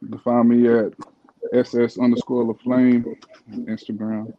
you 0.00 0.08
can 0.08 0.18
find 0.20 0.48
me 0.48 0.68
at 0.68 0.94
ss 1.52 1.98
underscore 1.98 2.54
flame 2.64 3.16
on 3.52 3.66
Instagram, 3.66 4.34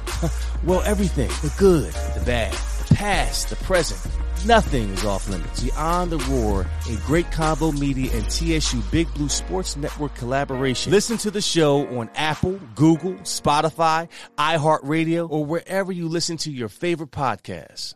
well, 0.64 0.82
everything 0.84 1.28
the 1.28 1.54
good, 1.58 1.92
the 2.18 2.24
bad, 2.26 2.54
the 2.88 2.96
past, 2.96 3.50
the 3.50 3.58
present, 3.58 4.00
Nothing 4.46 4.90
is 4.90 5.06
off 5.06 5.30
limits. 5.30 5.64
Beyond 5.64 6.12
the 6.12 6.18
Roar, 6.18 6.68
a 6.90 6.96
Great 7.06 7.28
Convo 7.28 7.78
Media 7.80 8.12
and 8.14 8.30
TSU 8.30 8.82
Big 8.92 9.12
Blue 9.14 9.30
Sports 9.30 9.78
Network 9.78 10.16
collaboration. 10.16 10.92
Listen 10.92 11.18
to 11.20 11.32
the 11.32 11.42
show 11.42 11.88
on 11.98 12.10
Apple, 12.16 12.60
Google, 12.76 13.14
Spotify, 13.24 14.10
iHeartRadio, 14.38 15.30
or 15.30 15.46
wherever 15.46 15.94
you 15.94 16.10
listen 16.10 16.36
to 16.38 16.52
your 16.52 16.68
favorite 16.68 17.12
podcasts. 17.12 17.96